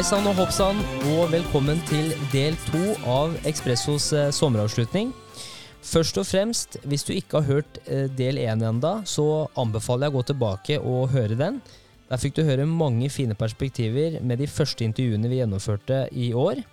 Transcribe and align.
Hei 0.00 0.06
sann 0.08 0.24
og 0.30 0.38
hopp 0.38 0.52
sann, 0.56 0.78
og 1.12 1.26
velkommen 1.28 1.76
til 1.84 2.06
del 2.32 2.54
to 2.70 2.94
av 3.04 3.34
Ekspressos 3.44 4.06
eh, 4.16 4.30
sommeravslutning. 4.32 5.10
Først 5.84 6.16
og 6.16 6.24
fremst, 6.24 6.78
hvis 6.88 7.04
du 7.04 7.10
ikke 7.12 7.42
har 7.42 7.50
hørt 7.50 7.80
eh, 7.84 8.06
del 8.16 8.40
én 8.40 8.64
enda, 8.64 8.94
så 9.04 9.44
anbefaler 9.60 10.08
jeg 10.08 10.14
å 10.14 10.16
gå 10.16 10.22
tilbake 10.30 10.78
og 10.80 11.12
høre 11.12 11.36
den. 11.36 11.60
Der 12.08 12.22
fikk 12.24 12.38
du 12.38 12.46
høre 12.48 12.64
mange 12.64 13.12
fine 13.12 13.36
perspektiver 13.36 14.16
med 14.24 14.40
de 14.40 14.48
første 14.48 14.88
intervjuene 14.88 15.28
vi 15.28 15.42
gjennomførte 15.42 16.06
i 16.16 16.32
år. 16.32 16.64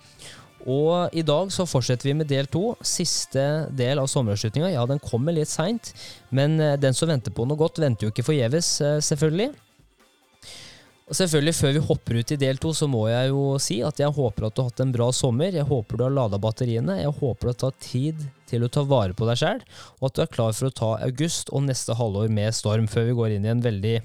Og 0.64 1.12
i 1.12 1.20
dag 1.20 1.52
så 1.52 1.68
fortsetter 1.68 2.08
vi 2.08 2.18
med 2.22 2.32
del 2.32 2.48
to, 2.48 2.78
siste 2.80 3.44
del 3.76 4.00
av 4.00 4.08
sommeravslutninga. 4.08 4.72
Ja, 4.72 4.88
den 4.88 5.04
kommer 5.04 5.36
litt 5.36 5.52
seint, 5.52 5.92
men 6.32 6.56
eh, 6.64 6.78
den 6.80 6.96
som 6.96 7.12
venter 7.12 7.36
på 7.36 7.44
noe 7.44 7.60
godt, 7.60 7.84
venter 7.84 8.08
jo 8.08 8.16
ikke 8.16 8.30
forgjeves, 8.32 8.78
selvfølgelig. 9.04 9.52
Og 11.08 11.16
selvfølgelig, 11.16 11.54
før 11.56 11.72
vi 11.72 11.80
hopper 11.88 12.18
ut 12.20 12.32
i 12.34 12.36
del 12.40 12.58
to, 12.60 12.74
så 12.76 12.86
må 12.90 13.06
jeg 13.08 13.30
jo 13.30 13.44
si 13.62 13.78
at 13.84 14.00
jeg 14.02 14.12
håper 14.12 14.44
at 14.44 14.56
du 14.56 14.60
har 14.60 14.68
hatt 14.68 14.82
en 14.84 14.92
bra 14.92 15.06
sommer. 15.16 15.54
Jeg 15.56 15.64
håper 15.68 15.96
du 15.96 16.04
har 16.04 16.12
lada 16.12 16.40
batteriene. 16.42 16.98
Jeg 17.00 17.14
håper 17.16 17.48
du 17.48 17.52
har 17.54 17.58
tatt 17.62 17.78
tid 17.80 18.26
til 18.50 18.66
å 18.66 18.70
ta 18.72 18.84
vare 18.88 19.16
på 19.16 19.28
deg 19.28 19.40
sjæl, 19.40 19.64
og 20.00 20.08
at 20.08 20.16
du 20.16 20.22
er 20.24 20.30
klar 20.32 20.54
for 20.56 20.68
å 20.68 20.76
ta 20.76 20.90
august 21.06 21.52
og 21.52 21.64
neste 21.64 21.96
halvår 21.96 22.28
med 22.32 22.56
storm, 22.56 22.88
før 22.88 23.08
vi 23.08 23.16
går 23.16 23.34
inn 23.36 23.48
i 23.48 23.52
en 23.52 23.64
veldig 23.64 23.96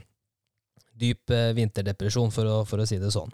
dyp 1.03 1.31
eh, 1.33 1.51
vinterdepresjon, 1.57 2.31
for 2.31 2.47
å, 2.47 2.57
for 2.67 2.83
å 2.83 2.87
si 2.87 2.99
det 3.01 3.11
sånn. 3.15 3.31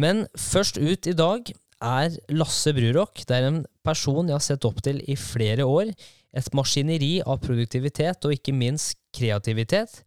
Men 0.00 0.24
først 0.38 0.78
ut 0.78 1.10
i 1.10 1.16
dag 1.18 1.50
er 1.80 2.18
Lasse 2.34 2.74
Brurok. 2.76 3.22
Det 3.26 3.36
er 3.38 3.48
en 3.48 3.62
person 3.86 4.26
jeg 4.26 4.36
har 4.36 4.44
sett 4.44 4.66
opp 4.66 4.82
til 4.84 5.00
i 5.06 5.16
flere 5.18 5.66
år. 5.66 5.90
Et 6.36 6.54
maskineri 6.54 7.18
av 7.22 7.40
produktivitet 7.42 8.26
og 8.26 8.34
ikke 8.36 8.54
minst 8.54 8.98
kreativitet. 9.16 10.02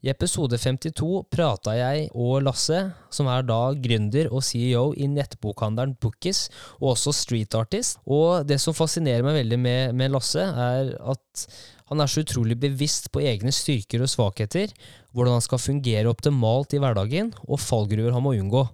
I 0.00 0.08
episode 0.08 0.56
52 0.56 1.26
prata 1.28 1.74
jeg 1.76 2.06
og 2.16 2.38
Lasse, 2.46 2.78
som 3.12 3.28
er 3.28 3.44
da 3.44 3.58
gründer 3.76 4.30
og 4.32 4.40
CEO 4.46 4.94
i 4.96 5.04
nettbokhandelen 5.12 5.92
Bookies, 6.00 6.46
og 6.78 6.94
også 6.94 7.12
street 7.18 7.56
artist. 7.58 7.98
Og 8.08 8.46
det 8.48 8.56
som 8.64 8.76
fascinerer 8.76 9.26
meg 9.26 9.42
veldig 9.42 9.58
med, 9.60 9.92
med 10.00 10.14
Lasse, 10.14 10.40
er 10.40 10.94
at 10.96 11.46
han 11.92 12.00
er 12.00 12.08
så 12.08 12.24
utrolig 12.24 12.56
bevisst 12.62 13.10
på 13.12 13.20
egne 13.28 13.52
styrker 13.52 14.00
og 14.00 14.08
svakheter, 14.08 14.72
hvordan 15.12 15.36
han 15.36 15.44
skal 15.44 15.60
fungere 15.60 16.08
optimalt 16.08 16.72
i 16.72 16.80
hverdagen, 16.80 17.34
og 17.44 17.60
fallgruver 17.60 18.16
han 18.16 18.24
må 18.24 18.38
unngå. 18.38 18.64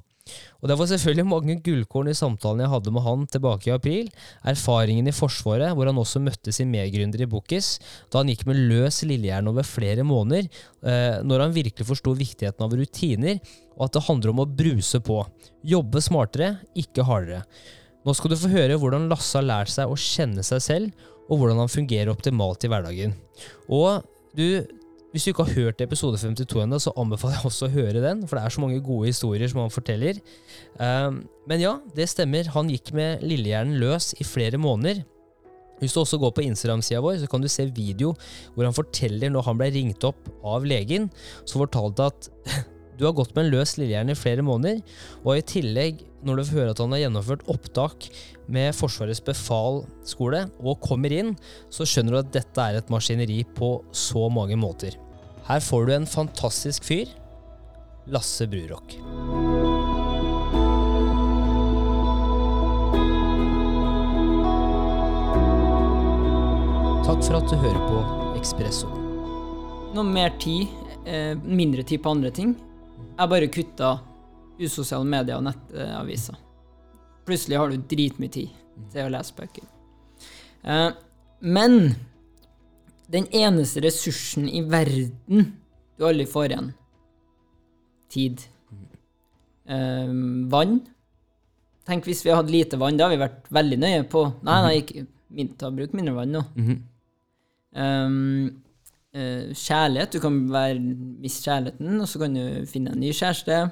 Og 0.63 0.69
Det 0.71 0.77
var 0.79 0.89
selvfølgelig 0.91 1.27
mange 1.29 1.59
gullkorn 1.65 2.11
i 2.11 2.17
samtalen 2.17 2.65
jeg 2.65 2.73
hadde 2.73 2.93
med 2.95 3.05
han 3.05 3.27
tilbake 3.31 3.69
i 3.69 3.75
april. 3.75 4.11
Erfaringen 4.45 5.09
i 5.11 5.15
Forsvaret, 5.15 5.75
hvor 5.77 5.89
han 5.91 6.01
også 6.01 6.23
møtte 6.23 6.55
sin 6.55 6.71
medgründer 6.73 7.23
i 7.23 7.29
Bukkis, 7.31 7.77
da 8.11 8.23
han 8.23 8.33
gikk 8.33 8.47
med 8.49 8.61
løs 8.71 9.03
lillehjerne 9.05 9.53
over 9.53 9.67
flere 9.67 10.07
måneder, 10.07 10.49
eh, 10.87 11.19
når 11.27 11.47
han 11.47 11.57
virkelig 11.57 11.89
forsto 11.89 12.15
viktigheten 12.17 12.65
av 12.65 12.73
rutiner, 12.73 13.41
og 13.77 13.89
at 13.89 13.99
det 13.99 14.07
handler 14.09 14.33
om 14.33 14.45
å 14.45 14.49
bruse 14.49 15.03
på. 15.05 15.21
Jobbe 15.67 16.01
smartere, 16.05 16.55
ikke 16.79 17.05
hardere. 17.05 17.45
Nå 18.07 18.15
skal 18.15 18.33
du 18.33 18.39
få 18.39 18.53
høre 18.53 18.79
hvordan 18.81 19.09
Lasse 19.11 19.37
har 19.37 19.45
lært 19.45 19.73
seg 19.73 19.91
å 19.91 19.99
kjenne 19.99 20.45
seg 20.47 20.63
selv, 20.63 21.07
og 21.27 21.41
hvordan 21.41 21.59
han 21.65 21.73
fungerer 21.73 22.13
optimalt 22.13 22.65
i 22.65 22.71
hverdagen. 22.71 23.17
Og 23.67 24.05
du 24.37 24.63
hvis 25.17 25.25
du 25.25 25.31
ikke 25.33 25.47
har 25.49 25.57
hørt 25.57 25.81
episode 25.81 26.19
52 26.21 26.59
ennå, 26.61 26.77
så 26.77 26.93
anbefaler 27.01 27.39
jeg 27.39 27.49
også 27.49 27.71
å 27.71 27.73
høre 27.73 28.03
den, 28.05 28.19
for 28.29 28.37
det 28.37 28.43
er 28.45 28.53
så 28.53 28.61
mange 28.61 28.83
gode 28.85 29.09
historier 29.09 29.49
som 29.49 29.63
han 29.63 29.73
forteller. 29.73 30.19
Um, 30.77 31.23
men 31.49 31.63
ja, 31.63 31.71
det 31.97 32.11
stemmer. 32.13 32.51
Han 32.53 32.69
gikk 32.69 32.93
med 32.93 33.25
lillehjernen 33.25 33.79
løs 33.81 34.11
i 34.21 34.27
flere 34.29 34.61
måneder. 34.61 35.01
Hvis 35.81 35.97
du 35.97 36.03
også 36.03 36.21
går 36.21 36.35
på 36.37 36.45
Instagram-sida 36.45 37.01
vår, 37.01 37.23
så 37.23 37.31
kan 37.33 37.41
du 37.41 37.49
se 37.49 37.65
video 37.73 38.13
hvor 38.53 38.69
han 38.69 38.77
forteller 38.77 39.33
når 39.33 39.49
han 39.49 39.61
ble 39.61 39.71
ringt 39.73 40.05
opp 40.05 40.29
av 40.45 40.69
legen, 40.69 41.09
så 41.49 41.63
fortalte 41.65 42.11
at 42.13 42.29
du 43.01 43.07
har 43.09 43.17
gått 43.17 43.33
med 43.33 43.47
en 43.47 43.55
løs 43.57 43.77
lillehjerne 43.81 44.13
i 44.13 44.21
flere 44.21 44.45
måneder, 44.45 44.85
og 45.25 45.33
i 45.37 45.47
tillegg, 45.49 46.05
når 46.29 46.43
du 46.43 46.45
får 46.45 46.61
høre 46.61 46.77
at 46.77 46.85
han 46.85 46.93
har 46.93 47.05
gjennomført 47.07 47.49
opptak 47.57 48.11
med 48.53 48.77
Forsvarets 48.77 49.25
befalsskole 49.25 50.45
og 50.61 50.85
kommer 50.85 51.17
inn, 51.17 51.33
så 51.73 51.89
skjønner 51.89 52.19
du 52.19 52.23
at 52.25 52.37
dette 52.37 52.69
er 52.69 52.81
et 52.83 52.93
maskineri 52.93 53.43
på 53.57 53.79
så 53.97 54.29
mange 54.33 54.61
måter. 54.61 54.97
Her 55.47 55.61
får 55.61 55.87
du 55.87 55.95
en 55.95 56.07
fantastisk 56.07 56.85
fyr. 56.85 57.07
Lasse 58.11 58.47
Brurock. 58.51 58.97
Takk 67.07 67.21
for 67.23 67.39
at 67.39 67.47
du 67.47 67.55
hører 67.63 67.79
på 67.87 68.01
Ekspresso. 68.41 68.91
Noe 69.95 70.03
mer 70.09 70.35
tid, 70.43 70.67
eh, 71.07 71.39
mindre 71.39 71.87
tid 71.87 72.03
på 72.03 72.11
andre 72.11 72.35
ting. 72.35 72.57
Jeg 73.15 73.31
bare 73.31 73.47
kutta 73.47 74.01
usosiale 74.59 75.07
medier 75.07 75.39
og 75.39 75.47
nettaviser. 75.47 76.35
Plutselig 77.25 77.59
har 77.63 77.71
du 77.71 77.77
dritmye 77.77 78.35
tid 78.35 78.51
til 78.91 79.07
å 79.07 79.15
lese 79.15 79.39
bøker. 79.39 79.63
Eh, 80.65 80.91
men 81.41 81.95
den 83.13 83.29
eneste 83.35 83.83
ressursen 83.85 84.49
i 84.49 84.65
verden 84.67 85.53
du 85.97 86.05
aldri 86.05 86.27
får 86.29 86.53
igjen. 86.53 86.73
Tid. 88.13 88.43
Um, 89.67 90.47
vann. 90.53 90.81
Tenk 91.87 92.07
hvis 92.07 92.23
vi 92.27 92.35
hadde 92.35 92.53
lite 92.53 92.79
vann, 92.81 92.99
da 92.99 93.07
hadde 93.07 93.17
vi 93.17 93.25
vært 93.25 93.49
veldig 93.55 93.79
nøye 93.83 94.05
på 94.11 94.23
Nei, 94.47 94.59
nei, 94.65 94.75
ikke 94.83 95.07
ta 95.59 95.71
bruk 95.75 95.95
mindre 95.97 96.15
vann 96.17 96.35
nå. 96.35 96.43
Mm 96.57 96.67
-hmm. 96.67 96.79
um, 97.83 98.63
uh, 99.17 99.55
kjærlighet. 99.55 100.13
Du 100.13 100.21
kan 100.21 100.53
være, 100.53 100.81
miste 101.23 101.51
kjærligheten, 101.51 102.01
og 102.01 102.09
så 102.09 102.19
kan 102.19 102.35
du 102.35 102.67
finne 102.67 102.93
en 102.93 103.01
ny 103.01 103.13
kjæreste. 103.13 103.71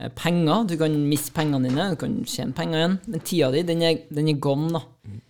Uh, 0.00 0.08
penger. 0.08 0.66
Du 0.68 0.76
kan 0.76 1.08
miste 1.08 1.32
pengene 1.32 1.68
dine, 1.68 1.90
du 1.90 1.96
kan 1.96 2.24
tjene 2.24 2.52
penger 2.52 2.78
igjen. 2.78 2.98
Men 3.06 3.20
tida 3.20 3.50
di, 3.50 3.62
den 3.62 3.82
er, 3.82 3.96
den 4.14 4.28
er 4.28 4.40
gone, 4.40 4.72
da. 4.72 4.80
Mm. 5.04 5.20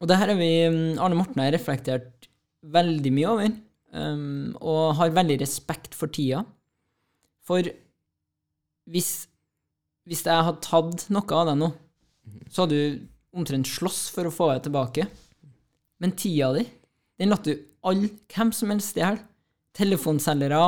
Og 0.00 0.08
det 0.08 0.16
her 0.16 0.28
har 0.28 0.36
vi 0.36 0.98
Arne 0.98 1.14
Morten 1.14 1.40
har 1.40 1.52
reflektert 1.52 2.13
veldig 2.72 3.12
mye 3.14 3.30
over, 3.30 3.56
um, 3.94 4.54
og 4.60 4.96
har 5.00 5.14
veldig 5.16 5.38
respekt 5.42 5.96
for 5.96 6.12
tida. 6.12 6.44
For 7.44 7.66
hvis, 8.90 9.10
hvis 10.08 10.24
jeg 10.24 10.46
hadde 10.48 10.64
tatt 10.64 11.08
noe 11.12 11.36
av 11.40 11.50
det 11.50 11.58
nå, 11.60 11.70
så 12.48 12.64
hadde 12.64 12.80
du 12.80 13.04
omtrent 13.34 13.68
slåss 13.68 14.06
for 14.14 14.28
å 14.28 14.32
få 14.34 14.52
det 14.54 14.64
tilbake. 14.68 15.06
Men 16.02 16.16
tida 16.18 16.52
di, 16.56 16.64
den 17.20 17.32
lot 17.32 17.46
du 17.46 17.54
alle, 17.84 18.10
hvem 18.32 18.52
som 18.56 18.72
helst 18.72 18.94
stjele. 18.94 19.20
Telefonselgere, 19.74 20.60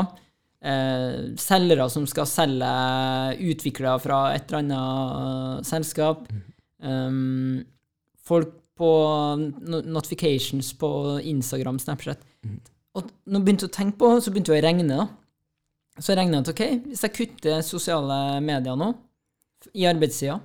eh, 0.67 1.19
selgere 1.39 1.87
som 1.93 2.09
skal 2.11 2.27
selge 2.27 2.71
utviklere 3.53 4.01
fra 4.03 4.19
et 4.35 4.51
eller 4.51 4.65
annet 4.65 5.69
selskap, 5.69 6.25
um, 6.83 7.61
folk 8.27 8.51
på 8.77 8.89
notifications 9.67 10.73
på 10.77 10.91
Instagram, 11.25 11.79
Snapchat. 11.81 12.21
Mm. 12.45 12.59
Og 12.97 13.09
når 13.25 13.41
jeg 13.41 13.47
begynte 13.47 13.69
å 13.69 13.73
tenke 13.73 14.01
på 14.01 14.11
så 14.21 14.33
begynte 14.33 14.53
det 14.53 14.61
å 14.61 14.67
regne. 14.67 14.99
da. 15.01 15.07
Så 15.97 16.13
jeg 16.13 16.21
regna 16.21 16.43
at 16.45 16.53
ok, 16.53 16.63
hvis 16.91 17.05
jeg 17.07 17.17
kutter 17.17 17.65
sosiale 17.65 18.19
medier 18.45 18.77
nå, 18.77 18.93
i 19.73 19.87
arbeidstida, 19.89 20.37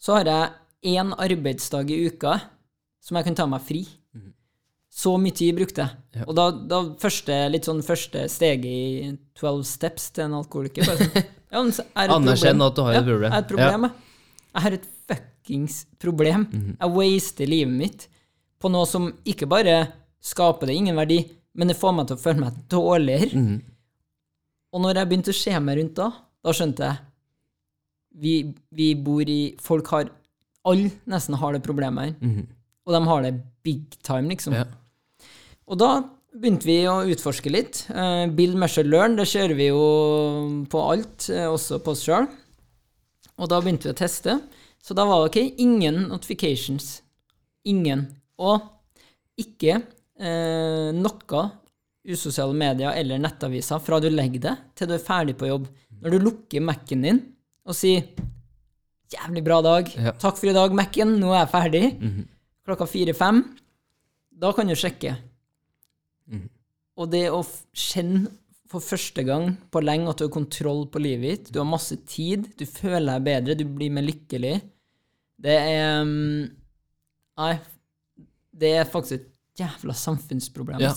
så 0.00 0.16
har 0.16 0.28
jeg 0.30 0.96
én 0.96 1.12
arbeidsdag 1.12 1.92
i 1.92 1.98
uka 2.08 2.38
som 3.04 3.18
jeg 3.18 3.28
kan 3.28 3.36
ta 3.36 3.46
meg 3.48 3.64
fri. 3.64 3.82
Mm. 4.16 4.30
Så 4.90 5.12
mye 5.20 5.36
tid 5.36 5.58
brukte 5.58 5.84
jeg. 5.84 5.98
Ja. 6.16 6.26
Og 6.26 6.36
da, 6.38 6.46
da 6.72 6.80
første, 7.00 7.36
litt 7.52 7.68
sånn 7.68 7.84
første 7.84 8.24
steget 8.32 8.70
i 8.70 9.12
12 9.38 9.64
steps 9.68 10.08
til 10.16 10.28
en 10.28 10.38
alkoholiker 10.40 10.88
sånn, 10.88 11.12
Anerkjenn 11.50 12.62
at 12.62 12.76
du 12.76 12.84
har 12.86 13.00
et 13.00 13.06
problem. 13.06 13.28
Ja, 13.28 13.28
jeg 13.28 13.36
har 13.36 13.44
et 13.44 13.52
problem. 13.52 13.88
Ja. 13.90 14.09
Jeg 14.50 14.64
har 14.64 14.76
et 14.76 14.86
fuckings 15.10 15.82
problem. 16.02 16.46
Mm. 16.50 16.70
Jeg 16.76 16.94
waster 16.96 17.50
livet 17.50 17.74
mitt 17.74 18.06
på 18.60 18.70
noe 18.72 18.88
som 18.88 19.08
ikke 19.28 19.48
bare 19.50 19.82
skaper 20.20 20.68
det 20.68 20.76
ingen 20.76 20.98
verdi, 20.98 21.22
men 21.56 21.70
det 21.70 21.78
får 21.80 21.94
meg 21.96 22.08
til 22.08 22.18
å 22.18 22.22
føle 22.22 22.44
meg 22.44 22.58
dårligere. 22.70 23.40
Mm. 23.40 23.60
Og 24.70 24.84
når 24.84 25.00
jeg 25.00 25.10
begynte 25.10 25.34
å 25.34 25.40
se 25.40 25.54
meg 25.62 25.80
rundt 25.80 25.96
da, 25.98 26.10
da 26.44 26.54
skjønte 26.56 26.86
jeg 26.86 27.06
vi, 28.20 28.34
vi 28.74 28.88
bor 28.98 29.28
i 29.30 29.54
Folk 29.62 29.86
har 29.94 30.08
Alle 30.66 30.90
nesten 31.08 31.36
har 31.38 31.54
det 31.54 31.62
problemet 31.64 32.10
her. 32.10 32.14
Mm. 32.20 32.48
Og 32.86 32.94
de 32.96 33.00
har 33.06 33.22
det 33.24 33.34
big 33.64 33.94
time, 34.02 34.28
liksom. 34.32 34.56
Ja. 34.58 34.66
Og 35.70 35.78
da 35.80 35.90
begynte 36.36 36.68
vi 36.68 36.78
å 36.90 37.00
utforske 37.10 37.52
litt. 37.52 37.84
Uh, 37.88 38.26
Build, 38.34 38.58
measure, 38.58 38.88
learn, 38.88 39.16
det 39.18 39.28
kjører 39.30 39.56
vi 39.56 39.70
jo 39.70 39.84
på 40.70 40.82
alt, 40.92 41.28
uh, 41.30 41.46
også 41.54 41.80
på 41.84 41.94
oss 41.94 42.04
sjøl. 42.06 42.28
Og 43.40 43.48
da 43.48 43.60
begynte 43.62 43.88
vi 43.88 43.94
å 43.94 43.98
teste. 43.98 44.36
Så 44.80 44.96
da 44.96 45.06
var 45.08 45.22
det 45.22 45.30
okay, 45.30 45.54
ingen 45.62 46.06
notifications. 46.10 47.00
Ingen. 47.68 48.06
Og 48.40 48.60
ikke 49.40 49.80
eh, 50.20 50.90
noe 50.96 51.44
usosiale 52.10 52.56
medier 52.56 52.96
eller 52.96 53.20
nettaviser 53.20 53.80
fra 53.84 54.00
du 54.00 54.08
legger 54.12 54.44
det 54.48 54.56
til 54.76 54.90
du 54.90 54.96
er 54.96 55.04
ferdig 55.04 55.36
på 55.40 55.48
jobb. 55.50 55.68
Når 56.00 56.16
du 56.16 56.24
lukker 56.24 56.64
Mac-en 56.64 57.04
din 57.04 57.20
og 57.68 57.76
sier 57.76 58.06
'jævlig 59.10 59.42
bra 59.44 59.60
dag', 59.60 59.90
ja. 59.96 60.12
'takk 60.12 60.36
for 60.38 60.48
i 60.48 60.54
dag, 60.54 60.72
Mac-en, 60.72 61.18
nå 61.20 61.32
er 61.34 61.44
jeg 61.44 61.52
ferdig', 61.54 61.98
mm 62.00 62.10
-hmm. 62.10 62.26
klokka 62.64 62.86
fire-fem, 62.86 63.58
da 64.30 64.52
kan 64.52 64.66
du 64.66 64.74
sjekke. 64.74 65.16
Mm. 66.26 66.48
Og 66.96 67.10
det 67.10 67.30
å 67.30 67.44
kjenne 67.74 68.30
for 68.70 68.84
første 68.84 69.24
gang 69.26 69.50
på 69.72 69.82
lenge 69.82 70.12
at 70.12 70.20
du 70.20 70.28
har 70.28 70.34
kontroll 70.34 70.84
på 70.92 71.02
livet 71.02 71.26
ditt. 71.26 71.50
Du 71.54 71.58
har 71.62 71.68
masse 71.68 71.96
tid, 72.08 72.46
du 72.58 72.64
føler 72.68 73.16
deg 73.16 73.26
bedre, 73.26 73.58
du 73.58 73.66
blir 73.66 73.90
mer 73.94 74.06
lykkelig. 74.06 74.54
Det 75.40 75.56
er 75.56 76.04
mm, 76.06 76.56
Nei, 77.40 77.54
det 78.60 78.70
er 78.76 78.88
faktisk 78.90 79.16
et 79.16 79.28
jævla 79.60 79.94
samfunnsproblem. 79.96 80.82
Ja. 80.82 80.92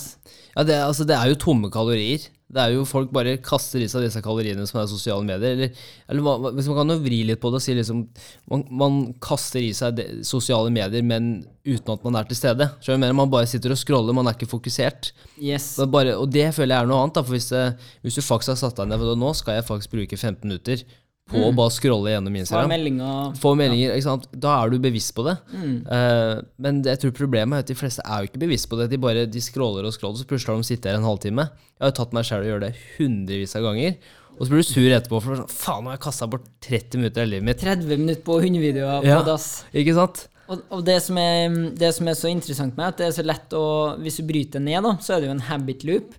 Ja, 0.54 0.66
det, 0.68 0.76
altså, 0.84 1.06
det 1.08 1.16
er 1.16 1.30
jo 1.32 1.40
tomme 1.40 1.70
kalorier. 1.72 2.26
Det 2.54 2.62
er 2.62 2.76
jo 2.76 2.86
Folk 2.88 3.12
bare 3.16 3.36
kaster 3.44 3.82
i 3.84 3.90
seg 3.92 4.06
disse 4.06 4.22
kaloriene 4.24 4.66
som 4.70 4.80
er 4.82 4.90
sosiale 4.92 5.26
medier. 5.26 5.56
Eller, 5.56 5.86
eller 6.12 6.54
hvis 6.58 6.70
man 6.70 6.80
kan 6.82 6.94
jo 6.94 7.00
vri 7.04 7.22
litt 7.28 7.42
på 7.42 7.52
det 7.54 7.62
og 7.62 7.66
si 7.66 7.76
liksom 7.78 8.06
Man, 8.52 8.66
man 8.70 9.00
kaster 9.24 9.64
i 9.64 9.74
seg 9.76 9.98
de, 9.98 10.08
sosiale 10.28 10.72
medier, 10.74 11.06
men 11.06 11.36
uten 11.64 11.94
at 11.96 12.04
man 12.06 12.20
er 12.20 12.28
til 12.30 12.40
stede. 12.40 12.70
Mener? 12.88 13.16
Man 13.18 13.32
bare 13.32 13.50
sitter 13.50 13.74
og 13.74 13.80
scroller, 13.80 14.16
man 14.16 14.28
er 14.30 14.38
ikke 14.38 14.52
fokusert. 14.52 15.14
Yes. 15.40 15.74
Det 15.80 15.88
bare, 15.92 16.18
og 16.20 16.30
det 16.34 16.50
føler 16.56 16.76
jeg 16.76 16.86
er 16.86 16.92
noe 16.92 17.04
annet. 17.04 17.18
Da, 17.18 17.24
for 17.26 17.38
hvis, 17.38 17.50
det, 17.54 17.64
hvis 18.04 18.20
du 18.20 18.26
faktisk 18.26 18.54
har 18.56 18.62
satt 18.66 18.82
deg 18.82 18.92
ned 18.92 19.02
for 19.02 19.24
Nå 19.24 19.32
skal 19.38 19.60
jeg 19.60 19.68
faktisk 19.70 19.96
bruke 19.96 20.20
15 20.20 20.44
minutter 20.48 20.84
på 21.32 21.40
å 21.40 21.52
bare 21.56 21.72
scrolle 21.72 22.12
gjennom 22.12 22.36
Få 22.50 22.64
meldinger 22.68 23.36
Få 23.40 23.54
meldinger, 23.58 23.94
ikke 23.96 24.06
sant? 24.06 24.26
Da 24.36 24.58
er 24.64 24.74
du 24.74 24.80
bevisst 24.84 25.14
på 25.16 25.24
det. 25.28 25.38
Eh, 25.56 26.42
men 26.62 26.82
jeg 26.84 27.00
tror 27.02 27.14
problemet 27.16 27.56
er 27.58 27.64
at 27.64 27.72
de 27.72 27.78
fleste 27.80 28.04
er 28.04 28.24
jo 28.24 28.32
ikke 28.32 28.42
bevisst 28.44 28.68
på 28.70 28.80
det. 28.80 28.90
De 28.92 29.00
bare 29.02 29.24
de 29.26 29.44
scroller 29.44 29.88
og 29.88 29.96
scroller, 29.96 30.20
så 30.20 30.28
plutselig 30.30 30.52
har 30.52 30.60
de 30.60 30.68
sittet 30.68 30.92
her 30.92 31.00
en 31.00 31.08
halvtime. 31.08 31.48
Jeg 31.78 31.86
har 31.86 31.94
jo 31.94 31.98
tatt 32.02 32.14
meg 32.18 32.28
selv 32.28 32.46
å 32.46 32.52
gjøre 32.52 32.68
det 32.68 32.74
hundrevis 32.98 33.56
av 33.60 33.66
ganger. 33.70 33.96
Og 34.34 34.42
så 34.44 34.50
blir 34.50 34.64
du 34.64 34.68
sur 34.68 34.90
etterpå 34.98 35.20
for 35.22 35.40
sånn, 35.40 35.50
faen, 35.54 35.84
nå 35.86 35.92
har 35.92 35.98
jeg 36.00 36.06
kasta 36.08 36.28
bort 36.34 36.46
30 36.66 37.00
minutter 37.02 37.24
av 37.24 37.30
livet 37.30 37.48
mitt. 37.50 37.62
30 37.64 38.00
minutter 38.02 38.24
på 38.26 38.40
hundevideoer 38.44 39.04
på 39.06 39.12
Ja. 39.12 39.22
dass. 39.26 39.48
Ikke 39.74 39.94
sant? 39.98 40.26
Og, 40.52 40.60
og 40.74 40.82
det, 40.84 40.98
som 41.06 41.18
er, 41.22 41.54
det 41.80 41.94
som 41.96 42.10
er 42.12 42.18
så 42.20 42.28
interessant 42.34 42.76
med 42.76 42.90
at 42.90 42.98
det 43.00 43.06
er 43.08 43.14
så 43.16 43.24
lett 43.24 43.54
å 43.56 43.62
Hvis 44.04 44.18
du 44.20 44.26
bryter 44.28 44.60
ned, 44.60 44.84
da, 44.84 44.98
så 45.00 45.16
er 45.16 45.22
det 45.24 45.30
jo 45.30 45.36
en 45.38 45.46
habit 45.48 45.86
loop. 45.88 46.18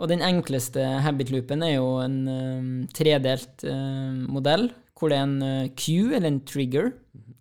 Og 0.00 0.08
den 0.08 0.22
enkleste 0.24 0.82
habit 1.04 1.30
loopen 1.32 1.62
er 1.66 1.76
jo 1.76 1.88
en 2.02 2.16
eh, 2.30 2.70
tredelt 2.96 3.64
eh, 3.68 4.22
modell, 4.32 4.70
hvor 5.02 5.10
det 5.10 5.18
er 5.18 5.26
en 5.26 5.38
uh, 5.42 5.70
cue, 5.74 6.12
eller 6.14 6.28
en 6.28 6.42
trigger, 6.46 6.92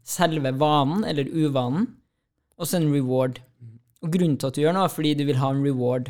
selve 0.02 0.50
vanen, 0.58 1.04
eller 1.06 1.30
uvanen, 1.30 1.84
og 2.58 2.66
så 2.66 2.80
en 2.80 2.88
reward. 2.90 3.38
Og 4.02 4.16
grunnen 4.16 4.40
til 4.42 4.50
at 4.50 4.58
du 4.58 4.64
gjør 4.64 4.74
noe, 4.74 4.88
er 4.90 4.96
fordi 4.96 5.12
du 5.20 5.28
vil 5.28 5.38
ha 5.38 5.52
en 5.54 5.62
reward. 5.62 6.10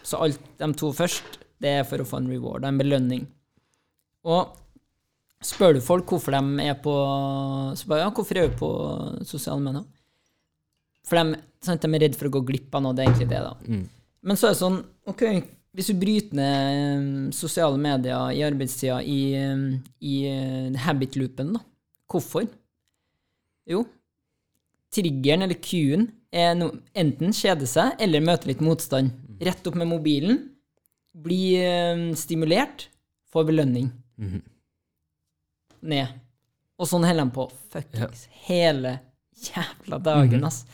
Så 0.00 0.16
alt 0.24 0.40
de 0.60 0.68
to 0.80 0.88
først, 0.96 1.36
det 1.60 1.74
er 1.80 1.84
for 1.84 2.00
å 2.00 2.06
få 2.08 2.22
en 2.22 2.30
reward, 2.32 2.64
en 2.64 2.80
belønning. 2.80 3.26
Og 4.24 4.56
spør 5.44 5.76
du 5.76 5.82
folk 5.84 6.08
hvorfor 6.08 6.34
de 6.38 6.64
er 6.64 6.80
på 6.80 6.94
så 7.76 7.92
bare, 7.92 8.06
ja, 8.06 8.14
hvorfor 8.14 8.40
er 8.40 8.48
du 8.48 8.56
på 8.58 8.72
sosiale 9.28 9.60
medier? 9.64 9.84
For 11.08 11.20
de, 11.20 11.42
sant, 11.64 11.84
de 11.84 12.00
er 12.00 12.04
redd 12.06 12.16
for 12.16 12.30
å 12.30 12.34
gå 12.38 12.46
glipp 12.48 12.74
av 12.74 12.84
noe, 12.84 12.96
det 12.96 13.04
er 13.04 13.12
egentlig 13.12 13.28
det, 13.30 13.44
da. 13.44 13.54
Men 14.24 14.40
så 14.40 14.48
er 14.48 14.56
det 14.56 14.62
sånn, 14.62 14.80
ok, 15.08 15.24
hvis 15.76 15.90
du 15.90 15.98
bryter 16.00 16.36
ned 16.38 16.68
eh, 16.72 17.32
sosiale 17.36 17.78
medier 17.80 18.32
i 18.34 18.42
arbeidstida 18.46 18.98
i, 19.04 19.18
eh, 19.36 19.64
i 20.00 20.14
eh, 20.30 20.78
habit-loopen, 20.84 21.52
da, 21.56 21.62
hvorfor? 22.08 22.48
Jo, 23.68 23.84
triggeren 24.94 25.44
eller 25.44 25.60
Q-en 25.60 26.08
er 26.32 26.54
no, 26.56 26.70
enten 26.96 27.34
kjede 27.36 27.68
seg 27.68 28.00
eller 28.00 28.24
møte 28.24 28.48
litt 28.48 28.64
motstand. 28.64 29.12
Rett 29.44 29.66
opp 29.68 29.76
med 29.78 29.90
mobilen, 29.90 30.40
bli 31.12 31.60
stimulert, 32.18 32.88
få 33.30 33.44
belønning. 33.46 33.90
Ned. 35.78 36.16
Og 36.78 36.88
sånn 36.88 37.06
holder 37.06 37.28
de 37.28 37.34
på 37.36 37.46
fuckings 37.70 38.24
hele 38.48 38.96
jævla 39.46 40.00
dagen, 40.02 40.44
ass. 40.48 40.64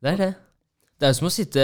Det 0.00 0.14
er 0.14 0.20
det. 0.20 0.30
Det 1.00 1.08
er 1.08 1.14
jo 1.14 1.16
som 1.16 1.28
å 1.30 1.32
sitte 1.32 1.62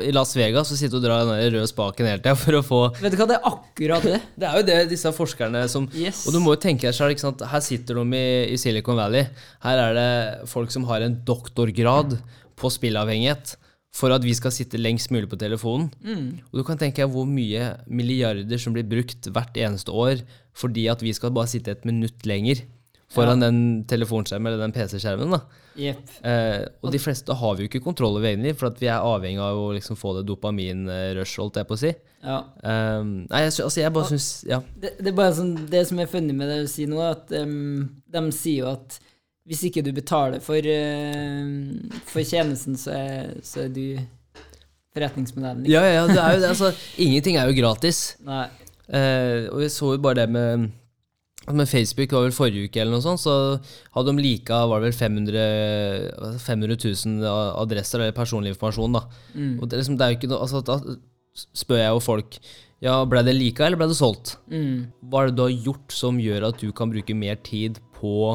i 0.00 0.12
Las 0.16 0.30
Vegas 0.32 0.70
og 0.72 0.78
sitte 0.80 0.96
og 0.96 1.02
dra 1.04 1.18
den 1.28 1.42
røde 1.52 1.68
spaken 1.68 2.06
hele 2.08 2.22
tida 2.24 2.32
for 2.40 2.56
å 2.56 2.62
få 2.64 2.78
Vet 3.02 3.12
du 3.12 3.18
hva, 3.20 3.26
det 3.28 3.36
er 3.36 3.48
akkurat 3.50 4.06
det. 4.08 4.20
Det 4.40 4.48
er 4.48 4.56
jo 4.56 4.66
det 4.70 4.78
disse 4.94 5.12
forskerne 5.12 5.66
som 5.68 5.90
Yes. 5.92 6.22
Og 6.24 6.32
du 6.32 6.40
må 6.40 6.54
jo 6.54 6.62
tenke 6.62 6.88
deg 6.88 6.96
selv, 6.96 7.12
ikke 7.12 7.26
sant? 7.26 7.44
Her 7.52 7.60
sitter 7.60 8.00
de 8.00 8.06
i, 8.16 8.54
i 8.54 8.56
Silicon 8.60 8.96
Valley. 8.96 9.26
Her 9.66 9.82
er 9.90 9.98
det 9.98 10.08
folk 10.48 10.72
som 10.72 10.88
har 10.88 11.04
en 11.04 11.18
doktorgrad 11.28 12.16
på 12.56 12.72
spillavhengighet 12.72 13.58
for 13.92 14.14
at 14.16 14.24
vi 14.24 14.32
skal 14.32 14.54
sitte 14.56 14.80
lengst 14.80 15.12
mulig 15.12 15.28
på 15.28 15.36
telefonen. 15.36 15.90
Og 16.48 16.62
du 16.62 16.64
kan 16.64 16.80
tenke 16.80 17.02
deg 17.04 17.12
hvor 17.12 17.28
mye 17.28 17.74
milliarder 17.92 18.56
som 18.62 18.72
blir 18.72 18.88
brukt 18.88 19.28
hvert 19.28 19.58
eneste 19.60 19.92
år 19.92 20.24
fordi 20.56 20.86
at 20.88 21.04
vi 21.04 21.12
skal 21.16 21.32
bare 21.36 21.48
sitte 21.52 21.72
et 21.76 21.84
minutt 21.88 22.24
lenger 22.28 22.64
foran 23.12 23.42
den 23.42 23.58
telefonskjermen 23.88 24.50
eller 24.50 24.64
den 24.64 24.74
PC-skjermen. 24.74 25.36
Jepp. 25.78 26.10
Eh, 26.26 26.64
og 26.84 26.92
de 26.92 27.00
fleste 27.00 27.36
har 27.36 27.54
vi 27.56 27.64
jo 27.64 27.70
ikke 27.70 27.82
kontroll 27.84 28.18
over 28.18 28.28
egentlig, 28.28 28.54
for 28.60 28.70
at 28.70 28.80
vi 28.80 28.88
er 28.92 29.04
avhengig 29.04 29.42
av 29.44 29.60
å 29.60 29.70
liksom 29.76 29.98
få 30.00 30.16
det 30.18 30.24
dopaminrush, 30.28 31.36
holdt 31.40 31.60
jeg 31.60 31.68
på 31.68 31.76
å 31.76 31.82
si. 31.82 31.92
Ja. 32.22 32.38
Um, 32.62 33.14
nei, 33.26 33.44
jeg, 33.46 33.54
altså, 33.64 33.80
jeg 33.80 33.94
bare 33.96 34.10
syns 34.12 34.28
Ja. 34.46 34.60
Det, 34.78 34.94
det 35.00 35.10
er 35.10 35.16
bare 35.18 35.34
sånn, 35.34 35.54
det 35.72 35.80
som 35.88 35.98
er 36.02 36.10
funny 36.10 36.36
med 36.36 36.52
det 36.52 36.60
du 36.62 36.68
sier 36.70 36.90
nå, 36.90 37.00
er 37.02 37.16
at 37.16 37.32
um, 37.42 37.88
de 38.14 38.24
sier 38.36 38.62
jo 38.62 38.72
at 38.72 39.00
hvis 39.48 39.64
ikke 39.66 39.82
du 39.82 39.90
betaler 39.96 40.42
for, 40.44 40.62
uh, 40.62 42.02
for 42.06 42.22
tjenesten, 42.22 42.78
så 42.78 42.94
er, 42.94 43.32
så 43.42 43.64
er 43.64 43.72
du 43.74 43.86
forretningsmodellen. 44.92 45.64
ikke? 45.64 45.72
Ja, 45.72 45.84
ja, 45.88 45.94
ja, 46.02 46.08
det 46.10 46.20
er 46.20 46.36
jo 46.36 46.42
det. 46.44 46.50
Altså, 46.52 46.72
ingenting 47.08 47.40
er 47.40 47.50
jo 47.50 47.56
gratis. 47.56 48.04
Nei. 48.26 48.46
Eh, 48.92 49.48
og 49.48 49.62
vi 49.62 49.68
så 49.72 49.94
jo 49.94 50.00
bare 50.02 50.22
det 50.22 50.32
med 50.34 50.70
med 51.50 51.66
Facebook 51.68 52.12
var 52.14 52.26
vel 52.26 52.34
forrige 52.36 52.68
uke, 52.68 52.80
eller 52.80 52.94
noe 52.94 53.02
sånt, 53.04 53.22
så 53.22 53.34
hadde 53.96 54.12
de 54.12 54.22
lika 54.22 54.60
var 54.70 54.82
det 54.82 54.92
vel 54.92 54.98
500, 55.00 56.38
500 56.38 56.76
000 56.78 57.26
adresser 57.62 57.98
eller 58.00 58.14
personlig 58.16 58.52
informasjon. 58.54 58.94
da. 58.98 59.02
Og 59.58 59.66
det, 59.66 59.80
liksom, 59.80 59.96
det 59.98 60.06
er 60.06 60.14
jo 60.14 60.20
ikke 60.20 60.30
noe, 60.30 60.44
altså, 60.46 60.62
Da 60.62 60.78
spør 61.56 61.80
jeg 61.80 61.90
jo 61.96 62.04
folk 62.04 62.38
ja, 62.82 62.96
ble 63.08 63.22
det 63.24 63.34
lika, 63.36 63.66
eller 63.66 63.78
ble 63.80 63.86
det 63.88 63.96
solgt. 63.98 64.36
Mm. 64.50 64.90
Hva 65.08 65.22
er 65.22 65.30
det 65.30 65.36
du 65.38 65.44
har 65.44 65.52
gjort 65.70 65.94
som 65.94 66.18
gjør 66.20 66.48
at 66.50 66.58
du 66.62 66.72
kan 66.76 66.90
bruke 66.92 67.14
mer 67.16 67.38
tid 67.46 67.78
på 67.98 68.34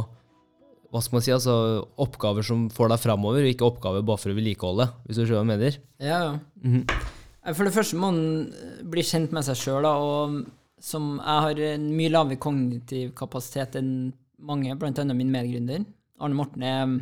hva 0.87 1.01
skal 1.03 1.17
man 1.17 1.23
si, 1.25 1.33
altså 1.35 1.53
oppgaver 1.99 2.45
som 2.47 2.69
får 2.71 2.93
deg 2.93 3.01
framover, 3.03 3.43
og 3.43 3.51
ikke 3.51 3.67
oppgaver 3.67 4.05
bare 4.07 4.21
for 4.21 4.31
å 4.31 4.37
vedlikeholde, 4.37 4.87
hvis 5.05 5.19
du 5.19 5.25
skjønner 5.25 5.41
hva 5.41 5.43
jeg 5.43 5.51
mener? 5.51 5.79
Ja, 5.99 6.19
ja. 6.23 6.95
Eh, 7.43 7.51
For 7.53 7.67
det 7.67 7.73
første 7.75 7.99
må 7.99 8.07
man 8.11 8.53
bli 8.87 9.03
kjent 9.03 9.35
med 9.35 9.43
seg 9.47 9.59
sjøl, 9.59 9.83
og 9.87 10.39
som 10.79 11.17
jeg 11.17 11.43
har 11.45 11.61
en 11.71 11.85
mye 11.97 12.13
lavere 12.13 12.39
kognitiv 12.41 13.13
kapasitet 13.17 13.77
enn 13.79 13.91
mange, 14.37 14.75
annet 14.77 15.17
min 15.17 15.33
medgründer. 15.33 15.85
Arne 16.21 16.37
Morten 16.37 16.63
er 16.65 16.93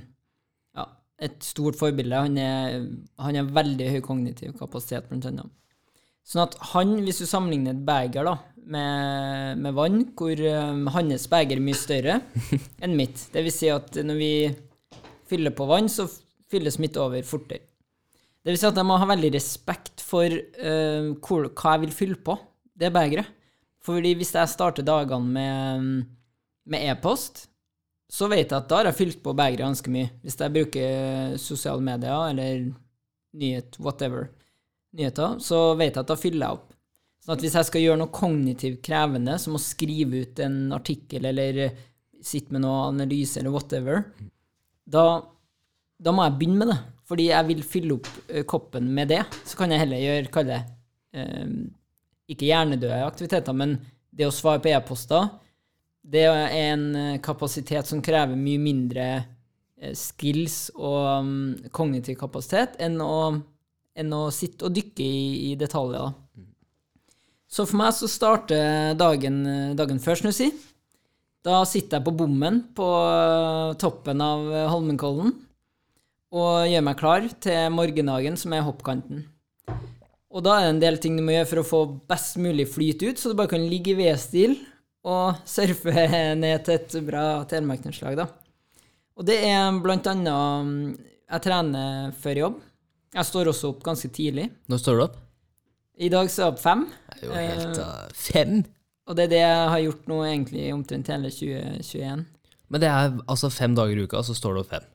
ja, 0.75 0.88
et 1.27 1.44
stort 1.44 1.77
forbilde. 1.79 2.24
Han 2.27 2.39
er, 2.39 2.79
han 3.20 3.39
har 3.39 3.53
veldig 3.58 3.91
høy 3.91 4.01
kognitiv 4.05 4.55
kapasitet, 4.60 5.12
annet. 5.12 5.51
Sånn 6.25 6.46
at 6.48 6.55
han, 6.72 6.96
hvis 7.05 7.22
du 7.22 7.27
sammenligner 7.29 7.75
et 7.75 7.84
beger 7.86 8.25
da, 8.25 8.38
med, 8.65 9.60
med 9.62 9.75
vann, 9.77 10.00
hvor 10.17 10.39
um, 10.41 10.88
hans 10.96 11.27
beger 11.29 11.60
er 11.60 11.65
mye 11.67 11.77
større 11.77 12.20
enn 12.84 12.96
mitt. 12.98 13.27
Det 13.34 13.44
vil 13.46 13.53
si 13.53 13.70
at 13.70 14.00
når 14.01 14.17
vi 14.17 14.34
fyller 15.29 15.53
på 15.53 15.67
vann, 15.70 15.91
så 15.91 16.08
fylles 16.50 16.79
mitt 16.82 16.98
over 17.01 17.22
fortere. 17.27 17.67
Det 18.46 18.53
vil 18.53 18.62
si 18.62 18.67
at 18.70 18.77
jeg 18.77 18.86
må 18.86 18.98
ha 19.01 19.08
veldig 19.10 19.32
respekt 19.34 20.01
for 20.05 20.29
uh, 20.29 21.13
hvor, 21.22 21.50
hva 21.51 21.75
jeg 21.75 21.86
vil 21.86 21.96
fylle 22.00 22.20
på 22.25 22.38
det 22.77 22.91
begeret. 22.94 23.34
Fordi 23.85 24.15
hvis 24.17 24.33
jeg 24.33 24.49
starter 24.49 24.85
dagene 24.85 25.35
med, 25.35 26.05
med 26.65 26.87
e-post, 26.89 27.45
så 28.09 28.29
vet 28.29 28.49
jeg 28.49 28.57
at 28.57 28.69
da 28.69 28.79
har 28.79 28.89
jeg 28.89 28.99
fylt 28.99 29.21
på 29.25 29.33
begeret 29.37 29.65
ganske 29.65 29.91
mye. 29.93 30.11
Hvis 30.23 30.37
jeg 30.39 30.53
bruker 30.55 31.35
sosiale 31.41 31.83
medier 31.85 32.31
eller 32.31 32.69
nyhet, 33.35 33.77
whatever, 33.81 34.29
nyheter, 34.95 35.37
så 35.43 35.73
vet 35.77 35.93
jeg 35.93 36.05
at 36.05 36.13
da 36.13 36.17
fyller 36.19 36.45
jeg 36.45 36.59
opp. 36.59 36.71
Sånn 37.25 37.35
at 37.35 37.43
hvis 37.43 37.57
jeg 37.57 37.67
skal 37.69 37.83
gjøre 37.83 37.99
noe 38.03 38.13
kognitivt 38.13 38.81
krevende, 38.85 39.37
som 39.41 39.57
å 39.57 39.61
skrive 39.61 40.25
ut 40.25 40.41
en 40.45 40.59
artikkel 40.77 41.25
eller 41.25 41.63
sitte 42.25 42.53
med 42.53 42.63
noe 42.65 42.89
analyse 42.91 43.41
eller 43.41 43.53
whatever, 43.53 44.03
da, 44.85 45.05
da 45.97 46.13
må 46.13 46.27
jeg 46.27 46.37
begynne 46.39 46.61
med 46.61 46.71
det. 46.73 46.81
Fordi 47.05 47.27
jeg 47.29 47.49
vil 47.49 47.65
fylle 47.65 47.97
opp 47.99 48.11
koppen 48.49 48.87
med 48.93 49.11
det. 49.13 49.23
Så 49.45 49.57
kan 49.57 49.73
jeg 49.73 49.83
heller 49.83 50.01
gjøre, 50.01 50.31
kalle 50.33 50.55
det 50.55 50.61
eh, 51.21 51.49
ikke 52.32 52.50
hjernedøde 52.50 53.03
aktiviteter, 53.05 53.55
men 53.58 53.77
det 54.15 54.27
å 54.27 54.34
svare 54.34 54.62
på 54.63 54.72
e-poster, 54.72 55.27
det 56.05 56.25
er 56.29 56.53
en 56.72 56.86
eh, 56.96 57.22
kapasitet 57.24 57.89
som 57.89 58.03
krever 58.05 58.38
mye 58.38 58.62
mindre 58.62 59.08
eh, 59.15 59.94
skills 59.98 60.70
og 60.75 61.25
mm, 61.25 61.72
kognitiv 61.74 62.20
kapasitet 62.20 62.77
enn 62.84 63.00
å, 63.01 63.15
enn 63.98 64.13
å 64.13 64.27
sitte 64.34 64.67
og 64.67 64.75
dykke 64.75 65.05
i, 65.05 65.25
i 65.50 65.55
detaljer. 65.60 66.05
Da. 66.05 66.46
Så 67.50 67.65
for 67.65 67.79
meg 67.82 67.96
så 67.98 68.10
starter 68.12 68.94
dagen, 69.00 69.41
eh, 69.50 69.74
dagen 69.77 70.01
før, 70.03 70.27
sier. 70.29 70.53
Da 71.46 71.60
sitter 71.70 72.00
jeg 72.00 72.08
på 72.08 72.15
bommen 72.24 72.63
på 72.77 72.86
toppen 73.82 74.22
av 74.25 74.48
Holmenkollen 74.72 75.36
og 76.36 76.65
gjør 76.67 76.82
meg 76.88 76.98
klar 76.98 77.27
til 77.44 77.70
morgendagen, 77.72 78.38
som 78.38 78.53
er 78.58 78.65
hoppkanten. 78.65 79.27
Og 80.35 80.43
da 80.43 80.57
er 80.57 80.65
det 80.65 80.71
en 80.73 80.81
del 80.83 80.97
ting 80.99 81.15
du 81.15 81.23
må 81.23 81.31
gjøre 81.31 81.47
for 81.47 81.61
å 81.61 81.67
få 81.67 81.81
best 82.11 82.35
mulig 82.43 82.67
flyt 82.67 83.05
ut, 83.05 83.19
så 83.19 83.31
du 83.31 83.37
bare 83.39 83.53
kan 83.53 83.63
ligge 83.63 83.93
i 83.93 83.99
V-stil 84.01 84.57
og 85.07 85.37
surfe 85.47 86.07
ned 86.43 86.65
til 86.65 86.75
et 86.75 86.95
bra 87.07 87.25
telemarknedslag, 87.47 88.17
da. 88.19 88.27
Og 89.15 89.27
det 89.27 89.37
er 89.47 89.77
blant 89.79 90.07
annet 90.11 90.65
mm, 90.67 90.79
Jeg 91.31 91.43
trener 91.45 92.15
før 92.19 92.41
jobb. 92.41 92.57
Jeg 93.15 93.27
står 93.29 93.49
også 93.49 93.69
opp 93.71 93.85
ganske 93.85 94.09
tidlig. 94.11 94.49
Når 94.67 94.81
står 94.81 94.97
du 94.97 95.03
opp? 95.05 95.15
I 95.95 96.09
dag 96.11 96.27
så 96.27 96.41
er 96.41 96.43
jeg 96.43 96.51
opp 96.51 96.59
fem, 96.59 96.81
Det 97.13 97.21
er 97.21 97.29
jo 97.29 97.35
helt 97.39 97.79
uh, 97.79 98.09
Fem? 98.11 98.57
og 99.05 99.15
det 99.15 99.27
er 99.27 99.31
det 99.31 99.39
jeg 99.39 99.69
har 99.71 99.81
gjort 99.85 100.07
nå 100.09 100.17
egentlig 100.25 100.65
omtrent 100.73 101.11
hele 101.13 101.31
2021. 101.31 102.25
Men 102.73 102.81
det 102.81 102.89
er 102.89 103.15
altså 103.29 103.51
fem 103.53 103.77
dager 103.77 104.01
i 104.01 104.03
uka, 104.03 104.23
så 104.25 104.35
står 104.35 104.57
du 104.57 104.61
opp 104.65 104.73
fem. 104.73 104.87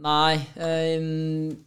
Nei, 0.00 0.40
Øh, 0.56 1.02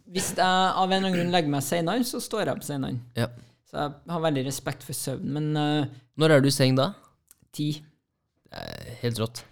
hvis 0.10 0.32
jeg 0.34 0.42
av 0.42 0.90
en 0.90 0.98
eller 0.98 1.10
annen 1.10 1.14
grunn 1.14 1.34
legger 1.34 1.52
meg 1.54 1.62
senere, 1.66 2.04
så 2.08 2.18
står 2.24 2.46
jeg 2.48 2.56
opp 2.56 2.64
senere. 2.66 2.98
Ja. 3.18 3.28
Så 3.70 3.78
jeg 3.78 4.14
har 4.16 4.24
veldig 4.24 4.46
respekt 4.48 4.86
for 4.88 4.98
søvn, 4.98 5.28
men 5.36 5.52
øh, 5.58 5.86
Når 6.18 6.32
er 6.32 6.42
du 6.42 6.48
i 6.50 6.52
seng 6.56 6.76
da? 6.78 6.94
ti. 7.56 7.70
Det 8.50 8.60
er 8.60 8.96
helt 9.04 9.20
rått. 9.22 9.44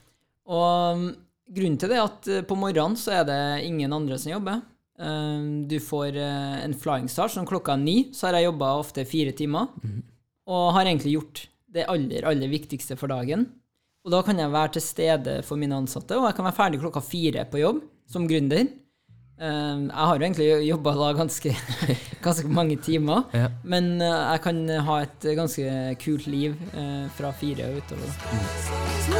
Og 0.51 0.97
um, 0.97 1.05
grunnen 1.47 1.77
til 1.79 1.89
det 1.93 1.95
er 1.97 2.03
at 2.03 2.27
eh, 2.27 2.41
på 2.43 2.57
morgenen 2.59 2.97
så 2.99 3.13
er 3.21 3.23
det 3.29 3.39
ingen 3.63 3.93
andre 3.93 4.17
som 4.19 4.33
jobber. 4.33 4.61
Du 5.67 5.79
får 5.81 6.15
en 6.21 6.73
flying 6.77 7.07
start 7.09 7.31
sånn 7.33 7.47
klokka 7.49 7.73
ni, 7.81 8.11
så 8.13 8.27
har 8.27 8.35
jeg 8.37 8.45
jobba 8.45 8.67
ofte 8.77 9.03
fire 9.09 9.31
timer. 9.35 9.71
Og 10.45 10.67
har 10.75 10.85
egentlig 10.85 11.15
gjort 11.15 11.41
det 11.73 11.87
aller, 11.89 12.27
aller 12.29 12.51
viktigste 12.51 12.95
for 12.99 13.09
dagen. 13.09 13.47
Og 14.05 14.11
da 14.13 14.21
kan 14.23 14.37
jeg 14.37 14.51
være 14.53 14.75
til 14.75 14.85
stede 14.85 15.33
for 15.47 15.57
mine 15.59 15.75
ansatte, 15.81 16.13
og 16.19 16.27
jeg 16.29 16.37
kan 16.37 16.45
være 16.45 16.59
ferdig 16.59 16.79
klokka 16.83 17.01
fire 17.03 17.47
på 17.49 17.63
jobb 17.63 17.81
som 18.09 18.27
gründer. 18.29 18.67
Um, 19.43 19.87
jeg 19.89 20.05
har 20.07 20.15
jo 20.19 20.23
egentlig 20.27 20.47
jobba 20.67 20.91
da 20.95 21.07
ganske, 21.17 21.51
ganske 22.25 22.47
mange 22.47 22.77
timer, 22.85 23.25
Ja. 23.33 23.47
men 23.63 23.95
uh, 23.99 24.31
jeg 24.33 24.41
kan 24.45 24.61
ha 24.87 24.99
et 25.03 25.27
ganske 25.35 25.73
kult 26.03 26.27
liv 26.27 26.55
uh, 26.77 27.09
fra 27.17 27.33
fire 27.41 27.71
og 27.71 27.81
utover. 27.81 29.13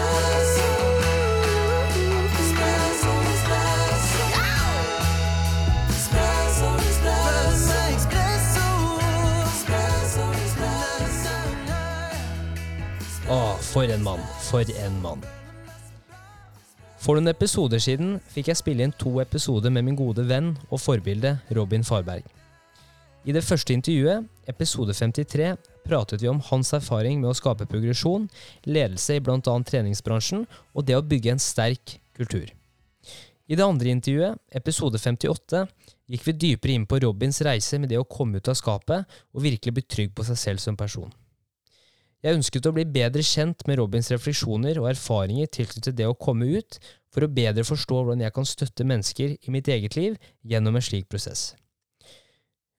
Å, 13.34 13.40
for 13.72 13.88
en 13.90 14.04
mann. 14.04 14.24
For 14.50 14.68
en 14.86 15.00
mann. 15.04 15.24
For 17.04 17.20
noen 17.20 17.28
episoder 17.28 17.82
siden 17.84 18.14
fikk 18.32 18.48
jeg 18.48 18.56
spille 18.62 18.86
inn 18.86 18.94
to 18.96 19.18
episoder 19.20 19.74
med 19.76 19.84
min 19.84 19.98
gode 20.00 20.24
venn 20.24 20.54
og 20.70 20.80
forbilde 20.80 21.34
Robin 21.58 21.84
Farberg. 21.84 22.24
I 23.28 23.34
det 23.36 23.44
første 23.44 23.76
intervjuet, 23.76 24.24
episode 24.48 24.96
53, 24.96 25.50
pratet 25.84 26.24
vi 26.24 26.30
om 26.32 26.40
hans 26.48 26.72
erfaring 26.76 27.20
med 27.20 27.34
å 27.34 27.36
skape 27.36 27.68
progresjon, 27.68 28.30
ledelse 28.64 29.18
i 29.18 29.24
bl.a. 29.24 29.40
treningsbransjen 29.44 30.46
og 30.48 30.88
det 30.88 30.96
å 30.96 31.04
bygge 31.04 31.34
en 31.36 31.44
sterk 31.44 31.98
kultur. 32.16 32.48
I 33.52 33.60
det 33.60 33.68
andre 33.68 33.92
intervjuet, 33.92 34.40
episode 34.56 35.00
58, 35.00 35.66
gikk 36.08 36.24
vi 36.30 36.38
dypere 36.46 36.78
inn 36.78 36.88
på 36.88 37.02
Robins 37.04 37.42
reise 37.44 37.82
med 37.84 37.92
det 37.92 38.00
å 38.00 38.08
komme 38.08 38.40
ut 38.40 38.48
av 38.48 38.56
skapet 38.56 39.20
og 39.36 39.44
virkelig 39.44 39.76
bli 39.76 39.84
trygg 39.84 40.16
på 40.16 40.24
seg 40.32 40.40
selv 40.40 40.64
som 40.64 40.80
person. 40.80 41.12
Jeg 42.24 42.38
ønsket 42.38 42.70
å 42.70 42.72
bli 42.72 42.86
bedre 42.88 43.24
kjent 43.28 43.66
med 43.68 43.82
Robins 43.82 44.08
refleksjoner 44.14 44.78
og 44.80 44.88
erfaringer 44.94 45.50
tilknyttet 45.52 45.98
det 45.98 46.08
å 46.08 46.16
komme 46.16 46.48
ut, 46.56 46.78
for 47.12 47.26
å 47.26 47.32
bedre 47.32 47.66
forstå 47.68 47.98
hvordan 48.00 48.24
jeg 48.24 48.34
kan 48.34 48.48
støtte 48.48 48.88
mennesker 48.88 49.36
i 49.36 49.54
mitt 49.54 49.68
eget 49.70 49.98
liv 50.00 50.16
gjennom 50.48 50.80
en 50.80 50.86
slik 50.86 51.10
prosess. 51.12 51.52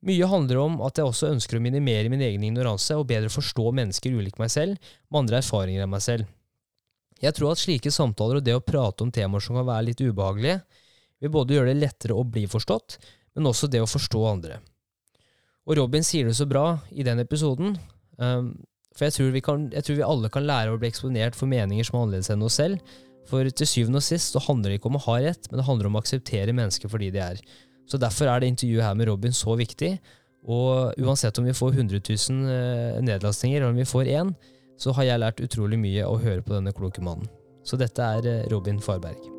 Mye 0.04 0.26
handler 0.28 0.60
om 0.60 0.80
at 0.84 0.98
jeg 0.98 1.08
også 1.08 1.30
ønsker 1.32 1.60
å 1.60 1.64
minimere 1.64 2.10
min 2.12 2.24
egen 2.24 2.42
ignoranse 2.44 2.96
og 2.96 3.06
bedre 3.12 3.30
forstå 3.32 3.70
mennesker 3.76 4.16
ulik 4.16 4.40
meg 4.40 4.50
selv, 4.52 4.80
med 5.08 5.22
andre 5.22 5.40
erfaringer 5.40 5.84
enn 5.84 5.92
meg 5.92 6.04
selv. 6.04 6.26
Jeg 7.20 7.36
tror 7.36 7.52
at 7.52 7.62
slike 7.62 7.92
samtaler 7.94 8.40
og 8.40 8.44
det 8.44 8.56
å 8.56 8.64
prate 8.64 9.04
om 9.04 9.12
temaer 9.14 9.44
som 9.44 9.56
kan 9.56 9.68
være 9.68 9.90
litt 9.92 10.02
ubehagelige, 10.02 10.60
vil 11.20 11.32
både 11.32 11.56
gjøre 11.56 11.72
det 11.72 11.80
lettere 11.84 12.16
å 12.16 12.24
bli 12.26 12.44
forstått, 12.50 12.98
men 13.36 13.48
også 13.48 13.68
det 13.72 13.80
å 13.80 13.88
forstå 13.88 14.24
andre. 14.28 14.60
Og 15.64 15.78
Robin 15.78 16.04
sier 16.04 16.28
det 16.28 16.36
så 16.36 16.44
bra 16.48 16.80
i 16.92 17.04
den 17.06 17.22
episoden. 17.22 17.78
Um, 18.20 18.52
for 18.94 19.08
jeg 19.08 19.16
tror, 19.16 19.32
vi 19.34 19.42
kan, 19.42 19.66
jeg 19.74 19.86
tror 19.86 19.98
vi 19.98 20.06
alle 20.06 20.30
kan 20.30 20.46
lære 20.46 20.74
å 20.74 20.78
bli 20.78 20.90
eksponert 20.90 21.36
for 21.38 21.50
meninger 21.50 21.86
som 21.86 21.98
er 21.98 22.04
annerledes 22.04 22.30
enn 22.30 22.46
oss 22.46 22.60
selv. 22.60 22.94
For 23.28 23.48
til 23.48 23.68
syvende 23.68 23.98
og 23.98 24.06
sist 24.06 24.36
så 24.36 24.42
handler 24.46 24.70
det 24.70 24.78
ikke 24.78 24.90
om 24.92 24.98
å 25.00 25.04
ha 25.06 25.16
rett, 25.24 25.48
men 25.50 25.60
det 25.60 25.66
handler 25.66 25.88
om 25.88 25.96
å 25.96 26.02
akseptere 26.04 26.54
mennesker 26.54 26.92
fordi 26.92 27.10
de 27.14 27.22
er. 27.24 27.40
Så 27.90 27.98
derfor 28.00 28.30
er 28.30 28.40
det 28.40 28.52
intervjuet 28.52 28.86
her 28.86 28.98
med 28.98 29.10
Robin 29.10 29.34
så 29.34 29.56
viktig. 29.58 29.96
Og 30.44 31.00
uansett 31.00 31.38
om 31.40 31.48
vi 31.48 31.56
får 31.56 31.78
100 31.80 32.02
000 32.04 32.50
eh, 32.52 32.98
nedlastninger, 33.04 33.62
eller 33.62 33.72
om 33.72 33.80
vi 33.80 33.88
får 33.88 34.12
én, 34.12 34.34
så 34.78 34.92
har 34.96 35.08
jeg 35.08 35.22
lært 35.22 35.44
utrolig 35.44 35.80
mye 35.80 36.06
å 36.06 36.18
høre 36.20 36.44
på 36.44 36.54
denne 36.56 36.74
kloke 36.76 37.04
mannen. 37.04 37.30
Så 37.64 37.80
dette 37.80 38.12
er 38.18 38.28
eh, 38.28 38.44
Robin 38.52 38.82
Farberg. 38.84 39.33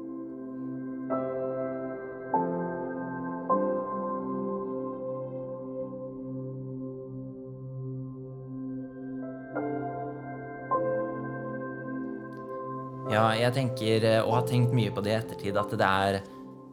Ja, 13.16 13.30
jeg 13.38 13.54
tenker, 13.56 14.04
eh, 14.04 14.22
og 14.26 14.34
har 14.42 14.48
tenkt 14.50 14.74
mye 14.76 14.92
på 14.92 15.04
det 15.06 15.14
i 15.14 15.16
ettertid, 15.16 15.56
at 15.56 15.72
det 15.80 15.88
er, 15.88 16.16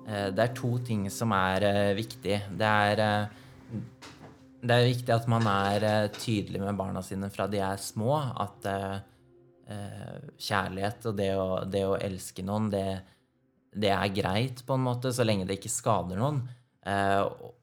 eh, 0.08 0.28
det 0.34 0.42
er 0.42 0.56
to 0.58 0.72
ting 0.82 1.04
som 1.10 1.30
er 1.36 1.62
eh, 1.68 1.94
viktig. 1.94 2.38
Det 2.58 2.70
er, 2.88 3.02
det 4.62 4.74
er 4.74 4.88
viktig 4.88 5.14
at 5.14 5.28
man 5.30 5.46
er 5.46 6.08
tydelig 6.16 6.64
med 6.64 6.78
barna 6.78 7.02
sine 7.02 7.30
fra 7.30 7.46
de 7.46 7.62
er 7.62 7.78
små. 7.78 8.18
At 8.18 8.66
kjærlighet 10.42 11.06
og 11.08 11.14
det 11.16 11.30
å, 11.38 11.46
det 11.64 11.84
å 11.86 11.94
elske 11.96 12.42
noen, 12.44 12.66
det, 12.68 12.84
det 13.72 13.92
er 13.94 14.12
greit 14.12 14.60
på 14.66 14.74
en 14.76 14.84
måte, 14.84 15.12
så 15.14 15.24
lenge 15.24 15.46
det 15.48 15.56
ikke 15.56 15.72
skader 15.72 16.18
noen. 16.20 16.42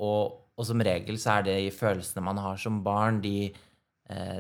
Og, 0.01 0.39
og 0.55 0.65
som 0.65 0.81
regel 0.81 1.19
så 1.21 1.35
er 1.35 1.45
det 1.45 1.57
i 1.67 1.75
følelsene 1.75 2.23
man 2.25 2.39
har 2.41 2.57
som 2.57 2.79
barn, 2.81 3.19
de, 3.21 3.51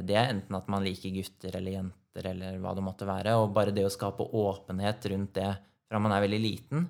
det 0.01 0.17
er 0.17 0.31
enten 0.31 0.57
at 0.57 0.71
man 0.71 0.87
liker 0.87 1.13
gutter 1.13 1.59
eller 1.59 1.75
jenter 1.75 1.98
eller 2.25 2.57
hva 2.59 2.75
det 2.75 2.83
måtte 2.83 3.07
være, 3.07 3.35
og 3.39 3.53
bare 3.53 3.71
det 3.71 3.85
å 3.85 3.91
skape 3.93 4.25
åpenhet 4.35 5.05
rundt 5.11 5.33
det 5.33 5.49
fra 5.89 5.99
man 5.99 6.11
er 6.11 6.21
veldig 6.21 6.41
liten, 6.41 6.87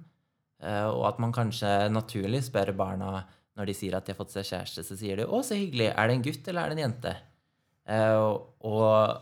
eh, 0.62 0.88
og 0.88 1.06
at 1.08 1.20
man 1.20 1.32
kanskje 1.32 1.90
naturlig 1.92 2.44
spør 2.44 2.74
barna 2.76 3.24
når 3.56 3.66
de 3.66 3.74
sier 3.74 3.96
at 3.96 4.06
de 4.06 4.14
har 4.14 4.18
fått 4.20 4.32
seg 4.32 4.48
kjæreste, 4.48 4.84
så 4.84 4.98
sier 4.98 5.18
de 5.18 5.26
'Å, 5.26 5.40
så 5.44 5.56
hyggelig. 5.56 5.94
Er 5.96 6.08
det 6.08 6.16
en 6.16 6.24
gutt, 6.24 6.48
eller 6.48 6.62
er 6.62 6.70
det 6.70 6.78
en 6.80 6.92
jente?' 6.92 7.18
Eh, 7.86 8.38
og- 8.62 9.22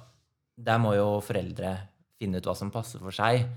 der 0.57 0.77
må 0.77 0.95
jo 0.95 1.21
foreldre 1.21 1.77
finne 2.19 2.37
ut 2.37 2.43
hva 2.43 2.55
som 2.55 2.71
passer 2.71 2.99
for 2.99 3.11
seg. 3.11 3.47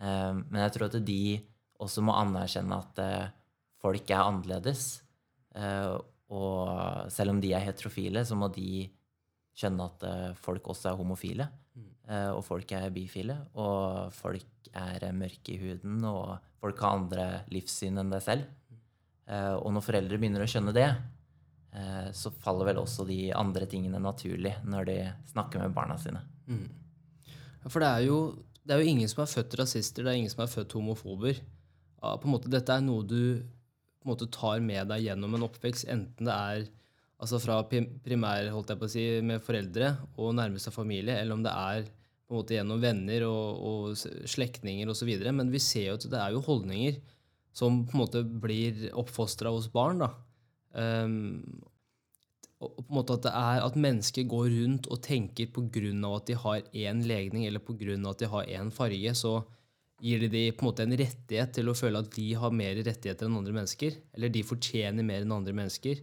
Eh, 0.00 0.32
Men 0.32 0.68
jeg 0.68 0.72
tror 0.72 0.86
at 0.86 1.04
de 1.04 1.40
også 1.80 2.02
må 2.02 2.12
anerkjenne 2.14 2.76
at 2.76 3.32
folk 3.80 4.10
er 4.10 4.16
annerledes. 4.16 5.02
Og 6.30 7.10
selv 7.10 7.30
om 7.30 7.40
de 7.40 7.52
er 7.52 7.60
heterofile, 7.60 8.20
så 8.24 8.36
må 8.36 8.52
de 8.52 8.88
skjønne 9.56 9.84
at 9.84 10.36
folk 10.36 10.62
også 10.62 10.90
er 10.90 10.96
homofile. 10.96 11.48
Eh, 12.08 12.30
Og 12.32 12.42
folk 12.44 12.72
er 12.72 12.90
bifile. 12.90 13.36
Og 13.54 14.12
folk 14.14 14.70
er 14.74 15.12
mørke 15.12 15.54
i 15.54 15.60
huden, 15.60 16.02
og 16.04 16.38
folk 16.60 16.78
har 16.82 16.98
andre 16.98 17.26
livssyn 17.52 17.98
enn 18.00 18.10
deg 18.12 18.22
selv. 18.22 18.46
Eh, 19.28 19.54
Og 19.54 19.72
når 19.72 19.86
foreldre 19.86 20.18
begynner 20.18 20.42
å 20.42 20.50
skjønne 20.50 20.74
det, 20.74 20.88
eh, 21.74 22.10
så 22.12 22.32
faller 22.32 22.66
vel 22.72 22.82
også 22.82 23.06
de 23.06 23.32
andre 23.32 23.66
tingene 23.66 24.00
naturlig 24.02 24.56
når 24.64 24.84
de 24.86 24.98
snakker 25.32 25.60
med 25.60 25.74
barna 25.74 25.96
sine. 25.98 26.20
Mm. 26.48 26.68
For 27.68 27.78
det 27.78 27.88
er, 27.88 28.06
jo, 28.08 28.44
det 28.66 28.74
er 28.74 28.82
jo 28.82 28.90
ingen 28.90 29.08
som 29.08 29.22
er 29.22 29.30
født 29.30 29.54
rasister, 29.60 30.02
det 30.02 30.10
er 30.10 30.18
ingen 30.18 30.30
som 30.32 30.42
er 30.42 30.50
født 30.50 30.72
homofober. 30.72 31.38
På 32.02 32.26
en 32.26 32.32
måte, 32.34 32.50
dette 32.50 32.74
er 32.74 32.82
noe 32.82 33.06
du 33.06 33.44
måte 34.04 34.26
tar 34.34 34.58
med 34.58 34.88
deg 34.90 35.04
gjennom 35.04 35.36
en 35.36 35.44
oppvekst, 35.46 35.86
enten 35.86 36.26
det 36.26 36.34
er 36.34 36.64
altså 37.22 37.38
fra 37.42 37.60
primær, 37.68 38.50
holdt 38.50 38.72
jeg 38.72 38.80
på 38.80 38.88
å 38.88 38.92
si, 38.92 39.06
med 39.24 39.42
foreldre 39.44 39.94
og 40.18 40.34
nærmeste 40.38 40.72
familie, 40.74 41.20
eller 41.20 41.38
om 41.38 41.44
det 41.44 41.54
er 41.54 41.86
på 41.86 42.34
en 42.34 42.40
måte 42.40 42.56
gjennom 42.56 42.82
venner 42.82 43.26
og, 43.28 43.62
og 43.68 44.28
slektninger 44.30 44.90
osv. 44.90 45.10
Men 45.30 45.52
vi 45.52 45.60
ser 45.62 45.90
jo 45.90 45.98
at 45.98 46.08
det 46.10 46.20
er 46.20 46.34
jo 46.34 46.44
holdninger 46.46 46.98
som 47.52 47.82
på 47.84 47.94
en 47.94 48.02
måte 48.02 48.22
blir 48.24 48.88
oppfostra 48.98 49.52
hos 49.52 49.68
barn. 49.72 50.02
da. 50.02 50.10
Um, 50.72 51.62
og 52.62 52.78
på 52.78 52.86
en 52.86 52.96
måte 52.96 53.16
at 53.18 53.26
det 53.26 53.32
er 53.34 53.64
at 53.66 53.80
mennesker 53.84 54.28
går 54.30 54.46
rundt 54.54 54.86
og 54.94 55.02
tenker 55.02 55.50
pga. 55.50 55.90
at 56.16 56.26
de 56.30 56.36
har 56.38 56.62
én 56.72 57.02
legning 57.06 57.46
eller 57.46 57.60
pga. 57.60 57.98
at 58.10 58.18
de 58.18 58.26
har 58.26 58.46
én 58.46 58.70
farge, 58.70 59.14
så 59.14 59.42
gir 60.00 60.18
de 60.18 60.28
dem 60.28 60.54
på 60.54 60.64
en 60.64 60.70
måte 60.70 60.82
en 60.82 60.98
rettighet 60.98 61.52
til 61.54 61.68
å 61.68 61.74
føle 61.74 61.98
at 61.98 62.10
de 62.10 62.32
har 62.34 62.50
mer 62.50 62.74
rettigheter 62.74 63.26
enn 63.26 63.36
andre 63.36 63.52
mennesker. 63.52 63.98
Eller 64.14 64.28
de 64.28 64.42
fortjener 64.42 65.04
mer 65.04 65.22
enn 65.22 65.32
andre 65.32 65.52
mennesker. 65.52 66.00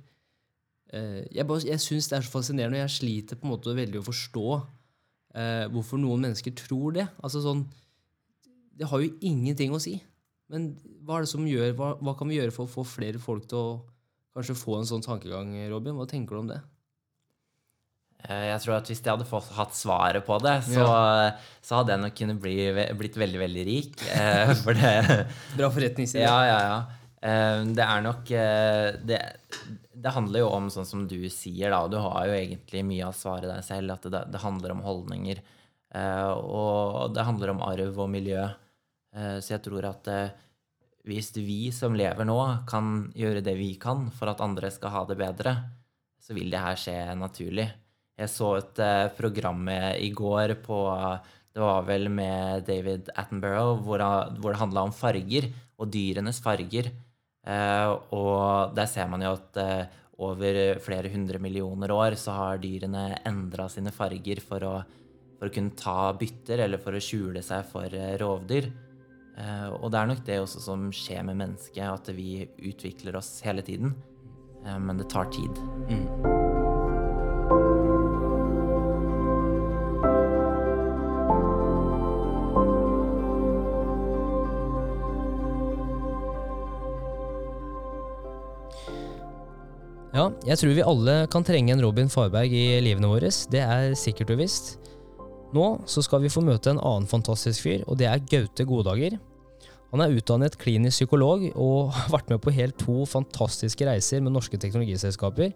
Eh, 0.90 1.22
jeg 1.36 1.46
bare, 1.50 1.62
jeg 1.68 1.82
syns 1.84 2.08
det 2.10 2.18
er 2.18 2.26
så 2.26 2.34
fascinerende, 2.34 2.80
og 2.80 2.86
jeg 2.88 2.96
sliter 2.98 3.38
på 3.40 3.46
en 3.48 3.54
måte 3.54 3.76
veldig 3.78 4.00
å 4.02 4.08
forstå 4.08 4.46
eh, 5.38 5.66
hvorfor 5.74 6.02
noen 6.02 6.24
mennesker 6.28 6.56
tror 6.58 6.96
det. 6.98 7.06
Altså 7.22 7.44
sånn, 7.46 7.66
Det 8.80 8.88
har 8.90 9.04
jo 9.04 9.12
ingenting 9.28 9.74
å 9.76 9.82
si. 9.84 9.98
Men 10.50 10.72
hva 11.06 11.20
er 11.20 11.26
det 11.28 11.30
som 11.34 11.46
gjør, 11.46 11.74
hva, 11.78 11.94
hva 12.02 12.16
kan 12.18 12.30
vi 12.32 12.40
gjøre 12.40 12.54
for 12.56 12.66
å 12.66 12.74
få 12.80 12.86
flere 12.88 13.22
folk 13.22 13.46
til 13.52 13.60
å 13.60 13.72
kanskje 14.34 14.56
få 14.58 14.80
en 14.80 14.88
sånn 14.90 15.06
tankegang, 15.06 15.52
Robin? 15.70 15.98
Hva 16.00 16.08
tenker 16.10 16.38
du 16.38 16.42
om 16.42 16.50
det? 16.50 16.62
Eh, 18.26 18.48
Jeg 18.50 18.62
tror 18.64 18.80
at 18.80 18.90
hvis 18.90 19.00
jeg 19.04 19.12
hadde 19.14 19.28
fått, 19.30 19.52
hatt 19.56 19.76
svaret 19.78 20.26
på 20.26 20.40
det, 20.44 20.58
så, 20.68 20.88
så 21.62 21.80
hadde 21.80 21.94
jeg 21.94 22.04
nok 22.04 22.18
kunne 22.18 22.38
bli, 22.42 22.56
blitt 23.00 23.20
veldig, 23.20 23.40
veldig 23.46 23.66
rik. 23.70 24.00
Eh, 24.10 24.54
For 24.64 24.74
det 24.74 24.96
Bra 25.56 25.70
forretningsidé. 25.76 26.26
Ja, 26.26 26.40
ja, 26.50 26.58
ja. 26.66 26.80
Eh, 27.20 27.62
det 27.76 27.84
er 27.84 28.04
nok 28.04 28.30
eh, 28.32 28.96
det, 29.04 29.20
det 29.92 30.14
handler 30.16 30.46
jo 30.46 30.52
om 30.56 30.70
sånn 30.72 30.88
som 30.88 31.06
du 31.10 31.20
sier, 31.32 31.74
da. 31.74 31.84
Du 31.92 31.98
har 32.00 32.30
jo 32.30 32.36
egentlig 32.38 32.84
mye 32.88 33.08
av 33.10 33.18
svaret 33.18 33.50
deg 33.52 33.64
selv. 33.68 33.96
At 33.98 34.08
det, 34.08 34.26
det 34.32 34.44
handler 34.44 34.76
om 34.76 34.84
holdninger. 34.86 35.42
Eh, 35.96 36.30
og 36.32 37.16
det 37.16 37.28
handler 37.28 37.56
om 37.56 37.66
arv 37.66 38.06
og 38.06 38.12
miljø. 38.12 38.48
Så 39.10 39.56
jeg 39.56 39.64
tror 39.66 39.88
at 39.90 40.06
hvis 41.10 41.32
vi 41.34 41.72
som 41.74 41.96
lever 41.98 42.28
nå, 42.30 42.38
kan 42.70 43.08
gjøre 43.18 43.42
det 43.42 43.56
vi 43.58 43.72
kan 43.82 44.04
for 44.14 44.30
at 44.30 44.44
andre 44.46 44.70
skal 44.70 44.94
ha 44.94 45.02
det 45.10 45.16
bedre, 45.18 45.56
så 46.22 46.36
vil 46.38 46.54
det 46.54 46.62
her 46.62 46.78
skje 46.78 46.94
naturlig. 47.18 47.66
Jeg 48.22 48.30
så 48.30 48.52
et 48.60 48.84
program 49.18 49.66
i 49.98 50.12
går 50.14 50.60
på 50.62 50.78
Det 51.50 51.64
var 51.64 51.88
vel 51.90 52.06
med 52.14 52.68
David 52.70 53.10
Attenborough, 53.18 53.82
hvor 53.82 53.98
det 54.54 54.62
handla 54.62 54.86
om 54.86 54.94
farger 54.94 55.50
og 55.82 55.90
dyrenes 55.90 56.44
farger. 56.46 56.92
Eh, 57.50 57.92
og 58.14 58.76
der 58.78 58.90
ser 58.90 59.10
man 59.10 59.24
jo 59.26 59.34
at 59.38 59.60
eh, 59.62 59.98
over 60.22 60.80
flere 60.84 61.12
hundre 61.14 61.40
millioner 61.42 61.92
år 61.96 62.18
så 62.20 62.36
har 62.36 62.62
dyrene 62.62 63.22
endra 63.28 63.70
sine 63.72 63.94
farger 63.96 64.42
for 64.44 64.66
å, 64.68 64.74
for 65.40 65.48
å 65.48 65.56
kunne 65.56 65.78
ta 65.80 66.12
bytter 66.20 66.66
eller 66.66 66.84
for 66.84 66.98
å 66.98 67.04
skjule 67.04 67.44
seg 67.46 67.66
for 67.72 67.96
eh, 67.96 68.16
rovdyr. 68.22 68.72
Og 69.40 69.86
det 69.88 69.96
er 69.96 70.10
nok 70.10 70.24
det 70.28 70.36
også 70.42 70.60
som 70.66 70.82
skjer 70.92 71.24
med 71.30 71.38
mennesket, 71.40 71.86
at 71.88 72.12
vi 72.12 72.42
utvikler 72.60 73.16
oss 73.22 73.38
hele 73.46 73.64
tiden. 73.64 73.96
Men 74.68 75.00
det 75.00 75.08
tar 75.14 75.32
tid. 75.32 75.64
Jeg 90.48 90.60
tror 90.60 90.76
vi 90.76 90.86
alle 90.86 91.16
kan 91.32 91.46
trenge 91.46 91.74
en 91.74 91.82
Robin 91.84 92.10
Farberg 92.12 92.54
i 92.56 92.80
livene 92.84 93.10
våre. 93.10 93.32
Det 93.52 93.62
er 93.64 93.96
sikkert 93.98 94.34
og 94.36 94.40
visst. 94.42 94.78
Nå 95.56 95.66
så 95.90 96.04
skal 96.06 96.22
vi 96.24 96.32
få 96.32 96.44
møte 96.46 96.74
en 96.74 96.82
annen 96.82 97.10
fantastisk 97.10 97.66
fyr, 97.66 97.84
og 97.88 97.98
det 98.00 98.08
er 98.10 98.22
Gaute 98.30 98.66
Godager. 98.70 99.18
Han 99.90 100.04
er 100.04 100.14
utdannet 100.14 100.58
klinisk 100.62 101.02
psykolog 101.02 101.48
og 101.56 101.90
har 101.98 102.12
vært 102.14 102.30
med 102.34 102.42
på 102.44 102.54
helt 102.54 102.78
to 102.82 103.06
fantastiske 103.10 103.88
reiser 103.90 104.22
med 104.22 104.36
norske 104.36 104.60
teknologiselskaper. 104.62 105.54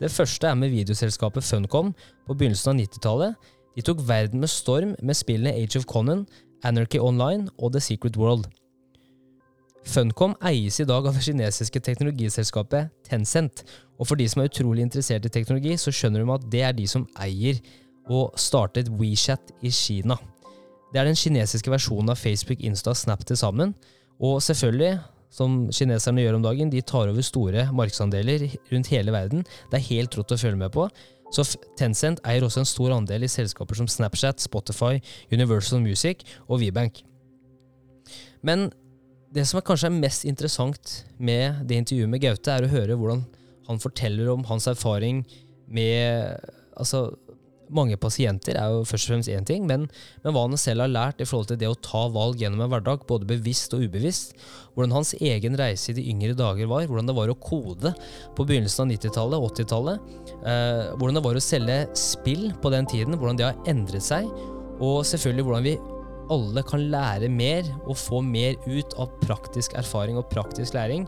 Det 0.00 0.12
første 0.12 0.48
er 0.48 0.56
med 0.56 0.72
videoselskapet 0.72 1.44
Funcom 1.44 1.92
på 2.26 2.36
begynnelsen 2.36 2.72
av 2.72 2.80
90-tallet. 2.80 3.50
De 3.76 3.84
tok 3.84 4.00
verden 4.08 4.40
med 4.40 4.52
storm 4.52 4.94
med 5.02 5.18
spillene 5.18 5.52
Age 5.52 5.76
of 5.76 5.84
Conan, 5.90 6.24
Anarchy 6.64 7.02
Online 7.02 7.50
og 7.58 7.74
The 7.74 7.84
Secret 7.84 8.16
World. 8.16 8.48
Funcom 9.86 10.34
eies 10.42 10.80
i 10.82 10.86
dag 10.88 11.04
av 11.06 11.14
det 11.14 11.22
kinesiske 11.22 11.80
teknologiselskapet 11.84 12.90
Tencent, 13.06 13.62
og 13.96 14.08
for 14.08 14.20
de 14.20 14.28
som 14.28 14.42
er 14.42 14.50
utrolig 14.50 14.84
interessert 14.84 15.26
i 15.26 15.32
teknologi, 15.32 15.76
så 15.80 15.92
skjønner 15.94 16.22
de 16.22 16.34
at 16.34 16.46
det 16.52 16.62
er 16.66 16.76
de 16.76 16.86
som 16.90 17.06
eier 17.20 17.60
og 18.12 18.36
startet 18.38 18.90
WeChat 18.92 19.52
i 19.66 19.72
Kina. 19.74 20.18
Det 20.92 21.00
er 21.00 21.08
den 21.08 21.18
kinesiske 21.18 21.72
versjonen 21.72 22.12
av 22.12 22.20
Facebook, 22.20 22.62
Insta 22.64 22.92
og 22.92 23.00
Snap 23.00 23.24
til 23.26 23.38
sammen, 23.40 23.74
og 24.22 24.38
selvfølgelig, 24.44 25.00
som 25.36 25.66
kineserne 25.74 26.22
gjør 26.22 26.38
om 26.38 26.46
dagen, 26.46 26.70
de 26.72 26.80
tar 26.86 27.10
over 27.10 27.24
store 27.24 27.66
markedsandeler 27.74 28.46
rundt 28.70 28.92
hele 28.92 29.12
verden. 29.12 29.44
Det 29.72 29.80
er 29.80 29.88
helt 29.90 30.16
rått 30.16 30.32
å 30.32 30.38
følge 30.40 30.60
med 30.60 30.72
på. 30.72 30.86
Så 31.34 31.44
Tencent 31.76 32.22
eier 32.24 32.46
også 32.46 32.62
en 32.62 32.68
stor 32.68 32.94
andel 32.94 33.26
i 33.26 33.30
selskaper 33.30 33.76
som 33.76 33.88
Snapchat, 33.90 34.40
Spotify, 34.40 35.02
Universal 35.34 35.82
Music 35.82 36.22
og 36.46 36.62
WeBank. 36.62 37.02
Men 38.46 38.70
det 39.34 39.44
som 39.48 39.60
kanskje 39.60 39.90
er 39.90 39.98
mest 39.98 40.24
interessant 40.24 41.00
med 41.18 41.66
det 41.66 41.82
intervjuet 41.82 42.12
med 42.12 42.22
Gaute, 42.22 42.54
er 42.54 42.64
å 42.64 42.70
høre 42.70 42.96
hvordan 42.96 43.24
han 43.66 43.82
forteller 43.82 44.30
om 44.32 44.46
hans 44.50 44.68
erfaring 44.70 45.24
med 45.66 46.52
Altså, 46.76 47.06
mange 47.72 47.96
pasienter 47.96 48.58
er 48.60 48.72
jo 48.74 48.82
først 48.86 49.08
og 49.08 49.14
fremst 49.14 49.30
én 49.32 49.46
ting, 49.46 49.66
men, 49.68 49.86
men 50.22 50.34
hva 50.34 50.42
han 50.44 50.58
selv 50.60 50.84
har 50.84 50.92
lært 50.92 51.22
i 51.22 51.26
forhold 51.26 51.48
til 51.50 51.58
det 51.60 51.70
å 51.70 51.78
ta 51.82 52.04
valg 52.12 52.42
gjennom 52.42 52.62
en 52.62 52.70
hverdag, 52.72 53.06
både 53.08 53.28
bevisst 53.28 53.74
og 53.74 53.86
ubevisst. 53.86 54.36
Hvordan 54.74 54.94
hans 54.98 55.14
egen 55.16 55.56
reise 55.58 55.90
i 55.90 55.96
de 55.96 56.04
yngre 56.12 56.36
dager 56.38 56.68
var, 56.70 56.86
hvordan 56.86 57.08
det 57.08 57.16
var 57.16 57.32
å 57.32 57.38
kode 57.40 57.94
på 58.36 58.46
begynnelsen 58.46 58.84
av 58.84 58.92
90-tallet 58.92 59.40
og 59.40 59.48
80-tallet. 59.56 60.14
Eh, 60.36 60.84
hvordan 60.94 61.18
det 61.18 61.24
var 61.26 61.40
å 61.40 61.44
selge 61.46 61.80
spill 61.98 62.50
på 62.62 62.72
den 62.76 62.88
tiden, 62.92 63.18
hvordan 63.18 63.40
det 63.40 63.48
har 63.48 63.72
endret 63.72 64.04
seg. 64.04 64.28
Og 64.76 65.00
selvfølgelig 65.08 65.48
hvordan 65.48 65.66
vi 65.66 65.76
alle 66.34 66.62
kan 66.66 66.82
lære 66.90 67.30
mer 67.30 67.68
og 67.86 67.96
få 67.98 68.20
mer 68.24 68.56
ut 68.66 68.96
av 69.00 69.12
praktisk 69.22 69.76
erfaring 69.78 70.18
og 70.18 70.28
praktisk 70.30 70.74
læring. 70.76 71.06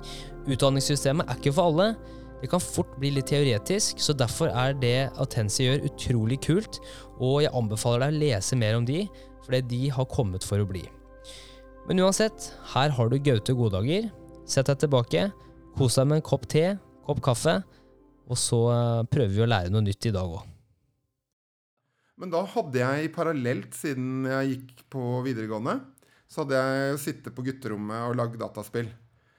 Utdanningssystemet 0.49 1.29
er 1.29 1.41
ikke 1.41 1.55
for 1.57 1.73
alle. 1.73 1.93
Det 2.39 2.51
kan 2.51 2.63
fort 2.63 2.93
bli 3.01 3.11
litt 3.17 3.31
teoretisk, 3.33 3.99
så 3.99 4.15
derfor 4.15 4.53
er 4.53 4.77
det 4.79 5.09
Atensi 5.19 5.67
gjør 5.67 5.89
utrolig 5.89 6.39
kult, 6.45 6.79
og 7.19 7.41
jeg 7.43 7.55
anbefaler 7.57 8.07
deg 8.07 8.15
å 8.15 8.23
lese 8.23 8.59
mer 8.59 8.79
om 8.79 8.87
de, 8.87 9.03
fordi 9.47 9.63
de 9.73 9.81
har 9.97 10.07
kommet 10.13 10.47
for 10.47 10.63
å 10.63 10.69
bli. 10.69 10.85
Men 11.89 12.05
uansett, 12.05 12.53
her 12.75 12.93
har 12.95 13.11
du 13.11 13.17
Gaute 13.19 13.55
Godager. 13.57 14.11
Sett 14.49 14.69
deg 14.71 14.85
tilbake, 14.85 15.27
kos 15.77 15.99
deg 15.99 16.07
med 16.09 16.21
en 16.21 16.29
kopp 16.29 16.47
te, 16.53 16.77
kopp 17.09 17.25
kaffe, 17.25 17.59
og 18.29 18.39
så 18.39 18.61
eh, 18.75 19.03
prøver 19.11 19.35
vi 19.35 19.45
å 19.45 19.49
lære 19.49 19.73
noe 19.73 19.85
nytt 19.87 20.09
i 20.09 20.15
dag 20.15 20.39
òg. 20.39 20.47
Men 22.19 22.33
da 22.35 22.43
hadde 22.51 22.83
jeg 22.83 23.13
parallelt, 23.15 23.75
siden 23.79 24.27
jeg 24.29 24.53
gikk 24.53 24.87
på 24.93 25.03
videregående, 25.27 25.79
så 26.29 26.43
hadde 26.45 26.61
jeg 26.61 27.03
sittet 27.03 27.35
på 27.35 27.45
gutterommet 27.47 28.09
og 28.09 28.19
lagd 28.19 28.39
dataspill. 28.41 28.91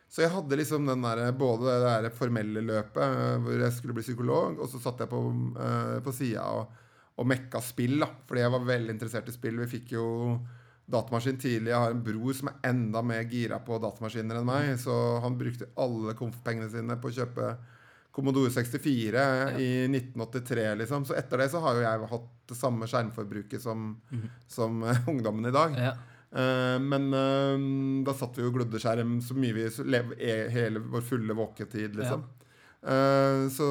Så 0.09 0.23
jeg 0.23 0.33
hadde 0.33 0.57
liksom 0.57 0.87
den 0.89 1.03
der, 1.05 1.27
både 1.37 1.69
det 1.69 1.79
der 1.85 2.13
formelle 2.17 2.63
løpet 2.65 3.01
eh, 3.03 3.35
hvor 3.43 3.61
jeg 3.61 3.73
skulle 3.75 3.97
bli 3.97 4.05
psykolog, 4.05 4.57
og 4.57 4.69
så 4.71 4.81
satt 4.81 5.03
jeg 5.03 5.11
på, 5.11 5.19
uh, 5.59 5.99
på 6.01 6.13
sida 6.15 6.47
og, 6.57 6.71
og 7.21 7.27
mekka 7.29 7.61
spill, 7.61 7.99
da. 8.01 8.09
Fordi 8.25 8.41
jeg 8.41 8.53
var 8.55 8.71
veldig 8.71 8.95
interessert 8.95 9.29
i 9.29 9.35
spill. 9.35 9.59
Vi 9.61 9.69
fikk 9.77 9.93
jo 9.99 10.07
datamaskin 10.89 11.37
tidlig. 11.37 11.69
Jeg 11.69 11.83
har 11.83 11.93
en 11.93 12.03
bror 12.03 12.33
som 12.33 12.49
er 12.49 12.71
enda 12.71 13.03
mer 13.05 13.27
gira 13.29 13.59
på 13.61 13.77
datamaskiner 13.83 14.39
enn 14.39 14.49
meg, 14.49 14.71
så 14.81 14.95
han 15.21 15.37
brukte 15.37 15.69
alle 15.77 16.15
konfpengene 16.17 16.71
sine 16.73 16.97
på 16.97 17.11
å 17.11 17.17
kjøpe 17.19 17.51
Commodore 18.09 18.49
64 18.49 19.23
i 19.61 19.69
1983, 19.85 20.63
liksom. 20.81 21.05
Så 21.05 21.15
etter 21.19 21.43
det 21.43 21.51
så 21.53 21.61
har 21.63 21.77
jo 21.77 21.85
jeg 21.85 22.09
hatt 22.13 22.29
det 22.49 22.57
samme 22.57 22.89
skjermforbruket 22.89 23.61
som, 23.61 23.91
som 24.49 24.81
eh, 24.83 25.03
ungdommen 25.11 25.45
i 25.45 25.53
dag. 25.53 25.77
Ja. 25.77 25.93
Eh, 26.29 26.77
men 26.81 27.13
eh, 27.13 27.67
da 28.05 28.13
satt 28.17 28.37
vi 28.37 28.45
jo 28.45 28.51
og 28.51 28.59
glodde 28.59 28.81
skjerm 28.81 29.17
så 29.25 29.37
mye 29.37 29.55
vi 29.55 29.67
lev, 29.89 30.13
e, 30.17 30.33
hele 30.53 30.81
vår 30.83 31.05
fulle 31.05 31.37
våketid, 31.37 31.97
liksom. 31.99 32.25
Eh, 32.81 33.45
så 33.53 33.69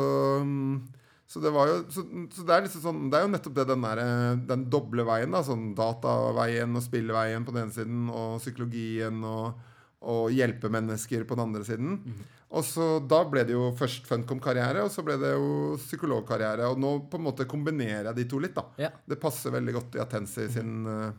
så 1.28 1.42
det 1.44 1.52
var 1.52 1.68
jo 1.68 1.80
så, 1.92 2.02
så 2.32 2.44
det 2.48 2.54
er 2.54 2.62
liksom 2.64 2.82
sånn 2.82 2.98
Det 3.12 3.18
er 3.18 3.24
jo 3.24 3.30
nettopp 3.32 3.54
det 3.56 3.64
den 3.68 3.82
der, 3.84 4.00
den 4.48 4.62
doble 4.72 5.04
veien, 5.04 5.34
da. 5.36 5.42
Sånn 5.44 5.74
dataveien 5.76 6.72
og 6.72 6.84
spillveien 6.84 7.44
på 7.44 7.52
den 7.52 7.66
ene 7.66 7.76
siden, 7.76 8.06
og 8.08 8.38
psykologien 8.40 9.20
og, 9.28 9.60
og 10.08 10.32
hjelpe 10.32 10.72
mennesker 10.72 11.28
på 11.28 11.36
den 11.36 11.44
andre 11.50 11.68
siden. 11.68 12.00
Og 12.48 12.64
så 12.64 12.86
Da 13.04 13.20
ble 13.28 13.44
det 13.44 13.52
jo 13.52 13.68
først 13.76 14.08
Funcom-karriere, 14.08 14.86
og 14.86 14.92
så 14.92 15.04
ble 15.04 15.18
det 15.20 15.34
jo 15.34 15.76
psykologkarriere. 15.82 16.70
Og 16.72 16.80
nå 16.80 16.94
på 17.10 17.20
en 17.20 17.26
måte 17.28 17.48
kombinerer 17.48 18.08
jeg 18.08 18.20
de 18.22 18.26
to 18.30 18.40
litt, 18.42 18.56
da. 18.56 18.64
Ja. 18.80 18.92
Det 19.04 19.20
passer 19.20 19.52
veldig 19.54 19.74
godt 19.76 19.98
i 19.98 20.02
Atensi 20.04 20.48
sin, 20.52 20.78
eh, 20.88 21.10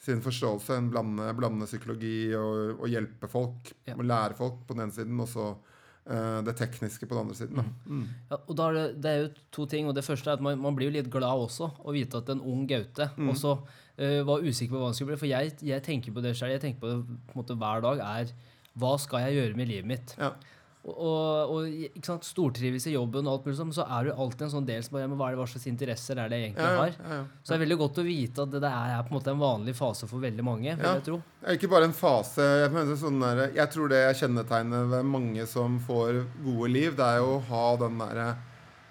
sin 0.00 0.22
forståelse. 0.24 0.76
En 0.80 0.88
blande, 0.92 1.26
blande 1.36 1.68
psykologi 1.68 2.30
og, 2.38 2.78
og 2.80 2.88
hjelpe 2.88 3.28
folk. 3.28 3.74
Ja. 3.88 3.98
Og 3.98 4.06
lære 4.08 4.38
folk 4.38 4.62
på 4.66 4.76
den 4.76 4.86
ene 4.86 4.96
siden, 4.96 5.20
og 5.20 5.28
så 5.28 5.50
uh, 5.52 6.38
det 6.46 6.56
tekniske 6.56 7.04
på 7.06 7.16
den 7.16 7.26
andre 7.26 7.36
siden. 7.36 7.60
Da. 7.60 7.66
Mm. 7.86 8.06
Ja, 8.30 8.38
og 8.40 8.56
da 8.56 8.68
er 8.70 8.78
det, 8.78 8.86
det 9.04 9.10
er 9.10 9.20
jo 9.20 9.28
to 9.58 9.66
ting, 9.70 9.90
og 9.90 9.96
det 9.98 10.06
første 10.06 10.32
er 10.32 10.40
at 10.40 10.44
man, 10.46 10.60
man 10.60 10.78
blir 10.78 10.88
jo 10.88 10.96
litt 10.96 11.10
glad 11.12 11.44
også 11.44 11.72
å 11.84 11.94
vite 11.96 12.22
at 12.22 12.32
en 12.32 12.40
ung 12.40 12.64
Gaute 12.70 13.10
Mm. 13.16 13.34
også 13.34 13.56
uh, 13.60 14.22
var 14.28 14.46
usikker 14.46 14.72
på 14.72 14.80
hva 14.80 14.88
han 14.88 14.96
skulle 14.96 15.12
bli. 15.12 15.20
For 15.26 15.30
jeg, 15.30 15.58
jeg 15.68 15.84
tenker 15.84 16.16
på 16.16 16.24
det 16.24 16.32
selv, 16.38 16.56
jeg 16.56 16.64
tenker 16.64 16.80
på 16.80 16.94
det 16.94 17.02
på 17.04 17.34
en 17.36 17.42
måte 17.42 17.58
hver 17.60 17.84
dag, 17.84 18.00
er 18.00 18.32
hva 18.80 18.94
skal 19.02 19.26
jeg 19.26 19.36
gjøre 19.36 19.58
med 19.58 19.68
livet 19.68 19.88
mitt? 19.90 20.16
Ja. 20.16 20.32
Og, 20.80 20.94
og, 20.96 21.50
og 21.52 21.88
ikke 21.90 22.06
sant, 22.08 22.24
stortrives 22.24 22.86
i 22.88 22.94
jobben 22.94 23.26
og 23.28 23.34
alt 23.34 23.48
mulig 23.48 23.58
sånn, 23.58 23.72
så 23.76 23.84
er 23.84 24.06
du 24.08 24.14
alltid 24.14 24.46
en 24.46 24.52
sånn 24.54 24.68
del 24.68 24.84
som 24.84 24.94
bare 24.94 25.02
ja, 25.04 25.10
men 25.12 25.18
hva, 25.20 25.26
er 25.28 25.34
det, 25.34 25.40
hva 25.42 25.48
slags 25.52 25.68
interesser 25.68 26.16
er 26.16 26.30
det 26.32 26.38
jeg 26.38 26.46
egentlig 26.46 26.64
Ja, 26.64 26.70
ja, 26.72 26.84
har? 26.86 27.26
Så 27.42 27.52
det 27.52 27.56
er 27.58 27.62
veldig 27.66 27.78
godt 27.82 28.00
å 28.00 28.04
vite 28.06 28.46
at 28.46 28.54
det 28.54 28.62
der 28.64 28.94
er 28.96 29.02
på 29.04 29.12
en 29.12 29.18
måte 29.18 29.34
en 29.34 29.42
vanlig 29.42 29.74
fase 29.76 30.08
for 30.08 30.24
veldig 30.24 30.46
mange, 30.46 30.76
vil 30.78 30.88
jeg 30.88 31.04
tro. 31.10 31.18
Ikke 31.52 31.68
bare 31.72 31.90
en 31.90 31.96
fase. 31.96 32.46
Jeg, 32.62 32.72
mener, 32.72 32.96
sånn 33.02 33.20
der, 33.20 33.42
jeg 33.58 33.74
tror 33.74 33.92
det 33.92 34.00
kjennetegner 34.22 34.88
ved 34.94 35.10
mange 35.10 35.44
som 35.50 35.76
får 35.84 36.22
gode 36.46 36.72
liv, 36.72 36.96
det 36.96 37.10
er 37.10 37.20
jo 37.20 37.34
å 37.34 37.42
ha 37.50 37.66
den 37.84 38.00
derre 38.00 38.30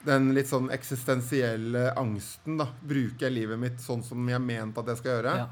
den 0.06 0.30
litt 0.38 0.48
sånn 0.48 0.70
eksistensielle 0.72 1.90
angsten. 2.00 2.62
da 2.62 2.70
Bruker 2.80 3.28
jeg 3.28 3.36
livet 3.36 3.60
mitt 3.60 3.82
sånn 3.84 4.06
som 4.06 4.30
jeg 4.30 4.42
mente 4.46 4.80
at 4.80 4.94
jeg 4.94 5.02
skal 5.02 5.16
gjøre? 5.18 5.36
Ja. 5.42 5.50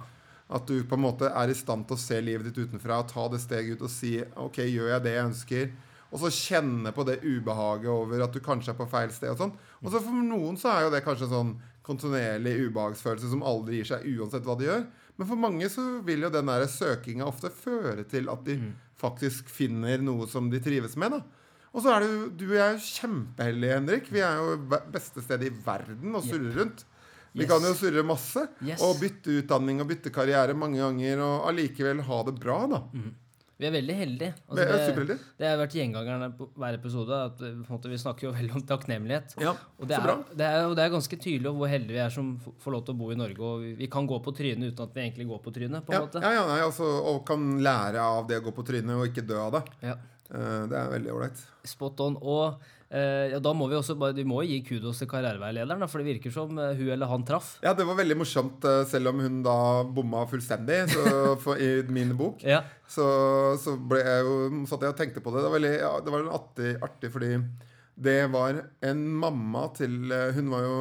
At 0.57 0.69
du 0.69 0.77
på 0.87 0.95
en 0.95 1.03
måte 1.03 1.33
er 1.33 1.51
i 1.51 1.57
stand 1.57 1.89
til 1.89 1.97
å 1.97 1.99
se 1.99 2.21
livet 2.23 2.47
ditt 2.47 2.69
utenfra, 2.69 3.01
ta 3.09 3.25
det 3.33 3.41
steget 3.43 3.75
ut 3.75 3.89
og 3.89 3.91
si 3.91 4.13
OK, 4.39 4.61
gjør 4.63 4.93
jeg 4.93 5.03
det 5.03 5.15
jeg 5.17 5.27
ønsker? 5.33 5.67
Og 6.11 6.19
så 6.21 6.29
kjenne 6.31 6.93
på 6.95 7.03
det 7.05 7.17
ubehaget 7.23 7.89
over 7.91 8.21
at 8.23 8.31
du 8.33 8.39
kanskje 8.39 8.71
er 8.71 8.77
på 8.79 8.87
feil 8.89 9.09
sted. 9.11 9.29
Og 9.33 9.37
sånn 9.41 9.51
Og 9.83 9.91
så 9.91 9.99
for 10.01 10.11
noen 10.23 10.55
så 10.57 10.71
er 10.71 10.85
jo 10.85 10.91
det 10.93 11.03
kanskje 11.03 11.27
en 11.27 11.33
sånn 11.35 11.51
kontinuerlig 11.87 12.53
ubehagsfølelse 12.69 13.29
som 13.31 13.43
aldri 13.47 13.77
gir 13.81 13.89
seg, 13.91 14.05
uansett 14.17 14.43
hva 14.47 14.55
de 14.59 14.65
gjør. 14.67 14.85
Men 15.17 15.27
for 15.27 15.39
mange 15.39 15.69
så 15.71 15.83
vil 16.05 16.21
jo 16.27 16.29
den 16.33 16.45
der 16.51 16.65
søkinga 16.69 17.25
ofte 17.27 17.49
føre 17.51 18.03
til 18.07 18.27
at 18.29 18.43
de 18.45 18.57
faktisk 18.99 19.49
finner 19.49 19.97
noe 20.03 20.27
som 20.27 20.49
de 20.51 20.59
trives 20.63 20.95
med. 20.99 21.11
da. 21.11 21.21
Og 21.73 21.83
så 21.83 21.93
er 21.93 21.99
det 22.03 22.09
jo, 22.09 22.29
du 22.39 22.45
og 22.49 22.55
jeg 22.57 22.73
er 22.73 22.83
kjempeheldige, 22.87 23.73
Henrik. 23.77 24.11
Vi 24.11 24.19
er 24.25 24.37
jo 24.39 24.55
beste 24.91 25.21
sted 25.21 25.43
i 25.43 25.51
verden 25.65 26.15
å 26.17 26.21
surre 26.23 26.53
rundt. 26.55 26.85
Vi 27.37 27.43
Yes. 27.43 27.49
kan 27.51 27.61
jo 27.61 27.73
surre 27.77 28.03
masse 28.03 28.47
Yes. 28.65 28.81
og 28.81 28.97
bytte 28.99 29.29
utdanning 29.43 29.79
og 29.81 29.87
bytte 29.91 30.09
karriere 30.11 30.55
mange 30.57 30.79
ganger 30.79 31.19
og 31.21 31.47
allikevel 31.51 32.01
ha 32.01 32.23
det 32.23 32.39
bra, 32.39 32.65
da. 32.67 32.81
Vi 33.57 33.65
er 33.65 33.71
veldig 33.73 33.93
heldige. 33.97 34.33
Vi 34.53 34.61
er 34.61 34.97
det, 35.09 35.15
det 35.39 35.47
har 35.49 35.55
vært 35.57 35.73
gjengangeren 35.73 36.33
på 36.37 36.45
hver 36.61 36.75
episode. 36.77 37.17
At 37.31 37.39
eh, 37.41 37.55
måte, 37.65 37.89
vi 37.89 37.97
snakker 37.97 38.27
jo 38.27 38.33
veldig 38.35 38.53
om 38.59 38.65
takknemlighet. 38.69 39.33
Ja, 39.41 39.55
Og 39.79 39.87
det 39.89 39.97
er, 39.97 40.11
det, 40.37 40.45
er, 40.45 40.67
og, 40.67 40.75
det 40.77 40.83
er 40.85 40.93
ganske 40.93 41.17
tydelig 41.23 41.53
hvor 41.57 41.71
heldige 41.71 41.97
vi 41.97 42.03
er 42.03 42.13
som 42.13 42.35
får 42.61 42.75
lov 42.75 42.83
til 42.85 42.93
å 42.93 42.99
bo 43.01 43.09
i 43.15 43.17
Norge. 43.17 43.41
Og 43.41 43.63
vi, 43.65 43.71
vi 43.79 43.89
kan 43.89 44.05
gå 44.09 44.19
på 44.21 44.35
trynet 44.37 44.69
uten 44.75 44.85
at 44.85 44.93
vi 44.93 45.01
egentlig 45.07 45.27
går 45.31 45.41
på 45.47 45.55
trynet. 45.57 45.85
på 45.87 45.95
Ja, 45.97 46.03
måte. 46.05 46.21
ja, 46.21 46.35
ja 46.37 46.45
nei, 46.51 46.59
altså, 46.67 46.85
og 47.13 47.23
kan 47.25 47.49
lære 47.65 48.05
av 48.05 48.29
det 48.29 48.37
å 48.43 48.45
gå 48.45 48.53
på 48.59 48.67
trynet 48.69 48.93
og 48.93 49.07
ikke 49.09 49.25
dø 49.25 49.39
av 49.47 49.57
det. 49.57 49.63
Ja. 49.89 49.97
Eh, 50.29 50.63
Det 50.69 50.77
er 50.83 50.93
veldig 50.93 51.15
ålreit. 51.17 51.45
Spot 51.67 52.05
on. 52.05 52.19
Og 52.21 52.61
eh, 52.89 53.33
ja, 53.33 53.39
da 53.43 53.53
må 53.55 53.67
vi 53.69 53.77
også 53.77 53.95
bare, 53.99 54.15
vi 54.17 54.25
må 54.27 54.41
gi 54.47 54.59
kudos 54.65 55.01
til 55.01 55.09
karriereveilederen, 55.11 55.85
for 55.91 56.01
det 56.01 56.15
virker 56.15 56.33
som 56.33 56.57
eh, 56.61 56.75
hun 56.77 56.91
eller 56.95 57.11
han 57.11 57.25
traff. 57.27 57.55
Ja, 57.63 57.73
det 57.77 57.87
var 57.87 57.99
veldig 57.99 58.17
morsomt, 58.19 58.67
eh, 58.67 58.83
selv 58.89 59.11
om 59.11 59.23
hun 59.23 59.41
da 59.45 59.57
bomma 59.83 60.25
fullstendig 60.29 60.83
så, 60.93 61.05
for, 61.43 61.59
i 61.59 61.83
min 61.93 62.15
bok. 62.19 62.43
Ja. 62.47 62.63
Så, 62.87 63.07
så 63.63 63.75
ble 63.77 64.03
jeg 64.03 64.27
jo, 64.27 64.37
satt 64.69 64.85
jeg 64.85 64.95
og 64.95 64.99
tenkte 64.99 65.23
på 65.23 65.33
det. 65.33 65.43
Det 65.43 65.49
var, 65.49 65.57
veldig, 65.59 65.73
ja, 65.83 65.91
det 66.03 66.15
var 66.15 66.31
artig, 66.39 66.71
artig 66.89 67.13
fordi 67.13 67.33
det 67.97 68.17
var 68.29 68.61
en 68.85 68.99
mamma 69.17 69.63
til 69.73 70.11
eh, 70.13 70.35
Hun 70.35 70.51
var 70.53 70.61
jo 70.61 70.73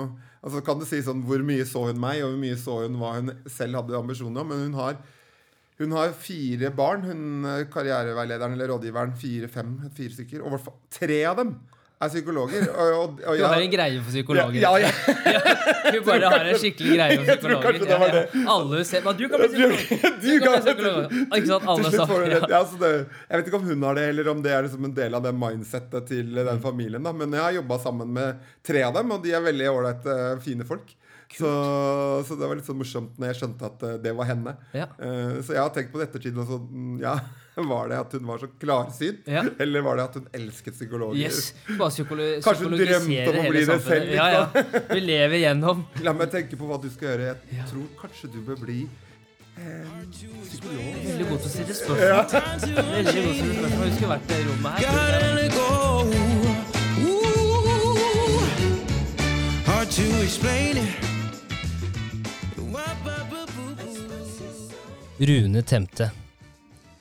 altså 0.44 0.60
Kan 0.60 0.76
du 0.76 0.84
si 0.84 0.98
sånn 1.00 1.22
hvor 1.24 1.40
mye 1.48 1.64
så 1.64 1.86
hun 1.88 2.00
meg, 2.00 2.20
og 2.22 2.34
hvor 2.34 2.42
mye 2.42 2.58
så 2.60 2.74
hun 2.82 2.98
hva 3.00 3.14
hun 3.16 3.32
selv 3.50 3.80
hadde 3.80 3.96
ambisjoner 3.98 4.44
om? 4.44 4.52
Men 4.52 4.66
hun 4.66 4.76
har, 4.78 4.98
hun 5.80 5.94
har 5.96 6.12
fire 6.14 6.70
barn, 6.76 7.06
hun 7.08 7.48
karriereveilederen 7.72 8.54
eller 8.54 8.70
rådgiveren. 8.70 9.16
Fire-fem, 9.18 9.72
fire 9.96 10.14
stykker. 10.14 10.44
Og 10.44 10.54
hvert 10.54 10.68
tre 10.94 11.18
av 11.26 11.40
dem 11.40 11.56
er 12.04 12.10
psykologer. 12.12 12.66
Og, 12.68 12.88
og, 12.96 13.20
og 13.24 13.38
Du 13.38 13.44
har 13.46 13.62
en 13.64 13.70
greie 13.72 14.00
for 14.02 14.12
psykologer. 14.12 14.58
Ja, 14.60 14.72
ja, 14.82 14.90
du 15.94 16.00
bare 16.04 16.28
har 16.32 16.44
en 16.50 16.58
skikkelig 16.60 16.96
greie 16.98 17.16
for 17.20 17.30
psykologer. 17.30 17.72
Jeg 17.76 17.80
tror 17.86 18.02
det 18.02 18.10
det 18.10 18.24
Ja, 18.26 18.42
ja. 18.42 18.42
Alle 18.56 18.82
ser 18.88 19.06
du 19.06 19.24
kan 19.32 19.40
bli 19.40 19.48
psykolog! 19.54 19.80
Du 20.26 20.28
kan- 20.42 20.52
bli 20.52 20.60
psykolog. 20.66 21.16
Ikke 21.38 21.46
sant? 21.52 21.70
Alle 21.72 21.86
Til 21.88 21.96
slutt 21.96 22.12
får 22.12 22.26
du 22.26 22.36
sa. 22.36 22.50
Ja, 22.52 22.60
jeg 23.30 23.40
vet 23.40 23.48
ikke 23.50 23.60
om 23.62 23.66
hun 23.70 23.88
har 23.88 23.98
det, 24.00 24.04
eller 24.12 24.30
om 24.34 24.44
det 24.44 24.52
er 24.52 24.68
liksom 24.68 24.84
en 24.90 24.94
del 25.00 25.16
av 25.16 25.24
det 25.24 25.32
mindsettet 25.40 26.06
til 26.12 26.36
den 26.36 26.60
familien. 26.64 27.02
da 27.06 27.14
Men 27.16 27.32
jeg 27.32 27.44
har 27.46 27.56
jobba 27.62 27.80
sammen 27.86 28.12
med 28.18 28.44
tre 28.66 28.84
av 28.84 28.94
dem, 28.98 29.16
og 29.16 29.24
de 29.24 29.32
er 29.32 29.44
veldig 29.48 29.70
ålreite, 29.72 30.18
fine 30.44 30.68
folk. 30.68 30.92
Så, 31.36 31.48
så 32.28 32.36
det 32.38 32.46
var 32.46 32.54
litt 32.58 32.68
sånn 32.68 32.78
morsomt 32.78 33.16
når 33.18 33.32
jeg 33.32 33.38
skjønte 33.40 33.66
at 33.66 33.82
eh, 33.82 33.96
det 34.04 34.12
var 34.14 34.28
henne. 34.28 34.52
Ja. 34.76 34.86
Eh, 34.94 35.40
Så 35.42 35.56
jeg 35.56 35.62
har 35.64 35.72
tenkt 35.74 35.90
på 35.92 35.98
det 35.98 36.06
ettertid 36.10 36.36
mm, 36.38 37.00
Ja, 37.02 37.16
var 37.72 37.88
det 37.88 37.98
at 37.98 38.12
hun 38.12 38.26
var 38.26 38.38
så 38.38 38.46
klarsynt? 38.60 39.20
Ja. 39.24 39.44
Eller 39.58 39.80
var 39.80 39.96
det 39.96 40.04
at 40.04 40.14
hun 40.14 40.26
elsket 40.32 40.74
psykologer? 40.74 41.16
Yes. 41.20 41.54
Bare 41.78 41.90
psykolo 41.90 42.22
Kanskje 42.44 42.64
hun 42.68 42.76
drømte 42.76 43.30
om 43.32 43.38
å 43.40 43.50
bli 43.50 43.64
det 43.64 43.80
selv, 43.86 44.12
Ja, 44.12 44.26
ja. 44.34 44.44
Vi 44.92 45.00
lever 45.00 45.36
gjennom 45.40 45.84
La 46.06 46.12
meg 46.16 46.30
tenke 46.34 46.54
på 46.60 46.64
hva 46.68 46.76
du 46.82 46.88
skal 46.92 47.14
gjøre. 47.14 47.34
Jeg 47.52 47.64
tror 47.72 47.86
kanskje 48.02 48.26
du 48.34 48.38
bør 48.44 48.58
bli 48.66 48.78
eh, 49.56 49.86
psykolog. 50.12 50.84
Veldig 51.06 51.26
god 51.30 51.38
til 51.40 51.48
å 51.48 51.54
stille 51.56 51.74
spørsmål. 51.80 52.06
Veldig 52.06 52.76
god 52.76 53.04
til 53.08 53.20
å 53.24 53.34
stille 53.40 53.56
spørsmål. 53.62 53.86
Jeg 53.86 53.92
husker 53.94 54.08
vært 54.12 54.26
i 54.28 54.32
det 54.34 54.42
rommet 54.50 54.72
her. 54.76 54.86
Rune 65.18 65.62
Temte. 65.64 66.25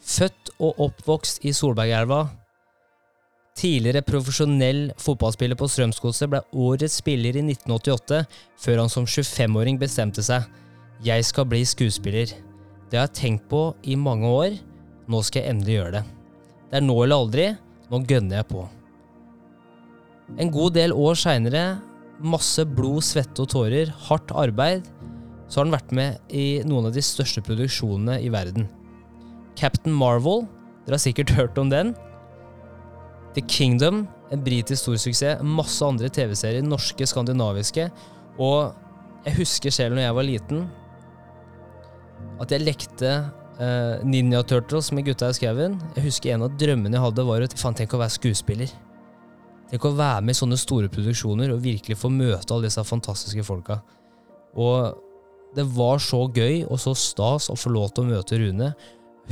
Født 0.06 0.52
og 0.62 0.82
oppvokst 0.86 1.42
i 1.50 1.52
Solbergelva. 1.56 2.28
Tidligere 3.58 4.04
profesjonell 4.06 4.92
fotballspiller 5.02 5.58
på 5.58 5.70
Strømsgodset 5.72 6.30
ble 6.30 6.44
årets 6.54 7.00
spiller 7.02 7.40
i 7.40 7.42
1988, 7.42 8.20
før 8.62 8.84
han 8.84 8.92
som 8.92 9.08
25-åring 9.10 9.80
bestemte 9.82 10.22
seg. 10.26 10.46
Jeg 11.06 11.26
skal 11.26 11.48
bli 11.50 11.64
skuespiller. 11.66 12.36
Det 12.92 13.00
har 13.00 13.08
jeg 13.08 13.18
tenkt 13.18 13.50
på 13.50 13.64
i 13.82 13.98
mange 13.98 14.30
år. 14.30 14.60
Nå 15.10 15.24
skal 15.26 15.42
jeg 15.42 15.56
endelig 15.56 15.80
gjøre 15.80 15.98
det. 15.98 16.04
Det 16.70 16.80
er 16.80 16.86
nå 16.86 17.00
eller 17.02 17.26
aldri. 17.26 17.50
Nå 17.90 18.04
gønner 18.06 18.42
jeg 18.44 18.50
på. 18.54 18.68
En 20.42 20.54
god 20.54 20.78
del 20.78 20.94
år 20.94 21.18
seinere, 21.18 21.66
masse 22.22 22.62
blod, 22.78 23.02
svette 23.06 23.42
og 23.42 23.52
tårer, 23.54 23.90
hardt 24.08 24.34
arbeid, 24.38 24.86
så 25.50 25.60
har 25.60 25.68
han 25.68 25.78
vært 25.80 25.94
med 25.98 26.34
i 26.34 26.48
noen 26.66 26.90
av 26.90 26.96
de 26.96 27.04
største 27.06 27.42
produksjonene 27.46 28.22
i 28.22 28.32
verden. 28.34 28.70
Captain 29.56 29.94
Marvel, 29.96 30.46
dere 30.86 30.98
har 30.98 31.04
sikkert 31.04 31.34
hørt 31.38 31.58
om 31.62 31.72
den. 31.72 31.94
The 33.36 33.44
Kingdom, 33.52 34.06
en 34.32 34.44
britisk 34.44 34.86
storsuksess. 34.86 35.44
Masse 35.44 35.86
andre 35.86 36.10
TV-serier, 36.10 36.64
norske, 36.66 37.08
skandinaviske. 37.08 37.90
Og 38.40 38.76
jeg 39.26 39.40
husker 39.40 39.74
selv 39.74 39.98
når 39.98 40.08
jeg 40.08 40.18
var 40.18 40.28
liten, 40.28 40.66
at 42.42 42.52
jeg 42.52 42.64
lekte 42.64 43.12
uh, 43.60 44.04
Ninja 44.06 44.42
Turtles 44.48 44.92
med 44.96 45.08
gutta 45.08 45.32
i 45.32 45.38
skauen. 45.38 45.80
Jeg 45.96 46.08
husker 46.08 46.36
en 46.36 46.46
av 46.48 46.58
drømmene 46.60 46.98
jeg 46.98 47.06
hadde, 47.06 47.28
var 47.28 47.46
at 47.46 47.56
tenk 47.56 47.96
å 47.96 48.02
være 48.02 48.16
skuespiller. 48.16 48.72
Tenk 49.72 49.88
å 49.88 49.96
være 49.98 50.22
med 50.22 50.36
i 50.36 50.38
sånne 50.38 50.60
store 50.62 50.92
produksjoner 50.94 51.54
og 51.54 51.64
virkelig 51.64 51.98
få 51.98 52.12
møte 52.14 52.54
alle 52.54 52.70
disse 52.70 52.84
fantastiske 52.86 53.46
folka. 53.48 53.80
Og 54.56 55.02
det 55.56 55.66
var 55.76 56.02
så 56.04 56.26
gøy 56.36 56.66
og 56.68 56.78
så 56.82 56.94
stas 56.98 57.50
å 57.52 57.58
få 57.58 57.72
lov 57.74 57.94
til 57.96 58.06
å 58.06 58.12
møte 58.14 58.40
Rune. 58.42 58.74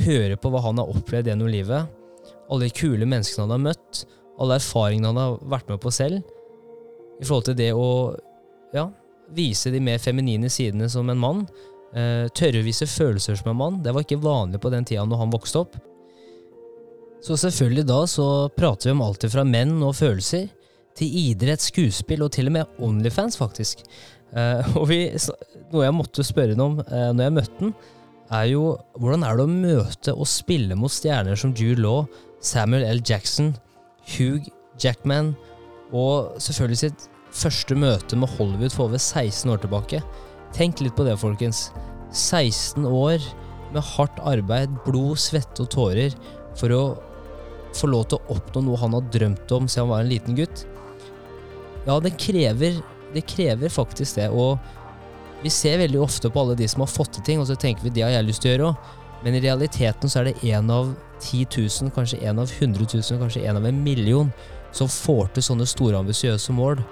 Høre 0.02 0.36
på 0.40 0.50
hva 0.50 0.62
han 0.64 0.80
har 0.82 0.90
opplevd 0.90 1.30
gjennom 1.30 1.50
livet. 1.52 1.90
Alle 2.50 2.66
de 2.66 2.74
kule 2.74 3.06
menneskene 3.06 3.46
han 3.46 3.54
har 3.54 3.64
møtt. 3.70 4.04
Alle 4.42 4.58
erfaringene 4.58 5.12
han 5.12 5.20
har 5.20 5.36
vært 5.54 5.70
med 5.70 5.80
på 5.82 5.92
selv. 5.94 6.24
I 7.20 7.26
forhold 7.26 7.46
til 7.50 7.58
det 7.58 7.70
å 7.78 7.86
ja, 8.74 8.88
vise 9.34 9.70
de 9.70 9.80
mer 9.82 10.02
feminine 10.02 10.50
sidene 10.50 10.88
som 10.90 11.10
en 11.10 11.20
mann. 11.20 11.44
Eh, 11.94 12.26
tørre 12.34 12.60
å 12.60 12.66
vise 12.66 12.88
følelser 12.90 13.38
som 13.38 13.52
en 13.52 13.60
mann. 13.60 13.82
Det 13.84 13.94
var 13.94 14.04
ikke 14.04 14.22
vanlig 14.22 14.60
på 14.62 14.72
den 14.74 14.86
tida 14.88 15.06
når 15.06 15.22
han 15.22 15.34
vokste 15.34 15.62
opp. 15.62 15.78
Så 17.24 17.38
selvfølgelig 17.40 17.86
da 17.88 18.02
så 18.10 18.26
prater 18.52 18.90
vi 18.90 18.96
om 18.96 19.04
alt 19.06 19.24
fra 19.32 19.46
menn 19.48 19.78
og 19.82 19.96
følelser, 19.96 20.50
til 20.94 21.14
idrett, 21.24 21.62
skuespill 21.62 22.22
og 22.22 22.30
til 22.36 22.46
og 22.46 22.54
med 22.54 22.82
Onlyfans, 22.84 23.38
faktisk. 23.40 23.80
Eh, 24.34 24.74
og 24.78 24.88
vi, 24.90 25.06
noe 25.72 25.86
jeg 25.86 25.96
måtte 25.96 26.26
spørre 26.26 26.58
ham 26.58 26.66
om 26.66 26.82
eh, 26.84 27.10
når 27.14 27.28
jeg 27.28 27.36
møtte 27.38 27.62
han, 27.62 27.72
er 28.32 28.48
jo 28.50 28.74
hvordan 29.00 29.24
er 29.26 29.36
det 29.36 29.44
å 29.44 29.50
møte 29.50 30.14
og 30.14 30.28
spille 30.28 30.76
mot 30.78 30.92
stjerner 30.92 31.38
som 31.38 31.52
Jude 31.56 31.82
Law, 31.82 32.04
Samuel 32.44 32.86
L. 32.88 33.02
Jackson, 33.04 33.52
Hugh 34.16 34.46
Jackman, 34.80 35.34
og 35.94 36.36
selvfølgelig 36.42 36.80
sitt 36.80 37.08
første 37.34 37.76
møte 37.78 38.16
med 38.18 38.30
Hollywood 38.36 38.74
for 38.74 38.88
over 38.88 39.00
16 39.00 39.50
år 39.52 39.62
tilbake. 39.62 40.00
Tenk 40.54 40.80
litt 40.82 40.96
på 40.96 41.06
det, 41.06 41.16
folkens. 41.20 41.68
16 42.14 42.86
år 42.86 43.22
med 43.74 43.82
hardt 43.94 44.20
arbeid, 44.22 44.72
blod, 44.86 45.18
svette 45.18 45.64
og 45.64 45.72
tårer 45.74 46.14
for 46.58 46.74
å 46.74 46.82
få 47.74 47.90
lov 47.90 48.06
til 48.10 48.20
å 48.20 48.36
oppnå 48.36 48.62
noe 48.68 48.78
han 48.78 48.94
har 48.94 49.08
drømt 49.14 49.54
om 49.56 49.66
siden 49.66 49.86
han 49.86 49.92
var 49.92 50.04
en 50.04 50.12
liten 50.12 50.38
gutt. 50.38 50.64
Ja, 51.84 51.98
det 52.00 52.14
krever, 52.20 52.78
det 53.14 53.24
krever 53.28 53.72
faktisk 53.72 54.20
det. 54.20 54.30
Og 54.30 54.62
vi 55.44 55.52
ser 55.52 55.80
veldig 55.82 56.00
ofte 56.00 56.30
på 56.32 56.40
alle 56.40 56.56
de 56.56 56.66
som 56.70 56.80
har 56.80 56.88
fått 56.88 57.18
til 57.18 57.24
ting, 57.26 57.40
og 57.40 57.48
så 57.50 57.56
tenker 57.60 57.84
vi 57.84 57.92
det 57.92 58.06
har 58.06 58.14
jeg 58.14 58.28
lyst 58.30 58.44
til 58.44 58.50
å 58.50 58.54
gjøre 58.54 58.68
òg. 58.70 58.92
Men 59.24 59.36
i 59.36 59.42
realiteten 59.44 60.10
så 60.10 60.20
er 60.20 60.30
det 60.30 60.48
én 60.48 60.68
av 60.72 60.90
10 61.20 61.46
000, 61.52 61.92
kanskje 61.94 62.20
én 62.24 62.40
av 62.40 62.48
100 62.48 62.88
000, 62.88 63.20
kanskje 63.20 63.44
én 63.44 63.56
av 63.56 63.64
en 63.68 63.82
million 63.84 64.32
som 64.74 64.88
får 64.90 65.34
til 65.36 65.46
sånne 65.46 65.68
store, 65.68 66.00
ambisiøse 66.00 66.52
mål. 66.56 66.82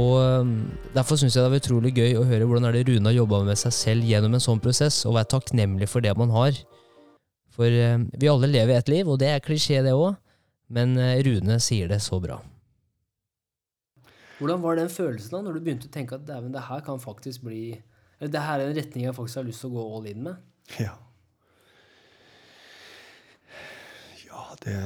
Og 0.00 0.52
Derfor 0.94 1.18
syns 1.20 1.36
jeg 1.36 1.44
det 1.44 1.58
er 1.58 1.62
utrolig 1.62 1.92
gøy 1.96 2.16
å 2.18 2.24
høre 2.28 2.46
hvordan 2.48 2.68
er 2.68 2.76
det 2.76 2.86
Rune 2.88 3.10
har 3.10 3.18
jobba 3.18 3.44
med 3.48 3.60
seg 3.60 3.76
selv 3.76 4.08
gjennom 4.08 4.36
en 4.36 4.44
sånn 4.44 4.62
prosess, 4.62 5.02
og 5.08 5.16
være 5.18 5.32
takknemlig 5.36 5.88
for 5.90 6.04
det 6.04 6.14
man 6.20 6.32
har. 6.34 6.56
For 7.54 7.70
vi 7.70 8.30
alle 8.30 8.50
lever 8.50 8.76
et 8.76 8.90
liv, 8.90 9.08
og 9.08 9.20
det 9.22 9.30
er 9.30 9.44
klisjé, 9.44 9.80
det 9.86 9.94
òg, 9.94 10.16
men 10.74 10.96
øh, 10.98 11.20
Rune 11.26 11.60
sier 11.62 11.90
det 11.92 12.00
så 12.02 12.18
bra. 12.22 12.40
Hvordan 14.38 14.62
var 14.64 14.78
den 14.78 14.90
følelsen 14.90 15.36
da, 15.36 15.40
når 15.46 15.56
du 15.56 15.64
begynte 15.64 15.88
å 15.88 15.94
tenke 15.94 16.18
at 16.18 16.26
det 16.26 16.66
her 16.68 16.84
kan 16.86 17.00
faktisk 17.02 17.44
bli 17.46 17.76
Eller 18.18 18.32
det 18.34 18.42
her 18.42 18.60
er 18.60 18.70
en 18.70 18.78
retning 18.78 19.06
jeg 19.06 19.16
faktisk 19.16 19.40
har 19.40 19.48
lyst 19.48 19.62
til 19.64 19.72
å 19.72 19.76
gå 19.78 19.84
all 19.96 20.08
in 20.10 20.22
med? 20.26 20.46
Ja. 20.80 20.94
Ja, 24.24 24.44
det, 24.64 24.78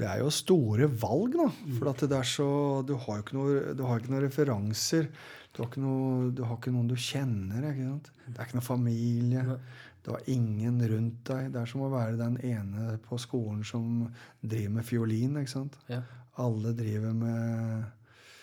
det 0.00 0.06
er 0.08 0.22
jo 0.22 0.30
store 0.32 0.88
valg, 0.88 1.34
da. 1.36 1.48
For 1.76 1.90
at 1.90 2.04
det 2.08 2.16
er 2.16 2.28
så 2.28 2.48
Du 2.88 2.94
har 2.96 3.18
jo 3.18 3.24
ikke, 3.26 3.36
noe, 3.36 3.74
du 3.76 3.82
har 3.84 4.00
ikke 4.00 4.14
noen 4.14 4.24
referanser. 4.24 5.10
Du 5.52 5.62
har, 5.62 5.68
ikke 5.70 5.82
noe, 5.82 6.30
du 6.32 6.44
har 6.46 6.56
ikke 6.56 6.72
noen 6.72 6.88
du 6.88 6.96
kjenner. 6.96 7.68
Ikke 7.72 7.90
sant? 7.90 8.10
Det 8.28 8.36
er 8.36 8.48
ikke 8.48 8.58
noen 8.60 8.68
familie. 8.68 9.58
Du 10.04 10.12
har 10.14 10.30
ingen 10.30 10.80
rundt 10.92 11.20
deg. 11.28 11.50
Det 11.52 11.60
er 11.60 11.68
som 11.68 11.84
å 11.84 11.92
være 11.92 12.16
den 12.20 12.38
ene 12.46 12.96
på 13.04 13.18
skolen 13.20 13.60
som 13.66 14.06
driver 14.40 14.76
med 14.78 14.86
fiolin. 14.88 15.36
ikke 15.40 15.52
sant? 15.56 15.76
Ja. 15.90 16.00
Alle 16.38 16.72
driver 16.78 17.16
med 17.18 17.97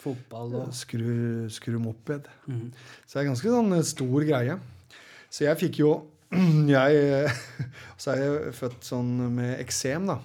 Fotball 0.06 0.58
og 0.62 0.74
skru, 0.78 1.50
skru 1.54 1.80
moped. 1.82 2.30
Mm. 2.48 2.68
Så 3.06 3.18
det 3.18 3.24
er 3.24 3.32
ganske 3.32 3.56
sånn 3.58 3.78
eh, 3.78 3.88
stor 3.88 4.28
greie. 4.28 4.60
Så 5.34 5.48
jeg 5.48 5.60
fikk 5.65 5.82
jo 5.84 5.96
jeg, 6.76 7.32
Så 8.02 8.13
er 8.13 8.22
jeg 8.22 8.54
født 8.58 8.88
sånn 8.88 9.12
med 9.36 9.60
eksem, 9.62 10.08
da. 10.10 10.18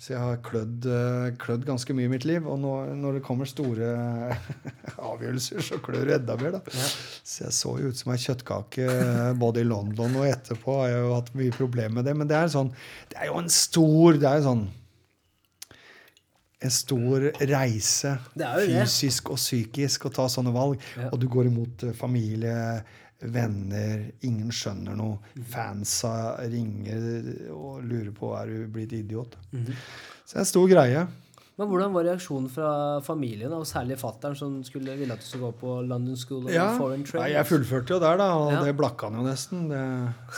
Så 0.00 0.12
jeg 0.14 0.20
har 0.22 0.40
klødd, 0.44 0.86
eh, 0.88 1.28
klødd 1.40 1.66
ganske 1.68 1.94
mye 1.96 2.08
i 2.08 2.12
mitt 2.12 2.26
liv. 2.28 2.46
Og 2.48 2.60
nå, 2.62 2.72
når 2.98 3.18
det 3.18 3.24
kommer 3.26 3.48
store 3.48 3.90
avgjørelser, 5.10 5.62
så 5.64 5.80
klør 5.84 6.08
det 6.08 6.18
enda 6.20 6.38
mer. 6.40 6.58
da. 6.58 6.62
Så 7.22 7.46
jeg 7.46 7.56
så 7.56 7.74
jo 7.82 7.92
ut 7.92 8.00
som 8.00 8.12
ei 8.14 8.20
kjøttkake 8.22 8.88
eh, 8.88 9.30
både 9.38 9.64
i 9.64 9.68
London 9.68 10.20
og 10.20 10.28
etterpå. 10.28 10.80
har 10.82 10.92
Jeg 10.92 11.04
jo 11.04 11.14
hatt 11.16 11.32
mye 11.38 11.56
problemer 11.56 11.98
med 12.00 12.08
det. 12.08 12.16
Men 12.18 12.30
det 12.30 12.38
er, 12.38 12.52
sånn, 12.54 12.72
det 13.12 13.20
er 13.20 13.32
jo 13.32 13.40
en 13.42 13.52
stor 13.52 14.20
Det 14.20 14.28
er 14.28 14.42
jo 14.42 14.50
sånn 14.50 14.68
en 16.60 16.70
stor 16.74 17.28
reise 17.46 18.16
fysisk 18.34 19.30
og 19.30 19.38
psykisk 19.38 20.08
å 20.08 20.10
ta 20.14 20.24
sånne 20.32 20.50
valg. 20.54 20.80
Ja. 20.98 21.10
Og 21.12 21.20
du 21.22 21.28
går 21.30 21.46
imot 21.52 21.84
eh, 21.86 21.92
familie, 21.94 22.82
venner, 23.22 24.04
ingen 24.26 24.50
skjønner 24.54 24.94
noe. 24.98 25.18
Fansa 25.50 26.36
ringer 26.50 27.48
og 27.54 27.80
lurer 27.86 28.12
på 28.14 28.32
er 28.38 28.50
du 28.52 28.66
blitt 28.74 28.92
idiot. 28.98 29.38
Mhm. 29.52 29.72
Så 30.24 30.34
det 30.34 30.38
er 30.38 30.44
en 30.44 30.52
stor 30.52 30.68
greie. 30.70 31.06
Men 31.58 31.66
hvordan 31.72 31.90
var 31.90 32.04
reaksjonen 32.06 32.46
fra 32.54 32.68
familien, 33.02 33.50
og 33.56 33.64
særlig 33.66 33.96
fattern, 33.98 34.36
som 34.38 34.60
skulle, 34.62 34.94
ville 34.94 35.10
at 35.16 35.18
du 35.18 35.26
skulle 35.26 35.48
gå 35.48 35.56
på 35.58 35.72
London 35.88 36.14
School 36.20 36.44
of 36.46 36.52
Ja, 36.54 36.68
Foreign 36.78 37.02
Trade? 37.02 37.32
Jeg 37.32 37.48
fullførte 37.48 37.96
jo 37.96 37.98
der, 37.98 38.16
da, 38.20 38.28
og 38.38 38.52
Ja. 38.52 38.60
det 38.62 38.76
blakka 38.78 39.08
han 39.10 39.18
jo 39.18 39.24
nesten. 39.26 39.64
Det, 39.68 39.82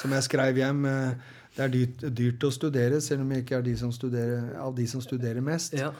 som 0.01 0.11
jeg 0.17 0.23
skrev 0.25 0.57
hjem, 0.57 0.85
eh, 0.89 1.13
det 1.57 1.65
er 1.65 1.73
dyrt, 1.73 2.03
dyrt 2.17 2.45
å 2.47 2.51
studere, 2.55 3.01
selv 3.05 3.25
om 3.25 3.33
jeg 3.35 3.45
ikke 3.45 3.59
er 3.59 3.65
de 3.67 3.77
som 3.79 3.93
studerer, 3.95 4.53
av 4.63 4.75
de 4.77 4.87
som 4.91 5.03
studerer 5.03 5.43
mest. 5.45 5.75
Ja. 5.79 5.91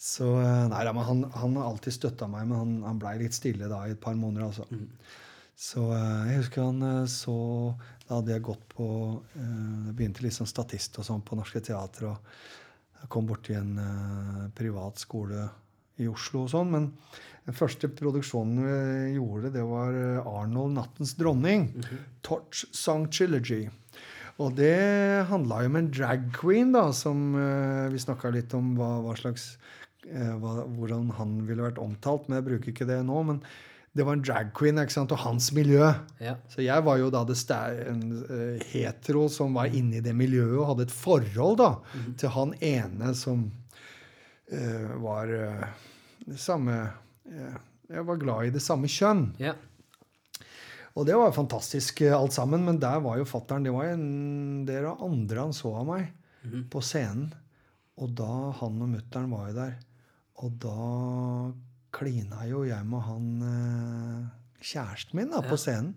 Så 0.00 0.26
eh, 0.40 0.64
nei, 0.70 0.84
men 0.90 1.06
han, 1.06 1.24
han 1.34 1.58
har 1.58 1.68
alltid 1.70 1.96
støtta 1.96 2.28
meg, 2.30 2.48
men 2.50 2.58
han, 2.58 2.72
han 2.88 3.02
blei 3.02 3.18
litt 3.22 3.36
stille 3.36 3.70
da 3.70 3.84
i 3.86 3.94
et 3.94 4.02
par 4.02 4.16
måneder. 4.18 4.50
altså. 4.50 4.66
Så 5.54 5.86
eh, 5.94 6.30
jeg 6.32 6.40
husker 6.42 6.66
han 6.66 6.82
eh, 6.82 7.04
så 7.10 7.36
Da 8.08 8.18
hadde 8.18 8.34
jeg 8.34 8.42
gått 8.42 8.64
på 8.74 8.86
Jeg 9.38 9.92
begynte 9.94 10.24
litt 10.24 10.34
som 10.34 10.48
statist 10.50 10.98
og 10.98 11.06
sånn 11.06 11.22
på 11.24 11.38
Norske 11.38 11.62
Teater. 11.62 12.10
og 12.10 12.98
jeg 13.04 13.10
kom 13.12 13.28
borti 13.28 13.52
en 13.52 13.76
privat 14.56 14.96
skole 14.96 15.42
i 16.00 16.06
Oslo 16.08 16.46
og 16.46 16.50
sånn. 16.50 16.70
Men 16.72 16.86
den 17.44 17.56
første 17.56 17.90
produksjonen 17.92 18.62
vi 18.64 19.10
gjorde, 19.18 19.50
det 19.52 19.64
var 19.68 19.92
Arnold 20.24 20.72
Nattens 20.78 21.12
dronning. 21.18 21.66
Torch 22.24 22.64
Song 22.72 23.04
Trilogy. 23.12 23.66
Og 24.42 24.56
det 24.58 25.26
handla 25.30 25.62
jo 25.62 25.70
om 25.70 25.78
en 25.78 25.92
drag 25.94 26.24
queen, 26.34 26.72
da, 26.74 26.88
som 26.96 27.36
uh, 27.38 27.90
Vi 27.92 28.02
snakka 28.02 28.32
litt 28.34 28.54
om 28.56 28.72
hva, 28.78 28.96
hva 29.04 29.14
slags 29.18 29.54
uh, 30.08 30.34
hva, 30.42 30.64
hvordan 30.74 31.12
han 31.20 31.36
ville 31.46 31.62
vært 31.62 31.78
omtalt, 31.82 32.26
men 32.26 32.40
jeg 32.40 32.48
bruker 32.48 32.72
ikke 32.72 32.88
det 32.88 32.98
nå. 33.06 33.20
Men 33.30 33.38
det 33.94 34.06
var 34.06 34.18
en 34.18 34.24
drag 34.26 34.50
queen 34.58 34.80
ikke 34.82 34.96
sant, 34.96 35.14
og 35.14 35.22
hans 35.22 35.52
miljø. 35.54 35.92
Ja. 36.18 36.34
Så 36.50 36.64
jeg 36.66 36.82
var 36.86 36.98
jo 36.98 37.12
da 37.14 37.22
det 37.28 37.38
en 37.86 38.02
uh, 38.26 38.64
hetero 38.72 39.28
som 39.30 39.54
var 39.54 39.70
inne 39.70 40.00
i 40.00 40.04
det 40.04 40.16
miljøet 40.18 40.56
og 40.58 40.72
hadde 40.72 40.88
et 40.88 40.96
forhold 40.96 41.60
da, 41.62 41.70
til 42.18 42.34
han 42.34 42.56
ene 42.62 43.14
som 43.18 43.50
var 45.00 45.30
det 45.32 46.36
samme 46.38 46.74
Jeg 47.24 48.02
var 48.06 48.18
glad 48.20 48.46
i 48.46 48.52
det 48.54 48.60
samme 48.62 48.90
kjønn. 48.92 49.22
ja. 49.40 49.54
Og 50.94 51.06
det 51.08 51.16
var 51.18 51.34
fantastisk 51.34 52.04
eh, 52.06 52.14
alt 52.14 52.34
sammen, 52.36 52.62
men 52.66 52.78
der 52.82 53.00
var 53.02 53.18
jo 53.18 53.26
fattern 53.26 53.66
Det 53.66 53.72
var 53.74 53.90
en 53.90 54.62
del 54.68 54.86
av 54.92 55.02
andre 55.02 55.46
han 55.46 55.56
så 55.56 55.72
av 55.80 55.88
meg 55.88 56.12
på 56.70 56.82
scenen. 56.84 57.32
Og 58.02 58.10
da 58.18 58.52
han 58.60 58.82
og 58.82 58.90
mutter'n 58.90 59.30
var 59.32 59.48
jo 59.48 59.56
der. 59.56 59.74
Og 60.42 60.56
da 60.62 60.78
klina 61.94 62.42
jo 62.50 62.64
jeg 62.66 62.86
med 62.90 63.04
han 63.06 63.26
eh, 63.48 64.32
kjæresten 64.64 65.18
min 65.18 65.30
da, 65.30 65.42
på 65.46 65.58
scenen. 65.60 65.94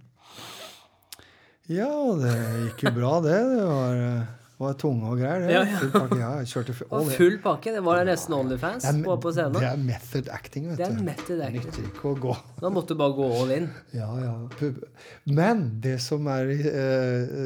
Ja, 1.67 1.89
det 2.15 2.33
gikk 2.63 2.85
jo 2.85 2.93
bra, 2.95 3.13
det. 3.25 3.37
Det 3.51 3.63
var, 3.67 4.03
eh, 4.05 4.46
var 4.57 4.73
tunge 4.81 5.05
og 5.11 5.19
greier. 5.19 5.43
Det. 5.45 5.53
Ja, 5.53 5.63
ja. 5.69 5.79
Full 5.81 5.91
pakke. 5.93 6.17
Ja, 6.17 6.29
kjørte 6.49 6.73
full, 6.77 6.87
Og 6.97 7.09
full 7.13 7.35
pakke. 7.43 7.73
Det 7.75 7.83
var 7.85 8.01
nesten 8.07 8.33
Onlyfans 8.37 8.85
det 8.87 8.93
er, 8.93 9.01
på, 9.05 9.17
på 9.21 9.33
scenen. 9.35 9.57
det 9.61 9.69
er 9.69 9.83
method 9.83 10.31
acting, 10.33 10.69
vet 10.71 10.79
du. 10.79 10.83
Det 10.83 10.87
er 10.87 11.03
method 11.05 11.43
acting. 11.45 11.67
nytter 11.67 11.89
ikke 11.91 12.13
å 12.13 12.15
gå 12.23 12.37
Da 12.63 12.71
måtte 12.73 12.95
du 12.97 13.01
bare 13.03 13.17
gå 13.17 13.27
all 13.41 13.53
in. 13.53 13.67
Ja, 13.93 14.09
ja. 14.23 14.71
Men 15.29 15.67
det 15.83 15.99
som 16.05 16.25
er 16.33 16.53
i, 16.55 16.59
eh, 16.71 17.37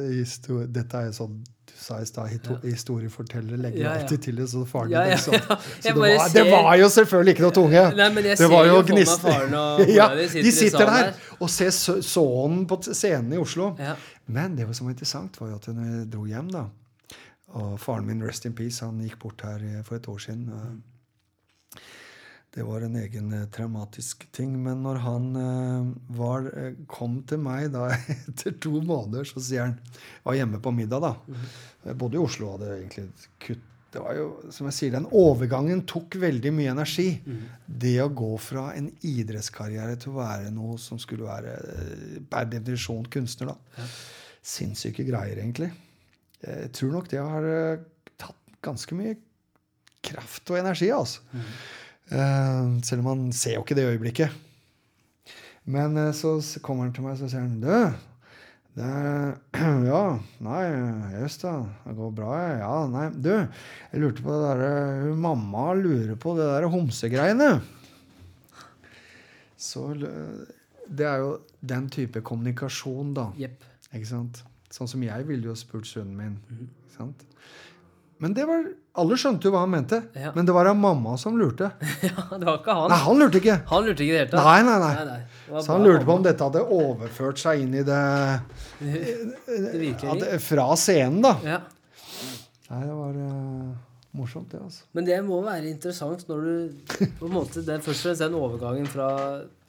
eh, 0.00 0.64
Dette 0.78 1.04
er 1.04 1.12
sånn 1.16 1.42
sa 1.84 1.98
i 2.00 2.06
stad, 2.08 2.28
hito- 2.32 2.56
historieforteller 2.64 3.60
legger 3.60 3.90
alltid 3.92 4.22
til 4.24 4.36
det, 4.40 4.46
så 4.50 4.62
faren 4.68 4.90
Ja, 4.94 5.02
ja, 5.10 5.16
ikke 5.20 5.32
ja. 5.36 5.56
Så 5.58 5.58
det, 5.84 5.92
var, 5.94 6.14
var, 6.18 6.28
det 6.34 6.44
var 6.50 6.76
jo 6.80 6.88
selvfølgelig 6.96 7.34
ikke 7.36 7.44
noe 7.44 7.56
tunge. 7.58 7.82
Nei, 7.98 8.08
men 8.16 8.24
jeg 8.30 8.38
det 8.38 8.38
ser 8.40 8.52
var 8.54 8.64
jo 8.70 8.72
jo 8.72 8.78
for 8.80 8.88
meg 8.88 8.96
gnist- 8.96 9.20
faren 9.26 9.54
og 9.60 9.82
mora 9.82 9.96
ja, 9.98 10.08
de 10.46 10.52
sitter 10.58 10.86
der 10.94 11.12
og 11.38 11.50
ser 11.50 11.70
sønnen 11.76 12.64
på 12.72 12.80
scenen 12.88 13.36
i 13.36 13.42
Oslo. 13.44 13.70
Ja. 13.78 13.94
Men 14.26 14.56
det 14.56 14.66
som 14.76 14.88
var 14.88 14.96
interessant, 14.96 15.36
var 15.40 15.52
jo 15.52 15.60
at 15.60 15.68
når 15.76 15.92
jeg 15.92 16.08
dro 16.16 16.24
hjem, 16.32 16.48
da 16.56 16.64
Og 17.54 17.76
faren 17.78 18.06
min, 18.08 18.22
rest 18.26 18.44
in 18.48 18.54
peace, 18.58 18.80
han 18.84 18.96
gikk 19.04 19.18
bort 19.22 19.44
her 19.46 19.60
for 19.86 19.94
et 20.00 20.08
år 20.10 20.18
siden. 20.18 20.48
Det 22.54 22.62
var 22.62 22.84
en 22.86 22.96
egen 22.96 23.32
eh, 23.34 23.46
traumatisk 23.50 24.28
ting. 24.32 24.54
Men 24.62 24.82
når 24.86 25.00
han 25.02 25.28
eh, 25.40 25.92
var, 26.14 26.48
eh, 26.54 26.80
kom 26.90 27.18
til 27.26 27.42
meg 27.42 27.72
da 27.74 27.88
etter 28.28 28.54
to 28.62 28.78
måneder, 28.78 29.26
så 29.26 29.42
sier 29.42 29.66
han 29.66 29.76
Jeg 29.90 30.26
var 30.28 30.38
hjemme 30.38 30.60
på 30.62 30.74
middag, 30.74 31.02
da. 31.02 31.40
Jeg 31.84 31.98
bodde 32.00 32.20
i 32.20 32.22
Oslo 32.22 32.52
og 32.52 32.58
hadde 32.58 32.76
egentlig 32.80 33.08
kutt 33.42 33.70
det 33.94 34.00
var 34.02 34.16
jo, 34.18 34.24
som 34.50 34.66
jeg 34.66 34.74
sier, 34.74 34.90
Den 34.90 35.04
overgangen 35.14 35.84
tok 35.86 36.16
veldig 36.18 36.50
mye 36.50 36.72
energi. 36.72 37.12
Det 37.62 37.92
å 38.02 38.08
gå 38.10 38.32
fra 38.42 38.64
en 38.74 38.88
idrettskarriere 39.06 39.94
til 40.02 40.10
å 40.10 40.16
være 40.16 40.50
noe 40.50 40.74
som 40.82 40.98
skulle 40.98 41.28
være 41.28 41.52
per 42.26 42.48
definisjon 42.50 43.06
kunstner. 43.06 43.52
da. 43.52 43.86
Sinnssyke 44.42 45.06
greier, 45.06 45.38
egentlig. 45.38 45.70
Jeg 46.42 46.72
tror 46.74 46.90
nok 46.96 47.06
det 47.12 47.22
har 47.22 47.46
tatt 48.18 48.58
ganske 48.66 48.98
mye 48.98 49.14
kraft 50.04 50.50
og 50.50 50.60
energi. 50.60 50.90
altså. 50.90 51.22
Eh, 51.34 51.54
selv 52.10 53.00
om 53.04 53.12
han 53.12 53.28
ser 53.32 53.56
jo 53.56 53.62
ikke 53.64 53.76
det 53.78 53.86
i 53.86 53.94
øyeblikket. 53.94 54.34
Men 55.64 55.96
eh, 55.96 56.12
så 56.12 56.36
kommer 56.62 56.86
han 56.86 56.92
til 56.96 57.06
meg 57.06 57.16
og 57.16 57.22
så 57.22 57.30
sier 57.32 57.46
han, 57.46 57.60
du, 57.62 57.70
det 58.74 58.88
er, 58.90 59.36
ja, 59.90 60.02
nei, 60.44 60.62
jøss 61.14 61.38
da, 61.44 61.54
det 61.86 61.94
går 61.98 62.14
bra, 62.18 62.32
ja. 62.42 62.56
ja, 62.60 62.74
nei, 62.90 63.06
du, 63.14 63.30
jeg 63.92 64.02
lurte 64.02 64.24
på 64.24 64.34
det 64.34 64.50
der, 64.50 65.12
mamma 65.26 65.70
lurer 65.78 66.16
på 66.20 66.34
det 66.38 66.48
der 66.50 66.68
homsegreiene. 66.72 67.50
Så 69.64 69.86
det 69.94 71.06
er 71.08 71.22
jo 71.22 71.36
den 71.64 71.86
type 71.92 72.20
kommunikasjon 72.26 73.14
da, 73.16 73.30
Yep. 73.40 73.62
ikke 73.94 74.10
sant? 74.10 74.42
Sånn 74.74 74.90
som 74.90 75.04
jeg 75.06 75.28
ville 75.28 75.48
jo 75.48 75.54
spurt 75.56 75.86
sønnen 75.88 76.18
min, 76.18 76.34
ikke 76.66 76.96
sant? 76.98 77.24
Men 78.20 78.34
det 78.36 78.44
var, 78.50 78.66
alle 78.94 79.16
skjønte 79.18 79.48
jo 79.48 79.50
hva 79.54 79.64
han 79.64 79.72
mente, 79.72 79.98
Ja. 80.14 80.30
men 80.36 80.46
det 80.46 80.54
var 80.54 80.68
av 80.70 80.76
mamma 80.78 81.16
som 81.18 81.34
lurte. 81.38 81.70
Ja, 82.06 82.24
det 82.38 82.46
var 82.46 82.58
ikke 82.60 82.76
han. 82.78 82.90
Nei, 82.92 82.98
han 83.04 83.18
lurte 83.22 83.40
ikke. 83.40 83.56
Han 83.70 83.86
lurte 83.88 84.04
ikke 84.04 84.12
i 84.12 84.16
det 84.16 84.20
hele 84.22 84.30
tatt. 84.30 84.44
Nei, 84.46 84.60
nei, 84.68 84.76
nei. 84.84 84.92
Nei, 84.94 85.16
nei. 85.54 85.62
Så 85.64 85.72
han 85.74 85.82
lurte 85.86 86.06
på 86.06 86.14
om 86.14 86.22
dette 86.26 86.46
hadde 86.46 86.62
overført 86.76 87.42
seg 87.42 87.64
inn 87.64 87.74
i 87.74 87.82
det, 87.86 88.02
Det 88.84 89.90
at. 90.12 90.22
Fra 90.44 90.68
scenen, 90.78 91.20
da. 91.24 91.34
Ja. 91.44 91.58
Nei, 92.70 92.80
det 92.86 92.94
var 92.96 93.18
uh, 93.18 93.74
morsomt, 94.18 94.50
det, 94.54 94.62
altså. 94.62 94.86
Men 94.96 95.08
det 95.10 95.18
må 95.26 95.40
være 95.44 95.68
interessant 95.70 96.24
når 96.30 96.46
du 96.46 96.54
på 97.18 97.28
en 97.28 97.34
måte, 97.34 97.64
det 97.66 97.80
Først 97.84 97.98
og 98.04 98.08
fremst 98.08 98.24
den 98.24 98.38
overgangen 98.38 98.86
fra 98.90 99.10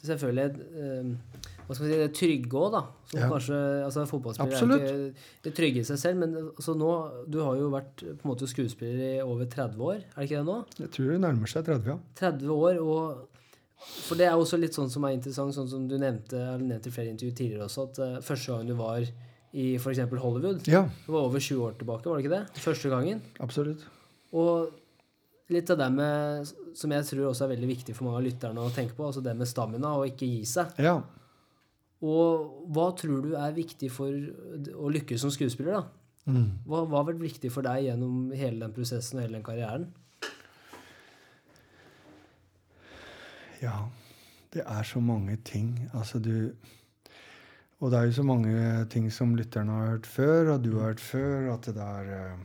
selvfølgelig 0.05 0.67
eh, 0.77 1.41
hva 1.65 1.73
skal 1.73 1.87
vi 1.87 1.91
si, 1.95 1.97
det 1.97 2.11
trygge 2.13 2.59
òg, 2.61 2.75
da. 2.75 2.81
Som 3.15 3.23
Ja. 3.23 3.29
kanskje, 3.31 3.59
altså 3.85 4.03
Fotballspiller 4.09 4.51
Absolutt. 4.57 4.81
er 4.81 4.95
ikke 4.95 5.43
det 5.47 5.53
trygge 5.55 5.79
i 5.79 5.83
seg 5.87 5.97
selv, 6.01 6.17
men 6.19 6.33
altså 6.51 6.75
nå, 6.75 6.89
du 7.31 7.37
har 7.41 7.55
jo 7.55 7.69
vært 7.71 7.95
på 8.03 8.25
en 8.25 8.31
måte 8.31 8.47
skuespiller 8.51 8.99
i 9.05 9.21
over 9.23 9.45
30 9.45 9.79
år, 9.79 10.01
er 10.03 10.19
det 10.19 10.27
ikke 10.27 10.41
det 10.41 10.45
nå? 10.49 10.57
Jeg 10.83 10.91
tror 10.97 11.11
det 11.13 11.21
nærmer 11.23 11.47
seg 11.47 11.65
30, 11.69 11.87
ja. 11.93 11.97
30 12.19 12.51
år, 12.51 12.81
og 12.83 13.31
For 13.85 14.15
det 14.17 14.25
er 14.25 14.33
også 14.33 14.57
litt 14.57 14.73
sånn 14.73 14.89
som 14.89 15.03
er 15.05 15.13
interessant, 15.13 15.53
sånn 15.53 15.67
som 15.69 15.87
du 15.87 15.97
nevnte 15.99 16.33
eller 16.39 16.63
nevnte 16.65 16.87
i 16.89 16.91
flere 16.95 17.11
intervjuer 17.11 17.35
tidligere 17.37 17.65
også, 17.67 17.83
at 17.91 17.99
uh, 17.99 18.21
første 18.23 18.51
gang 18.55 18.67
du 18.67 18.73
var 18.73 19.03
i 19.53 19.75
f.eks. 19.77 19.99
Hollywood 20.19 20.65
Ja, 20.67 20.83
Det 21.05 21.11
var 21.13 21.27
over 21.27 21.39
20 21.39 21.61
år 21.67 21.75
tilbake, 21.77 22.05
var 22.09 22.17
det 22.17 22.25
ikke 22.25 22.33
det? 22.39 22.61
Første 22.63 22.89
gangen. 22.89 23.21
absolutt. 23.39 23.83
Og 24.33 24.71
litt 25.53 25.69
av 25.69 25.77
det 25.77 25.91
med, 25.93 26.49
som 26.73 26.89
jeg 26.95 27.05
tror 27.05 27.27
også 27.29 27.45
er 27.45 27.51
veldig 27.55 27.67
viktig 27.69 27.93
for 27.95 28.07
mange 28.07 28.17
av 28.17 28.25
lytterne 28.25 28.63
å 28.65 28.71
tenke 28.73 28.95
på, 28.97 29.05
altså 29.05 29.21
det 29.21 29.35
med 29.37 29.47
stamina 29.47 29.91
og 29.99 30.07
ikke 30.09 30.25
gi 30.25 30.41
seg. 30.49 30.71
Ja. 30.81 30.95
Og 32.03 32.65
hva 32.75 32.89
tror 32.99 33.21
du 33.23 33.35
er 33.39 33.55
viktig 33.55 33.89
for 33.93 34.11
å 34.11 34.89
lykkes 34.91 35.23
som 35.23 35.31
skuespiller, 35.33 35.79
da? 35.79 35.85
Mm. 36.25 36.49
Hva 36.65 36.81
hva 36.89 36.99
har 36.99 37.11
vært 37.11 37.21
viktig 37.21 37.51
for 37.53 37.65
deg 37.65 37.85
gjennom 37.85 38.31
hele 38.35 38.65
den 38.65 38.73
prosessen 38.75 39.19
og 39.19 39.25
hele 39.27 39.37
den 39.37 39.45
karrieren? 39.45 39.85
Ja, 43.61 43.85
det 44.53 44.65
er 44.67 44.83
så 44.83 44.99
mange 44.99 45.37
ting. 45.45 45.89
Altså, 45.93 46.19
du 46.19 46.55
Og 47.79 47.91
det 47.91 47.99
er 47.99 48.05
jo 48.05 48.11
så 48.15 48.23
mange 48.23 48.85
ting 48.89 49.11
som 49.11 49.35
lytterne 49.35 49.71
har 49.71 49.87
hørt 49.87 50.05
før, 50.07 50.53
og 50.53 50.63
du 50.63 50.77
har 50.77 50.93
hørt 50.93 50.99
før, 51.03 51.53
at 51.53 51.65
det 51.65 51.83
er 51.83 52.11
eh, 52.17 52.37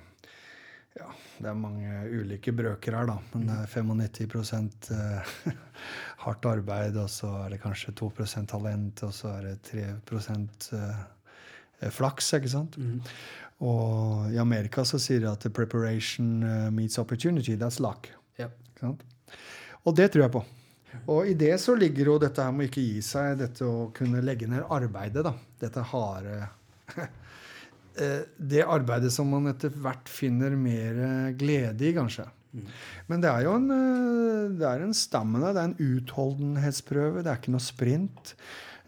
Ja, 0.98 1.06
det 1.38 1.46
er 1.46 1.58
mange 1.58 2.00
ulike 2.10 2.52
brøker 2.56 2.96
her, 2.98 3.06
da. 3.06 3.16
Men 3.32 3.46
det 3.46 3.56
er 3.62 3.70
95 3.70 4.90
eh, 4.96 5.34
hardt 6.24 6.48
arbeid, 6.50 6.98
og 6.98 7.10
så 7.12 7.30
er 7.44 7.54
det 7.54 7.60
kanskje 7.62 7.94
2% 8.00 8.50
talent, 8.50 9.04
og 9.06 9.14
så 9.14 9.36
er 9.36 9.46
det 9.46 9.56
3 9.70 9.84
eh, 9.86 11.02
eh, 11.80 11.92
flaks, 11.94 12.32
ikke 12.40 12.50
sant? 12.50 12.80
Og 13.60 14.32
i 14.32 14.40
Amerika 14.40 14.84
så 14.88 14.98
sier 14.98 15.20
de 15.22 15.28
at 15.30 15.44
preparation 15.52 16.40
meets 16.72 16.98
opportunity. 16.98 17.58
That's 17.60 17.78
luck. 17.80 18.08
Sant? 18.80 19.02
Og 19.84 19.96
det 19.96 20.06
tror 20.12 20.24
jeg 20.24 20.32
på. 20.32 20.40
Og 21.12 21.28
i 21.28 21.34
det 21.38 21.52
så 21.60 21.74
ligger 21.78 22.08
jo 22.08 22.18
dette 22.22 22.42
her 22.42 22.54
med 22.54 22.66
å 22.66 22.70
ikke 22.70 22.82
gi 22.82 23.02
seg, 23.04 23.36
dette 23.40 23.66
å 23.66 23.90
kunne 23.94 24.22
legge 24.24 24.48
ned 24.50 24.64
arbeidet, 24.64 25.22
da. 25.26 25.34
Dette 25.60 25.84
harde 25.92 26.38
Det 27.94 28.62
arbeidet 28.64 29.10
som 29.12 29.28
man 29.32 29.50
etter 29.50 29.72
hvert 29.82 30.08
finner 30.08 30.54
mer 30.56 31.00
eh, 31.04 31.32
glede 31.38 31.88
i, 31.88 31.94
kanskje. 31.96 32.28
Men 33.10 33.22
det 33.22 33.30
er 33.30 33.44
jo 33.46 33.54
en, 33.58 33.68
eh, 33.74 34.56
det 34.58 34.66
er 34.66 34.84
en 34.84 34.96
stamina, 34.96 35.52
det 35.54 35.62
er 35.62 35.70
en 35.70 35.96
utholdenhetsprøve. 35.98 37.22
Det 37.22 37.30
er 37.30 37.40
ikke 37.40 37.54
noe 37.54 37.64
sprint. 37.64 38.34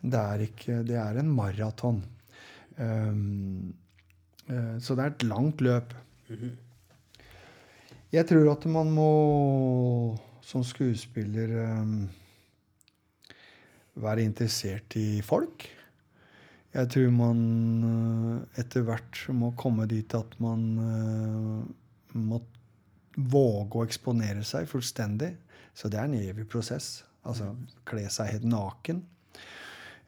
Det 0.03 0.19
er, 0.19 0.47
ikke, 0.49 0.81
det 0.87 0.99
er 0.99 1.21
en 1.21 1.31
maraton. 1.31 2.01
Um, 2.75 3.75
uh, 4.49 4.75
så 4.83 4.97
det 4.97 5.05
er 5.05 5.13
et 5.13 5.27
langt 5.29 5.61
løp. 5.63 5.93
Jeg 8.13 8.27
tror 8.27 8.51
at 8.51 8.67
man 8.73 8.91
må 8.91 9.13
som 10.43 10.65
skuespiller 10.67 11.53
um, 11.79 12.09
være 14.03 14.27
interessert 14.27 14.97
i 14.99 15.23
folk. 15.23 15.69
Jeg 16.73 16.89
tror 16.95 17.11
man 17.13 17.41
uh, 17.85 18.61
etter 18.61 18.85
hvert 18.87 19.27
må 19.37 19.53
komme 19.61 19.85
dit 19.91 20.15
at 20.17 20.37
man 20.41 20.63
uh, 20.81 21.63
må 22.17 22.41
våge 23.17 23.79
å 23.79 23.85
eksponere 23.85 24.45
seg 24.47 24.71
fullstendig. 24.71 25.35
Så 25.77 25.91
det 25.93 26.01
er 26.01 26.09
en 26.09 26.17
evig 26.17 26.47
prosess. 26.49 27.03
Altså 27.29 27.53
kle 27.89 28.07
seg 28.13 28.33
helt 28.35 28.49
naken. 28.49 29.03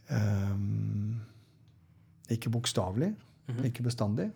Um, 0.08 1.20
ikke 2.32 2.52
bokstavelig, 2.52 3.12
ikke 3.68 3.84
bestandig. 3.84 4.30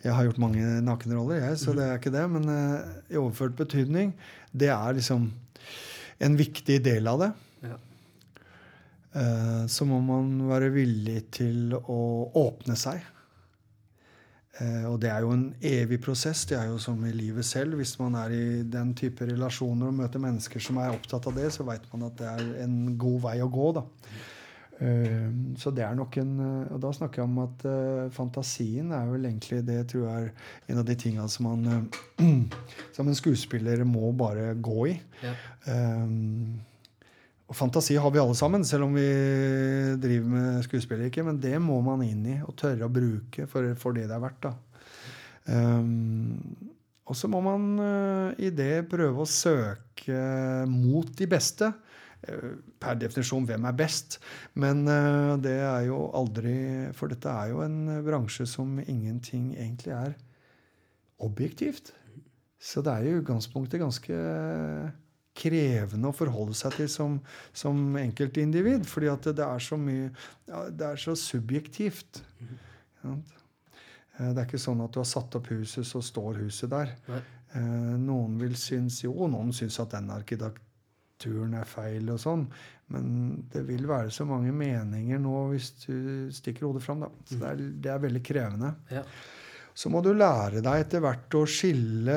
Jeg 0.00 0.14
har 0.16 0.24
gjort 0.24 0.40
mange 0.40 0.64
nakenroller, 0.84 1.42
jeg, 1.42 1.58
så 1.60 1.74
det 1.76 1.84
er 1.84 1.98
ikke 1.98 2.12
det. 2.14 2.24
Men 2.32 2.48
eh, 2.48 2.92
i 3.12 3.18
overført 3.20 3.56
betydning, 3.58 4.14
det 4.52 4.70
er 4.72 4.96
liksom 4.96 5.28
en 6.24 6.36
viktig 6.38 6.78
del 6.84 7.08
av 7.10 7.20
det. 7.20 7.30
Eh, 9.12 9.64
så 9.66 9.86
må 9.88 9.98
man 10.04 10.36
være 10.50 10.70
villig 10.74 11.24
til 11.34 11.74
å 11.80 12.00
åpne 12.38 12.76
seg. 12.78 13.00
Eh, 14.60 14.84
og 14.90 14.98
det 15.02 15.10
er 15.10 15.24
jo 15.24 15.32
en 15.34 15.46
evig 15.66 16.00
prosess. 16.04 16.44
Det 16.50 16.58
er 16.58 16.68
jo 16.70 16.78
som 16.82 17.00
i 17.06 17.12
livet 17.14 17.46
selv. 17.46 17.78
Hvis 17.80 17.96
man 17.98 18.14
er 18.20 18.34
i 18.36 18.42
den 18.62 18.92
type 18.98 19.26
relasjoner 19.26 19.90
og 19.90 19.98
møter 20.02 20.22
mennesker 20.22 20.62
som 20.62 20.78
er 20.82 20.94
opptatt 20.94 21.26
av 21.30 21.38
det, 21.38 21.48
så 21.54 21.66
veit 21.66 21.86
man 21.92 22.06
at 22.10 22.18
det 22.20 22.28
er 22.30 22.52
en 22.66 22.76
god 23.00 23.20
vei 23.26 23.38
å 23.42 23.50
gå. 23.50 23.72
da. 23.80 23.84
Eh, 24.80 25.26
Så 25.58 25.74
det 25.74 25.82
er 25.84 25.94
nok 25.98 26.16
en 26.16 26.30
Og 26.70 26.78
da 26.80 26.88
snakker 26.96 27.20
jeg 27.20 27.28
om 27.28 27.38
at 27.42 27.66
fantasien 28.14 28.92
er 28.96 29.10
vel 29.10 29.26
egentlig 29.26 29.58
det 29.66 29.82
tror 29.90 30.06
jeg 30.06 30.30
er 30.30 30.32
en 30.72 30.78
av 30.78 30.86
de 30.88 30.94
tinga 30.96 31.26
som 31.28 31.50
man 31.50 31.90
som 32.96 33.08
en 33.08 33.14
skuespiller 33.18 33.84
må 33.84 34.12
bare 34.16 34.54
gå 34.54 34.86
i. 34.94 35.00
Ja. 35.20 35.34
Og 37.50 37.56
fantasi 37.58 37.96
har 37.98 38.12
vi 38.14 38.20
alle 38.22 38.36
sammen, 38.38 38.62
selv 38.66 38.86
om 38.86 38.92
vi 38.94 39.08
driver 39.98 40.26
med 40.30 40.60
skuespill 40.62 41.02
ikke. 41.08 41.24
Men 41.26 41.40
det 41.42 41.56
må 41.58 41.80
man 41.82 42.04
inn 42.06 42.22
i 42.30 42.36
og 42.46 42.54
tørre 42.60 42.86
å 42.86 42.92
bruke 42.94 43.48
for, 43.50 43.72
for 43.78 43.96
det 43.96 44.06
det 44.06 44.14
er 44.14 44.22
verdt. 44.22 44.46
Um, 45.50 46.38
og 47.10 47.18
så 47.18 47.26
må 47.26 47.40
man 47.42 47.72
uh, 47.82 48.28
i 48.38 48.52
det 48.54 48.86
prøve 48.92 49.24
å 49.24 49.28
søke 49.28 50.20
mot 50.70 51.10
de 51.18 51.26
beste. 51.30 51.72
Eh, 52.20 52.54
per 52.78 52.98
definisjon 53.00 53.48
hvem 53.48 53.66
er 53.66 53.78
best. 53.82 54.20
Men 54.54 54.84
uh, 54.86 55.34
det 55.42 55.56
er 55.58 55.88
jo 55.88 56.04
aldri 56.14 56.54
For 56.94 57.10
dette 57.10 57.32
er 57.32 57.50
jo 57.50 57.64
en 57.64 57.80
bransje 58.06 58.46
som 58.46 58.78
ingenting 58.84 59.56
egentlig 59.56 59.96
er 59.96 60.14
objektivt. 61.18 61.90
Så 62.62 62.84
det 62.84 62.94
er 62.94 63.08
jo 63.08 63.18
i 63.18 63.22
utgangspunktet 63.24 63.82
ganske 63.82 64.22
krevende 65.36 66.10
å 66.10 66.16
forholde 66.16 66.54
seg 66.58 66.74
til 66.76 66.88
som, 66.90 67.18
som 67.56 67.78
enkeltindivid. 68.00 68.86
Fordi 68.88 69.10
at 69.12 69.28
det 69.36 69.46
er 69.46 69.62
så 69.62 69.78
mye 69.80 70.10
Det 70.76 70.86
er 70.88 70.96
så 71.00 71.14
subjektivt. 71.18 72.22
Eh, 73.04 73.12
Det 74.20 74.36
er 74.36 74.46
ikke 74.46 74.60
sånn 74.60 74.82
at 74.84 74.92
du 74.92 75.00
har 75.00 75.08
satt 75.08 75.36
opp 75.38 75.46
huset, 75.52 75.86
så 75.86 76.02
står 76.04 76.42
huset 76.42 76.70
der. 76.72 76.90
Nei. 77.08 77.20
Eh, 77.54 77.94
Noen 78.02 78.36
vil 78.40 78.56
synes 78.58 79.00
jo, 79.04 79.14
noen 79.30 79.52
syns 79.56 79.80
at 79.80 79.94
den 79.96 80.10
arkitekturen 80.12 81.54
er 81.56 81.64
feil 81.68 82.10
og 82.12 82.20
sånn. 82.20 82.44
Men 82.90 83.44
det 83.52 83.62
vil 83.68 83.86
være 83.86 84.10
så 84.10 84.26
mange 84.26 84.50
meninger 84.52 85.20
nå 85.22 85.44
hvis 85.52 85.70
du 85.86 85.94
stikker 86.34 86.66
hodet 86.66 86.82
fram. 86.82 87.04
Da. 87.06 87.10
Så 87.24 87.38
det 87.38 87.48
er, 87.52 87.62
det 87.86 87.92
er 87.94 88.02
veldig 88.02 88.22
krevende. 88.26 88.74
Ja. 88.90 89.04
Så 89.80 89.88
må 89.94 90.02
du 90.02 90.10
lære 90.12 90.60
deg 90.60 90.82
etter 90.82 91.00
hvert 91.00 91.36
å 91.38 91.44
skille 91.48 92.16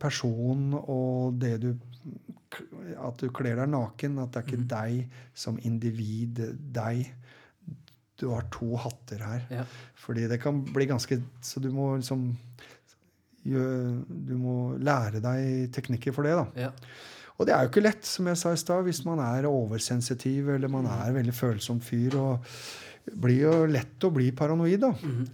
person 0.00 0.72
og 0.80 1.36
det 1.38 1.58
du 1.62 1.68
At 3.00 3.20
du 3.22 3.30
kler 3.34 3.58
deg 3.60 3.70
naken. 3.72 4.18
At 4.22 4.34
det 4.34 4.42
er 4.42 4.48
ikke 4.48 4.68
deg 4.74 5.20
som 5.44 5.58
individ. 5.62 6.42
Deg. 6.74 7.08
Du 8.20 8.28
har 8.30 8.46
to 8.54 8.74
hatter 8.78 9.24
her. 9.26 9.48
Ja. 9.50 9.64
Fordi 10.04 10.28
det 10.30 10.40
kan 10.42 10.62
bli 10.68 10.86
ganske 10.86 11.18
Så 11.42 11.60
du 11.60 11.72
må 11.74 11.96
liksom 11.96 12.28
Du 13.44 14.36
må 14.40 14.76
lære 14.80 15.20
deg 15.20 15.72
teknikker 15.74 16.14
for 16.16 16.24
det, 16.24 16.36
da. 16.38 16.68
Ja. 16.68 16.70
Og 17.34 17.48
det 17.48 17.52
er 17.52 17.64
jo 17.64 17.72
ikke 17.72 17.82
lett, 17.82 18.06
som 18.06 18.28
jeg 18.30 18.38
sa 18.38 18.52
i 18.54 18.60
stad, 18.60 18.84
hvis 18.86 19.02
man 19.04 19.18
er 19.20 19.48
oversensitiv 19.50 20.52
eller 20.54 20.70
man 20.70 20.86
er 20.86 21.08
en 21.08 21.16
veldig 21.18 21.34
følsom 21.34 21.80
fyr. 21.82 22.14
og 22.16 22.46
blir 23.04 23.40
jo 23.42 23.54
lett 23.68 24.04
å 24.06 24.10
bli 24.14 24.30
paranoid, 24.36 24.80
da. 24.80 24.92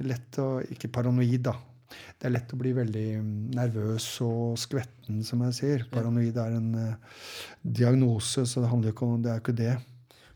Lett 0.09 0.39
å, 0.43 0.49
ikke 0.75 0.91
paranoid, 0.91 1.43
da. 1.47 1.55
Det 1.91 2.29
er 2.29 2.35
lett 2.35 2.53
å 2.55 2.59
bli 2.61 2.75
veldig 2.77 3.07
mm, 3.21 3.37
nervøs 3.57 4.09
og 4.27 4.59
skvetten, 4.61 5.23
som 5.27 5.43
jeg 5.49 5.57
sier. 5.57 5.87
Paranoid 5.93 6.37
er 6.41 6.59
en 6.59 6.69
uh, 6.77 7.23
diagnose, 7.63 8.47
så 8.47 8.63
det 8.63 8.71
handler 8.73 8.95
ikke 8.95 9.09
om 9.09 9.25
det 9.25 9.33
er 9.35 9.43
ikke 9.43 9.57
det. 9.59 9.75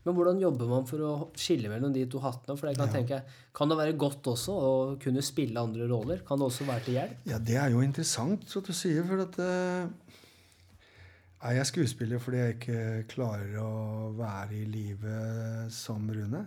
Men 0.05 0.13
hvordan 0.13 0.37
jobber 0.37 0.69
man 0.69 0.83
for 0.85 1.01
å 1.01 1.13
skille 1.39 1.69
mellom 1.71 1.93
de 1.93 2.03
to 2.09 2.19
hattene? 2.21 2.53
For 2.59 2.69
jeg 2.69 2.77
kan 2.77 2.91
tenke, 2.93 3.23
kan 3.57 3.71
det 3.71 3.77
være 3.79 3.95
godt 3.97 4.27
også 4.35 4.53
å 4.53 4.73
kunne 5.01 5.23
spille 5.25 5.57
andre 5.61 5.87
roller? 5.89 6.21
Kan 6.27 6.37
det 6.37 6.45
også 6.45 6.67
være 6.67 6.85
til 6.85 6.99
hjelp? 6.99 7.23
Ja, 7.31 7.39
det 7.41 7.57
er 7.57 7.73
jo 7.73 7.81
interessant 7.81 8.45
at 8.45 8.69
du 8.69 8.75
sier, 8.77 9.01
for 9.07 9.25
at 9.25 9.39
eh, 9.41 10.13
Er 11.45 11.57
jeg 11.57 11.71
skuespiller 11.71 12.21
fordi 12.21 12.43
jeg 12.43 12.57
ikke 12.59 12.85
klarer 13.15 13.57
å 13.63 13.71
være 14.17 14.59
i 14.61 14.63
livet 14.69 15.73
som 15.73 16.05
Rune? 16.05 16.45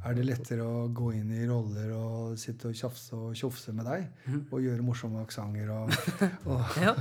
Er 0.00 0.16
det 0.16 0.24
lettere 0.24 0.64
å 0.64 0.86
gå 0.96 1.10
inn 1.18 1.28
i 1.36 1.42
roller 1.48 1.90
og 1.92 2.38
sitte 2.40 2.70
og 2.70 2.78
tjafse 2.78 3.16
og 3.18 3.34
tjofse 3.36 3.74
med 3.76 3.84
deg? 3.84 4.06
Og 4.48 4.62
gjøre 4.64 4.84
morsomme 4.86 5.20
aksenter 5.26 5.68
og, 5.74 5.92
og 6.50 6.80
Ja. 6.80 6.94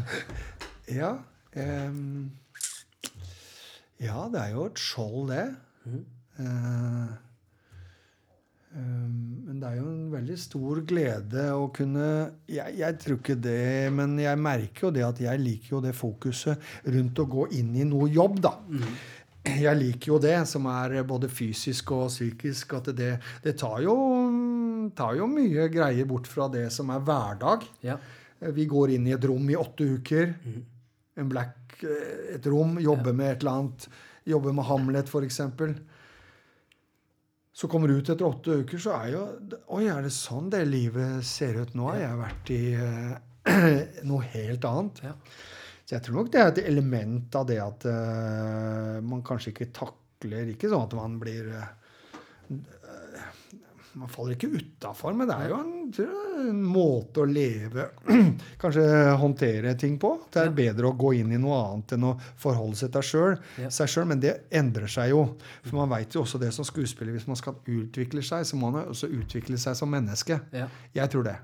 Ja. 0.90 1.14
um, 1.56 2.30
ja, 4.00 4.28
det 4.32 4.42
er 4.42 4.54
jo 4.56 4.68
et 4.70 4.80
skjold, 4.80 5.32
det. 5.32 5.46
Mm. 5.86 6.04
Uh, 6.40 7.10
um, 8.76 9.16
men 9.48 9.60
det 9.60 9.70
er 9.70 9.80
jo 9.80 9.88
en 9.92 10.12
veldig 10.14 10.38
stor 10.40 10.82
glede 10.88 11.46
å 11.56 11.66
kunne 11.76 12.06
jeg, 12.48 12.78
jeg 12.80 12.98
tror 13.04 13.20
ikke 13.20 13.36
det, 13.44 13.92
men 13.96 14.16
jeg 14.22 14.40
merker 14.40 14.88
jo 14.88 14.92
det 14.96 15.04
at 15.08 15.20
jeg 15.24 15.44
liker 15.44 15.78
jo 15.78 15.82
det 15.84 15.96
fokuset 15.98 16.70
rundt 16.88 17.20
å 17.24 17.28
gå 17.32 17.48
inn 17.60 17.72
i 17.80 17.88
noe 17.88 18.08
jobb, 18.12 18.40
da. 18.44 18.54
Jeg 19.47 19.78
liker 19.80 20.12
jo 20.12 20.17
det, 20.21 20.36
som 20.49 20.65
er 20.69 20.97
både 21.08 21.30
fysisk 21.32 21.93
og 21.95 22.10
psykisk. 22.12 22.75
At 22.80 22.91
det, 22.97 23.12
det 23.43 23.56
tar, 23.60 23.80
jo, 23.86 23.95
tar 24.96 25.15
jo 25.19 25.29
mye 25.31 25.69
greier 25.71 26.10
bort 26.10 26.27
fra 26.29 26.50
det 26.52 26.67
som 26.75 26.92
er 26.94 27.06
hverdag. 27.08 27.63
Ja. 27.85 27.98
Vi 28.40 28.67
går 28.71 28.96
inn 28.96 29.08
i 29.08 29.15
et 29.15 29.25
rom 29.27 29.48
i 29.52 29.58
åtte 29.60 29.87
uker. 30.00 30.33
En 31.19 31.31
black, 31.31 31.79
eh, 31.83 32.35
et 32.35 32.52
rom. 32.52 32.77
Jobber 32.83 33.15
med 33.15 33.33
et 33.33 33.44
eller 33.44 33.63
annet. 33.63 33.87
Jobber 34.29 34.56
med 34.56 34.67
Hamlet, 34.67 35.10
f.eks. 35.10 35.42
Så 37.60 37.67
kommer 37.67 37.90
du 37.90 37.98
ut 37.98 38.10
etter 38.10 38.23
åtte 38.23 38.62
uker, 38.62 38.79
så 38.79 38.94
er 38.96 39.08
jo 39.12 39.23
Oi, 39.75 39.87
er 39.92 40.06
det 40.06 40.13
sånn 40.15 40.48
det 40.54 40.62
livet 40.69 41.25
ser 41.27 41.58
ut? 41.60 41.73
Nå 41.75 41.90
har 41.90 41.98
jeg 42.00 42.19
vært 42.21 42.52
i 42.56 42.60
uh, 42.79 43.15
noe 44.10 44.27
helt 44.31 44.67
annet. 44.69 45.02
Ja. 45.10 45.15
Så 45.90 45.96
jeg 45.96 46.06
tror 46.06 46.19
nok 46.19 46.27
det 46.29 46.37
er 46.37 46.52
et 46.52 46.60
element 46.69 47.33
av 47.33 47.48
det 47.50 47.56
at 47.58 47.85
uh, 47.90 49.00
man 49.02 49.23
kanskje 49.25 49.56
ikke 49.56 49.71
takler 49.73 50.52
Ikke 50.52 50.69
sånn 50.69 50.85
at 50.85 50.94
man 50.94 51.15
blir 51.17 51.48
uh, 51.50 51.71
Man 53.98 54.12
faller 54.13 54.35
ikke 54.35 54.52
utafor, 54.54 55.17
men 55.17 55.25
det 55.25 55.33
er 55.33 55.50
jo 55.50 55.58
en, 55.58 55.79
tror 55.96 56.08
jeg, 56.10 56.48
en 56.50 56.62
måte 56.63 57.21
å 57.23 57.27
leve 57.27 57.85
Kanskje 58.62 58.83
håndtere 59.19 59.73
ting 59.79 59.98
på. 60.02 60.13
Det 60.31 60.42
er 60.46 60.54
bedre 60.56 60.90
å 60.92 60.96
gå 61.00 61.13
inn 61.19 61.31
i 61.35 61.40
noe 61.42 61.58
annet 61.65 61.94
enn 61.98 62.08
å 62.10 62.13
forholde 62.40 62.79
seg 62.79 62.92
til 62.96 63.06
selv, 63.10 63.44
Ja. 63.60 63.69
seg 63.73 63.92
sjøl. 63.92 64.08
Men 64.13 64.19
det 64.23 64.33
endrer 64.56 64.87
seg 64.92 65.12
jo. 65.13 65.23
For 65.65 65.75
man 65.81 65.92
veit 65.92 66.15
jo 66.15 66.23
også 66.25 66.40
det 66.42 66.52
som 66.56 66.67
skuespiller. 66.67 67.13
Hvis 67.15 67.27
man 67.29 67.40
skal 67.40 67.60
utvikle 67.67 68.23
seg, 68.25 68.46
så 68.48 68.60
må 68.60 68.71
man 68.71 68.90
også 68.92 69.12
utvikle 69.12 69.58
seg 69.62 69.75
som 69.79 69.92
menneske. 69.92 70.40
Ja. 70.56 70.67
Jeg 70.96 71.10
tror 71.15 71.23
det. 71.27 71.37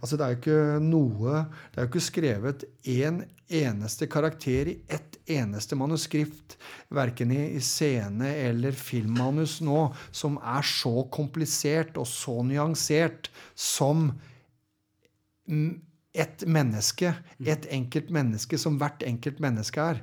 Altså 0.00 0.16
Det 0.16 0.24
er 0.24 0.30
jo 0.32 0.36
ikke 0.38 0.60
noe 0.80 1.32
Det 1.74 1.76
er 1.76 1.84
jo 1.84 1.88
ikke 1.90 2.00
skrevet 2.00 2.62
én 2.88 3.18
eneste 3.52 4.06
karakter 4.08 4.68
i 4.72 4.74
ett 4.92 5.16
eneste 5.28 5.76
manuskript, 5.76 6.56
verken 6.92 7.30
i, 7.32 7.38
i 7.56 7.60
scene 7.64 8.28
eller 8.48 8.72
filmmanus 8.76 9.58
nå, 9.64 9.86
som 10.12 10.36
er 10.40 10.64
så 10.68 11.04
komplisert 11.12 11.96
og 12.00 12.04
så 12.08 12.38
nyansert 12.44 13.30
som 13.56 13.87
mm, 13.94 15.80
et 16.14 16.44
menneske. 16.46 17.14
Et 17.40 17.66
enkelt 17.78 18.10
menneske 18.14 18.58
som 18.58 18.78
hvert 18.80 19.02
enkelt 19.06 19.40
menneske 19.44 19.80
er. 19.94 20.02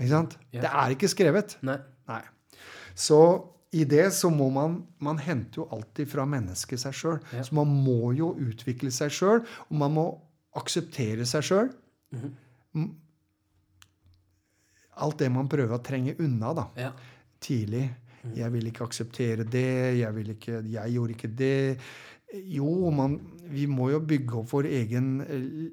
Ikke 0.00 0.10
sant? 0.14 0.36
Det 0.52 0.64
er 0.64 0.94
ikke 0.94 1.10
skrevet. 1.12 1.58
Nei. 1.66 1.76
Nei. 2.08 2.22
Så 2.96 3.20
i 3.76 3.84
det 3.86 4.08
så 4.16 4.30
må 4.34 4.48
man 4.50 4.80
Man 4.98 5.18
henter 5.22 5.60
jo 5.62 5.68
alltid 5.70 6.08
fra 6.10 6.24
mennesket 6.26 6.80
seg 6.82 6.96
sjøl. 6.96 7.20
Ja. 7.36 7.44
Så 7.46 7.54
man 7.54 7.70
må 7.84 8.10
jo 8.16 8.32
utvikle 8.34 8.90
seg 8.90 9.12
sjøl, 9.14 9.44
og 9.68 9.76
man 9.78 9.94
må 9.94 10.06
akseptere 10.58 11.26
seg 11.28 11.44
sjøl. 11.46 11.70
Mhm. 12.10 12.88
Alt 15.00 15.18
det 15.22 15.30
man 15.32 15.48
prøver 15.48 15.78
å 15.78 15.82
trenge 15.84 16.16
unna 16.20 16.52
da, 16.56 16.66
Ja. 16.76 16.92
tidlig. 17.40 17.86
Jeg 18.36 18.52
vil 18.52 18.66
ikke 18.68 18.84
akseptere 18.84 19.44
det, 19.48 19.96
jeg, 19.98 20.14
vil 20.14 20.30
ikke, 20.34 20.58
jeg 20.68 20.92
gjorde 20.92 21.14
ikke 21.14 21.30
det. 21.36 21.78
Jo, 22.30 22.90
man, 22.94 23.18
vi 23.50 23.66
må 23.70 23.90
jo 23.90 24.00
bygge 24.06 24.42
opp 24.42 24.52
vår 24.52 24.68
egen 24.70 25.14
eh, 25.26 25.70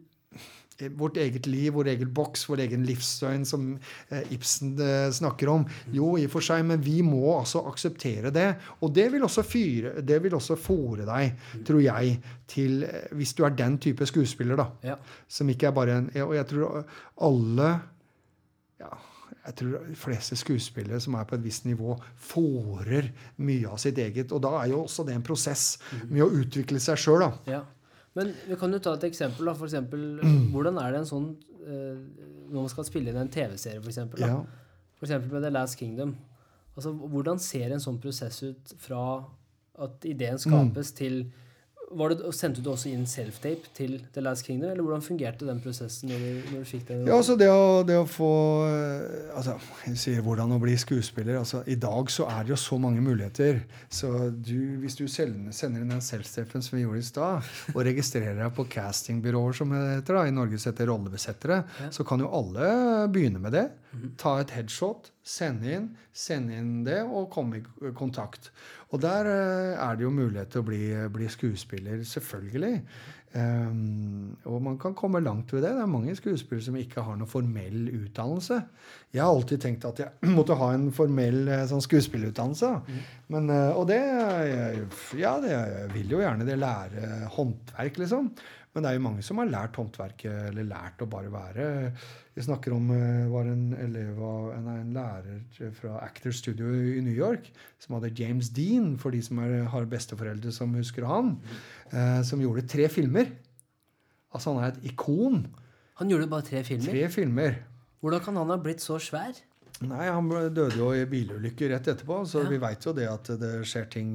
vårt 0.97 1.17
eget 1.17 1.47
liv, 1.49 1.71
vår 1.73 1.89
egen 1.93 2.09
boks, 2.13 2.43
vår 2.49 2.61
egen 2.67 2.83
livsdøgn, 2.85 3.45
som 3.49 3.67
eh, 4.13 4.31
Ibsen 4.33 4.75
eh, 4.81 5.09
snakker 5.13 5.49
om. 5.49 5.65
Jo, 5.93 6.11
i 6.17 6.27
og 6.27 6.33
for 6.35 6.45
seg, 6.45 6.63
men 6.69 6.81
vi 6.85 6.99
må 7.05 7.23
altså 7.39 7.63
akseptere 7.69 8.31
det. 8.33 8.47
Og 8.85 8.93
det 8.93 9.07
vil 9.13 9.25
også 9.25 9.45
fyre, 9.45 9.95
det 10.05 10.19
vil 10.23 10.37
også 10.37 10.57
fòre 10.61 11.07
deg, 11.07 11.49
tror 11.67 11.81
jeg, 11.81 12.17
til 12.47 12.85
Hvis 13.17 13.33
du 13.35 13.43
er 13.43 13.57
den 13.57 13.77
type 13.81 14.05
skuespiller, 14.07 14.57
da. 14.59 14.69
Ja. 14.93 14.95
Som 15.27 15.49
ikke 15.51 15.67
er 15.67 15.75
bare 15.75 15.97
en 15.97 16.05
Og 16.23 16.35
jeg 16.37 16.47
tror 16.47 16.85
alle 17.27 17.71
ja, 18.79 18.91
jeg 19.47 19.55
tror 19.61 19.87
de 19.87 19.95
fleste 19.95 20.35
skuespillere 20.35 20.99
som 20.99 21.15
er 21.15 21.27
på 21.27 21.37
et 21.37 21.43
visst 21.45 21.65
nivå, 21.67 21.95
fòrer 22.19 23.09
mye 23.39 23.69
av 23.71 23.79
sitt 23.79 23.99
eget. 24.03 24.33
Og 24.35 24.41
da 24.43 24.51
er 24.59 24.73
jo 24.73 24.81
også 24.83 25.05
det 25.07 25.15
en 25.15 25.23
prosess 25.23 25.77
med 26.09 26.25
å 26.25 26.29
utvikle 26.41 26.81
seg 26.83 26.99
sjøl, 26.99 27.23
da. 27.23 27.31
Ja. 27.47 27.63
Men 28.17 28.33
vi 28.47 28.57
kan 28.59 28.73
jo 28.73 28.81
ta 28.83 28.95
et 28.97 29.07
eksempel. 29.07 29.47
da, 29.47 29.53
for 29.55 29.69
eksempel, 29.69 30.19
Hvordan 30.51 30.79
er 30.81 30.91
det 30.91 31.01
en 31.03 31.09
sånn 31.11 31.27
eh, 31.61 31.99
Når 32.49 32.63
man 32.63 32.71
skal 32.71 32.87
spille 32.87 33.11
inn 33.11 33.19
en 33.21 33.31
TV-serie, 33.31 33.83
eksempel. 33.83 34.25
Ja. 34.25 34.41
Med 34.99 35.43
The 35.43 35.51
Last 35.53 35.77
Kingdom. 35.79 36.15
Altså, 36.75 36.91
Hvordan 36.91 37.39
ser 37.39 37.71
en 37.71 37.83
sånn 37.83 38.01
prosess 38.01 38.41
ut 38.43 38.73
fra 38.81 39.03
at 39.77 40.07
ideen 40.09 40.39
skapes, 40.41 40.91
til 40.97 41.27
var 41.27 41.46
det, 41.87 42.31
Sendte 42.35 42.61
du 42.63 42.69
også 42.71 42.89
inn 42.91 43.05
self-tape 43.07 43.69
til 43.75 43.93
The 44.13 44.21
Last 44.23 44.45
Kingdom, 44.47 44.71
eller 44.73 44.83
hvordan 44.83 45.03
fungerte 45.05 45.47
den 45.47 45.61
prosessen? 45.63 46.11
når 46.11 46.19
du, 46.19 46.49
når 46.51 46.63
du 46.63 46.67
fikk 46.67 46.83
den? 46.89 47.05
Ja, 47.07 47.15
altså 47.15 47.37
det 47.39 47.47
å, 47.51 47.83
det 47.87 47.95
å 47.99 48.05
få 48.09 48.31
eh, 48.67 49.31
altså, 49.37 49.55
Jeg 49.85 50.01
sier 50.01 50.25
hvordan 50.25 50.51
å 50.55 50.59
bli 50.61 50.75
skuespiller. 50.79 51.39
altså 51.39 51.63
I 51.67 51.77
dag 51.79 52.11
så 52.11 52.27
er 52.31 52.43
det 52.43 52.53
jo 52.55 52.59
så 52.59 52.79
mange 52.81 53.03
muligheter. 53.03 53.61
Så 53.89 54.11
du, 54.35 54.79
hvis 54.83 54.99
du 54.99 55.05
sender, 55.07 55.53
inn 55.81 55.93
den 55.93 56.03
self-tapen 56.03 56.65
som 56.65 56.77
vi 56.77 56.83
gjorde 56.83 57.03
i 57.03 57.07
stad, 57.07 57.51
og 57.73 57.83
registrerer 57.87 58.37
deg 58.41 58.55
på 58.57 58.67
castingbyråer 58.75 59.59
som 59.61 59.71
det 59.75 59.83
heter 59.97 60.19
da, 60.19 60.25
i 60.27 60.35
Norge 60.35 60.59
som 60.59 60.73
heter 60.73 60.91
rollebesettere, 60.91 61.61
så 61.93 62.07
kan 62.07 62.23
jo 62.23 62.31
alle 62.35 63.07
begynne 63.13 63.41
med 63.43 63.55
det. 63.55 63.67
Ta 64.19 64.37
et 64.41 64.51
headshot, 64.53 65.11
sende 65.27 65.73
inn, 65.75 65.89
sende 66.15 66.55
inn 66.57 66.73
det 66.87 67.01
og 67.03 67.29
komme 67.33 67.59
i 67.59 67.91
kontakt. 67.97 68.51
Og 68.95 69.01
der 69.03 69.27
eh, 69.27 69.75
er 69.83 69.99
det 69.99 70.07
jo 70.07 70.13
mulighet 70.15 70.53
til 70.53 70.63
å 70.63 70.67
bli, 70.69 70.81
bli 71.13 71.27
skuespiller, 71.31 72.01
selvfølgelig. 72.07 72.75
Um, 73.37 74.37
og 74.47 74.61
man 74.63 74.77
kan 74.79 74.93
komme 74.97 75.19
langt 75.21 75.51
ved 75.53 75.61
det. 75.61 75.73
Det 75.75 75.83
er 75.83 75.89
mange 75.91 76.13
skuespillere 76.15 76.63
som 76.63 76.77
ikke 76.79 77.03
har 77.03 77.17
noen 77.19 77.29
formell 77.29 77.89
utdannelse. 77.91 78.61
Jeg 79.13 79.21
har 79.21 79.29
alltid 79.33 79.61
tenkt 79.61 79.85
at 79.85 79.99
jeg 80.01 80.31
måtte 80.37 80.55
ha 80.57 80.69
en 80.73 80.87
formell 80.95 81.43
eh, 81.51 81.65
sånn 81.69 81.83
skuespillerutdannelse. 81.83 82.69
Mm. 82.87 83.01
Men, 83.35 83.51
eh, 83.53 83.73
og 83.75 83.89
det 83.91 83.99
jeg- 83.99 84.87
Ja, 85.19 85.35
det, 85.43 85.51
jeg 85.51 85.91
vil 85.93 86.15
jo 86.15 86.23
gjerne 86.23 86.47
det 86.47 86.57
lære 86.63 87.27
håndverk, 87.35 87.99
liksom. 88.01 88.31
Men 88.77 88.85
det 88.85 88.89
er 88.91 88.97
jo 88.99 89.05
mange 89.07 89.23
som 89.25 89.39
har 89.41 89.47
lært 89.49 89.77
håndverket, 89.79 90.51
eller 90.51 90.67
lært 90.69 90.99
å 91.01 91.07
bare 91.09 91.31
være 91.33 91.63
Vi 92.35 92.43
snakker 92.45 92.75
om 92.75 92.91
eh, 92.93 93.23
var 93.31 93.47
en 93.49 93.71
elev 93.73 94.19
av 94.21 94.51
en, 94.53 94.67
en 94.69 94.91
lærer 94.93 95.71
fra 95.79 95.95
Actor 96.05 96.35
Studio 96.37 96.69
i 96.69 97.01
New 97.01 97.15
York 97.17 97.49
som 97.81 97.95
hadde 97.97 98.11
James 98.13 98.51
Dean, 98.53 98.91
for 99.01 99.09
de 99.15 99.23
som 99.25 99.41
er, 99.41 99.63
har 99.73 99.89
besteforeldre 99.89 100.53
som 100.53 100.77
husker 100.77 101.07
han, 101.09 101.39
eh, 101.89 102.21
som 102.21 102.43
gjorde 102.43 102.67
tre 102.69 102.85
filmer. 102.93 103.33
Altså 104.29 104.53
han 104.53 104.61
er 104.61 104.75
et 104.75 104.85
ikon. 104.91 105.41
Han 105.97 106.13
gjorde 106.13 106.29
bare 106.29 106.45
tre 106.45 106.61
filmer. 106.67 106.93
Tre 106.93 107.09
filmer. 107.17 107.57
Hvordan 108.05 108.21
kan 108.27 108.37
han 108.37 108.53
ha 108.53 108.61
blitt 108.61 108.85
så 108.85 108.99
svær? 109.01 109.41
Nei, 109.89 110.05
han 110.05 110.29
døde 110.29 110.77
jo 110.77 110.91
i 110.93 111.01
bilulykke 111.09 111.73
rett 111.73 111.89
etterpå, 111.95 112.21
så 112.29 112.45
Ja. 112.45 112.49
vi 112.53 112.61
veit 112.61 112.85
jo 112.85 112.93
det 112.93 113.09
at 113.09 113.33
det 113.41 113.55
skjer 113.65 113.89
ting. 113.89 114.13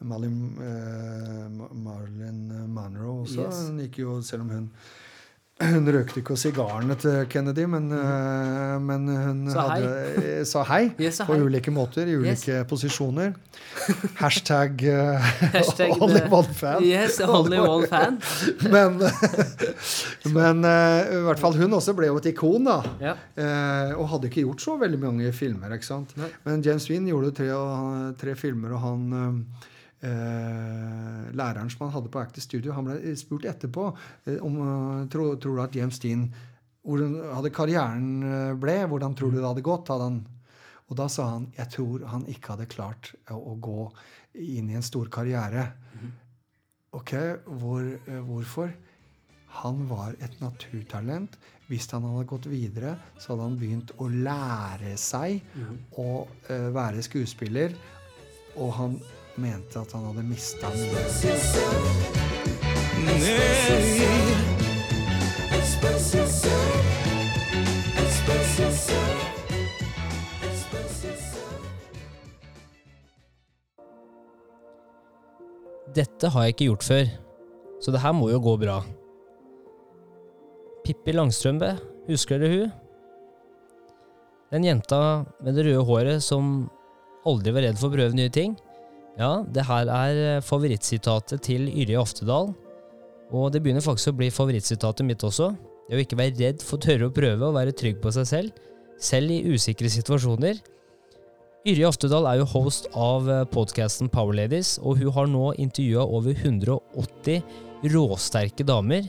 Eh, 0.00 0.04
Marlin, 0.04 0.38
eh, 0.60 1.48
Marilyn 1.72 2.68
Monroe 2.68 3.22
også. 3.24 3.46
Yes. 3.48 3.66
Hun 3.68 3.78
gikk 3.86 3.98
jo, 4.04 4.20
selv 4.22 4.42
om 4.42 4.50
hun 4.50 4.70
hun 5.56 5.86
røkte 5.88 6.18
ikke 6.20 6.34
sigarene 6.36 6.98
til 7.00 7.22
Kennedy, 7.32 7.62
men, 7.64 7.86
eh, 7.96 8.74
men 8.78 9.06
hun 9.08 9.38
Sa 9.48 9.62
hei. 9.70 9.78
hadde, 9.80 10.24
eh, 10.40 10.42
sa 10.44 10.62
hei 10.68 10.90
Yes, 11.00 11.22
på 11.24 11.32
hei. 11.32 11.38
ulike 11.46 11.72
måter, 11.72 12.04
i 12.04 12.12
Yes. 12.12 12.42
ulike 12.44 12.58
posisjoner. 12.68 13.30
Hashtag, 14.20 14.82
eh, 14.84 15.16
Hashtag 15.54 15.94
only 15.98 16.20
the- 16.20 16.28
one 16.28 16.52
fan. 16.52 16.84
Yes, 16.84 17.16
only 17.24 17.56
one 17.56 17.86
fan. 17.88 18.20
Men, 18.70 18.98
men 20.34 20.60
uh, 20.64 21.06
i 21.08 21.22
hvert 21.24 21.40
fall 21.40 21.56
hun 21.56 21.72
også 21.78 21.94
ble 21.96 22.08
jo 22.10 22.18
et 22.20 22.28
ikon, 22.34 22.66
da. 22.68 22.76
Ja. 23.00 23.14
Uh, 23.38 23.94
og 24.02 24.08
hadde 24.12 24.28
ikke 24.28 24.44
gjort 24.44 24.60
så 24.64 24.76
veldig 24.80 25.00
mange 25.06 25.32
filmer. 25.36 25.72
ikke 25.76 25.88
sant? 25.88 26.12
Nei. 26.20 26.28
Men 26.44 26.60
James 26.66 26.84
Wien 26.90 27.08
gjorde 27.08 27.32
tre, 27.36 27.48
tre 28.20 28.34
filmer, 28.36 28.76
og 28.76 28.84
han 28.84 29.08
eh, 29.22 29.64
Læreren 30.02 31.70
som 31.72 31.86
han 31.86 31.94
hadde 31.94 32.10
på 32.12 32.20
Active 32.20 32.44
Studio, 32.44 32.74
han 32.76 32.84
ble 32.84 33.14
spurt 33.16 33.46
etterpå 33.48 33.88
eh, 34.26 34.36
om 34.44 34.58
tro, 35.10 35.30
tror, 35.40 35.56
du 35.56 35.62
at 35.64 35.78
James 35.78 35.98
Dean 36.02 36.28
hvordan 36.86 37.16
hadde 37.34 37.52
karrieren 37.54 38.10
eh, 38.22 38.52
ble, 38.58 38.78
hvordan 38.86 39.16
tror 39.18 39.32
du 39.32 39.40
det 39.40 39.48
hadde 39.48 39.64
gått? 39.66 39.90
Hadde 39.90 40.06
han, 40.06 40.20
og 40.86 40.98
da 41.00 41.08
sa 41.10 41.32
han 41.32 41.48
jeg 41.56 41.72
tror 41.74 42.06
han 42.12 42.26
ikke 42.30 42.54
hadde 42.54 42.70
klart 42.70 43.10
å, 43.34 43.40
å 43.40 43.56
gå 43.58 43.88
inn 44.38 44.70
i 44.70 44.78
en 44.78 44.86
stor 44.86 45.10
karriere. 45.10 45.66
Ok, 46.96 47.12
hvor, 47.58 47.82
eh, 47.82 48.22
hvorfor? 48.28 48.70
Han 49.62 49.86
var 49.90 50.14
et 50.22 50.38
naturtalent. 50.42 51.36
Hvis 51.66 51.88
han 51.90 52.04
hadde 52.06 52.28
gått 52.30 52.46
videre, 52.46 52.94
så 53.18 53.32
hadde 53.32 53.48
han 53.48 53.58
begynt 53.58 53.90
å 53.98 54.06
lære 54.12 54.94
seg 55.00 55.42
å 55.98 56.10
eh, 56.52 56.68
være 56.76 57.02
skuespiller. 57.02 57.74
Og 58.62 58.70
han 58.78 58.98
mente 59.36 59.78
at 59.80 59.92
han 59.92 60.04
hadde 60.08 60.22
mista 60.24 60.70
mye. 60.72 61.02
Dette 75.96 76.28
har 76.28 76.44
jeg 76.44 76.52
ikke 76.52 76.66
gjort 76.68 76.84
før, 76.84 77.06
så 77.80 77.92
det 77.92 78.02
her 78.02 78.12
må 78.16 78.28
jo 78.28 78.40
gå 78.44 78.56
bra. 78.60 78.80
Pippi 80.84 81.14
Langstrømpe, 81.14 81.70
husker 82.08 82.42
dere 82.42 82.58
hun? 82.60 82.74
Den 84.52 84.64
jenta 84.68 85.24
med 85.42 85.56
det 85.56 85.64
røde 85.66 85.84
håret 85.88 86.22
som 86.24 86.68
aldri 87.26 87.54
var 87.56 87.64
redd 87.66 87.80
for 87.80 87.90
å 87.90 87.96
prøve 87.96 88.14
nye 88.16 88.30
ting. 88.32 88.54
Ja, 89.16 89.40
det 89.48 89.64
her 89.64 89.88
er 89.88 90.18
eh, 90.20 90.44
favorittsitatet 90.44 91.40
til 91.46 91.70
Yrje 91.72 92.00
Oftedal, 92.00 92.50
og 93.32 93.52
det 93.52 93.62
begynner 93.64 93.84
faktisk 93.84 94.12
å 94.12 94.18
bli 94.18 94.28
favorittsitatet 94.32 95.08
mitt 95.08 95.24
også. 95.24 95.54
Det 95.88 95.96
å 95.96 96.02
ikke 96.02 96.18
være 96.20 96.36
redd 96.36 96.64
for 96.64 96.76
å 96.76 96.84
tørre 96.84 97.08
å 97.08 97.14
prøve 97.14 97.48
og 97.48 97.56
være 97.56 97.74
trygg 97.76 98.02
på 98.02 98.12
seg 98.12 98.28
selv, 98.28 98.58
selv 99.00 99.32
i 99.32 99.54
usikre 99.54 99.88
situasjoner. 99.92 100.60
Yrje 101.66 101.88
Oftedal 101.88 102.28
er 102.30 102.40
jo 102.42 102.50
host 102.52 102.90
av 102.94 103.26
podkasten 103.50 104.10
Powerladies, 104.12 104.76
og 104.84 105.00
hun 105.00 105.14
har 105.16 105.30
nå 105.32 105.48
intervjua 105.64 106.04
over 106.04 106.36
180 106.36 107.40
råsterke 107.96 108.66
damer. 108.68 109.08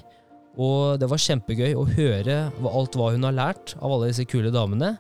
Og 0.57 0.97
det 0.97 1.09
var 1.11 1.21
kjempegøy 1.21 1.75
å 1.77 1.85
høre 1.85 2.39
alt 2.71 2.97
hva 2.97 3.11
hun 3.13 3.27
har 3.27 3.35
lært 3.35 3.75
av 3.77 3.91
alle 3.91 4.09
disse 4.09 4.25
kule 4.25 4.49
damene. 4.53 4.95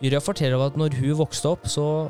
Yrja 0.00 0.22
forteller 0.24 0.62
at 0.64 0.78
når 0.80 0.96
hun 0.96 1.18
vokste 1.18 1.50
opp, 1.52 1.68
så 1.68 2.08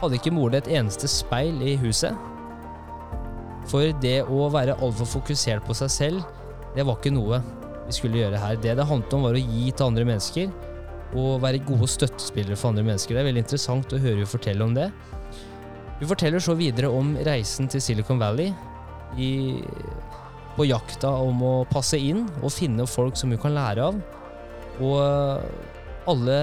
hadde 0.00 0.16
ikke 0.18 0.32
moren 0.34 0.58
et 0.58 0.70
eneste 0.80 1.08
speil 1.10 1.60
i 1.64 1.76
huset. 1.80 2.16
For 3.70 3.92
det 4.02 4.22
å 4.24 4.48
være 4.52 4.78
altfor 4.80 5.08
fokusert 5.18 5.66
på 5.66 5.76
seg 5.76 5.92
selv, 5.92 6.24
det 6.74 6.86
var 6.86 6.98
ikke 6.98 7.12
noe 7.14 7.40
vi 7.86 7.94
skulle 7.94 8.22
gjøre 8.22 8.40
her. 8.40 8.58
Det 8.62 8.74
det 8.78 8.86
handlet 8.86 9.14
om, 9.16 9.26
var 9.26 9.36
å 9.36 9.44
gi 9.44 9.70
til 9.70 9.86
andre 9.90 10.06
mennesker 10.08 10.50
og 11.18 11.40
være 11.42 11.62
gode 11.66 11.88
støttespillere 11.90 12.58
for 12.58 12.70
andre 12.70 12.84
mennesker. 12.86 13.16
Det 13.16 13.22
er 13.22 13.28
veldig 13.30 13.42
interessant 13.42 13.94
å 13.94 14.00
høre 14.00 14.22
hun 14.22 14.30
fortelle 14.30 14.66
om 14.66 14.76
det. 14.76 14.88
Hun 16.00 16.08
forteller 16.08 16.42
så 16.42 16.54
videre 16.56 16.90
om 16.94 17.12
reisen 17.26 17.68
til 17.68 17.82
Silicon 17.82 18.20
Valley 18.22 18.54
i, 19.18 19.58
på 20.56 20.68
jakta 20.68 21.10
om 21.26 21.42
å 21.44 21.54
passe 21.70 21.98
inn 21.98 22.24
og 22.40 22.54
finne 22.54 22.86
folk 22.88 23.18
som 23.18 23.34
hun 23.34 23.42
kan 23.42 23.56
lære 23.56 23.90
av. 23.90 23.98
Og 24.80 26.08
alle 26.10 26.38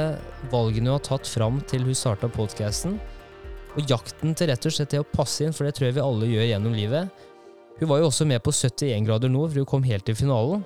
valgene 0.51 0.91
hun 0.91 0.97
har 0.97 1.05
tatt 1.07 1.29
fram 1.31 1.61
til 1.69 1.87
hun 1.87 1.97
starta 1.97 2.29
podkasten, 2.29 2.99
og 3.77 3.91
jakten 3.91 4.33
til 4.33 4.49
rett 4.49 4.65
og 4.65 4.73
slett 4.73 4.93
det 4.93 5.01
å 5.03 5.07
passe 5.11 5.45
inn, 5.45 5.53
for 5.53 5.67
det 5.67 5.75
tror 5.77 5.87
jeg 5.87 5.97
vi 5.99 6.03
alle 6.03 6.29
gjør 6.31 6.47
gjennom 6.49 6.73
livet. 6.73 7.25
Hun 7.77 7.91
var 7.91 8.01
jo 8.01 8.07
også 8.09 8.25
med 8.25 8.41
på 8.41 8.53
71 8.55 9.05
grader 9.05 9.29
nord, 9.29 9.51
for 9.51 9.61
hun 9.61 9.69
kom 9.69 9.85
helt 9.85 10.07
til 10.07 10.17
finalen. 10.17 10.63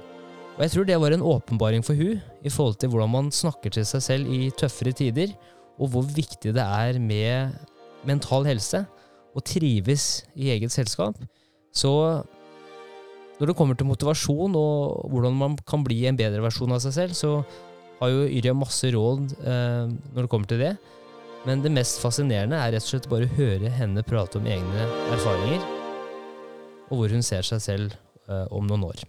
Og 0.56 0.62
jeg 0.64 0.74
tror 0.74 0.88
det 0.88 1.00
var 1.02 1.16
en 1.16 1.26
åpenbaring 1.28 1.84
for 1.84 2.00
hun 2.00 2.22
i 2.44 2.52
forhold 2.52 2.78
til 2.80 2.92
hvordan 2.92 3.12
man 3.12 3.32
snakker 3.36 3.74
til 3.76 3.88
seg 3.88 4.04
selv 4.06 4.32
i 4.32 4.48
tøffere 4.56 4.96
tider, 4.96 5.34
og 5.82 5.92
hvor 5.92 6.08
viktig 6.08 6.54
det 6.56 6.64
er 6.64 7.00
med 7.04 7.56
mental 8.08 8.48
helse, 8.48 8.86
og 9.32 9.46
trives 9.48 10.24
i 10.36 10.52
eget 10.52 10.72
selskap. 10.74 11.16
Så 11.72 11.92
når 13.40 13.52
det 13.52 13.56
kommer 13.58 13.76
til 13.80 13.88
motivasjon 13.90 14.56
og 14.60 15.12
hvordan 15.12 15.38
man 15.40 15.60
kan 15.68 15.84
bli 15.84 16.04
en 16.08 16.20
bedre 16.20 16.44
versjon 16.44 16.72
av 16.76 16.82
seg 16.84 16.96
selv, 16.96 17.16
så 17.18 17.32
har 18.02 18.12
jo 18.12 18.28
Yrja 18.28 18.54
masse 18.58 18.92
råd 18.94 19.36
eh, 19.40 19.88
når 20.14 20.26
det 20.26 20.32
kommer 20.32 20.52
til 20.52 20.62
det. 20.62 20.76
Men 21.48 21.64
det 21.64 21.72
mest 21.74 21.98
fascinerende 22.04 22.58
er 22.62 22.76
rett 22.76 22.86
og 22.86 22.92
slett 22.92 23.08
bare 23.10 23.26
å 23.26 23.34
høre 23.40 23.70
henne 23.74 24.04
prate 24.06 24.38
om 24.38 24.46
egne 24.46 24.84
erfaringer, 25.10 25.64
og 26.92 27.00
hvor 27.00 27.16
hun 27.16 27.26
ser 27.26 27.48
seg 27.48 27.64
selv 27.64 27.96
eh, 28.30 28.46
om 28.54 28.68
noen 28.70 28.86
år. 28.92 29.02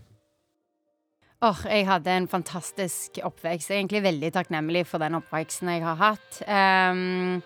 Åh, 1.43 1.65
jeg 1.67 1.85
hadde 1.89 2.15
en 2.15 2.29
fantastisk 2.31 3.19
oppvekst. 3.27 3.69
Jeg 3.69 3.77
er 3.77 3.83
egentlig 3.83 4.05
veldig 4.05 4.31
takknemlig 4.37 4.85
for 4.89 5.03
den 5.03 5.19
oppveksten 5.19 5.73
jeg 5.75 5.83
har 5.85 5.99
hatt. 5.99 6.39
Ehm, 6.47 7.43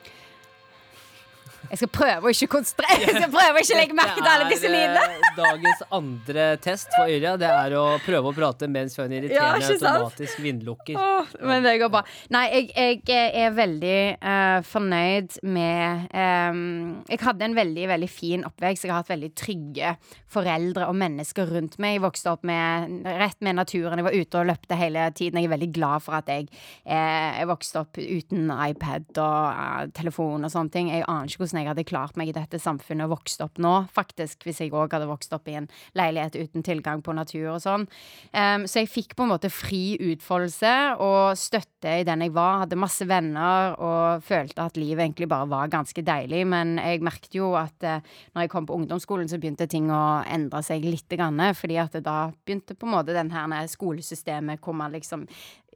jeg 1.71 1.81
skal 1.81 1.91
prøve 1.93 2.29
å 2.29 2.33
ikke 2.33 2.49
konsentrere 2.57 2.99
Jeg 3.03 3.15
skal 3.17 3.33
prøve 3.33 3.59
å 3.59 3.63
ikke 3.65 3.79
legge 3.79 3.97
merke 3.97 4.21
til 4.21 4.31
alle 4.31 4.49
disse 4.51 4.71
lydene. 4.71 5.03
Eh, 5.17 5.31
dagens 5.37 5.83
andre 5.99 6.47
test 6.63 6.93
for 6.95 7.11
Yrja. 7.13 7.35
Det 7.41 7.49
er 7.51 7.77
å 7.79 7.85
prøve 8.05 8.31
å 8.31 8.37
prate 8.37 8.69
mens 8.71 8.97
hun 8.99 9.13
Ja, 9.13 9.21
irriterende 9.21 9.63
ikke 9.63 9.91
automatisk 9.91 10.43
vindlukker. 10.45 11.01
Åh, 11.01 11.33
men 11.51 11.67
det 11.67 11.77
går 11.83 11.93
bra. 11.93 12.03
Nei, 12.35 12.45
jeg, 12.53 13.01
jeg 13.09 13.33
er 13.43 13.57
veldig 13.57 13.99
uh, 14.21 14.61
fornøyd 14.67 15.39
med 15.47 16.07
um, 16.13 16.63
Jeg 17.11 17.23
hadde 17.25 17.49
en 17.49 17.59
veldig, 17.59 17.89
veldig 17.93 18.11
fin 18.11 18.47
oppvekst. 18.49 18.87
Jeg 18.87 18.95
har 18.95 19.03
hatt 19.03 19.13
veldig 19.13 19.33
trygge 19.39 19.97
foreldre 20.37 20.89
og 20.91 20.99
mennesker 21.01 21.51
rundt 21.57 21.79
meg. 21.83 21.97
Jeg 21.97 22.05
vokste 22.07 22.35
opp 22.35 22.47
med, 22.47 23.01
rett 23.07 23.39
med 23.45 23.59
naturen. 23.59 24.01
Jeg 24.01 24.09
var 24.09 24.17
ute 24.17 24.43
og 24.43 24.51
løpte 24.53 24.79
hele 24.79 25.09
tiden. 25.17 25.41
Jeg 25.41 25.51
er 25.51 25.57
veldig 25.57 25.71
glad 25.77 26.05
for 26.05 26.19
at 26.21 26.31
jeg, 26.33 26.49
uh, 26.87 27.33
jeg 27.41 27.51
vokste 27.51 27.83
opp 27.83 28.01
uten 28.01 28.51
iPad 28.55 29.23
og 29.23 29.47
uh, 29.51 29.85
telefon 29.97 30.47
og 30.47 30.53
sånne 30.53 30.75
ting. 30.75 30.93
Jeg 30.95 31.07
aner 31.07 31.31
ikke 31.31 31.45
hvordan 31.45 31.56
jeg 31.59 31.69
hadde 31.71 31.87
klart 31.89 32.17
meg 32.19 32.31
i 32.31 32.37
dette 32.37 32.61
samfunnet 32.61 33.07
og 33.07 33.17
vokst 33.17 33.43
opp 33.45 33.61
nå, 33.63 33.75
faktisk, 33.95 34.45
hvis 34.47 34.61
jeg 34.63 34.73
òg 34.75 34.95
hadde 34.97 35.09
vokst 35.11 35.33
opp 35.37 35.49
i 35.51 35.57
en 35.61 35.69
leilighet 35.99 36.37
uten 36.39 36.65
tilgang 36.67 37.03
på 37.05 37.15
natur 37.17 37.55
og 37.55 37.61
sånn. 37.65 37.87
Um, 38.33 38.67
så 38.69 38.83
jeg 38.83 38.93
fikk 38.93 39.17
på 39.17 39.27
en 39.27 39.33
måte 39.35 39.51
fri 39.53 39.97
utfoldelse 40.13 40.75
og 41.03 41.37
støtte 41.41 41.99
i 42.01 42.07
den 42.07 42.25
jeg 42.27 42.35
var. 42.37 42.63
Hadde 42.65 42.81
masse 42.81 43.07
venner 43.09 43.77
og 43.77 44.25
følte 44.27 44.67
at 44.67 44.81
livet 44.81 45.07
egentlig 45.07 45.31
bare 45.31 45.51
var 45.51 45.73
ganske 45.73 46.05
deilig. 46.07 46.45
Men 46.49 46.77
jeg 46.81 47.05
merket 47.07 47.37
jo 47.39 47.53
at 47.59 47.87
uh, 47.87 48.01
når 48.35 48.47
jeg 48.47 48.55
kom 48.55 48.69
på 48.69 48.79
ungdomsskolen, 48.81 49.31
så 49.31 49.41
begynte 49.43 49.69
ting 49.71 49.91
å 49.93 50.23
endre 50.23 50.63
seg 50.67 50.85
litt. 50.87 51.05
Fordi 51.07 51.77
at 51.79 51.95
da 52.05 52.17
begynte 52.45 52.75
på 52.75 52.89
en 52.89 52.97
måte 52.97 53.15
den 53.15 53.31
her 53.33 53.69
skolesystemet 53.71 54.61
hvor 54.65 54.75
man 54.77 54.95
liksom 54.95 55.27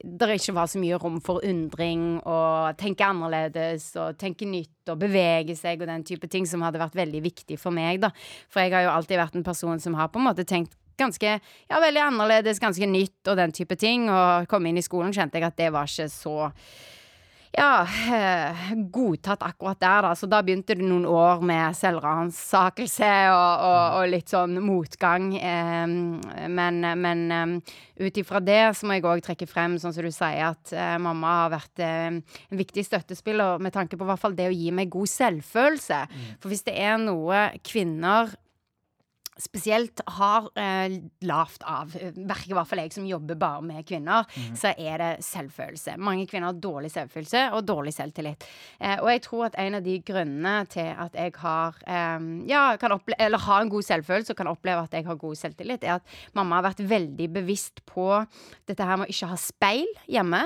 det 0.03 0.37
ikke 0.39 0.55
var 0.57 0.69
så 0.71 0.81
mye 0.81 0.99
rom 1.01 1.19
for 1.25 1.45
undring 1.47 2.05
og 2.25 2.79
tenke 2.81 3.05
annerledes 3.05 3.91
og 4.01 4.19
tenke 4.21 4.49
nytt 4.49 4.89
og 4.93 5.01
bevege 5.03 5.57
seg 5.59 5.83
og 5.83 5.91
den 5.91 6.05
type 6.09 6.29
ting 6.31 6.47
som 6.49 6.65
hadde 6.65 6.81
vært 6.81 6.97
veldig 6.99 7.21
viktig 7.25 7.59
for 7.61 7.75
meg, 7.75 8.01
da. 8.03 8.13
For 8.49 8.65
jeg 8.65 8.75
har 8.75 8.87
jo 8.87 8.95
alltid 8.95 9.21
vært 9.21 9.37
en 9.39 9.47
person 9.47 9.83
som 9.83 9.99
har 9.99 10.09
på 10.13 10.21
en 10.23 10.29
måte 10.31 10.47
tenkt 10.49 10.77
ganske 11.01 11.37
ja, 11.37 11.81
veldig 11.81 12.03
annerledes, 12.05 12.61
ganske 12.61 12.89
nytt 12.89 13.31
og 13.31 13.39
den 13.41 13.55
type 13.57 13.77
ting. 13.81 14.09
Og 14.13 14.49
kom 14.51 14.67
inn 14.69 14.81
i 14.81 14.85
skolen 14.85 15.15
kjente 15.17 15.41
jeg 15.41 15.49
at 15.49 15.61
det 15.61 15.71
var 15.75 15.89
ikke 15.89 16.11
så 16.13 16.37
ja, 17.57 17.83
eh, 18.15 18.73
godtatt 18.93 19.43
akkurat 19.43 19.81
der, 19.81 20.03
da. 20.07 20.15
Så 20.15 20.29
da 20.31 20.43
begynte 20.43 20.77
det 20.79 20.87
noen 20.87 21.07
år 21.09 21.43
med 21.43 21.77
selvransakelse 21.77 23.11
og, 23.35 23.65
og, 23.67 23.99
og 24.01 24.13
litt 24.13 24.31
sånn 24.31 24.61
motgang. 24.63 25.33
Men 26.51 26.81
men 27.01 27.61
ut 28.01 28.21
ifra 28.21 28.41
det 28.43 28.61
så 28.77 28.87
må 28.89 28.97
jeg 28.97 29.07
òg 29.09 29.23
trekke 29.25 29.49
frem, 29.51 29.77
sånn 29.81 29.95
som 29.95 30.07
du 30.07 30.13
sier, 30.15 30.53
at 30.53 30.73
eh, 30.75 30.97
mamma 31.03 31.35
har 31.43 31.55
vært 31.57 31.83
en 31.85 32.21
viktig 32.57 32.85
støttespiller 32.87 33.61
med 33.63 33.75
tanke 33.75 33.99
på 33.99 34.07
i 34.07 34.11
hvert 34.11 34.23
fall 34.23 34.37
det 34.39 34.51
å 34.51 34.55
gi 34.55 34.71
meg 34.75 34.93
god 34.93 35.11
selvfølelse. 35.11 36.01
For 36.41 36.53
hvis 36.53 36.65
det 36.69 36.77
er 36.81 37.01
noe 37.03 37.49
kvinner 37.67 38.33
spesielt 39.41 40.03
har 40.17 40.49
eh, 40.59 40.99
lavt 41.27 41.65
av, 41.69 41.95
merker 42.17 42.53
i 42.53 42.57
hvert 42.57 42.69
fall 42.71 42.83
jeg 42.85 42.95
som 42.95 43.07
jobber 43.09 43.39
bare 43.41 43.65
med 43.65 43.87
kvinner, 43.89 44.29
så 44.59 44.73
er 44.77 45.01
det 45.01 45.11
selvfølelse. 45.25 45.97
Mange 46.01 46.27
kvinner 46.31 46.51
har 46.51 46.61
dårlig 46.61 46.93
selvfølelse 46.95 47.47
og 47.57 47.65
dårlig 47.69 47.95
selvtillit. 47.97 48.47
Eh, 48.79 48.99
og 48.99 49.11
jeg 49.13 49.23
tror 49.27 49.47
at 49.49 49.59
en 49.61 49.79
av 49.79 49.85
de 49.87 49.97
grunnene 50.07 50.55
til 50.71 50.91
at 50.93 51.17
jeg 51.17 51.35
har 51.41 51.81
eh, 51.87 52.29
ja, 52.51 52.65
kan 52.81 52.97
eller 53.17 53.45
har 53.47 53.65
en 53.65 53.73
god 53.73 53.87
selvfølelse 53.87 54.35
og 54.35 54.41
kan 54.41 54.51
oppleve 54.51 54.85
at 54.85 54.97
jeg 54.97 55.07
har 55.07 55.21
god 55.21 55.39
selvtillit, 55.39 55.85
er 55.85 55.99
at 55.99 56.17
mamma 56.37 56.61
har 56.61 56.71
vært 56.71 56.85
veldig 56.91 57.31
bevisst 57.41 57.85
på 57.89 58.09
dette 58.69 58.87
her 58.87 59.01
med 59.01 59.09
å 59.09 59.15
ikke 59.15 59.31
ha 59.33 59.41
speil 59.41 59.89
hjemme. 60.11 60.43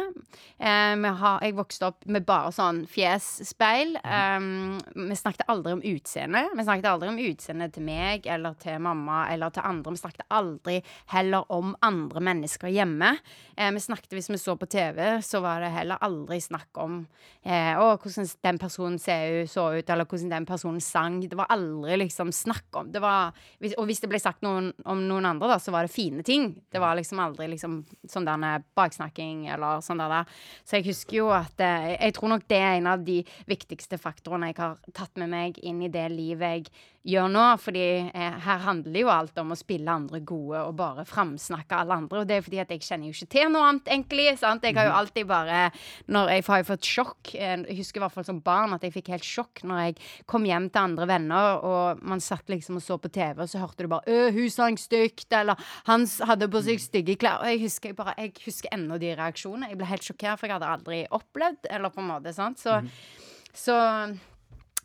Eh, 0.59 1.09
har, 1.25 1.43
jeg 1.45 1.57
vokste 1.59 1.91
opp 1.91 2.07
med 2.11 2.27
bare 2.29 2.53
sånn 2.55 2.85
fjesspeil. 2.91 3.97
Eh, 4.01 4.49
vi 4.95 5.19
snakket 5.19 5.47
aldri 5.53 5.77
om 5.79 5.85
utseende. 5.95 6.47
Vi 6.55 6.67
snakket 6.67 6.91
aldri 6.91 7.13
om 7.13 7.21
utseende 7.25 7.71
til 7.75 7.87
meg 7.87 8.29
eller 8.31 8.57
til 8.61 8.81
mamma 8.85 9.25
eller 9.33 9.53
til 9.55 9.65
andre. 9.67 9.95
Vi 9.95 10.03
snakket 10.03 10.27
aldri 10.35 10.79
heller 11.13 11.49
om 11.53 11.75
andre 11.85 12.23
mennesker 12.25 12.73
hjemme. 12.73 13.15
Eh, 13.57 13.73
vi 13.73 13.81
snakket 13.81 14.13
Hvis 14.15 14.31
vi 14.31 14.39
så 14.39 14.57
på 14.57 14.67
TV, 14.71 15.23
så 15.23 15.41
var 15.43 15.61
det 15.65 15.73
heller 15.75 15.99
aldri 16.05 16.41
snakk 16.41 16.79
om 16.79 17.01
eh, 17.43 17.75
å, 17.79 17.97
hvordan 17.99 18.29
den 18.47 18.59
personen 18.61 18.99
ut, 18.99 19.51
så 19.51 19.67
ut, 19.75 19.91
eller 19.91 20.07
hvordan 20.07 20.31
den 20.31 20.47
personen 20.47 20.81
sang. 20.81 21.21
Det 21.21 21.39
var 21.39 21.51
aldri 21.51 21.99
liksom 22.05 22.33
snakk 22.33 22.79
om. 22.79 22.93
Det 22.93 23.03
var, 23.03 23.35
og 23.77 23.89
hvis 23.89 24.03
det 24.05 24.11
ble 24.13 24.21
sagt 24.23 24.45
noen, 24.47 24.73
om 24.85 25.03
noen 25.09 25.27
andre, 25.27 25.49
da, 25.55 25.59
så 25.59 25.75
var 25.75 25.87
det 25.87 25.95
fine 25.95 26.23
ting. 26.27 26.53
Det 26.71 26.83
var 26.83 26.97
liksom 26.99 27.21
aldri 27.23 27.49
liksom 27.53 27.81
sånn 28.11 28.29
der 28.29 28.65
baksnakking 28.77 29.49
eller 29.55 29.83
sånn 29.85 30.03
der. 30.03 30.31
Så 30.65 30.79
jeg 30.79 30.89
husker 30.91 31.21
jo 31.23 31.31
at 31.35 31.61
eh, 31.63 31.95
Jeg 31.95 32.17
tror 32.17 32.35
nok 32.35 32.49
det 32.51 32.59
er 32.61 32.79
en 32.79 32.91
av 32.91 33.05
de 33.05 33.21
viktigste 33.49 33.99
faktorene 34.01 34.51
jeg 34.51 34.61
har 34.61 34.79
tatt 34.97 35.17
med 35.21 35.31
meg 35.33 35.61
inn 35.63 35.83
i 35.85 35.93
det 35.93 36.07
livet 36.13 36.59
jeg 36.59 36.69
gjør 37.05 37.29
nå. 37.29 37.45
Fordi 37.61 37.85
eh, 38.15 38.37
her 38.47 38.59
handler 38.65 39.01
jo 39.01 39.11
alt 39.13 39.39
om 39.43 39.53
å 39.53 39.59
spille 39.59 39.93
andre 39.93 40.21
gode 40.25 40.63
og 40.65 40.77
bare 40.79 41.05
framsnakke 41.09 41.77
alle 41.83 41.99
andre. 42.01 42.23
Og 42.23 42.29
det 42.31 42.39
er 42.39 42.45
fordi 42.47 42.61
at 42.63 42.71
jeg 42.75 42.81
kjenner 42.87 43.11
jo 43.11 43.15
ikke 43.17 43.31
til 43.35 43.51
noe 43.53 43.69
annet, 43.69 43.91
egentlig. 43.93 44.27
sant? 44.41 44.65
Jeg 44.65 44.77
har 44.79 44.89
jo 44.89 44.97
alltid 44.99 45.27
bare 45.29 45.71
når 46.09 46.31
Jeg 46.35 46.45
har 46.49 46.63
jo 46.63 46.69
fått 46.73 46.89
sjokk. 46.89 47.35
eh, 47.35 47.57
Jeg 47.69 47.77
husker 47.83 48.01
i 48.01 48.05
hvert 48.05 48.13
fall 48.17 48.25
som 48.29 48.41
barn 48.41 48.73
at 48.75 48.83
jeg 48.83 48.93
fikk 48.97 49.09
helt 49.15 49.25
sjokk 49.29 49.63
når 49.65 49.83
jeg 49.85 49.97
kom 50.27 50.45
hjem 50.49 50.71
til 50.71 50.83
andre 50.83 51.07
venner, 51.07 51.61
og 51.65 52.03
man 52.03 52.21
satt 52.21 52.49
liksom 52.49 52.77
og 52.77 52.83
så 52.83 52.99
på 52.99 53.09
TV, 53.13 53.39
og 53.45 53.49
så 53.49 53.61
hørte 53.61 53.85
du 53.85 53.89
bare 53.89 54.03
'Ø, 54.09 54.33
hun 54.33 54.51
sang 54.51 54.77
stygt', 54.77 55.33
eller 55.33 55.55
'Han 55.87 56.07
hadde 56.27 56.49
på 56.49 56.63
seg 56.63 56.81
stygge 56.81 57.17
klær'. 57.17 57.41
Og 57.41 57.47
jeg 57.47 57.61
husker 57.61 57.89
jeg 57.91 57.97
bare 57.97 58.15
Jeg 58.19 58.33
husker 58.47 58.69
ennå 58.73 58.99
de 58.99 59.15
reaksjonene. 59.15 59.69
Jeg 59.69 59.79
ble 59.79 59.87
helt 59.87 60.03
sjokkert, 60.03 60.39
for 60.39 60.47
jeg 60.47 60.55
hadde 60.59 60.73
aldri 60.73 61.07
opplevd, 61.11 61.67
eller 61.71 61.89
på 61.91 62.01
en 62.01 62.09
måte, 62.09 62.33
sant. 62.35 62.59
Så, 62.59 62.83
så 63.55 64.17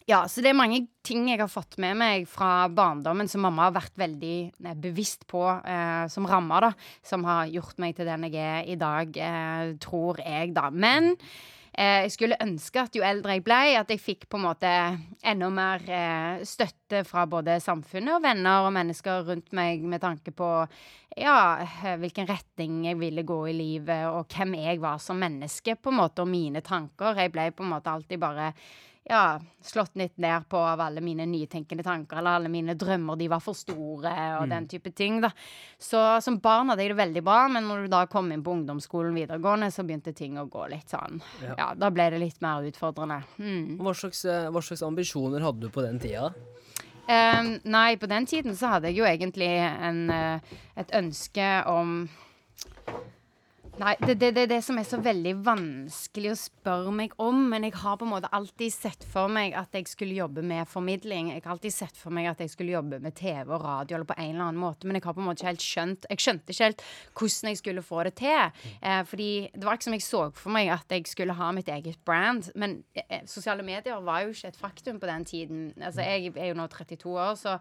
ja, 0.10 0.24
så 0.26 0.42
det 0.42 0.50
er 0.52 0.58
mange 0.58 0.82
ting 1.06 1.28
jeg 1.30 1.42
har 1.42 1.52
fått 1.52 1.78
med 1.82 1.98
meg 2.00 2.26
fra 2.30 2.66
barndommen 2.74 3.30
som 3.30 3.44
mamma 3.46 3.68
har 3.68 3.76
vært 3.78 3.94
veldig 4.00 4.38
eh, 4.50 4.80
bevisst 4.82 5.28
på 5.30 5.44
eh, 5.46 6.08
som 6.10 6.26
rammer, 6.30 6.70
da. 6.70 6.72
Som 7.06 7.28
har 7.30 7.52
gjort 7.54 7.78
meg 7.82 7.94
til 7.98 8.10
den 8.10 8.26
jeg 8.30 8.42
er 8.42 8.74
i 8.74 8.78
dag, 8.80 9.14
eh, 9.14 9.76
tror 9.84 10.22
jeg, 10.24 10.56
da. 10.58 10.70
Men 10.74 11.12
eh, 11.76 12.08
jeg 12.08 12.16
skulle 12.16 12.40
ønske 12.42 12.88
at 12.88 12.98
jo 12.98 13.06
eldre 13.06 13.38
jeg 13.38 13.46
ble, 13.46 13.60
at 13.84 13.94
jeg 13.94 14.02
fikk 14.02 14.26
på 14.32 14.40
en 14.40 14.48
måte 14.48 14.74
enda 15.22 15.52
mer 15.54 15.86
eh, 15.86 16.42
støtte 16.48 17.04
fra 17.06 17.28
både 17.30 17.60
samfunnet 17.62 18.18
og 18.18 18.26
venner 18.26 18.66
og 18.66 18.74
mennesker 18.80 19.30
rundt 19.30 19.54
meg 19.54 19.86
med 19.86 20.02
tanke 20.02 20.34
på 20.34 20.50
ja, 21.20 21.38
hvilken 22.00 22.30
retning 22.30 22.84
jeg 22.88 22.98
ville 22.98 23.26
gå 23.28 23.40
i 23.50 23.58
livet, 23.58 24.06
og 24.10 24.30
hvem 24.34 24.54
jeg 24.62 24.82
var 24.82 25.02
som 25.04 25.18
menneske, 25.20 25.74
på 25.76 25.92
en 25.92 25.98
måte, 26.00 26.24
og 26.24 26.30
mine 26.32 26.62
tanker. 26.64 27.18
Jeg 27.18 27.34
ble 27.34 27.50
på 27.54 27.66
en 27.66 27.74
måte 27.74 27.92
alltid 27.92 28.22
bare 28.22 28.54
ja, 29.10 29.40
slått 29.62 29.96
litt 29.98 30.18
ned 30.18 30.46
på 30.50 30.58
av 30.58 30.82
alle 30.82 31.02
mine 31.02 31.26
nytenkende 31.26 31.84
tanker, 31.84 32.20
eller 32.20 32.40
alle 32.40 32.52
mine 32.52 32.76
drømmer, 32.78 33.18
de 33.18 33.30
var 33.32 33.42
for 33.42 33.58
store, 33.58 34.12
og 34.38 34.50
den 34.52 34.68
type 34.70 34.92
ting, 34.96 35.18
da. 35.24 35.32
Så 35.82 36.02
som 36.22 36.38
barn 36.44 36.70
hadde 36.70 36.86
jeg 36.86 36.94
det 36.94 37.00
veldig 37.00 37.24
bra, 37.26 37.40
men 37.50 37.66
når 37.70 37.86
du 37.86 37.94
da 37.96 38.04
kom 38.12 38.30
inn 38.32 38.44
på 38.46 38.54
ungdomsskolen 38.58 39.18
videregående, 39.18 39.72
så 39.74 39.86
begynte 39.88 40.14
ting 40.14 40.38
å 40.38 40.46
gå 40.52 40.68
litt 40.70 40.94
sånn 40.94 41.22
Ja, 41.58 41.72
da 41.76 41.90
ble 41.94 42.10
det 42.14 42.22
litt 42.22 42.42
mer 42.46 42.66
utfordrende. 42.70 43.24
Mm. 43.40 43.80
Hva 43.82 43.96
slags, 43.98 44.24
eh, 44.26 44.50
hva 44.54 44.62
slags 44.62 44.86
ambisjoner 44.86 45.46
hadde 45.46 45.66
du 45.66 45.74
på 45.74 45.86
den 45.86 46.00
tida? 46.02 46.34
Um, 47.10 47.56
nei, 47.66 47.96
på 47.98 48.06
den 48.06 48.28
tiden 48.30 48.54
så 48.54 48.76
hadde 48.76 48.92
jeg 48.92 49.00
jo 49.00 49.10
egentlig 49.10 49.50
en, 49.50 50.10
eh, 50.14 50.58
et 50.78 50.92
ønske 50.94 51.48
om 51.66 52.04
Nei, 53.80 53.94
det 54.02 54.10
er 54.12 54.18
det, 54.20 54.30
det, 54.36 54.44
det 54.52 54.58
som 54.66 54.76
er 54.76 54.84
så 54.84 54.98
veldig 55.00 55.32
vanskelig 55.40 56.34
å 56.34 56.38
spørre 56.38 56.92
meg 56.92 57.14
om. 57.24 57.38
Men 57.48 57.64
jeg 57.64 57.78
har 57.80 57.96
på 57.96 58.04
en 58.04 58.12
måte 58.12 58.28
alltid 58.36 58.74
sett 58.76 59.06
for 59.08 59.32
meg 59.32 59.54
at 59.56 59.72
jeg 59.78 59.88
skulle 59.88 60.18
jobbe 60.18 60.44
med 60.44 60.68
formidling. 60.68 61.30
Jeg 61.32 61.46
har 61.46 61.54
alltid 61.54 61.72
sett 61.72 61.96
for 61.96 62.12
meg 62.12 62.28
at 62.28 62.44
jeg 62.44 62.52
skulle 62.52 62.74
jobbe 62.74 63.00
med 63.00 63.16
TV 63.16 63.54
og 63.56 63.64
radio 63.64 63.96
eller 63.96 64.10
på 64.10 64.18
en 64.18 64.34
eller 64.34 64.50
annen 64.50 64.60
måte. 64.60 64.84
Men 64.84 65.00
jeg 65.00 65.06
har 65.06 65.16
på 65.16 65.24
en 65.24 65.30
måte 65.30 65.40
ikke 65.40 65.54
helt 65.54 65.64
skjønt 65.64 66.08
Jeg 66.12 66.24
skjønte 66.26 66.52
ikke 66.52 66.68
helt 66.68 66.84
hvordan 67.22 67.54
jeg 67.54 67.62
skulle 67.62 67.86
få 67.88 68.04
det 68.10 68.14
til. 68.20 68.66
Eh, 68.84 69.00
fordi 69.14 69.30
det 69.56 69.64
var 69.64 69.80
ikke 69.80 69.88
som 69.88 69.96
jeg 69.96 70.06
så 70.10 70.26
for 70.42 70.56
meg 70.58 70.74
at 70.76 70.98
jeg 70.98 71.08
skulle 71.14 71.40
ha 71.40 71.50
mitt 71.56 71.72
eget 71.72 72.04
brand. 72.04 72.52
Men 72.60 72.82
eh, 72.92 73.08
eh, 73.08 73.24
sosiale 73.32 73.64
medier 73.64 74.04
var 74.04 74.26
jo 74.26 74.36
ikke 74.36 74.52
et 74.52 74.60
faktum 74.60 75.00
på 75.00 75.08
den 75.08 75.24
tiden. 75.24 75.64
Altså, 75.80 76.04
jeg 76.04 76.34
er 76.36 76.52
jo 76.52 76.60
nå 76.60 76.68
32 76.68 77.16
år, 77.16 77.40
så 77.40 77.56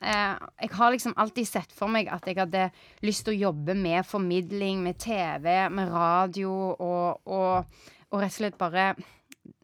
eh, 0.00 0.32
jeg 0.64 0.72
har 0.80 0.96
liksom 0.96 1.18
alltid 1.20 1.52
sett 1.52 1.76
for 1.76 1.92
meg 1.92 2.08
at 2.08 2.24
jeg 2.24 2.40
hadde 2.40 2.70
lyst 3.04 3.26
til 3.28 3.36
å 3.36 3.50
jobbe 3.50 3.76
med 3.76 4.08
formidling, 4.08 4.80
med 4.88 4.96
TV, 5.42 5.68
med 5.74 5.90
radio 5.92 6.52
og, 6.72 7.20
og, 7.26 7.82
og 8.10 8.22
rett 8.22 8.30
og 8.30 8.38
slett 8.38 8.56
bare 8.60 8.92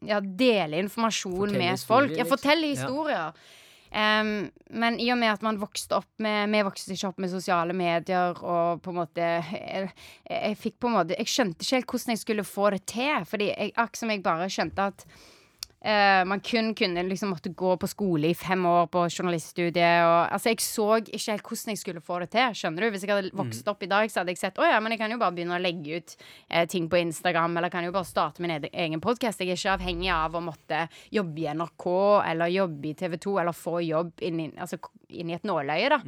ja, 0.03 0.19
dele 0.19 0.79
informasjon 0.83 1.37
fortell 1.39 1.57
med 1.57 1.71
historier, 1.71 1.87
folk. 1.87 2.17
Ja, 2.19 2.27
fortelle 2.27 2.35
fortelle 2.35 2.67
Ja. 2.67 2.75
historier. 2.75 3.55
Men 4.69 4.99
i 5.01 5.07
og 5.09 5.17
med 5.17 5.31
at 5.33 5.41
man 5.41 5.57
vokste 5.57 5.97
opp 5.97 6.19
med 6.21 6.51
Vi 6.53 6.59
vokste 6.61 6.93
ikke 6.93 7.09
opp 7.09 7.17
med 7.23 7.31
sosiale 7.31 7.73
medier 7.73 8.37
og 8.37 8.83
på 8.85 8.91
en 8.93 8.99
måte 8.99 9.25
Jeg, 9.25 9.89
jeg 10.29 10.59
fikk 10.61 10.75
på 10.83 10.91
en 10.91 10.97
måte 10.99 11.17
Jeg 11.17 11.25
skjønte 11.31 11.65
ikke 11.65 11.79
helt 11.79 11.89
hvordan 11.95 12.13
jeg 12.13 12.21
skulle 12.21 12.45
få 12.45 12.69
det 12.75 12.83
til. 12.85 13.25
Fordi 13.25 13.47
jeg, 13.49 13.71
akkurat 13.73 13.97
som 14.03 14.13
jeg 14.13 14.21
bare 14.27 14.49
skjønte 14.53 14.85
at 14.93 15.05
eh, 15.81 16.23
man 16.27 16.39
kun 16.43 16.73
kunne 16.75 17.03
liksom 17.07 17.29
måtte 17.33 17.51
gå 17.55 17.75
på 17.79 17.87
skole 17.87 18.29
i 18.31 18.33
fem 18.37 18.65
år 18.65 18.87
på 18.91 19.05
journaliststudiet. 19.09 20.03
Og, 20.05 20.33
altså, 20.33 20.49
jeg 20.51 20.59
så 20.63 20.87
ikke 21.01 21.31
helt 21.31 21.43
hvordan 21.47 21.73
jeg 21.73 21.81
skulle 21.81 22.01
få 22.01 22.19
det 22.23 22.29
til. 22.35 22.55
Skjønner 22.59 22.85
du? 22.85 22.89
Hvis 22.91 23.05
jeg 23.05 23.13
hadde 23.15 23.31
vokst 23.39 23.67
opp 23.71 23.83
i 23.83 23.89
dag, 23.91 24.09
så 24.11 24.19
hadde 24.21 24.33
jeg 24.35 24.41
sett 24.41 24.59
å 24.59 24.67
ja, 24.67 24.79
men 24.79 24.91
jeg 24.95 24.99
kan 24.99 25.11
jo 25.11 25.17
bare 25.21 25.35
begynne 25.37 25.55
å 25.57 25.61
legge 25.63 26.01
ut 26.01 26.15
eh, 26.49 26.65
ting 26.67 26.89
på 26.91 26.99
Instagram, 26.99 27.57
eller 27.57 27.69
kan 27.73 27.83
jo 27.87 27.91
bare 27.95 28.05
starte 28.09 28.41
min 28.43 28.51
egen- 28.59 29.01
podkast. 29.01 29.39
Jeg 29.39 29.49
er 29.55 29.59
ikke 29.61 29.77
avhengig 29.77 30.11
av 30.13 30.35
å 30.35 30.41
måtte 30.43 30.87
jobbe 31.15 31.39
i 31.45 31.47
NRK 31.53 31.87
eller 32.31 32.47
jobbe 32.51 32.91
i 32.91 32.93
TV 32.99 33.17
2 33.17 33.39
eller 33.39 33.55
få 33.55 33.79
jobb 33.85 34.11
inn 34.21 34.39
i, 34.39 34.51
altså, 34.59 34.77
inn 35.09 35.29
i 35.29 35.37
et 35.39 35.43
nåløye, 35.47 35.89
da. 35.95 36.01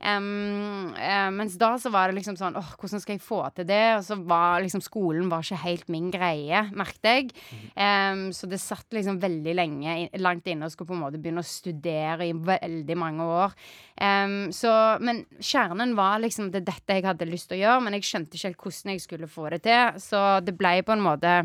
Em, 0.00 0.94
uh, 0.96 1.28
mens 1.36 1.58
da 1.60 1.74
så 1.80 1.90
var 1.92 2.08
det 2.08 2.16
liksom 2.16 2.38
sånn 2.38 2.56
åh, 2.56 2.72
hvordan 2.80 3.02
skal 3.02 3.16
jeg 3.18 3.24
få 3.24 3.42
til 3.56 3.66
det? 3.68 3.82
Og 3.98 4.04
så 4.06 4.16
var 4.16 4.62
liksom 4.64 4.80
skolen 4.84 5.28
var 5.28 5.44
ikke 5.44 5.60
helt 5.64 5.92
min 5.92 6.08
greie, 6.14 6.62
merket 6.72 7.10
jeg. 7.10 7.28
Um, 7.76 8.30
så 8.36 8.48
det 8.50 8.62
satt 8.62 8.96
liksom 8.96 9.20
veldig 9.20 9.54
lenge 9.58 9.96
langt 10.22 10.48
inne 10.48 10.68
og 10.68 10.74
skulle 10.74 10.92
på 10.92 10.96
en 10.96 11.04
måte 11.04 11.20
begynne 11.20 11.44
å 11.44 11.50
studere 11.50 12.30
i 12.30 12.34
veldig 12.34 12.98
mange 13.00 13.28
år. 13.28 13.56
Um, 14.00 14.48
så, 14.56 14.72
men 15.04 15.26
kjernen 15.36 15.92
var 15.98 16.22
liksom 16.24 16.48
det 16.50 16.62
er 16.62 16.70
dette 16.72 16.96
jeg 16.98 17.08
hadde 17.10 17.28
lyst 17.28 17.50
til 17.50 17.60
å 17.60 17.64
gjøre, 17.66 17.84
men 17.84 17.98
jeg 17.98 18.08
skjønte 18.08 18.38
ikke 18.38 18.50
helt 18.50 18.64
hvordan 18.64 18.94
jeg 18.94 19.04
skulle 19.04 19.30
få 19.30 19.48
det 19.52 19.64
til. 19.68 20.00
Så 20.00 20.20
det 20.46 20.56
ble 20.56 20.78
på 20.86 20.96
en 20.96 21.04
måte 21.04 21.40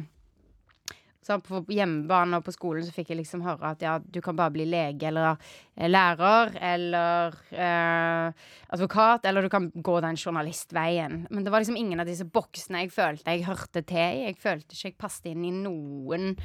så 1.26 1.40
på 1.42 1.64
hjemmebane 1.74 2.38
og 2.38 2.46
på 2.46 2.54
skolen 2.54 2.86
så 2.86 2.94
fikk 2.94 3.10
jeg 3.12 3.20
liksom 3.24 3.42
høre 3.46 3.72
at 3.74 3.82
ja, 3.82 3.96
du 4.00 4.20
kan 4.22 4.38
bare 4.38 4.54
bli 4.54 4.68
lege 4.70 5.08
eller 5.10 5.32
eh, 5.74 5.88
lærer 5.90 6.54
eller 6.74 7.40
eh, 7.50 8.46
advokat, 8.76 9.26
eller 9.26 9.46
du 9.46 9.50
kan 9.50 9.72
gå 9.74 9.96
den 10.06 10.20
journalistveien. 10.22 11.24
Men 11.32 11.46
det 11.46 11.54
var 11.54 11.64
liksom 11.64 11.80
ingen 11.82 12.04
av 12.04 12.10
disse 12.10 12.28
boksene 12.30 12.84
jeg 12.84 12.94
følte 12.94 13.34
jeg 13.34 13.48
hørte 13.50 13.82
til 13.82 14.04
i. 14.04 14.28
Jeg 14.28 14.40
følte 14.42 14.78
ikke 14.78 14.92
jeg 14.92 15.00
passet 15.02 15.32
inn 15.34 15.48
i 15.50 15.56
noen 15.56 16.36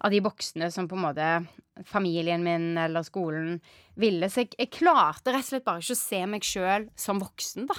av 0.00 0.14
de 0.14 0.22
boksene 0.24 0.70
som 0.72 0.86
på 0.88 0.96
en 0.96 1.04
måte 1.08 1.32
familien 1.86 2.42
min 2.44 2.72
eller 2.78 3.04
skolen 3.06 3.60
ville. 4.00 4.28
Så 4.30 4.44
jeg, 4.44 4.54
jeg 4.58 4.72
klarte 4.72 5.32
rett 5.34 5.44
og 5.44 5.50
slett 5.50 5.66
bare 5.66 5.82
ikke 5.82 5.96
å 5.96 6.00
se 6.00 6.20
meg 6.30 6.46
sjøl 6.46 6.86
som 6.98 7.20
voksen, 7.20 7.68
da. 7.68 7.76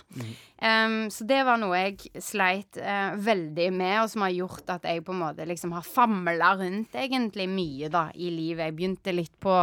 Em, 0.62 0.98
så 1.14 1.26
det 1.26 1.40
var 1.48 1.58
noe 1.62 1.80
jeg 1.80 2.22
sleit 2.22 2.78
uh, 2.78 3.18
veldig 3.18 3.70
med, 3.74 3.96
og 4.04 4.12
som 4.12 4.26
har 4.28 4.36
gjort 4.36 4.76
at 4.76 4.86
jeg 4.86 5.06
på 5.08 5.16
en 5.16 5.24
måte 5.24 5.48
liksom 5.50 5.74
har 5.74 5.88
famla 5.88 6.54
rundt 6.60 6.98
egentlig 7.00 7.48
mye 7.50 7.90
da 7.94 8.08
i 8.14 8.30
livet. 8.34 8.68
Jeg 8.70 8.78
begynte 8.78 9.16
litt 9.16 9.36
på 9.42 9.58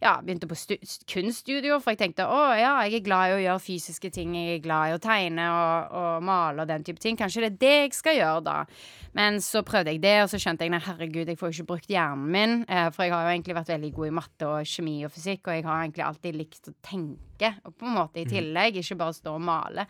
ja, 0.00 0.20
begynte 0.22 0.48
på 0.48 0.56
stu 0.58 0.74
kunststudio, 1.08 1.78
for 1.80 1.94
jeg 1.94 2.00
tenkte 2.02 2.26
å 2.28 2.40
ja, 2.56 2.74
jeg 2.84 3.00
er 3.00 3.06
glad 3.06 3.30
i 3.30 3.36
å 3.36 3.42
gjøre 3.42 3.64
fysiske 3.64 4.10
ting. 4.12 4.34
Jeg 4.36 4.58
er 4.58 4.64
glad 4.64 4.90
i 4.90 4.96
å 4.96 5.02
tegne 5.02 5.46
og, 5.50 5.96
og 5.96 6.26
male 6.26 6.62
og 6.62 6.70
den 6.70 6.84
type 6.86 7.00
ting. 7.02 7.16
Kanskje 7.18 7.46
det 7.46 7.50
er 7.50 7.58
det 7.64 7.74
jeg 7.86 7.96
skal 7.96 8.18
gjøre, 8.18 8.44
da. 8.46 8.56
Men 9.16 9.40
så 9.40 9.64
prøvde 9.66 9.94
jeg 9.94 10.02
det, 10.04 10.16
og 10.22 10.30
så 10.30 10.40
skjønte 10.42 10.66
jeg 10.66 10.74
nei, 10.74 10.82
herregud, 10.84 11.30
jeg 11.32 11.40
får 11.40 11.50
jo 11.50 11.56
ikke 11.56 11.70
brukt 11.72 11.90
hjernen 11.90 12.28
min. 12.32 12.56
uh, 12.68 12.88
for 12.92 13.06
jeg 13.06 13.14
har 13.14 13.24
jo 13.24 13.32
egentlig 13.32 13.56
vært 13.56 13.72
veldig 13.72 13.75
god 13.94 14.08
i 14.08 14.14
matte 14.14 14.48
og 14.48 14.68
kjemi 14.68 14.96
og 15.06 15.12
fysikk, 15.14 15.46
og 15.46 15.58
jeg 15.58 15.66
har 15.66 15.82
egentlig 15.82 16.06
alltid 16.06 16.38
likt 16.38 16.70
å 16.70 16.74
tenke, 16.84 17.52
og 17.64 17.76
på 17.76 17.88
en 17.88 17.98
måte 17.98 18.22
i 18.22 18.28
tillegg, 18.28 18.80
ikke 18.80 18.98
bare 19.00 19.16
stå 19.16 19.34
og 19.36 19.44
male. 19.46 19.86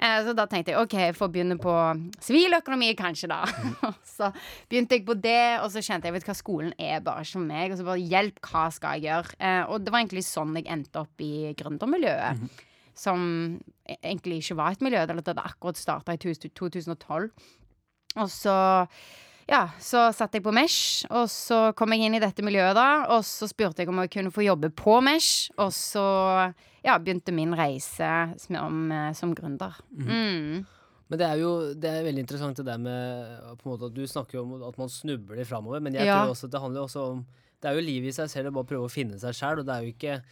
Eh, 0.00 0.18
så 0.24 0.32
da 0.36 0.46
tenkte 0.48 0.72
jeg 0.72 0.80
OK, 0.80 0.94
jeg 0.96 1.16
får 1.16 1.30
begynne 1.32 1.58
på 1.60 1.74
siviløkonomi, 2.24 2.94
kanskje, 2.96 3.28
da. 3.30 3.42
så 4.16 4.30
begynte 4.70 4.96
jeg 4.96 5.04
på 5.08 5.16
det, 5.20 5.60
og 5.60 5.68
så 5.74 5.82
kjente 5.84 6.08
jeg 6.08 6.16
vet 6.16 6.28
hva, 6.30 6.36
skolen 6.38 6.74
er 6.80 7.04
bare 7.04 7.26
ikke 7.26 7.44
meg. 7.44 7.74
Og 7.74 7.80
så 7.80 7.86
bare 7.86 8.08
hjelp, 8.14 8.40
hva 8.48 8.64
skal 8.72 8.96
jeg 8.96 9.10
gjøre? 9.10 9.36
Eh, 9.38 9.62
og 9.68 9.84
det 9.84 9.92
var 9.92 10.02
egentlig 10.04 10.24
sånn 10.28 10.56
jeg 10.56 10.68
endte 10.72 11.04
opp 11.04 11.24
i 11.24 11.52
gründermiljøet. 11.60 12.66
Som 13.00 13.22
e- 13.84 13.98
egentlig 14.00 14.40
ikke 14.40 14.56
var 14.60 14.76
et 14.76 14.84
miljø. 14.84 15.02
Eller 15.04 15.20
det 15.20 15.34
hadde 15.34 15.48
akkurat 15.52 15.80
starta 15.80 16.16
i 16.16 16.20
2012. 16.20 17.28
Og 18.18 18.32
så 18.32 18.56
ja, 19.50 19.64
så 19.82 20.06
satt 20.14 20.36
jeg 20.36 20.44
på 20.44 20.52
Mesh, 20.54 21.04
og 21.10 21.26
så 21.32 21.72
kom 21.78 21.90
jeg 21.92 22.06
inn 22.06 22.14
i 22.14 22.22
dette 22.22 22.42
miljøet 22.46 22.76
da. 22.78 22.88
Og 23.16 23.24
så 23.26 23.48
spurte 23.50 23.82
jeg 23.82 23.90
om 23.90 23.98
jeg 24.04 24.12
kunne 24.14 24.30
få 24.34 24.44
jobbe 24.46 24.70
på 24.78 25.00
Mesh, 25.02 25.50
og 25.58 25.72
så 25.74 26.04
ja, 26.86 26.94
begynte 27.02 27.34
min 27.34 27.52
reise 27.58 28.10
som, 28.40 28.84
eh, 28.94 29.10
som 29.18 29.34
gründer. 29.36 29.74
Mm. 29.92 30.62
Men 31.10 31.18
det 31.18 31.26
er 31.26 31.40
jo 31.42 31.50
det 31.74 31.90
er 31.90 32.04
veldig 32.06 32.22
interessant 32.22 32.56
det 32.60 32.64
der 32.68 32.78
med 32.78 33.40
på 33.58 33.66
en 33.66 33.72
måte 33.74 33.88
at 33.90 33.94
Du 33.98 34.04
snakker 34.06 34.38
om 34.44 34.52
at 34.62 34.76
man 34.78 34.88
snubler 34.88 35.42
framover, 35.44 35.80
men 35.82 35.92
jeg 35.98 36.06
Ja. 36.06 36.20
tror 36.22 36.30
også 36.36 36.44
at 36.46 36.52
det 36.54 36.60
handler 36.62 36.80
også 36.86 37.00
om 37.10 37.26
Det 37.60 37.68
er 37.68 37.74
jo 37.74 37.80
livet 37.82 38.08
i 38.08 38.12
seg 38.12 38.30
selv, 38.30 38.46
er 38.46 38.50
bare 38.52 38.64
prøve 38.70 38.86
å 38.86 38.90
finne 38.90 39.18
seg 39.18 39.34
sjæl, 39.34 39.58
og 39.58 39.66
det 39.66 39.74
er 39.74 39.82
jo 39.82 39.92
ikke 39.92 40.22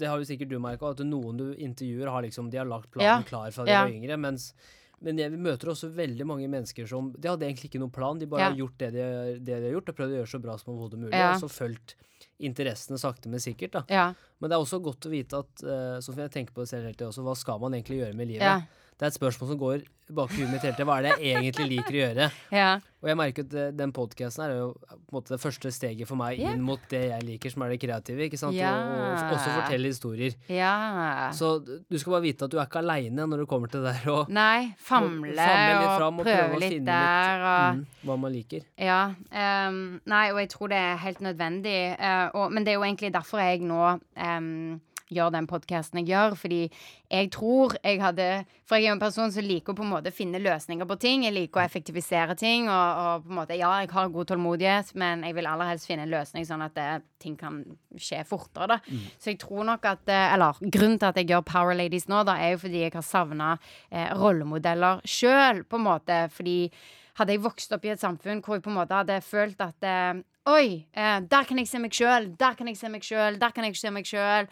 Det 0.00 0.08
har 0.08 0.16
jo 0.18 0.24
sikkert 0.24 0.48
du 0.48 0.58
merka, 0.58 0.88
at 0.90 1.04
noen 1.04 1.36
du 1.36 1.54
intervjuer, 1.54 2.08
har 2.08 2.22
liksom 2.22 2.48
De 2.50 2.56
har 2.56 2.64
lagt 2.64 2.90
planen 2.90 3.20
Ja. 3.20 3.22
klar 3.22 3.52
fra 3.52 3.64
de 3.66 3.70
Ja. 3.70 3.82
var 3.84 3.90
yngre, 3.92 4.16
mens 4.18 4.54
men 5.02 5.18
jeg, 5.18 5.30
vi 5.32 5.36
møter 5.40 5.70
også 5.72 5.88
veldig 5.94 6.26
mange 6.28 6.48
mennesker 6.48 6.86
som 6.86 7.12
De 7.16 7.28
hadde 7.28 7.46
egentlig 7.46 7.70
ikke 7.70 7.80
noen 7.80 7.92
plan, 7.94 8.18
de 8.18 8.26
bare 8.26 8.40
Ja. 8.40 8.50
har 8.50 8.56
gjort 8.58 8.78
det 8.78 8.90
de, 8.92 9.04
det 9.40 9.56
de 9.60 9.66
har 9.70 9.72
gjort, 9.74 9.88
og 9.88 9.96
prøvd 9.96 10.12
å 10.12 10.18
gjøre 10.20 10.32
så 10.34 10.40
bra 10.42 10.56
som 10.58 10.74
overhodet 10.74 10.98
mulig, 11.00 11.14
Ja. 11.16 11.34
og 11.34 11.40
så 11.40 11.48
fulgt 11.48 11.94
interessene 12.40 12.98
sakte, 13.00 13.28
men 13.28 13.40
sikkert. 13.40 13.72
da 13.72 13.84
Ja. 13.88 14.14
Men 14.40 14.50
det 14.50 14.56
er 14.56 14.60
også 14.64 14.82
godt 14.82 15.06
å 15.06 15.10
vite 15.12 15.38
at 15.38 15.62
uh, 15.64 15.98
Sånn 16.00 16.16
jeg 16.16 16.30
tenker 16.32 16.52
på 16.52 16.62
det 16.64 16.68
selv 16.68 16.84
hele 16.84 16.94
tiden 16.96 17.12
også, 17.12 17.24
hva 17.24 17.36
skal 17.36 17.58
man 17.60 17.72
egentlig 17.72 18.00
gjøre 18.00 18.14
med 18.16 18.28
livet? 18.28 18.66
Det 19.00 19.06
er 19.06 19.14
et 19.14 19.16
spørsmål 19.16 19.48
som 19.48 19.56
går 19.56 19.82
bak 20.12 20.32
i 20.34 20.42
huet 20.42 20.50
mitt 20.52 20.64
hele 20.66 20.74
tida. 20.76 20.84
Hva 20.84 20.98
er 21.00 21.06
det 21.06 21.12
jeg 21.24 21.36
egentlig 21.38 21.66
liker 21.70 21.94
å 21.94 22.00
gjøre? 22.04 22.30
Ja. 22.60 22.70
Og 23.00 23.08
jeg 23.08 23.16
merker 23.16 23.44
at 23.46 23.54
eh, 23.56 23.68
den 23.72 23.94
podkasten 23.96 24.42
er 24.44 24.50
jo 24.58 24.64
på 24.76 24.92
en 24.92 25.14
måte 25.16 25.32
det 25.32 25.38
første 25.40 25.70
steget 25.72 26.04
for 26.04 26.20
meg 26.20 26.36
inn 26.42 26.60
mot 26.60 26.82
det 26.90 26.98
jeg 27.06 27.24
liker, 27.24 27.52
som 27.54 27.62
er 27.64 27.72
det 27.72 27.78
kreative. 27.80 28.26
ikke 28.26 28.36
sant? 28.36 28.58
Ja. 28.58 28.74
Og, 28.76 29.14
og 29.22 29.32
også 29.38 29.54
fortelle 29.54 29.88
historier. 29.88 30.36
ja. 30.52 30.74
Så 31.32 31.54
du 31.64 31.96
skal 31.96 32.18
bare 32.18 32.26
vite 32.26 32.44
at 32.44 32.52
du 32.52 32.58
er 32.58 32.68
ikke 32.68 32.82
aleine 32.82 33.24
når 33.30 33.40
du 33.40 33.46
kommer 33.48 33.72
til 33.72 33.86
det 33.86 33.94
der. 34.02 34.10
Og, 34.12 34.28
Nei, 34.42 34.74
famle, 34.76 35.32
famle 35.32 35.70
litt 35.70 35.86
og 35.86 35.94
fram 35.94 36.20
og 36.20 36.28
prøve 36.28 36.60
litt 36.60 36.84
der. 36.90 37.46
Og, 37.54 37.80
mm, 37.80 38.04
hva 38.10 38.18
man 38.26 38.36
liker. 38.36 38.68
Ja. 38.76 39.00
Um, 39.32 39.80
nei, 40.12 40.26
og 40.34 40.42
jeg 40.42 40.52
tror 40.52 40.74
det 40.74 40.84
er 40.90 41.00
helt 41.06 41.24
nødvendig. 41.24 41.78
Uh, 41.96 42.26
og, 42.36 42.52
men 42.52 42.68
det 42.68 42.74
er 42.74 42.80
jo 42.82 42.84
egentlig 42.84 43.14
derfor 43.16 43.40
jeg 43.46 43.64
nå 43.64 43.80
ehm, 44.20 44.76
gjør 45.14 45.32
den 45.34 45.48
podkasten 45.50 46.00
jeg 46.00 46.10
gjør. 46.12 46.36
Fordi 46.38 46.60
jeg 47.10 47.30
tror 47.34 47.76
jeg 47.82 48.00
hadde 48.02 48.28
For 48.68 48.78
jeg 48.78 48.86
er 48.86 48.92
jo 48.92 48.96
en 48.96 49.02
person 49.02 49.32
som 49.34 49.42
liker 49.44 49.74
å 49.74 49.78
på 49.80 49.82
en 49.82 49.90
måte 49.90 50.12
finne 50.14 50.38
løsninger 50.42 50.86
på 50.86 50.96
ting. 51.02 51.24
Jeg 51.26 51.34
liker 51.34 51.60
å 51.60 51.64
effektivisere 51.64 52.36
ting. 52.38 52.68
Og, 52.70 53.00
og 53.02 53.24
på 53.26 53.32
en 53.32 53.40
måte, 53.40 53.58
ja, 53.58 53.72
jeg 53.82 53.90
har 53.90 54.12
god 54.14 54.30
tålmodighet, 54.30 54.94
men 55.00 55.24
jeg 55.26 55.36
vil 55.36 55.50
aller 55.50 55.72
helst 55.72 55.90
finne 55.90 56.06
en 56.06 56.14
løsning 56.14 56.46
sånn 56.46 56.62
at 56.66 56.76
det, 56.78 56.88
ting 57.22 57.36
kan 57.40 57.62
skje 57.98 58.22
fortere. 58.28 58.76
da 58.76 58.78
Så 59.18 59.32
jeg 59.32 59.40
tror 59.42 59.66
nok 59.68 59.84
at 59.90 60.08
eh, 60.08 60.34
Eller 60.34 60.62
grunnen 60.62 60.98
til 61.00 61.10
at 61.10 61.18
jeg 61.18 61.30
gjør 61.32 61.44
Power 61.48 61.74
Ladies 61.74 62.08
nå, 62.08 62.22
da, 62.28 62.38
er 62.38 62.54
jo 62.54 62.62
fordi 62.64 62.84
jeg 62.84 62.94
har 62.94 63.06
savna 63.06 63.52
eh, 63.90 64.10
rollemodeller 64.16 65.02
sjøl, 65.04 65.64
på 65.64 65.80
en 65.80 65.86
måte. 65.86 66.22
Fordi 66.34 66.58
hadde 67.20 67.34
jeg 67.34 67.44
vokst 67.44 67.72
opp 67.76 67.84
i 67.84 67.92
et 67.94 68.00
samfunn 68.00 68.40
hvor 68.44 68.56
jeg 68.56 68.64
på 68.64 68.72
en 68.72 68.78
måte 68.80 68.96
hadde 68.96 69.20
følt 69.24 69.60
at 69.64 69.86
eh, 69.86 70.22
Oi, 70.50 70.86
eh, 70.96 71.20
der 71.30 71.44
kan 71.46 71.58
jeg 71.60 71.68
se 71.68 71.78
meg 71.78 71.92
sjøl, 71.94 72.30
der 72.40 72.54
kan 72.58 72.66
jeg 72.70 72.78
se 72.80 72.88
meg 72.90 73.04
sjøl, 73.06 73.36
der 73.38 73.52
kan 73.54 73.66
jeg 73.68 73.76
se 73.78 73.90
meg 73.94 74.08
sjøl. 74.08 74.48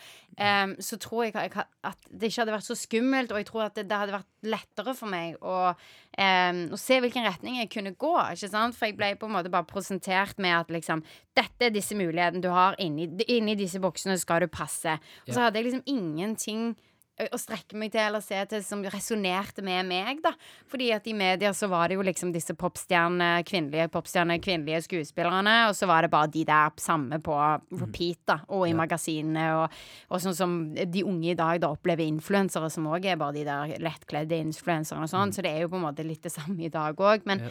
så 0.79 0.97
tror 1.03 1.25
jeg 1.25 1.35
at- 1.35 1.67
at 1.83 1.97
det 2.13 2.29
ikke 2.31 2.45
hadde 2.45 2.53
vært 2.53 2.67
så 2.69 2.77
skummelt, 2.79 3.33
og 3.33 3.39
jeg 3.39 3.47
tror 3.47 3.65
at 3.65 3.75
det, 3.75 3.89
det 3.89 3.97
hadde 3.99 4.13
vært 4.13 4.27
lettere 4.45 4.95
for 4.95 5.09
meg 5.11 5.35
å, 5.43 5.75
um, 6.17 6.61
å 6.71 6.79
se 6.79 7.01
hvilken 7.01 7.25
retning 7.27 7.57
jeg 7.59 7.71
kunne 7.71 7.91
gå. 7.97 8.15
ikke 8.31 8.49
sant? 8.49 8.77
For 8.77 8.87
jeg 8.87 8.97
ble 8.97 9.17
på 9.17 9.27
en 9.27 9.33
måte 9.33 9.51
bare 9.51 9.65
presentert 9.67 10.39
med 10.39 10.55
at 10.55 10.69
liksom 10.69 11.03
Dette 11.35 11.67
er 11.67 11.71
disse 11.71 11.95
mulighetene 11.95 12.41
du 12.43 12.49
har. 12.51 12.77
Inni, 12.79 13.09
inni 13.29 13.57
disse 13.57 13.81
boksene 13.81 14.17
skal 14.19 14.41
du 14.41 14.47
passe. 14.47 15.01
Og 15.27 15.35
så 15.35 15.41
hadde 15.41 15.55
jeg 15.55 15.73
liksom 15.73 15.83
ingenting 15.87 16.77
å 17.19 17.39
strekke 17.41 17.77
meg 17.79 17.91
til 17.95 18.05
eller 18.05 18.23
se 18.23 18.39
til 18.51 18.63
som 18.65 18.83
resonnerte 18.87 19.63
med 19.67 19.89
meg, 19.89 20.21
da. 20.25 20.33
Fordi 20.71 20.91
at 20.95 21.07
i 21.11 21.15
media 21.17 21.51
så 21.57 21.69
var 21.71 21.89
det 21.91 21.99
jo 21.99 22.05
liksom 22.07 22.31
disse 22.35 22.55
popstjerne, 22.59 23.31
kvinnelige 23.49 23.89
popstjerne, 23.95 24.39
kvinnelige 24.45 24.85
skuespillerne, 24.87 25.57
og 25.69 25.75
så 25.79 25.89
var 25.91 26.07
det 26.07 26.13
bare 26.13 26.31
de 26.35 26.45
der 26.49 26.75
samme 26.81 27.21
på 27.25 27.39
repeat, 27.81 28.21
da, 28.29 28.39
og 28.55 28.69
i 28.69 28.77
magasinene, 28.79 29.49
og, 29.63 29.81
og 30.13 30.23
sånn 30.23 30.39
som 30.39 30.59
de 30.79 31.07
unge 31.07 31.33
i 31.33 31.39
dag 31.39 31.63
da 31.63 31.73
opplever 31.75 32.07
influensere, 32.07 32.71
som 32.73 32.87
òg 32.91 33.11
er 33.11 33.19
bare 33.21 33.37
de 33.39 33.47
der 33.49 33.75
lettkledde 33.83 34.39
influenserne 34.39 35.09
og 35.09 35.13
sånn, 35.13 35.35
så 35.35 35.45
det 35.45 35.55
er 35.55 35.67
jo 35.67 35.73
på 35.73 35.81
en 35.81 35.89
måte 35.89 36.07
litt 36.07 36.23
det 36.27 36.35
samme 36.35 36.69
i 36.69 36.73
dag 36.73 36.99
òg, 36.99 37.27
men 37.29 37.43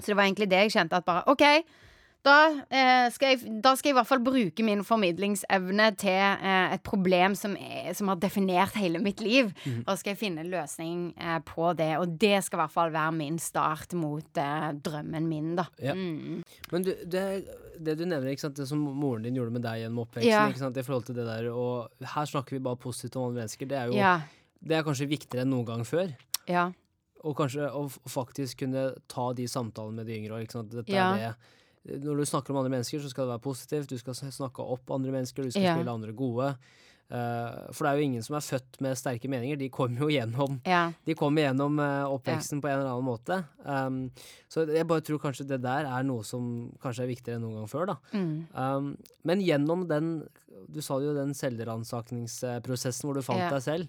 så 0.00 0.10
det 0.10 0.16
var 0.16 0.26
egentlig 0.26 0.48
det 0.50 0.64
jeg 0.64 0.74
kjente 0.78 0.98
at 0.98 1.06
bare 1.06 1.24
OK, 1.30 1.44
da, 2.26 2.34
eh, 2.68 3.06
skal 3.14 3.32
jeg, 3.32 3.60
da 3.64 3.70
skal 3.78 3.88
jeg 3.90 3.94
i 3.94 3.96
hvert 3.96 4.08
fall 4.10 4.20
bruke 4.24 4.64
min 4.66 4.82
formidlingsevne 4.84 5.86
til 6.00 6.18
eh, 6.20 6.74
et 6.74 6.82
problem 6.84 7.32
som, 7.38 7.54
er, 7.56 7.94
som 7.96 8.10
har 8.12 8.18
definert 8.20 8.74
hele 8.76 9.00
mitt 9.00 9.22
liv. 9.24 9.48
Mm. 9.64 9.78
Da 9.86 9.94
skal 9.96 10.12
jeg 10.12 10.20
finne 10.20 10.42
en 10.44 10.50
løsning 10.52 11.06
eh, 11.16 11.38
på 11.48 11.70
det. 11.78 11.88
Og 12.02 12.18
det 12.20 12.42
skal 12.44 12.58
i 12.58 12.62
hvert 12.64 12.74
fall 12.74 12.92
være 12.92 13.14
min 13.16 13.38
start 13.40 13.94
mot 13.96 14.40
eh, 14.42 14.66
drømmen 14.84 15.28
min, 15.30 15.54
da. 15.56 15.64
Ja. 15.80 15.94
Mm. 15.96 16.42
Men 16.74 16.84
du, 16.84 16.92
det, 17.08 17.24
det 17.80 17.96
du 17.96 18.04
nevner, 18.04 18.28
ikke 18.34 18.44
sant, 18.48 18.58
det 18.60 18.68
som 18.68 18.82
moren 18.84 19.24
din 19.24 19.38
gjorde 19.40 19.54
med 19.56 19.64
deg 19.64 19.84
gjennom 19.86 20.02
oppveksten, 20.04 20.28
Ja. 20.30 20.44
sant, 20.60 20.76
i 20.76 20.84
forhold 20.84 21.08
til 21.08 21.16
det 21.16 21.24
der, 21.24 21.48
og 21.54 21.88
her 22.16 22.28
snakker 22.28 22.58
vi 22.58 22.60
bare 22.68 22.76
positivt 22.80 23.16
om 23.16 23.30
alle 23.30 23.40
mennesker, 23.40 23.70
det 23.70 23.78
er 23.78 23.88
jo 23.88 23.96
Ja. 23.96 24.12
det 24.60 24.76
er 24.76 24.84
kanskje 24.84 25.08
viktigere 25.08 25.46
enn 25.46 25.54
noen 25.54 25.64
gang 25.72 25.86
før. 25.88 26.12
Ja. 26.50 26.66
Og 27.24 27.34
kanskje 27.36 27.64
å 27.72 27.86
faktisk 28.08 28.60
kunne 28.62 28.90
ta 29.08 29.30
de 29.36 29.48
samtalene 29.48 30.00
med 30.00 30.06
de 30.08 30.14
yngre. 30.20 30.42
Ikke 30.44 30.56
sant? 30.58 30.70
Dette 30.72 30.92
er 30.92 31.16
det. 31.16 31.32
Når 31.88 32.20
du 32.20 32.24
snakker 32.28 32.52
om 32.52 32.58
andre 32.60 32.74
mennesker, 32.76 33.00
så 33.00 33.08
skal 33.08 33.24
det 33.26 33.34
være 33.38 33.46
positivt. 33.46 33.88
Du 33.88 33.98
skal 33.98 34.14
snakke 34.14 34.60
opp 34.60 34.90
andre 34.92 35.12
mennesker, 35.14 35.42
du 35.46 35.50
skal 35.50 35.62
Ja. 35.62 35.74
spille 35.78 35.90
andre 35.90 36.12
gode. 36.12 36.54
Uh, 37.10 37.72
for 37.74 37.82
det 37.82 37.90
er 37.90 37.96
jo 37.98 38.04
ingen 38.06 38.22
som 38.22 38.36
er 38.36 38.44
født 38.46 38.76
med 38.84 38.94
sterke 38.94 39.26
meninger. 39.26 39.58
De 39.58 39.66
kommer 39.68 39.98
jo 40.04 40.10
gjennom 40.14 40.60
ja. 40.64 40.92
de 41.04 41.14
kommer 41.18 41.42
gjennom 41.42 41.80
uh, 41.82 42.06
oppveksten 42.06 42.60
på 42.62 42.68
en 42.70 42.76
eller 42.78 42.92
annen 42.92 43.08
måte. 43.08 43.38
Um, 43.64 44.12
så 44.46 44.62
jeg 44.70 44.86
bare 44.86 45.02
tror 45.02 45.18
kanskje 45.18 45.48
det 45.48 45.58
der 45.64 45.88
er 45.90 46.04
noe 46.06 46.22
som 46.22 46.70
kanskje 46.78 47.02
er 47.02 47.10
viktigere 47.10 47.40
enn 47.40 47.42
noen 47.48 47.56
gang 47.58 47.72
før. 47.72 47.86
da. 47.90 47.96
Mm. 48.14 48.46
Um, 48.54 48.92
men 49.24 49.42
gjennom 49.42 49.88
den 49.90 50.12
Du 50.70 50.78
sa 50.84 51.00
jo 51.02 51.14
den 51.16 51.32
selvransakningsprosessen 51.34 53.08
hvor 53.08 53.14
du 53.18 53.22
fant 53.24 53.40
Ja. 53.40 53.50
deg 53.50 53.62
selv. 53.62 53.88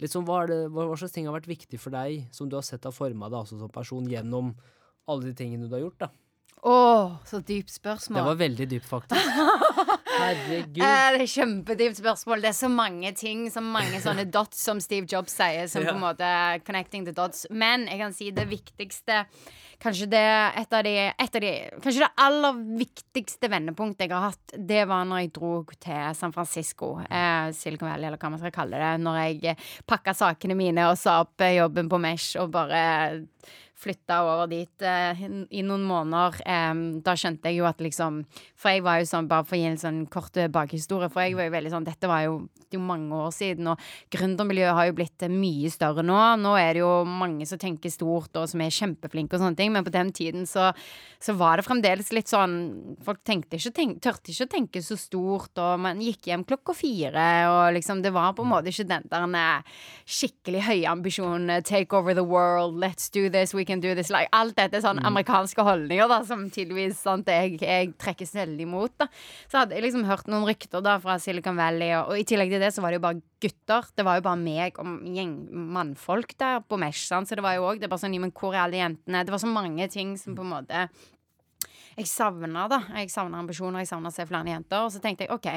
Litt 0.00 0.10
sånn, 0.14 0.24
hva, 0.24 0.44
er 0.44 0.46
det, 0.46 0.60
hva, 0.72 0.86
hva 0.88 0.96
slags 0.96 1.12
ting 1.12 1.26
har 1.26 1.34
vært 1.36 1.50
viktig 1.50 1.78
for 1.78 1.90
deg, 1.92 2.28
som 2.32 2.48
du 2.48 2.56
har 2.56 2.62
sett 2.64 2.84
har 2.84 2.92
forma 2.92 3.28
deg 3.28 3.42
altså 3.42 3.58
som 3.58 3.68
person, 3.68 4.06
gjennom 4.08 4.54
alle 5.08 5.24
de 5.28 5.34
tingene 5.36 5.68
du 5.68 5.74
har 5.76 5.82
gjort? 5.84 5.98
da? 5.98 6.08
Å, 6.62 6.74
så 7.26 7.40
dypt 7.42 7.72
spørsmål. 7.74 8.20
Det 8.20 8.28
var 8.28 8.38
veldig 8.38 8.66
dypt, 8.70 8.86
faktisk. 8.86 9.40
Herregud. 10.12 10.78
Eh, 10.78 11.08
det 11.16 11.24
er 11.24 11.32
kjempedypt 11.32 11.98
spørsmål. 11.98 12.44
Det 12.44 12.52
er 12.52 12.54
så 12.54 12.70
mange 12.70 13.10
ting, 13.18 13.48
så 13.50 13.62
mange 13.64 13.98
sånne 14.04 14.28
dots, 14.36 14.60
som 14.62 14.78
Steve 14.82 15.08
Jobs 15.10 15.34
sier, 15.34 15.66
som 15.72 15.82
på 15.82 15.96
en 15.96 16.04
måte 16.04 16.30
connecting 16.66 17.06
the 17.08 17.14
dots. 17.16 17.48
Men 17.50 17.88
jeg 17.90 17.98
kan 18.04 18.14
si 18.16 18.30
det 18.34 18.46
viktigste 18.50 19.24
Kanskje 19.82 20.06
det 20.12 20.22
et 20.60 20.74
av 20.78 20.84
de, 20.86 20.90
et 21.10 21.36
av 21.36 21.42
de 21.42 21.48
Kanskje 21.82 22.04
det 22.04 22.10
aller 22.22 22.58
viktigste 22.78 23.48
vendepunktet 23.50 24.04
jeg 24.04 24.12
har 24.14 24.28
hatt, 24.28 24.54
det 24.54 24.84
var 24.86 25.08
når 25.10 25.24
jeg 25.24 25.32
dro 25.34 25.50
til 25.74 26.14
San 26.14 26.30
Francisco, 26.30 26.92
eh, 27.02 27.48
Silicon 27.56 27.90
Valley, 27.90 28.06
eller 28.06 28.20
hva 28.22 28.30
man 28.30 28.38
skal 28.38 28.54
kalle 28.54 28.78
det. 28.78 28.92
Når 29.02 29.18
jeg 29.24 29.56
pakka 29.90 30.14
sakene 30.14 30.54
mine 30.54 30.86
og 30.86 30.94
sa 31.00 31.18
opp 31.24 31.42
eh, 31.42 31.56
jobben 31.58 31.90
på 31.90 31.98
Mesh 31.98 32.38
og 32.38 32.52
bare 32.54 32.84
flytta 33.82 34.20
over 34.26 34.50
dit 34.50 34.84
eh, 34.86 35.22
i 35.50 35.62
noen 35.66 35.84
måneder. 35.86 36.40
eh, 36.46 36.82
da 37.04 37.14
skjønte 37.18 37.50
jeg 37.50 37.60
jo 37.60 37.68
at 37.68 37.82
liksom 37.82 38.22
For 38.56 38.70
jeg 38.70 38.84
var 38.86 39.00
jo 39.00 39.08
sånn, 39.08 39.28
bare 39.30 39.46
for 39.46 39.56
å 39.56 39.60
gi 39.60 39.68
en 39.70 39.80
sånn 39.80 40.00
kort 40.12 40.36
eh, 40.38 40.50
bakhistorie, 40.52 41.10
for 41.10 41.24
jeg 41.24 41.36
var 41.38 41.48
jo 41.48 41.54
veldig 41.56 41.72
sånn 41.72 41.86
Dette 41.86 42.10
var 42.10 42.24
jo, 42.26 42.36
det 42.68 42.78
jo 42.78 42.82
mange 42.84 43.16
år 43.16 43.32
siden, 43.34 43.72
og 43.72 43.80
gründermiljøet 44.14 44.76
har 44.78 44.88
jo 44.88 44.96
blitt 44.98 45.26
eh, 45.26 45.32
mye 45.32 45.70
større 45.72 46.04
nå. 46.06 46.18
Nå 46.42 46.54
er 46.60 46.76
det 46.76 46.84
jo 46.84 46.92
mange 47.08 47.46
som 47.48 47.60
tenker 47.60 47.92
stort, 47.92 48.34
og 48.38 48.48
som 48.50 48.62
er 48.62 48.74
kjempeflinke 48.74 49.36
og 49.36 49.44
sånne 49.44 49.58
ting, 49.58 49.72
men 49.74 49.86
på 49.86 49.94
den 49.94 50.12
tiden 50.14 50.46
så, 50.48 50.70
så 51.22 51.34
var 51.38 51.58
det 51.58 51.66
fremdeles 51.66 52.12
litt 52.14 52.30
sånn 52.30 52.60
Folk 53.02 53.22
tenkte 53.26 53.58
ikke, 53.58 53.72
tenk, 53.74 53.98
tørte 54.04 54.30
ikke 54.32 54.46
å 54.46 54.52
tenke 54.52 54.82
så 54.84 54.96
stort, 55.00 55.58
og 55.58 55.80
man 55.82 56.00
gikk 56.02 56.28
hjem 56.30 56.44
klokka 56.46 56.74
fire, 56.76 57.26
og 57.50 57.74
liksom 57.76 58.02
Det 58.04 58.12
var 58.14 58.34
på 58.36 58.44
en 58.44 58.52
måte 58.52 58.70
ikke 58.72 58.88
den 58.90 59.08
der 59.10 59.76
skikkelig 60.06 60.64
høye 60.68 60.90
ambisjonen 60.90 61.50
eh, 61.50 61.62
Take 61.62 61.96
over 61.96 62.14
the 62.14 62.24
world, 62.24 62.76
let's 62.76 63.08
do 63.08 63.28
this, 63.30 63.54
we 63.54 63.64
can 63.64 63.71
do 63.80 63.94
this. 63.96 64.10
Like, 64.12 64.28
alt 64.36 64.56
dette 64.58 64.78
er 64.78 64.84
sånn 64.84 65.00
amerikanske 65.06 65.64
holdninger 65.66 66.10
da, 66.10 66.20
som 66.28 66.44
tydeligvis 66.52 67.00
sant, 67.00 67.30
jeg, 67.30 67.56
jeg 67.62 67.92
trekkes 68.00 68.34
veldig 68.36 68.66
imot. 68.66 68.94
da. 69.00 69.08
Så 69.48 69.62
hadde 69.62 69.78
jeg 69.78 69.86
liksom 69.86 70.04
hørt 70.08 70.28
noen 70.32 70.46
rykter 70.48 70.84
da 70.84 70.98
fra 71.02 71.18
Silicon 71.22 71.56
Valley, 71.56 71.94
og, 71.98 72.12
og 72.12 72.20
i 72.20 72.26
tillegg 72.28 72.52
til 72.52 72.62
det 72.64 72.72
så 72.74 72.84
var 72.84 72.92
det 72.92 73.00
jo 73.00 73.06
bare 73.06 73.22
gutter. 73.42 73.88
Det 73.96 74.06
var 74.06 74.18
jo 74.18 74.26
bare 74.28 74.42
meg 74.42 74.82
og 74.82 75.08
gjeng 75.16 75.32
mannfolk 75.78 76.36
der 76.42 76.60
på 76.66 76.78
Mesh, 76.80 77.06
sant? 77.08 77.30
så 77.30 77.38
det 77.38 77.46
var 77.46 77.56
jo 77.56 77.70
òg 77.70 77.82
sånn, 77.96 78.18
men 78.20 78.34
hvor 78.36 78.54
er 78.54 78.66
alle 78.66 78.82
jentene? 78.82 79.24
Det 79.24 79.34
var 79.34 79.42
så 79.42 79.50
mange 79.50 79.88
ting 79.92 80.16
som 80.20 80.36
på 80.36 80.44
en 80.44 80.54
måte 80.56 80.86
jeg 81.96 82.08
savna 82.08 82.64
da. 82.70 82.78
Jeg 82.96 83.10
savna 83.12 83.40
ambisjoner, 83.42 83.82
jeg 83.82 83.90
savna 83.90 84.12
å 84.12 84.14
se 84.14 84.26
flere 84.28 84.52
jenter. 84.52 84.86
Og 84.86 84.92
så 84.94 85.02
tenkte 85.02 85.26
jeg 85.26 85.34
OK, 85.34 85.48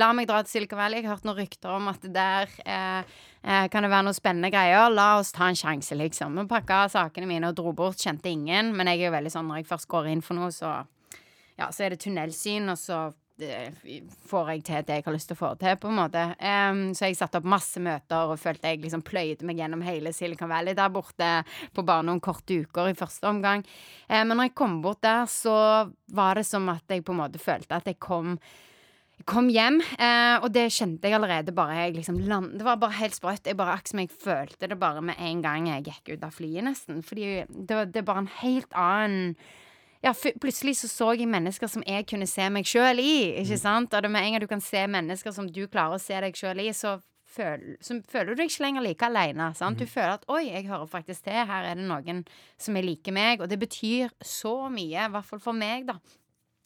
la 0.00 0.12
meg 0.16 0.28
dra 0.30 0.42
til 0.44 0.54
Silicon 0.54 0.80
Valley. 0.80 1.00
Jeg 1.00 1.08
har 1.08 1.16
hørt 1.16 1.26
noen 1.28 1.40
rykter 1.40 1.74
om 1.74 1.90
at 1.90 2.06
der 2.14 2.54
eh, 2.64 3.16
eh, 3.42 3.66
kan 3.72 3.86
det 3.86 3.92
være 3.92 4.06
noen 4.08 4.18
spennende 4.18 4.52
greier. 4.54 4.86
La 4.94 5.10
oss 5.18 5.34
ta 5.36 5.50
en 5.50 5.58
sjanse, 5.58 5.98
liksom. 5.98 6.38
Vi 6.38 6.46
pakka 6.50 6.84
sakene 6.92 7.28
mine 7.30 7.50
og 7.50 7.58
dro 7.58 7.74
bort. 7.76 8.00
Kjente 8.00 8.30
ingen. 8.30 8.74
Men 8.76 8.92
jeg 8.92 9.02
er 9.02 9.10
jo 9.10 9.16
veldig 9.18 9.34
sånn 9.34 9.50
når 9.50 9.62
jeg 9.62 9.70
først 9.72 9.90
går 9.90 10.12
inn 10.12 10.24
for 10.24 10.38
noe, 10.38 10.52
så 10.54 10.78
ja, 11.60 11.68
så 11.68 11.84
er 11.84 11.92
det 11.92 12.00
tunnelsyn, 12.04 12.70
og 12.72 12.78
så 12.80 13.02
får 14.30 14.50
jeg 14.52 14.64
til 14.66 14.86
det 14.86 14.98
jeg 14.98 15.06
har 15.06 15.16
lyst 15.16 15.30
til 15.30 15.38
å 15.38 15.40
få 15.40 15.50
til, 15.60 15.76
på 15.80 15.90
en 15.90 15.98
måte. 15.98 16.24
Um, 16.38 16.82
så 16.96 17.08
jeg 17.08 17.18
satte 17.18 17.40
opp 17.40 17.48
masse 17.50 17.82
møter 17.82 18.32
og 18.32 18.40
følte 18.40 18.72
jeg 18.72 18.82
liksom 18.84 19.04
pløyde 19.06 19.46
meg 19.48 19.60
gjennom 19.60 19.84
hele 19.86 20.14
Silicon 20.16 20.50
Valley 20.52 20.76
der 20.78 20.92
borte 20.92 21.30
på 21.74 21.84
bare 21.86 22.06
noen 22.06 22.22
korte 22.24 22.62
uker 22.64 22.90
i 22.90 22.96
første 22.98 23.30
omgang. 23.30 23.64
Um, 24.08 24.24
men 24.30 24.36
når 24.36 24.50
jeg 24.50 24.58
kom 24.62 24.80
bort 24.84 25.02
der, 25.06 25.26
så 25.30 25.54
var 26.14 26.40
det 26.40 26.46
som 26.48 26.68
at 26.72 26.84
jeg 26.90 27.04
på 27.06 27.14
en 27.16 27.22
måte 27.22 27.42
følte 27.42 27.78
at 27.78 27.88
jeg 27.90 28.00
kom 28.02 28.36
kom 29.28 29.50
hjem, 29.52 29.80
eh, 30.00 30.36
og 30.40 30.48
det 30.54 30.70
kjente 30.72 31.08
jeg 31.08 31.16
allerede 31.18 31.52
bare 31.52 31.76
jeg 31.76 31.98
liksom 31.98 32.20
land, 32.24 32.54
Det 32.58 32.64
var 32.64 32.78
bare 32.80 32.98
helt 33.00 33.14
sprøtt. 33.14 33.46
Jeg 33.46 33.56
bare 33.56 33.74
Akkurat 33.74 33.88
som 33.92 34.00
jeg 34.00 34.10
følte 34.10 34.68
det 34.68 34.78
bare 34.80 35.02
med 35.02 35.16
en 35.18 35.42
gang 35.42 35.68
jeg 35.68 35.84
gikk 35.84 36.14
ut 36.14 36.24
av 36.24 36.32
flyet, 36.32 36.64
nesten. 36.64 37.02
Fordi 37.02 37.44
det, 37.48 37.92
det 37.92 38.00
er 38.00 38.08
bare 38.08 38.24
en 38.24 38.34
helt 38.40 38.72
annen 38.72 39.36
ja, 40.04 40.14
plutselig 40.40 40.78
så 40.78 40.88
så 40.88 41.10
jeg 41.12 41.28
mennesker 41.28 41.68
som 41.68 41.84
jeg 41.86 42.06
kunne 42.08 42.28
se 42.28 42.46
meg 42.52 42.68
sjøl 42.68 43.02
i. 43.02 43.14
Ikke 43.42 43.58
sant? 43.60 43.92
Og 43.94 44.02
det 44.02 44.10
med 44.10 44.24
en 44.24 44.36
gang 44.36 44.44
du 44.44 44.48
kan 44.50 44.62
se 44.64 44.86
mennesker 44.88 45.34
som 45.36 45.48
du 45.48 45.66
klarer 45.68 45.98
å 45.98 46.02
se 46.02 46.20
deg 46.24 46.36
sjøl 46.36 46.62
i, 46.64 46.70
så, 46.76 46.96
føl, 47.28 47.74
så 47.84 47.98
føler 48.08 48.32
du 48.32 48.40
deg 48.40 48.48
ikke 48.48 48.64
lenger 48.64 48.86
like 48.86 49.10
aleine. 49.10 49.50
Du 49.76 49.84
føler 49.86 50.16
at 50.16 50.24
'oi, 50.28 50.46
jeg 50.48 50.70
hører 50.70 50.88
faktisk 50.88 51.24
til', 51.24 51.44
her 51.46 51.68
er 51.68 51.76
det 51.76 51.84
noen 51.84 52.24
som 52.58 52.76
er 52.76 52.86
like 52.86 53.12
meg. 53.12 53.40
Og 53.40 53.50
det 53.50 53.60
betyr 53.60 54.08
så 54.24 54.70
mye, 54.72 55.04
i 55.04 55.12
hvert 55.12 55.28
fall 55.28 55.40
for 55.40 55.52
meg, 55.52 55.86
da. 55.86 56.00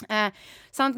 Eh? 0.09 0.31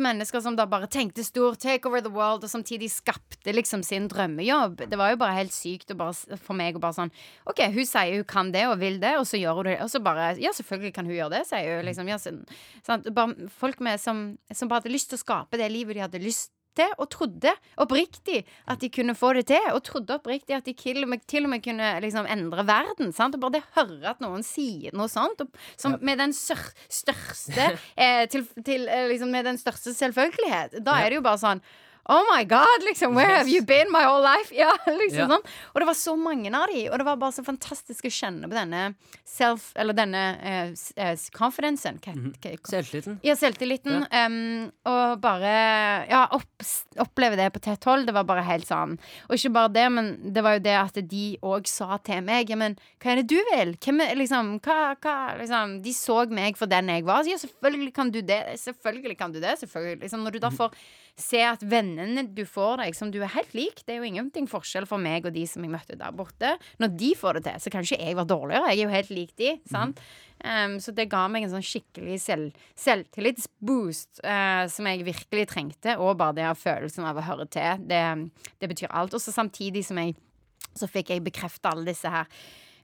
Mennesker 0.01 0.41
som 0.41 0.57
da 0.57 0.65
bare 0.67 0.89
tenkte 0.89 1.25
stort, 1.25 1.61
take 1.61 1.89
over 1.89 2.01
the 2.01 2.13
world, 2.13 2.45
og 2.45 2.51
samtidig 2.51 2.89
skapte 2.91 3.53
liksom 3.53 3.83
sin 3.85 4.09
drømmejobb. 4.09 4.87
Det 4.89 4.99
var 4.99 5.13
jo 5.13 5.21
bare 5.21 5.37
helt 5.37 5.55
sykt 5.55 5.93
bare, 5.97 6.39
for 6.41 6.57
meg 6.57 6.79
å 6.79 6.83
bare 6.83 6.97
sånn 6.97 7.13
OK, 7.51 7.61
hun 7.77 7.87
sier 7.87 8.17
hun 8.17 8.27
kan 8.29 8.53
det 8.55 8.67
og 8.71 8.79
vil 8.81 8.99
det, 9.03 9.17
og 9.21 9.29
så 9.29 9.41
gjør 9.41 9.61
hun 9.61 9.71
det. 9.71 9.79
Og 9.85 9.93
så 9.93 10.01
bare 10.01 10.33
Ja, 10.41 10.53
selvfølgelig 10.57 10.95
kan 10.97 11.09
hun 11.09 11.17
gjøre 11.19 11.37
det, 11.39 11.45
sier 11.51 11.79
hun. 11.79 11.87
Liksom, 11.87 12.09
ja, 12.09 12.19
så? 12.19 13.01
Bare 13.13 13.51
folk 13.53 13.81
med, 13.85 14.01
som, 14.01 14.27
som 14.53 14.71
bare 14.71 14.83
hadde 14.83 14.95
lyst 14.95 15.13
til 15.13 15.21
å 15.21 15.25
skape 15.25 15.61
det 15.61 15.71
livet 15.73 15.97
de 15.97 16.05
hadde 16.07 16.23
lyst 16.23 16.56
til, 16.79 16.93
og 17.01 17.11
trodde 17.13 17.53
oppriktig 17.83 18.43
at 18.71 18.83
de 18.83 18.91
kunne 18.93 19.17
få 19.19 19.33
det 19.39 19.47
til. 19.53 19.71
Og 19.73 19.83
trodde 19.87 20.19
oppriktig 20.19 20.57
at 20.57 20.69
de 20.69 20.75
til 20.77 21.03
og 21.05 21.11
med, 21.13 21.25
til 21.29 21.49
og 21.49 21.55
med 21.55 21.65
kunne 21.65 21.91
liksom 22.05 22.29
endre 22.31 22.67
verden. 22.69 23.13
Sant? 23.17 23.37
Og 23.37 23.45
bare 23.45 23.59
det 23.59 23.65
å 23.65 23.73
høre 23.81 24.13
at 24.15 24.23
noen 24.25 24.45
sier 24.47 24.95
noe 24.97 25.11
sånt, 25.13 25.43
og, 25.45 25.65
som 25.81 25.97
med 26.01 26.21
den 26.23 26.35
største 26.37 27.67
eh, 28.03 28.25
til, 28.31 28.47
til, 28.65 28.89
eh, 28.89 29.09
liksom 29.13 29.33
Med 29.37 29.45
den 29.49 29.59
største 29.59 29.93
selvfølgelighet. 29.97 30.79
Da 30.87 31.01
er 31.03 31.11
det 31.11 31.19
jo 31.19 31.27
bare 31.27 31.41
sånn 31.43 31.61
Oh 32.09 32.23
my 32.31 32.45
God, 32.45 32.85
liksom, 32.87 33.15
where 33.15 33.37
have 33.37 33.49
you 33.51 33.63
been 33.67 33.91
my 33.91 34.05
whole 34.05 34.23
life? 34.23 34.53
Ja, 34.57 34.71
liksom 34.87 35.19
Ja. 35.19 35.27
sånn. 35.27 35.47
Og 35.75 35.81
det 35.83 35.87
var 35.89 35.97
så 35.99 36.13
mange 36.17 36.53
av 36.55 36.69
de, 36.71 36.85
og 36.91 36.99
det 37.01 37.07
var 37.09 37.17
bare 37.19 37.35
så 37.35 37.43
fantastisk 37.45 38.07
å 38.07 38.13
kjenne 38.15 38.47
på 38.47 38.55
denne 38.55 38.83
self, 39.27 39.73
eller 39.75 39.97
denne 39.97 40.23
uh, 40.39 41.17
confidencen. 41.35 41.99
Mm 42.07 42.33
-hmm. 42.33 42.59
Selvtilliten. 42.71 43.19
ja, 43.23 43.35
selvtilliten. 43.37 44.07
em, 44.11 44.71
og 44.85 45.21
bare 45.21 46.07
ja, 46.09 46.29
opp, 46.31 46.63
oppleve 46.99 47.37
det 47.37 47.51
på 47.53 47.59
tett 47.61 47.85
hold. 47.85 48.07
Det 48.07 48.15
var 48.15 48.25
bare 48.25 48.43
helt 48.43 48.67
sånn. 48.67 48.99
Og 49.29 49.35
ikke 49.35 49.53
bare 49.53 49.69
det, 49.73 49.93
men 49.93 50.33
det 50.33 50.43
var 50.43 50.53
jo 50.53 50.59
det 50.59 50.77
at 50.79 50.95
de 51.11 51.39
òg 51.43 51.67
sa 51.67 51.99
til 51.99 52.23
meg 52.23 52.51
Ja, 52.51 52.57
men 52.57 52.77
hva 53.01 53.11
er 53.13 53.17
det 53.17 53.29
du 53.29 53.43
vil? 53.53 53.77
Hvem 53.77 54.01
er, 54.01 54.15
liksom, 54.15 54.61
hva, 54.61 54.95
hva, 55.03 55.37
liksom, 55.39 55.83
de 55.83 55.93
så 55.93 56.27
meg 56.31 56.57
for 56.57 56.67
den 56.67 56.89
jeg 56.89 57.05
var. 57.05 57.25
Så 57.25 57.31
ja, 57.31 57.37
selvfølgelig 57.37 57.95
kan 57.95 58.11
du 58.11 58.21
det. 58.23 58.59
Selvfølgelig 58.59 59.19
kan 59.19 59.33
du 59.33 59.41
det. 59.41 59.59
Selvfølgelig. 59.59 60.01
Liksom, 60.01 60.23
når 60.23 60.31
du 60.31 60.39
da 60.39 60.51
får 60.51 60.71
se 61.17 61.41
at 61.43 61.63
vennene 61.97 62.27
du 62.37 62.45
får 62.49 62.83
deg, 62.83 62.97
som 62.99 63.11
du 63.13 63.19
er 63.23 63.33
helt 63.33 63.55
lik 63.57 63.83
Det 63.87 63.95
er 63.95 64.03
jo 64.03 64.09
ingenting 64.09 64.49
forskjell 64.51 64.87
for 64.89 65.03
meg 65.03 65.27
og 65.27 65.35
de 65.35 65.47
som 65.49 65.65
jeg 65.65 65.73
møtte 65.73 65.99
der 65.99 66.15
borte. 66.17 66.55
Når 66.83 66.95
de 67.01 67.11
får 67.19 67.39
det 67.39 67.45
til, 67.49 67.65
så 67.65 67.73
kan 67.73 67.87
ikke 67.87 68.01
jeg 68.03 68.19
være 68.19 68.31
dårligere. 68.33 68.73
Jeg 68.73 68.79
er 68.79 68.85
jo 68.85 68.95
helt 68.95 69.13
lik 69.17 69.35
de. 69.41 69.55
Sant? 69.71 70.03
Um, 70.45 70.77
så 70.85 70.93
det 70.93 71.09
ga 71.11 71.23
meg 71.33 71.47
en 71.47 71.55
sånn 71.55 71.65
skikkelig 71.65 72.19
selv, 72.21 72.61
selvtillitsboost 72.77 74.21
uh, 74.21 74.67
som 74.73 74.91
jeg 74.91 75.07
virkelig 75.09 75.49
trengte. 75.55 75.97
Og 75.97 76.19
bare 76.21 76.37
det 76.37 76.47
av 76.51 76.61
følelsen 76.61 77.09
av 77.09 77.19
å 77.19 77.27
høre 77.27 77.49
til. 77.49 77.89
Det, 77.89 78.05
det 78.61 78.71
betyr 78.75 78.93
alt. 78.93 79.17
Og 79.17 79.23
så 79.23 79.35
samtidig 79.35 79.87
som 79.89 80.01
jeg 80.03 80.17
så 80.77 80.89
fikk 80.91 81.15
jeg 81.15 81.25
bekrefta 81.25 81.73
alle 81.73 81.89
disse 81.89 82.11
her 82.13 82.29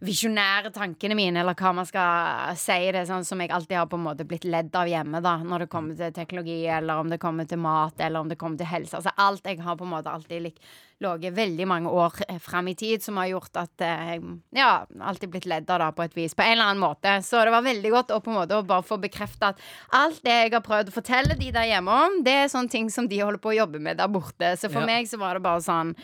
visjonære 0.02 0.72
tankene 0.74 1.14
mine, 1.14 1.40
eller 1.42 1.54
hva 1.54 1.70
man 1.78 1.86
skal 1.86 2.56
si 2.58 2.78
det, 2.94 3.04
sånn 3.06 3.24
som 3.26 3.40
jeg 3.42 3.52
alltid 3.54 3.76
har 3.78 3.86
på 3.90 3.98
en 4.00 4.06
måte 4.08 4.26
blitt 4.26 4.44
ledd 4.48 4.74
av 4.74 4.88
hjemme, 4.90 5.20
da, 5.22 5.36
når 5.46 5.64
det 5.64 5.68
kommer 5.72 5.98
til 5.98 6.14
teknologi, 6.16 6.60
eller 6.66 7.02
om 7.04 7.12
det 7.12 7.20
kommer 7.22 7.46
til 7.46 7.60
mat, 7.62 8.00
eller 8.02 8.24
om 8.24 8.32
det 8.32 8.38
kommer 8.40 8.58
til 8.58 8.66
helse. 8.66 8.96
Altså 8.98 9.12
alt 9.22 9.46
jeg 9.46 9.60
har 9.62 9.78
på 9.78 9.86
en 9.86 9.92
måte 9.94 10.10
alltid 10.10 10.48
ligget 11.02 11.34
veldig 11.34 11.66
mange 11.70 11.90
år 11.90 12.18
eh, 12.28 12.38
fram 12.42 12.68
i 12.70 12.74
tid, 12.78 13.02
som 13.02 13.16
har 13.18 13.30
gjort 13.30 13.60
at 13.62 13.84
eh, 13.86 14.10
jeg 14.16 14.24
ja, 14.58 14.72
alltid 15.02 15.32
blitt 15.36 15.46
ledd 15.50 15.70
av 15.70 15.80
da 15.84 15.92
på 15.94 16.04
et 16.06 16.18
vis, 16.18 16.34
på 16.38 16.42
en 16.46 16.56
eller 16.56 16.72
annen 16.72 16.82
måte. 16.82 17.14
Så 17.26 17.44
det 17.46 17.54
var 17.54 17.62
veldig 17.66 17.94
godt 17.94 18.10
å 18.14 18.20
på 18.22 18.34
en 18.34 18.40
måte 18.40 18.58
å 18.58 18.66
bare 18.66 18.86
få 18.86 18.98
bekrefta 19.02 19.52
at 19.54 19.62
alt 20.02 20.18
det 20.26 20.36
jeg 20.40 20.52
har 20.56 20.66
prøvd 20.66 20.90
å 20.90 20.98
fortelle 20.98 21.38
de 21.38 21.50
der 21.54 21.70
hjemme 21.70 22.02
om, 22.08 22.20
det 22.26 22.36
er 22.44 22.52
sånne 22.52 22.70
ting 22.74 22.90
som 22.90 23.06
de 23.10 23.22
holder 23.22 23.42
på 23.42 23.54
å 23.54 23.58
jobbe 23.62 23.82
med 23.82 24.02
der 24.02 24.10
borte. 24.10 24.54
Så 24.58 24.66
for 24.70 24.82
Ja. 24.82 24.86
meg 24.86 25.06
så 25.10 25.18
var 25.22 25.34
det 25.38 25.46
bare 25.46 25.62
sånn 25.62 25.94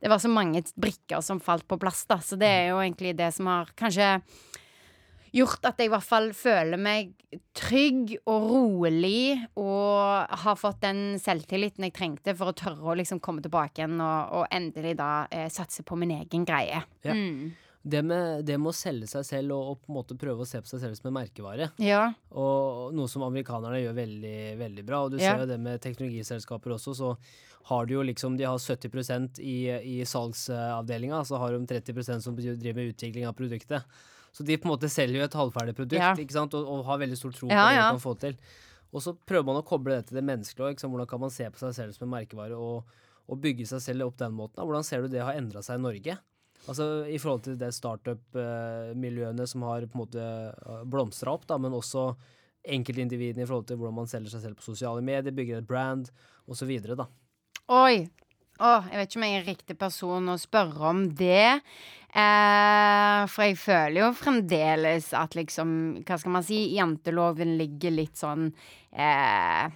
det 0.00 0.10
var 0.12 0.20
så 0.22 0.30
mange 0.32 0.62
brikker 0.76 1.22
som 1.24 1.40
falt 1.42 1.66
på 1.68 1.78
plass, 1.80 2.04
da. 2.10 2.18
Så 2.20 2.38
det 2.40 2.50
er 2.50 2.68
jo 2.72 2.82
egentlig 2.82 3.14
det 3.18 3.30
som 3.36 3.48
har 3.50 3.70
kanskje 3.78 4.18
gjort 5.34 5.66
at 5.66 5.80
jeg 5.80 5.88
i 5.88 5.92
hvert 5.92 6.06
fall 6.06 6.28
føler 6.36 6.78
meg 6.78 7.10
trygg 7.58 8.12
og 8.30 8.44
rolig 8.52 9.34
og 9.58 10.30
har 10.44 10.58
fått 10.58 10.84
den 10.84 11.18
selvtilliten 11.18 11.88
jeg 11.88 11.96
trengte 11.96 12.36
for 12.38 12.52
å 12.52 12.56
tørre 12.56 12.92
å 12.92 12.96
liksom 13.00 13.18
komme 13.24 13.42
tilbake 13.42 13.82
igjen 13.82 13.98
og, 13.98 14.36
og 14.38 14.54
endelig 14.54 14.94
da 15.00 15.26
eh, 15.34 15.48
satse 15.50 15.82
på 15.86 15.98
min 15.98 16.14
egen 16.20 16.46
greie. 16.46 16.84
Ja. 17.02 17.16
Mm. 17.16 17.50
Det 17.86 18.00
med, 18.02 18.46
det 18.48 18.56
med 18.56 18.70
å 18.70 18.72
selge 18.72 19.06
seg 19.10 19.24
selv 19.28 19.52
og, 19.52 19.66
og 19.74 19.80
på 19.84 19.90
en 19.92 19.96
måte 19.98 20.14
prøve 20.16 20.40
å 20.40 20.48
se 20.48 20.56
på 20.64 20.70
seg 20.70 20.80
selv 20.80 20.94
som 20.96 21.10
en 21.10 21.18
merkevare, 21.18 21.66
Ja. 21.78 22.14
og 22.32 22.94
noe 22.96 23.10
som 23.12 23.22
amerikanerne 23.26 23.82
gjør 23.82 23.94
veldig, 23.98 24.38
veldig 24.58 24.84
bra. 24.88 25.02
Og 25.04 25.10
du 25.12 25.18
Ja. 25.18 25.34
ser 25.34 25.40
jo 25.44 25.46
det 25.52 25.60
med 25.60 25.82
teknologiselskaper 25.84 26.72
også, 26.72 26.94
så 26.96 27.10
har 27.68 27.84
du 27.86 27.92
jo 27.94 28.02
liksom 28.02 28.38
De 28.38 28.44
har 28.44 28.56
70% 28.56 29.38
i, 29.40 29.68
i 30.00 30.04
salgsavdelinga, 30.04 31.20
så 31.28 31.36
har 31.38 31.52
de 31.52 31.66
30% 31.66 32.22
som 32.22 32.34
driver 32.36 32.74
med 32.74 32.94
utvikling 32.94 33.26
av 33.28 33.34
produktet. 33.36 33.84
Så 34.32 34.42
de 34.44 34.56
på 34.56 34.66
en 34.66 34.72
måte 34.74 34.88
selger 34.90 35.20
jo 35.20 35.24
et 35.28 35.36
halvferdig 35.38 35.74
produkt 35.76 36.00
Ja. 36.00 36.14
ikke 36.16 36.32
sant? 36.32 36.54
Og, 36.54 36.66
og 36.66 36.84
har 36.88 36.98
veldig 36.98 37.16
stor 37.20 37.30
tro 37.32 37.48
på 37.48 37.54
det 37.54 37.76
de 37.76 37.84
kan 37.90 38.00
få 38.02 38.18
til. 38.18 38.36
Og 38.94 39.02
så 39.02 39.12
prøver 39.26 39.44
man 39.44 39.60
å 39.60 39.66
koble 39.66 39.94
det 39.96 40.06
til 40.08 40.16
det 40.16 40.24
menneskelige. 40.24 40.74
Liksom. 40.74 40.90
Hvordan 40.90 41.08
kan 41.10 41.20
man 41.20 41.30
se 41.30 41.44
på 41.50 41.58
seg 41.58 41.74
selv 41.74 41.94
som 41.94 42.06
en 42.08 42.14
merkevare 42.16 42.56
og, 42.56 42.84
og 43.28 43.40
bygge 43.40 43.66
seg 43.66 43.80
selv 43.82 44.06
opp 44.08 44.16
den 44.16 44.32
måten? 44.32 44.62
Hvordan 44.64 44.84
ser 44.86 45.02
du 45.02 45.08
det 45.08 45.20
har 45.22 45.34
endra 45.34 45.62
seg 45.62 45.78
i 45.78 45.82
Norge? 45.82 46.18
Altså 46.64 47.04
I 47.12 47.18
forhold 47.20 47.44
til 47.44 47.58
det 47.60 47.72
startup-miljøene 47.76 49.46
som 49.48 49.66
har 49.68 49.84
på 49.84 49.98
en 49.98 50.02
måte 50.04 50.28
blomstra 50.88 51.34
opp, 51.36 51.44
da, 51.50 51.58
men 51.60 51.76
også 51.76 52.08
enkeltindividene 52.64 53.44
i 53.44 53.48
forhold 53.48 53.66
til 53.68 53.80
hvordan 53.80 53.98
man 54.00 54.08
selger 54.10 54.32
seg 54.32 54.46
selv 54.46 54.58
på 54.60 54.68
sosiale 54.70 55.04
medier, 55.04 55.34
bygger 55.36 55.60
et 55.60 55.68
brand 55.68 56.08
osv. 56.48 56.72
Oi. 57.68 58.06
Oh, 58.62 58.86
jeg 58.86 59.00
vet 59.00 59.10
ikke 59.10 59.18
om 59.18 59.26
jeg 59.26 59.36
er 59.40 59.48
riktig 59.48 59.74
person 59.76 60.30
å 60.30 60.38
spørre 60.38 60.90
om 60.92 61.00
det. 61.18 61.58
Eh, 62.14 63.20
for 63.26 63.42
jeg 63.42 63.58
føler 63.58 63.98
jo 63.98 64.10
fremdeles 64.14 65.08
at 65.18 65.34
liksom 65.34 65.70
Hva 66.06 66.14
skal 66.22 66.36
man 66.36 66.44
si? 66.46 66.60
Janteloven 66.76 67.56
ligger 67.58 67.90
litt 67.90 68.20
sånn 68.20 68.52
eh, 68.94 69.66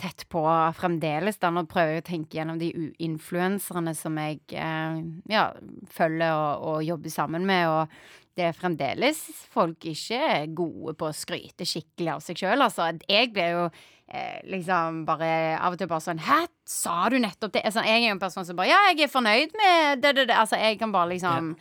tett 0.00 0.26
på 0.32 0.42
fremdeles. 0.76 1.38
Da. 1.42 1.50
Nå 1.52 1.64
prøver 1.70 1.96
jeg 1.96 2.04
å 2.04 2.06
tenke 2.10 2.38
gjennom 2.38 2.60
de 2.60 2.70
influenserne 3.02 3.94
som 3.96 4.16
jeg 4.20 4.42
eh, 4.52 5.02
ja, 5.32 5.48
følger 5.92 6.32
og, 6.32 6.68
og 6.70 6.86
jobber 6.86 7.12
sammen 7.12 7.46
med. 7.48 7.68
Og 7.72 8.36
det 8.36 8.50
er 8.50 8.56
fremdeles 8.56 9.20
folk 9.52 9.86
ikke 9.88 10.20
er 10.20 10.50
gode 10.56 10.96
på 11.00 11.08
å 11.08 11.16
skryte 11.16 11.66
skikkelig 11.68 12.16
av 12.16 12.24
seg 12.24 12.42
sjøl. 12.42 12.64
Altså, 12.66 12.90
jeg 13.08 13.32
blir 13.32 13.54
jo 13.54 13.64
eh, 13.70 14.42
liksom 14.52 15.04
bare 15.08 15.30
av 15.56 15.76
og 15.76 15.80
til 15.80 15.90
bare 15.90 16.04
sånn 16.04 16.20
Hæ, 16.26 16.42
sa 16.68 16.98
du 17.12 17.18
nettopp 17.22 17.56
det? 17.56 17.64
Altså, 17.64 17.86
jeg 17.88 18.02
er 18.02 18.10
jo 18.10 18.18
en 18.18 18.22
person 18.22 18.46
som 18.48 18.58
bare 18.58 18.70
Ja, 18.74 18.82
jeg 18.92 19.06
er 19.06 19.12
fornøyd 19.12 19.56
med 19.56 20.04
det, 20.04 20.12
det, 20.18 20.28
det. 20.28 20.36
Altså, 20.36 20.60
jeg 20.60 20.80
kan 20.82 20.92
bare 20.94 21.14
liksom 21.14 21.54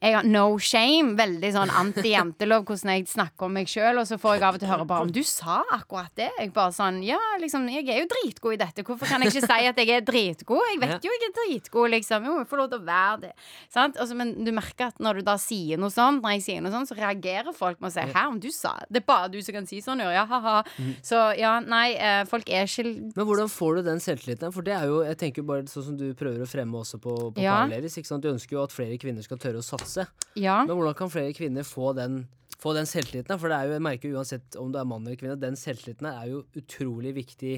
jeg 0.00 0.14
har 0.16 0.24
no 0.24 0.56
shame. 0.58 1.14
Veldig 1.18 1.50
sånn 1.52 1.72
anti-jantelov 1.82 2.64
hvordan 2.68 2.92
jeg 2.94 3.08
snakker 3.10 3.46
om 3.48 3.56
meg 3.58 3.68
sjøl. 3.68 4.00
Og 4.00 4.06
så 4.08 4.16
får 4.20 4.38
jeg 4.38 4.44
av 4.48 4.56
og 4.56 4.62
til 4.62 4.70
høre 4.70 4.86
bare 4.88 5.06
om 5.06 5.12
du 5.12 5.20
sa 5.26 5.58
akkurat 5.76 6.12
det. 6.16 6.30
Jeg 6.38 6.52
bare 6.56 6.72
sånn 6.76 7.02
Ja, 7.04 7.18
liksom, 7.42 7.66
jeg 7.72 7.88
er 7.88 8.00
jo 8.02 8.08
dritgod 8.10 8.56
i 8.56 8.60
dette. 8.62 8.84
Hvorfor 8.86 9.10
kan 9.10 9.20
jeg 9.24 9.34
ikke 9.34 9.44
si 9.44 9.68
at 9.70 9.80
jeg 9.82 9.92
er 9.98 10.06
dritgod? 10.06 10.62
Jeg 10.72 10.80
vet 10.80 11.04
jo 11.04 11.12
jeg 11.12 11.26
er 11.28 11.34
dritgod, 11.36 11.90
liksom. 11.92 12.24
Jo, 12.30 12.38
jeg 12.40 12.48
får 12.50 12.62
lov 12.62 12.70
til 12.72 12.80
å 12.80 12.86
være 12.86 13.20
det. 13.26 13.32
Sant? 13.72 13.98
Altså, 14.00 14.16
men 14.16 14.32
du 14.44 14.52
merker 14.56 14.88
at 14.88 15.02
når 15.04 15.20
du 15.20 15.26
da 15.28 15.36
sier 15.40 15.80
noe 15.80 15.92
sånt, 15.92 16.22
når 16.24 16.38
jeg 16.38 16.44
sier 16.48 16.64
noe 16.64 16.72
sånt, 16.74 16.88
så 16.90 16.96
reagerer 16.98 17.52
folk 17.56 17.80
med 17.82 17.90
å 17.90 17.94
si 17.98 18.06
Hæ, 18.10 18.24
om 18.32 18.40
du 18.40 18.48
sa 18.54 18.72
det? 18.88 19.02
Er 19.02 19.06
bare 19.06 19.28
du 19.32 19.38
som 19.44 19.54
kan 19.58 19.68
si 19.68 19.82
sånn, 19.84 20.00
ja, 20.00 20.24
ha-ha. 20.28 20.56
Så 21.04 21.18
ja, 21.38 21.58
nei, 21.60 21.92
eh, 22.00 22.22
folk 22.30 22.48
er 22.48 22.64
ikke 22.64 22.86
Men 23.16 23.26
hvordan 23.28 23.52
får 23.52 23.76
du 23.80 23.82
den 23.90 24.00
selvtilliten? 24.02 24.52
For 24.54 24.64
det 24.66 24.74
er 24.78 24.88
jo, 24.88 25.02
jeg 25.04 25.18
tenker 25.20 25.46
bare 25.46 25.68
sånn 25.70 25.86
som 25.90 25.96
du 26.00 26.08
prøver 26.16 26.40
å 26.44 26.48
fremme 26.48 26.80
også 26.80 27.00
på, 27.02 27.14
på 27.36 27.44
Ja. 27.44 27.60
Parallelis, 27.60 27.98
ikke 28.00 28.08
sant? 28.14 28.24
Du 28.24 28.32
ønsker 28.32 28.56
jo 28.56 28.64
at 28.64 28.72
flere 28.72 28.96
kvinner 29.00 29.22
skal 29.26 29.36
tørre 29.42 29.60
å 29.60 29.66
satse. 29.66 29.89
Ja. 30.38 30.60
Men 30.64 30.76
hvordan 30.76 30.96
kan 30.98 31.12
flere 31.12 31.34
kvinner 31.36 31.66
få 31.66 31.92
den, 31.98 32.22
få 32.60 32.74
den 32.76 32.88
selvtilliten? 32.88 33.38
For 33.40 33.50
det 33.50 33.58
er 33.58 33.68
jo, 33.68 33.76
jeg 33.76 33.86
merker 33.86 34.16
uansett 34.16 34.58
om 34.60 34.70
du 34.72 34.78
er 34.80 34.88
mann 34.88 35.06
eller 35.06 35.18
kvinne, 35.20 35.38
den 35.40 35.58
selvtilliten 35.58 36.10
er 36.12 36.26
jo 36.30 36.44
utrolig 36.60 37.14
viktig 37.18 37.54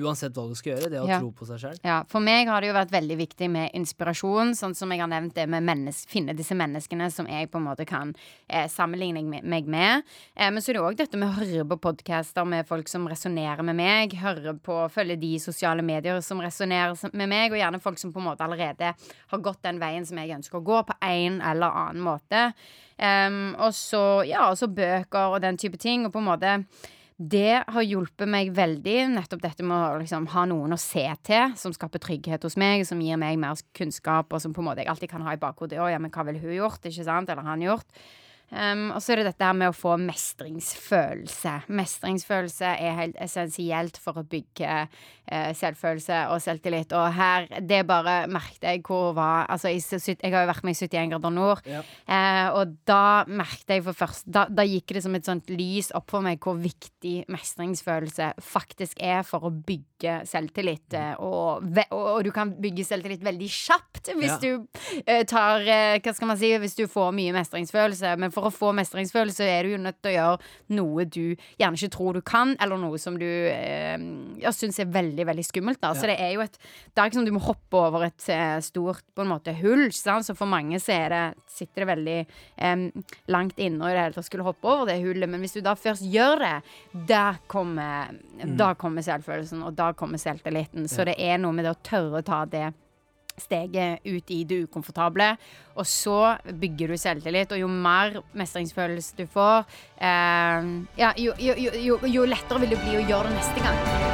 uansett 0.00 0.32
hva 0.34 0.48
du 0.48 0.54
skal 0.54 0.72
gjøre. 0.76 0.90
Det 0.90 1.00
å 1.00 1.08
Ja. 1.08 1.18
tro 1.20 1.30
på 1.32 1.46
seg 1.46 1.58
sjøl. 1.60 1.78
Ja, 1.84 2.02
For 2.08 2.20
meg 2.20 2.48
har 2.48 2.60
det 2.60 2.68
jo 2.68 2.74
vært 2.74 2.90
veldig 2.90 3.16
viktig 3.18 3.50
med 3.50 3.70
inspirasjon, 3.74 4.54
sånn 4.56 4.74
som 4.74 4.90
jeg 4.90 5.00
har 5.00 5.08
nevnt 5.08 5.34
det 5.34 5.48
med 5.48 5.62
å 5.62 6.06
finne 6.08 6.34
disse 6.36 6.54
menneskene 6.54 7.10
som 7.12 7.26
jeg 7.26 7.50
på 7.50 7.56
en 7.58 7.64
måte 7.66 7.86
kan 7.86 8.14
eh, 8.48 8.66
sammenligne 8.68 9.42
meg- 9.42 9.66
med. 9.66 10.02
Eh, 10.36 10.50
men 10.50 10.62
så 10.62 10.70
er 10.70 10.74
det 10.74 10.82
òg 10.82 10.96
dette 10.96 11.16
med 11.16 11.28
å 11.28 11.38
høre 11.40 11.64
på 11.68 11.80
podcaster 11.80 12.44
med 12.46 12.66
folk 12.66 12.88
som 12.88 13.06
resonnerer 13.08 13.62
med 13.62 13.76
meg. 13.76 14.12
Høre 14.12 14.54
på, 14.58 14.90
følge 14.90 15.18
de 15.20 15.38
sosiale 15.38 15.82
medier 15.82 16.20
som 16.22 16.38
resonnerer 16.40 16.96
med 17.14 17.28
meg, 17.28 17.52
og 17.52 17.58
gjerne 17.58 17.80
folk 17.80 17.98
som 17.98 18.12
på 18.12 18.18
en 18.20 18.26
måte 18.36 18.40
allerede 18.44 18.94
har 19.28 19.38
gått 19.38 19.62
den 19.62 19.78
veien 19.78 20.06
som 20.06 20.16
jeg 20.18 20.30
ønsker 20.30 20.60
å 20.60 20.64
gå, 20.64 20.86
på 20.86 20.94
en 21.02 21.40
eller 21.40 21.70
annen 21.70 22.02
måte. 22.02 22.52
Um, 23.02 23.54
og 23.58 23.72
så, 23.72 24.24
ja, 24.28 24.46
bøker 24.68 25.34
og 25.34 25.40
den 25.40 25.56
type 25.56 25.78
ting, 25.78 26.04
og 26.06 26.12
på 26.12 26.18
en 26.18 26.28
måte 26.28 26.66
det 27.18 27.62
har 27.68 27.84
hjulpet 27.84 28.30
meg 28.30 28.52
veldig, 28.56 28.96
nettopp 29.14 29.42
dette 29.44 29.66
med 29.66 29.76
å 29.76 30.00
liksom, 30.02 30.26
ha 30.32 30.44
noen 30.48 30.74
å 30.74 30.80
se 30.80 31.04
til, 31.26 31.54
som 31.58 31.74
skaper 31.74 32.02
trygghet 32.02 32.46
hos 32.46 32.56
meg, 32.60 32.86
som 32.88 33.00
gir 33.04 33.20
meg 33.20 33.38
mer 33.40 33.60
kunnskap, 33.76 34.32
og 34.32 34.42
som 34.42 34.54
på 34.54 34.62
en 34.62 34.70
måte 34.70 34.84
jeg 34.84 34.90
alltid 34.92 35.12
kan 35.12 35.24
ha 35.26 35.36
i 35.36 35.40
bakhodet. 35.40 35.78
Ja, 35.78 36.00
men 36.02 36.12
hva 36.14 36.26
ville 36.28 36.42
hun 36.42 36.56
gjort, 36.56 36.84
ikke 36.88 37.06
sant? 37.06 37.30
Eller 37.32 37.46
han 37.46 37.64
gjort? 37.64 37.88
Um, 38.52 38.90
og 38.92 39.00
så 39.00 39.14
er 39.14 39.22
det 39.22 39.30
dette 39.30 39.46
her 39.48 39.56
med 39.56 39.72
å 39.72 39.76
få 39.76 39.94
mestringsfølelse. 40.00 41.54
Mestringsfølelse 41.72 42.74
er 42.84 42.98
helt 42.98 43.16
essensielt 43.24 43.96
for 44.00 44.20
å 44.20 44.26
bygge 44.28 44.74
uh, 44.84 45.50
selvfølelse 45.56 46.18
og 46.34 46.42
selvtillit. 46.44 46.92
Og 46.92 47.06
her, 47.16 47.48
det 47.64 47.80
bare 47.88 48.26
merket 48.28 48.68
jeg 48.68 48.82
hvor 48.84 49.14
var 49.16 49.48
Altså, 49.52 49.72
jeg, 49.72 49.82
jeg 50.20 50.32
har 50.32 50.44
jo 50.44 50.50
vært 50.50 50.66
med 50.66 50.76
i 50.76 50.84
71 50.84 51.12
grader 51.12 51.32
nord, 51.34 51.62
eh, 51.66 52.46
og 52.54 52.76
da 52.88 53.24
merket 53.28 53.74
jeg 53.74 53.84
for 53.86 53.96
først 53.96 54.28
da, 54.32 54.44
da 54.48 54.64
gikk 54.66 54.94
det 54.96 55.02
som 55.04 55.16
et 55.16 55.26
sånt 55.26 55.50
lys 55.52 55.90
opp 55.96 56.12
for 56.12 56.24
meg 56.24 56.40
hvor 56.42 56.58
viktig 56.60 57.24
mestringsfølelse 57.32 58.32
faktisk 58.44 59.00
er 59.02 59.24
for 59.26 59.48
å 59.48 59.52
bygge 59.52 59.91
selvtillit. 60.28 60.94
eh, 60.98 61.14
Og, 61.22 61.62
og, 61.90 62.06
og 62.16 62.24
du 62.24 62.30
kan 62.34 62.50
bygge 62.60 62.84
selvtillit 62.84 63.22
veldig 63.24 63.48
kjapt 63.48 64.10
hvis 64.18 64.32
Ja. 64.32 64.38
du 64.42 64.66
eh, 65.06 65.22
tar 65.24 65.60
eh, 65.62 65.98
Hva 66.02 66.14
skal 66.14 66.28
man 66.28 66.36
si 66.40 66.50
Hvis 66.58 66.74
du 66.76 66.86
får 66.90 67.12
mye 67.14 67.32
mestringsfølelse. 67.36 68.16
Men 68.18 68.30
for 68.34 68.48
å 68.48 68.52
få 68.52 68.72
mestringsfølelse 68.74 69.44
er 69.46 69.62
du 69.68 69.70
jo 69.76 69.78
nødt 69.82 70.00
til 70.02 70.12
å 70.12 70.16
gjøre 70.16 70.38
noe 70.76 71.04
du 71.04 71.36
gjerne 71.58 71.76
ikke 71.78 71.92
tror 71.94 72.14
du 72.14 72.20
kan, 72.22 72.56
eller 72.60 72.76
noe 72.80 72.98
som 72.98 73.16
du 73.18 73.26
eh, 73.26 73.98
ja, 74.42 74.50
syns 74.52 74.78
er 74.82 74.90
veldig 74.92 75.26
veldig 75.30 75.44
skummelt. 75.46 75.80
Da. 75.82 75.92
Så 75.94 76.06
det 76.10 76.18
er 76.20 76.32
jo 76.34 76.40
et 76.44 76.58
Det 76.58 76.98
er 77.00 77.08
ikke 77.10 77.18
sånn 77.20 77.28
du 77.28 77.32
må 77.36 77.44
hoppe 77.44 77.78
over 77.86 78.04
et 78.08 78.28
eh, 78.32 78.58
stort 78.64 79.04
på 79.14 79.22
en 79.24 79.30
måte 79.32 79.54
hull. 79.60 79.88
Sant? 79.92 80.26
Så 80.26 80.34
for 80.36 80.46
mange 80.50 80.78
så 80.82 80.92
er 80.96 81.08
det, 81.14 81.22
sitter 81.52 81.84
det 81.84 81.90
veldig 81.92 82.18
em, 82.58 82.88
langt 83.28 83.58
inne 83.60 83.82
og 83.84 83.90
i 83.90 83.94
det 83.96 84.02
hele 84.06 84.14
tatt 84.16 84.26
skulle 84.28 84.44
hoppe 84.46 84.68
over 84.68 84.86
det 84.90 84.98
hullet. 85.04 85.28
Men 85.30 85.40
hvis 85.44 85.54
du 85.56 85.60
da 85.64 85.74
først 85.78 86.04
gjør 86.08 86.42
det, 86.42 86.54
da 87.08 87.36
kommer, 87.48 88.10
da 88.58 88.72
kommer 88.78 89.02
selvfølelsen, 89.04 89.62
og 89.66 89.74
da 89.78 89.91
kommer 89.98 90.20
selvtilliten. 90.20 90.88
Så 90.88 91.06
det 91.08 91.18
er 91.18 91.40
noe 91.42 91.56
med 91.56 91.66
det 91.66 91.74
å 91.74 91.82
tørre 91.84 92.22
å 92.22 92.26
ta 92.26 92.44
det 92.46 92.70
steget 93.36 94.04
ut 94.04 94.30
i 94.30 94.44
det 94.44 94.62
ukomfortable. 94.66 95.32
Og 95.76 95.88
så 95.88 96.18
bygger 96.44 96.92
du 96.92 97.00
selvtillit, 97.00 97.52
og 97.52 97.62
jo 97.62 97.68
mer 97.68 98.20
mestringsfølelse 98.36 99.16
du 99.16 99.26
får, 99.26 99.64
eh, 99.96 100.72
ja, 101.00 101.12
jo, 101.16 101.36
jo, 101.38 101.54
jo, 101.56 102.00
jo 102.06 102.26
lettere 102.28 102.64
vil 102.64 102.76
det 102.76 102.82
bli 102.84 102.98
å 103.00 103.06
gjøre 103.08 103.30
det 103.30 103.38
neste 103.40 103.64
gang. 103.64 104.11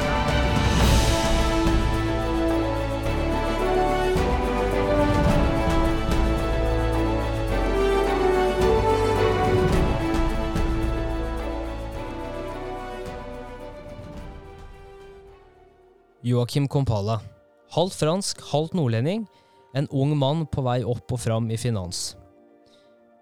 Joakim 16.19 16.67
Kompala. 16.67 17.21
Halvt 17.71 17.95
fransk, 18.01 18.41
halvt 18.51 18.73
nordlending. 18.75 19.21
En 19.73 19.87
ung 19.95 20.17
mann 20.17 20.43
på 20.51 20.63
vei 20.65 20.81
opp 20.83 21.13
og 21.15 21.21
fram 21.23 21.47
i 21.53 21.57
finans. 21.57 22.17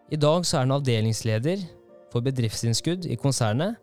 I 0.10 0.18
dag 0.18 0.46
så 0.48 0.58
er 0.58 0.66
han 0.66 0.74
avdelingsleder 0.78 1.62
for 2.10 2.26
bedriftsinnskudd 2.26 3.06
i 3.06 3.18
konsernet, 3.20 3.76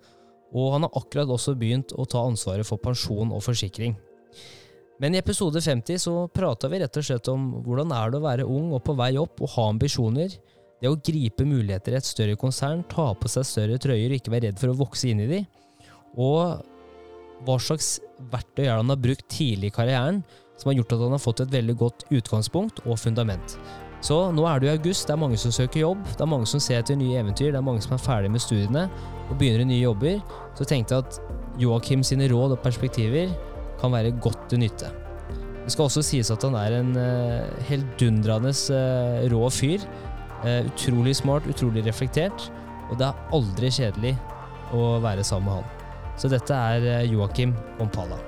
og 0.55 0.73
han 0.75 0.87
har 0.87 0.99
akkurat 0.99 1.31
også 1.31 1.55
begynt 1.61 1.93
å 1.95 2.07
ta 2.11 2.25
ansvaret 2.25 2.67
for 2.67 2.81
pensjon 2.83 3.31
og 3.37 3.45
forsikring. 3.45 3.95
Men 4.99 5.15
i 5.15 5.21
episode 5.21 5.61
50 5.63 6.01
så 6.01 6.15
prata 6.35 6.71
vi 6.73 6.81
rett 6.83 6.99
og 6.99 7.07
slett 7.07 7.31
om 7.31 7.47
hvordan 7.63 7.93
er 7.95 8.11
det 8.11 8.19
å 8.19 8.25
være 8.25 8.49
ung 8.51 8.73
og 8.75 8.83
på 8.87 8.97
vei 8.99 9.13
opp 9.21 9.43
og 9.45 9.53
ha 9.55 9.69
ambisjoner. 9.71 10.35
Det 10.81 10.91
å 10.91 10.99
gripe 10.99 11.47
muligheter 11.47 11.95
i 11.95 12.01
et 12.01 12.09
større 12.09 12.39
konsern, 12.41 12.83
ta 12.91 13.13
på 13.15 13.31
seg 13.31 13.47
større 13.47 13.79
trøyer 13.79 14.11
og 14.11 14.19
ikke 14.19 14.35
være 14.35 14.49
redd 14.49 14.59
for 14.63 14.73
å 14.73 14.79
vokse 14.83 15.11
inn 15.11 15.23
i 15.23 15.31
de. 15.31 15.41
Og 16.19 16.65
hva 17.45 17.59
slags 17.63 17.99
verktøy 18.33 18.65
er 18.65 18.73
det 18.73 18.81
han 18.83 18.93
har 18.93 19.05
brukt 19.05 19.27
tidlig 19.33 19.71
i 19.71 19.75
karrieren 19.75 20.23
som 20.59 20.71
har 20.71 20.79
gjort 20.79 20.95
at 20.95 21.03
han 21.03 21.17
har 21.17 21.23
fått 21.23 21.43
et 21.45 21.55
veldig 21.55 21.75
godt 21.81 22.05
utgangspunkt 22.15 22.85
og 22.85 22.99
fundament. 23.01 23.57
Så 24.05 24.19
nå 24.37 24.45
er 24.45 24.61
det 24.61 24.69
jo 24.69 24.75
august, 24.77 25.07
det 25.09 25.15
er 25.15 25.21
mange 25.23 25.39
som 25.41 25.53
søker 25.55 25.81
jobb, 25.81 26.03
det 26.11 26.21
er 26.21 26.29
mange 26.29 26.49
som 26.49 26.61
ser 26.61 26.83
etter 26.83 26.99
nye 27.01 27.23
eventyr, 27.23 27.55
det 27.55 27.61
er 27.61 27.65
mange 27.65 27.81
som 27.85 27.95
er 27.97 28.03
ferdig 28.05 28.31
med 28.35 28.43
studiene 28.45 28.85
og 29.31 29.39
begynner 29.41 29.65
i 29.65 29.69
nye 29.71 29.85
jobber. 29.87 30.19
Så 30.59 30.67
tenkte 30.69 30.99
jeg 30.99 31.07
at 31.07 31.63
Joakim 31.63 32.05
sine 32.05 32.29
råd 32.29 32.59
og 32.59 32.61
perspektiver 32.63 33.33
kan 33.81 33.95
være 33.95 34.13
godt 34.21 34.51
til 34.53 34.61
nytte. 34.61 34.91
Det 35.65 35.73
skal 35.73 35.89
også 35.89 36.05
sies 36.05 36.29
at 36.31 36.45
han 36.45 36.57
er 36.61 36.77
en 36.77 36.93
uh, 36.99 37.63
heldundrende 37.71 38.53
uh, 38.53 39.25
rå 39.33 39.49
fyr. 39.49 39.87
Uh, 40.45 40.61
utrolig 40.69 41.17
smart, 41.17 41.49
utrolig 41.49 41.87
reflektert, 41.87 42.51
og 42.91 43.01
det 43.01 43.09
er 43.09 43.33
aldri 43.33 43.73
kjedelig 43.73 44.13
å 44.77 44.99
være 45.01 45.25
sammen 45.25 45.49
med 45.49 45.63
han. 45.63 45.84
Så 46.17 46.31
dette 46.31 46.55
er 46.55 46.87
eh, 46.87 47.11
Joakim 47.11 47.55
Ompala. 47.83 48.21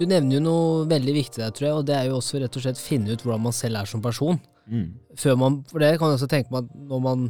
Du 0.00 0.06
nevner 0.08 0.38
jo 0.38 0.40
noe 0.40 0.84
veldig 0.88 1.12
viktig 1.12 1.42
der, 1.42 1.50
tror 1.52 1.66
jeg, 1.66 1.76
og 1.76 1.88
det 1.90 1.92
er 1.92 2.06
jo 2.08 2.16
også 2.16 2.40
rett 2.40 2.54
og 2.56 2.62
slett 2.64 2.80
finne 2.80 3.12
ut 3.12 3.20
hvordan 3.20 3.42
man 3.44 3.52
selv 3.52 3.82
er 3.82 3.90
som 3.90 4.00
person. 4.00 4.38
Mm. 4.70 4.94
Før 5.18 5.36
man, 5.36 5.58
for 5.68 5.82
det 5.82 5.90
kan 5.98 6.08
jeg 6.08 6.16
også 6.16 6.28
tenke 6.30 6.54
meg 6.54 6.64
at 6.64 6.86
når 6.88 7.02
man 7.04 7.26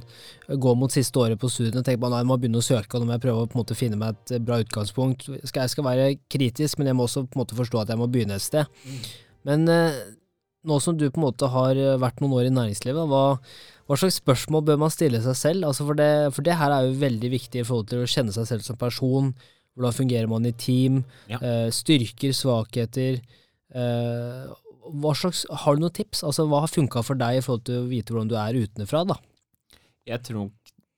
går 0.67 0.77
mot 0.79 0.95
siste 0.95 1.19
året 1.19 1.41
på 1.41 1.51
studiene, 1.51 1.83
tenker 1.83 2.03
man 2.05 2.15
at 2.15 2.23
jeg 2.23 2.29
må 2.31 2.37
begynne 2.39 2.63
å 2.63 2.67
søke, 2.67 2.93
og 2.95 3.03
nå 3.03 3.09
må 3.09 3.17
jeg 3.17 3.25
prøve 3.25 3.43
å 3.43 3.49
på 3.51 3.57
en 3.57 3.63
måte 3.65 3.79
finne 3.79 3.99
meg 3.99 4.21
et 4.31 4.45
bra 4.47 4.61
utgangspunkt. 4.63 5.27
Skal, 5.43 5.65
jeg 5.65 5.75
skal 5.75 5.89
være 5.89 6.07
kritisk, 6.31 6.79
men 6.79 6.93
jeg 6.93 6.99
må 7.01 7.09
også 7.09 7.25
på 7.27 7.39
en 7.39 7.43
måte 7.43 7.59
forstå 7.59 7.83
at 7.83 7.91
jeg 7.91 7.99
må 7.99 8.07
begynne 8.13 8.39
et 8.39 8.47
sted. 8.47 8.71
Men 9.49 9.67
eh, 9.73 9.99
nå 10.69 10.77
som 10.83 10.97
du 10.99 11.07
på 11.09 11.21
en 11.21 11.27
måte 11.29 11.49
har 11.51 11.79
vært 12.01 12.21
noen 12.21 12.37
år 12.37 12.49
i 12.49 12.55
næringslivet, 12.55 13.09
hva, 13.09 13.39
hva 13.89 13.99
slags 13.99 14.21
spørsmål 14.21 14.67
bør 14.69 14.81
man 14.83 14.93
stille 14.93 15.23
seg 15.25 15.39
selv? 15.39 15.69
Altså 15.71 15.87
for, 15.89 15.99
det, 15.99 16.11
for 16.37 16.47
det 16.47 16.59
her 16.61 16.75
er 16.75 16.87
jo 16.87 16.99
veldig 17.01 17.31
viktig 17.33 17.63
i 17.63 17.67
forhold 17.67 17.89
til 17.91 18.05
å 18.05 18.11
kjenne 18.11 18.35
seg 18.37 18.49
selv 18.51 18.67
som 18.67 18.79
person. 18.81 19.33
Hvordan 19.79 19.97
fungerer 19.97 20.29
man 20.31 20.49
i 20.49 20.53
team? 20.53 21.01
Ja. 21.31 21.41
Eh, 21.41 21.69
styrker, 21.75 22.35
svakheter. 22.37 23.23
Eh, 23.73 24.53
slags, 25.17 25.47
har 25.65 25.77
du 25.77 25.85
noen 25.85 25.97
tips? 25.97 26.25
Altså, 26.27 26.47
hva 26.51 26.65
har 26.65 26.73
funka 26.73 27.03
for 27.07 27.19
deg 27.19 27.39
i 27.39 27.45
forhold 27.45 27.65
til 27.69 27.81
å 27.81 27.89
vite 27.91 28.13
hvordan 28.13 28.31
du 28.31 28.37
er 28.39 28.61
utenfra? 28.61 29.05
da? 29.09 29.19
Jeg 30.11 30.27
tror 30.27 30.51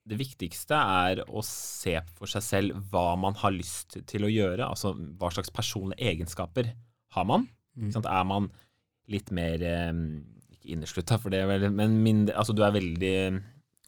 det 0.09 0.19
viktigste 0.19 0.75
er 0.75 1.23
å 1.31 1.45
se 1.47 1.95
for 2.19 2.31
seg 2.31 2.43
selv 2.43 2.81
hva 2.91 3.13
man 3.21 3.37
har 3.39 3.55
lyst 3.55 4.01
til 4.11 4.27
å 4.27 4.31
gjøre. 4.33 4.67
Altså 4.67 4.97
hva 4.99 5.31
slags 5.35 5.53
personlige 5.55 6.11
egenskaper 6.11 6.73
har 7.15 7.29
man. 7.29 7.47
Mm. 7.79 7.93
Er 8.03 8.25
man 8.29 8.51
litt 9.11 9.33
mer 9.35 9.63
eh, 9.67 9.91
Ikke 10.55 10.77
inneslutta, 10.77 11.19
for 11.19 11.35
det 11.35 11.43
er 11.43 11.51
vel 11.51 11.71
Men 11.75 11.99
mindre, 12.05 12.37
altså, 12.39 12.55
du 12.55 12.63
er 12.65 12.77
veldig 12.77 13.17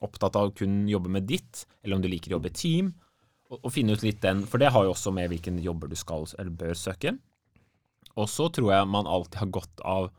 opptatt 0.04 0.36
av 0.36 0.50
å 0.50 0.56
kun 0.56 0.84
jobbe 0.90 1.12
med 1.12 1.28
ditt, 1.28 1.64
eller 1.82 1.96
om 1.96 2.02
du 2.02 2.10
liker 2.10 2.32
å 2.32 2.36
jobbe 2.38 2.50
i 2.50 2.58
team. 2.58 2.90
Og, 3.50 3.60
og 3.60 3.72
finne 3.72 3.94
ut 3.94 4.04
litt 4.04 4.20
den, 4.24 4.42
For 4.48 4.60
det 4.60 4.72
har 4.74 4.84
jo 4.84 4.92
også 4.92 5.14
med 5.14 5.30
hvilken 5.32 5.60
jobber 5.64 5.88
du 5.88 5.96
skal 5.98 6.26
eller 6.38 6.52
bør 6.52 6.76
søke. 6.78 7.14
Og 8.20 8.28
så 8.30 8.48
tror 8.52 8.70
jeg 8.74 8.90
man 8.90 9.10
alltid 9.10 9.40
har 9.40 9.54
godt 9.54 9.82
av 9.84 10.10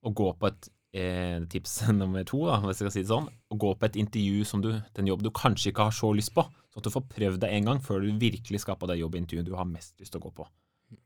å 0.00 0.12
gå 0.16 0.28
på 0.40 0.48
et 0.48 0.70
eh, 0.96 1.38
tips 1.52 1.76
nummer 2.00 2.24
to, 2.28 2.42
da, 2.48 2.60
hvis 2.64 2.80
jeg 2.80 2.88
skal 2.88 2.96
si 2.96 3.04
det 3.04 3.12
sånn, 3.12 3.28
å 3.28 3.60
gå 3.60 3.74
på 3.76 3.88
et 3.88 4.00
intervju 4.00 4.46
som 4.48 4.64
du, 4.64 4.72
den 4.96 5.10
jobb 5.10 5.24
du 5.24 5.30
kanskje 5.34 5.72
ikke 5.72 5.88
har 5.88 5.96
så 5.96 6.12
lyst 6.16 6.34
på, 6.36 6.44
sånn 6.70 6.82
at 6.82 6.88
du 6.88 6.94
får 6.94 7.06
prøvd 7.12 7.42
det 7.44 7.52
en 7.56 7.70
gang 7.70 7.84
før 7.84 8.04
du 8.04 8.10
virkelig 8.20 8.62
skal 8.64 8.78
på 8.80 8.88
det 8.90 9.00
jobbintervjuet 9.00 9.48
du 9.48 9.56
har 9.58 9.68
mest 9.68 9.96
lyst 10.00 10.14
til 10.14 10.22
å 10.22 10.28
gå 10.28 10.34
på. 10.40 10.48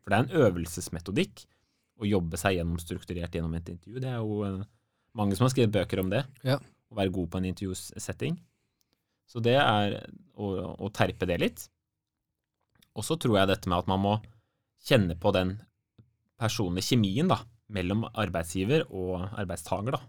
For 0.03 0.13
det 0.13 0.17
er 0.17 0.25
en 0.25 0.47
øvelsesmetodikk 0.47 1.45
å 2.01 2.09
jobbe 2.09 2.39
seg 2.41 2.59
gjennom 2.59 2.81
strukturert 2.83 3.35
gjennom 3.35 3.55
et 3.59 3.69
intervju. 3.71 4.01
Det 4.03 4.11
er 4.11 4.19
jo 4.23 4.41
eh, 4.47 4.65
mange 5.19 5.37
som 5.37 5.47
har 5.47 5.55
skrevet 5.55 5.75
bøker 5.75 6.03
om 6.03 6.11
det. 6.13 6.25
Ja. 6.47 6.59
Å 6.91 6.99
være 6.99 7.15
god 7.15 7.31
på 7.31 7.41
en 7.41 7.49
intervjusetting. 7.51 8.39
Så 9.31 9.41
det 9.45 9.57
er 9.61 9.99
å, 10.35 10.51
å 10.75 10.91
terpe 10.95 11.29
det 11.29 11.39
litt. 11.41 11.67
Og 12.95 13.07
så 13.07 13.17
tror 13.19 13.41
jeg 13.41 13.51
dette 13.51 13.71
med 13.71 13.81
at 13.81 13.91
man 13.91 14.03
må 14.03 14.15
kjenne 14.85 15.17
på 15.19 15.33
den 15.35 15.57
personlige 16.41 16.93
kjemien 16.93 17.31
da, 17.31 17.41
mellom 17.73 18.05
arbeidsgiver 18.11 18.85
og 18.93 19.25
arbeidstaker 19.41 19.97
da, 19.97 20.03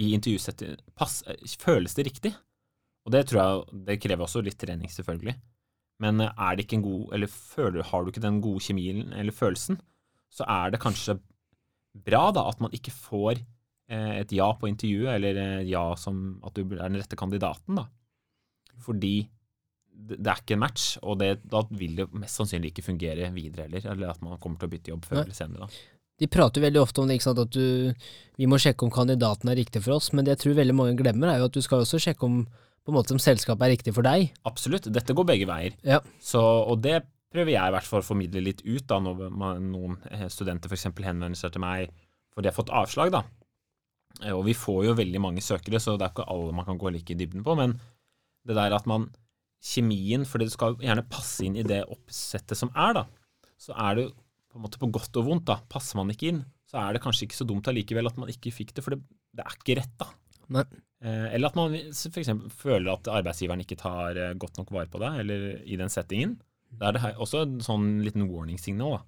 i 0.00 0.12
intervjusetting. 0.16 0.78
Pass, 0.96 1.20
føles 1.60 1.94
det 1.98 2.06
riktig? 2.08 2.32
Og 3.02 3.12
det 3.14 3.26
tror 3.28 3.42
jeg 3.42 3.82
det 3.88 3.98
krever 4.02 4.24
også 4.24 4.42
litt 4.46 4.58
trening, 4.62 4.90
selvfølgelig. 4.90 5.34
Men 6.02 6.22
er 6.22 6.56
det 6.56 6.64
ikke 6.64 6.78
en 6.80 6.86
god, 6.86 7.02
eller 7.14 7.30
føler, 7.30 7.84
har 7.86 8.02
du 8.02 8.10
ikke 8.10 8.24
den 8.24 8.40
gode 8.42 8.62
kjemien 8.64 9.12
eller 9.14 9.34
følelsen, 9.34 9.78
så 10.32 10.46
er 10.48 10.72
det 10.72 10.80
kanskje 10.82 11.18
bra 11.92 12.30
da 12.34 12.46
at 12.50 12.62
man 12.62 12.72
ikke 12.74 12.94
får 12.94 13.36
eh, 13.38 14.18
et 14.22 14.34
ja 14.34 14.48
på 14.58 14.70
intervjuet, 14.70 15.12
eller 15.16 15.40
eh, 15.42 15.68
ja 15.70 15.84
som 16.00 16.38
at 16.46 16.56
du 16.56 16.64
er 16.64 16.84
den 16.86 17.00
rette 17.00 17.18
kandidaten, 17.18 17.78
da. 17.80 17.88
Fordi 18.82 19.16
det, 19.92 20.18
er 20.24 20.40
ikke 20.40 20.56
en 20.56 20.64
match, 20.64 20.96
og 21.04 21.20
det, 21.20 21.34
da 21.48 21.62
vil 21.70 21.98
det 22.00 22.08
mest 22.16 22.40
sannsynlig 22.40 22.72
ikke 22.72 22.86
fungere 22.88 23.28
videre 23.34 23.68
heller, 23.68 23.90
eller 23.92 24.14
at 24.14 24.22
man 24.24 24.40
kommer 24.42 24.58
til 24.58 24.70
å 24.70 24.72
bytte 24.72 24.94
jobb 24.94 25.04
før 25.06 25.20
Nei. 25.20 25.26
eller 25.26 25.38
senere. 25.38 25.68
da. 25.68 26.00
De 26.22 26.28
prater 26.30 26.62
veldig 26.62 26.80
ofte 26.80 27.02
om 27.02 27.08
det, 27.08 27.18
ikke 27.18 27.28
sant, 27.28 27.40
at 27.42 27.54
du, 27.54 28.08
vi 28.38 28.48
må 28.50 28.58
sjekke 28.60 28.86
om 28.86 28.92
kandidaten 28.94 29.50
er 29.50 29.58
riktig 29.58 29.82
for 29.84 29.96
oss, 29.96 30.10
men 30.14 30.26
det 30.26 30.36
jeg 30.36 30.42
tror 30.44 30.58
veldig 30.60 30.76
mange 30.78 30.98
glemmer, 30.98 31.32
er 31.32 31.42
jo 31.42 31.48
at 31.50 31.56
du 31.56 31.62
skal 31.64 31.84
også 31.84 32.00
sjekke 32.02 32.28
om 32.28 32.44
på 32.82 32.90
en 32.90 32.96
måte 32.96 33.14
om 33.14 33.20
selskapet 33.22 33.62
er 33.62 33.72
riktig 33.76 33.92
for 33.94 34.06
deg. 34.06 34.32
Absolutt, 34.48 34.88
dette 34.90 35.14
går 35.14 35.26
begge 35.28 35.46
veier. 35.46 35.76
Ja. 35.86 36.00
Så, 36.18 36.40
og 36.42 36.80
det 36.82 37.04
prøver 37.32 37.54
jeg 37.54 37.70
i 37.70 37.74
hvert 37.74 37.88
fall 37.88 38.02
å 38.02 38.06
formidle 38.06 38.42
litt 38.44 38.60
ut 38.66 38.86
da, 38.90 38.98
når 39.02 39.30
noen 39.64 39.96
eh, 40.10 40.26
studenter 40.32 40.70
f.eks. 40.72 40.88
henvender 40.92 41.38
seg 41.38 41.54
til 41.54 41.64
meg 41.64 41.92
for 42.32 42.40
de 42.44 42.48
har 42.50 42.56
fått 42.56 42.72
avslag. 42.72 43.12
da. 43.12 43.22
Eh, 44.22 44.32
Og 44.32 44.44
vi 44.48 44.54
får 44.56 44.86
jo 44.88 44.94
veldig 44.98 45.20
mange 45.24 45.42
søkere, 45.44 45.80
så 45.80 45.96
det 45.98 46.06
er 46.06 46.14
ikke 46.14 46.28
alle 46.32 46.54
man 46.56 46.68
kan 46.68 46.78
gå 46.80 46.92
like 46.94 47.12
i 47.12 47.18
dybden 47.18 47.44
på. 47.44 47.56
Men 47.58 47.76
det 48.48 48.56
der 48.58 48.76
at 48.76 48.86
man 48.90 49.10
Kjemien, 49.62 50.24
for 50.26 50.42
det 50.42 50.48
skal 50.50 50.74
gjerne 50.82 51.04
passe 51.06 51.44
inn 51.46 51.54
i 51.54 51.62
det 51.62 51.84
oppsettet 51.86 52.58
som 52.58 52.72
er, 52.74 52.96
da. 52.96 53.04
Så 53.62 53.70
er 53.78 53.94
det 54.00 54.06
på 54.50 54.58
en 54.58 54.64
måte 54.64 54.80
på 54.82 54.88
godt 54.90 55.14
og 55.20 55.28
vondt, 55.28 55.44
da. 55.46 55.60
Passer 55.70 56.00
man 56.00 56.10
ikke 56.10 56.32
inn, 56.32 56.40
så 56.66 56.80
er 56.80 56.96
det 56.96 57.02
kanskje 57.04 57.28
ikke 57.28 57.38
så 57.38 57.46
dumt 57.46 57.68
allikevel 57.70 58.10
at 58.10 58.18
man 58.18 58.32
ikke 58.32 58.50
fikk 58.50 58.72
det, 58.74 58.82
for 58.82 58.96
det, 58.96 59.04
det 59.38 59.44
er 59.46 59.54
ikke 59.60 59.76
rett, 59.78 59.92
da. 60.02 60.08
Nei. 60.58 60.64
Eh, 61.06 61.28
Eller 61.36 61.52
at 61.52 61.60
man 61.60 61.76
f.eks. 61.94 62.32
føler 62.58 62.90
at 62.90 63.12
arbeidsgiveren 63.20 63.62
ikke 63.62 63.78
tar 63.78 64.18
godt 64.42 64.58
nok 64.58 64.74
vare 64.74 64.90
på 64.90 64.98
deg, 65.04 65.20
eller 65.22 65.46
i 65.62 65.78
den 65.78 65.94
settingen. 65.94 66.34
Da 66.78 66.88
er 66.88 66.96
det 66.96 67.02
her 67.04 67.18
også 67.22 67.44
en 67.46 67.58
sånn 67.64 67.88
liten 68.04 68.28
warning-signal, 68.30 68.98
da. 68.98 69.02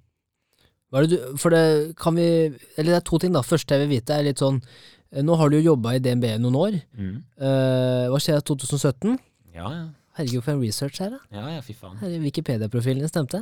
Det 0.94 1.08
du, 1.10 1.16
for 1.40 1.50
det 1.50 1.96
kan 1.98 2.14
vi 2.14 2.54
Eller 2.78 2.92
det 2.92 2.98
er 3.00 3.06
to 3.08 3.18
ting, 3.18 3.32
da. 3.34 3.42
Første 3.42 3.74
jeg 3.74 3.82
vil 3.82 3.96
vite, 3.96 4.14
er 4.14 4.28
litt 4.28 4.38
sånn 4.38 4.60
eh, 4.62 5.24
Nå 5.26 5.34
har 5.40 5.50
du 5.50 5.56
jo 5.56 5.72
jobba 5.72 5.96
i 5.96 6.02
DNB 6.04 6.28
i 6.28 6.38
noen 6.38 6.58
år. 6.60 6.76
Mm. 6.94 7.16
Uh, 7.40 8.04
hva 8.12 8.20
skjer 8.22 8.38
i 8.38 8.46
2017? 8.46 9.16
Ja, 9.56 9.72
ja. 9.72 9.84
Herregud, 10.14 10.44
for 10.46 10.54
en 10.54 10.60
research 10.62 11.00
her, 11.02 11.10
da. 11.10 11.18
Ja, 11.34 11.48
ja, 11.56 11.62
fy 11.66 11.74
faen. 11.74 11.98
Wikipedia-profilen 12.22 13.02
din 13.02 13.10
stemte. 13.10 13.40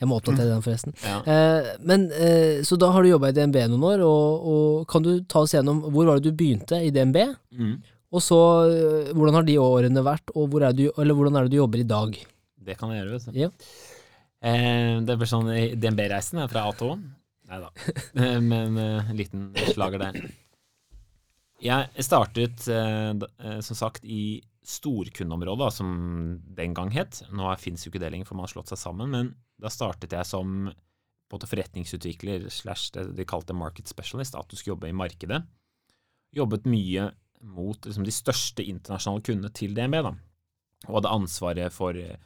Jeg 0.00 0.08
må 0.10 0.16
oppdatere 0.18 0.48
den, 0.50 0.64
forresten. 0.64 0.96
Ja. 0.98 1.20
Eh, 1.22 1.68
men, 1.86 2.08
eh, 2.10 2.62
så 2.66 2.74
da 2.80 2.88
har 2.90 3.04
du 3.04 3.12
jobba 3.12 3.30
i 3.30 3.36
DNB 3.36 3.60
noen 3.70 3.86
år, 3.86 4.02
og, 4.02 4.48
og 4.52 4.88
kan 4.90 5.06
du 5.06 5.12
ta 5.30 5.44
oss 5.46 5.54
gjennom 5.54 5.84
hvor 5.94 6.08
var 6.08 6.18
det 6.18 6.26
du 6.26 6.34
begynte 6.40 6.80
i 6.82 6.90
DNB? 6.90 7.20
Mm. 7.54 7.76
Og 8.12 8.24
så 8.24 8.40
eh, 8.66 9.12
hvordan 9.14 9.38
har 9.38 9.46
de 9.46 9.56
årene 9.62 10.02
vært, 10.02 10.34
og 10.34 10.50
hvor 10.50 10.66
er 10.66 10.74
du, 10.74 10.88
eller 10.90 11.14
hvordan 11.14 11.38
er 11.38 11.46
det 11.46 11.54
du 11.54 11.60
jobber 11.60 11.84
i 11.84 11.86
dag? 11.94 12.18
Det 12.66 12.78
kan 12.78 12.92
jeg 12.92 13.02
gjøre, 13.02 13.18
vet 13.18 13.26
du. 13.26 13.40
Ja. 13.40 13.50
Eh, 14.42 15.00
det 15.06 15.18
blir 15.18 15.30
sånn 15.30 15.50
DNB-reisen 15.78 16.42
er 16.42 16.50
fra 16.50 16.64
A 16.68 16.72
til 16.76 16.94
Å. 16.94 17.00
Nei 17.52 17.58
da. 17.62 17.72
Eh, 18.16 18.38
Men 18.42 18.78
eh, 18.80 19.12
liten 19.16 19.50
slager 19.72 20.02
der. 20.02 20.18
Jeg 21.62 22.02
startet, 22.02 22.64
eh, 22.72 23.12
eh, 23.12 23.60
som 23.62 23.78
sagt, 23.78 24.04
i 24.04 24.42
storkundeområdet, 24.66 25.68
som 25.74 25.92
den 26.56 26.74
gang 26.74 26.90
het. 26.94 27.22
Nå 27.34 27.50
fins 27.58 27.84
jo 27.84 27.92
ikke 27.92 28.02
det 28.02 28.10
lenger, 28.14 28.28
for 28.28 28.38
man 28.38 28.46
har 28.46 28.54
slått 28.54 28.72
seg 28.72 28.80
sammen. 28.80 29.10
Men 29.14 29.30
da 29.62 29.70
startet 29.70 30.14
jeg 30.14 30.26
som 30.26 30.70
både 31.32 31.48
forretningsutvikler 31.48 32.48
slash 32.52 32.90
det 32.94 33.06
de 33.16 33.26
kalte 33.28 33.54
market 33.56 33.88
specialist, 33.90 34.36
at 34.36 34.50
du 34.50 34.58
skulle 34.58 34.74
jobbe 34.76 34.90
i 34.90 34.96
markedet. 34.96 35.40
Jobbet 36.36 36.66
mye 36.68 37.10
mot 37.42 37.88
liksom, 37.88 38.04
de 38.06 38.14
største 38.14 38.64
internasjonale 38.66 39.24
kundene 39.26 39.54
til 39.54 39.74
DNB, 39.76 39.98
da. 40.04 40.12
Og 40.88 40.98
hadde 40.98 41.14
ansvaret 41.14 41.74
for 41.74 41.96
eh, 41.98 42.18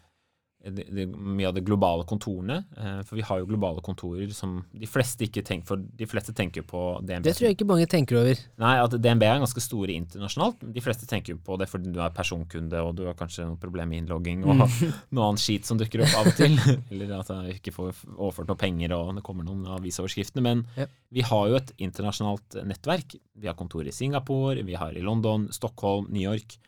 de, 0.70 0.84
de, 0.90 1.04
mye 1.06 1.48
av 1.48 1.54
de 1.56 1.62
globale 1.64 2.04
kontorene. 2.08 2.58
Eh, 2.76 3.00
for 3.06 3.18
vi 3.18 3.24
har 3.26 3.40
jo 3.40 3.48
globale 3.48 3.82
kontorer 3.84 4.30
som 4.34 4.58
de 4.72 4.88
fleste 4.90 5.26
ikke 5.26 5.44
tenker 5.46 5.66
For 5.68 5.80
de 5.80 6.08
fleste 6.10 6.34
tenker 6.36 6.64
på 6.66 6.80
DNB. 7.06 7.24
Det 7.26 7.34
tror 7.38 7.46
jeg 7.48 7.56
ikke 7.56 7.68
mange 7.68 7.86
tenker 7.90 8.18
over. 8.20 8.40
Nei, 8.62 8.72
at 8.82 8.96
DNB 8.98 9.24
er 9.26 9.42
ganske 9.42 9.62
store 9.64 9.94
internasjonalt. 9.96 10.64
De 10.74 10.82
fleste 10.84 11.08
tenker 11.10 11.34
jo 11.34 11.40
på 11.46 11.58
det 11.60 11.68
fordi 11.70 11.92
du 11.94 12.00
er 12.02 12.14
personkunde, 12.16 12.80
og 12.82 12.94
du 12.98 13.04
har 13.08 13.16
kanskje 13.18 13.46
noen 13.46 13.60
problemer 13.62 13.92
med 13.94 14.04
innlogging 14.04 14.44
og 14.46 14.64
noe 15.14 15.28
annet 15.30 15.42
skit 15.42 15.68
som 15.68 15.78
dukker 15.80 16.02
opp 16.06 16.18
av 16.20 16.30
og 16.32 16.38
til. 16.38 16.58
Eller 16.92 17.14
at 17.20 17.30
jeg 17.32 17.60
ikke 17.60 17.74
får 17.76 17.92
overført 18.16 18.50
noe 18.50 18.60
penger, 18.60 18.94
og 18.98 19.14
det 19.18 19.24
kommer 19.26 19.46
noen 19.46 19.66
avisoverskriftene. 19.78 20.44
Men 20.46 20.64
Ja. 20.76 20.86
vi 21.14 21.22
har 21.26 21.48
jo 21.50 21.58
et 21.60 21.72
internasjonalt 21.78 22.60
nettverk. 22.66 23.16
Vi 23.36 23.46
har 23.50 23.56
kontor 23.58 23.86
i 23.86 23.94
Singapore, 23.94 24.62
vi 24.66 24.74
har 24.78 24.96
i 24.96 25.04
London, 25.04 25.48
Stockholm, 25.54 26.08
New 26.10 26.22
York. 26.22 26.58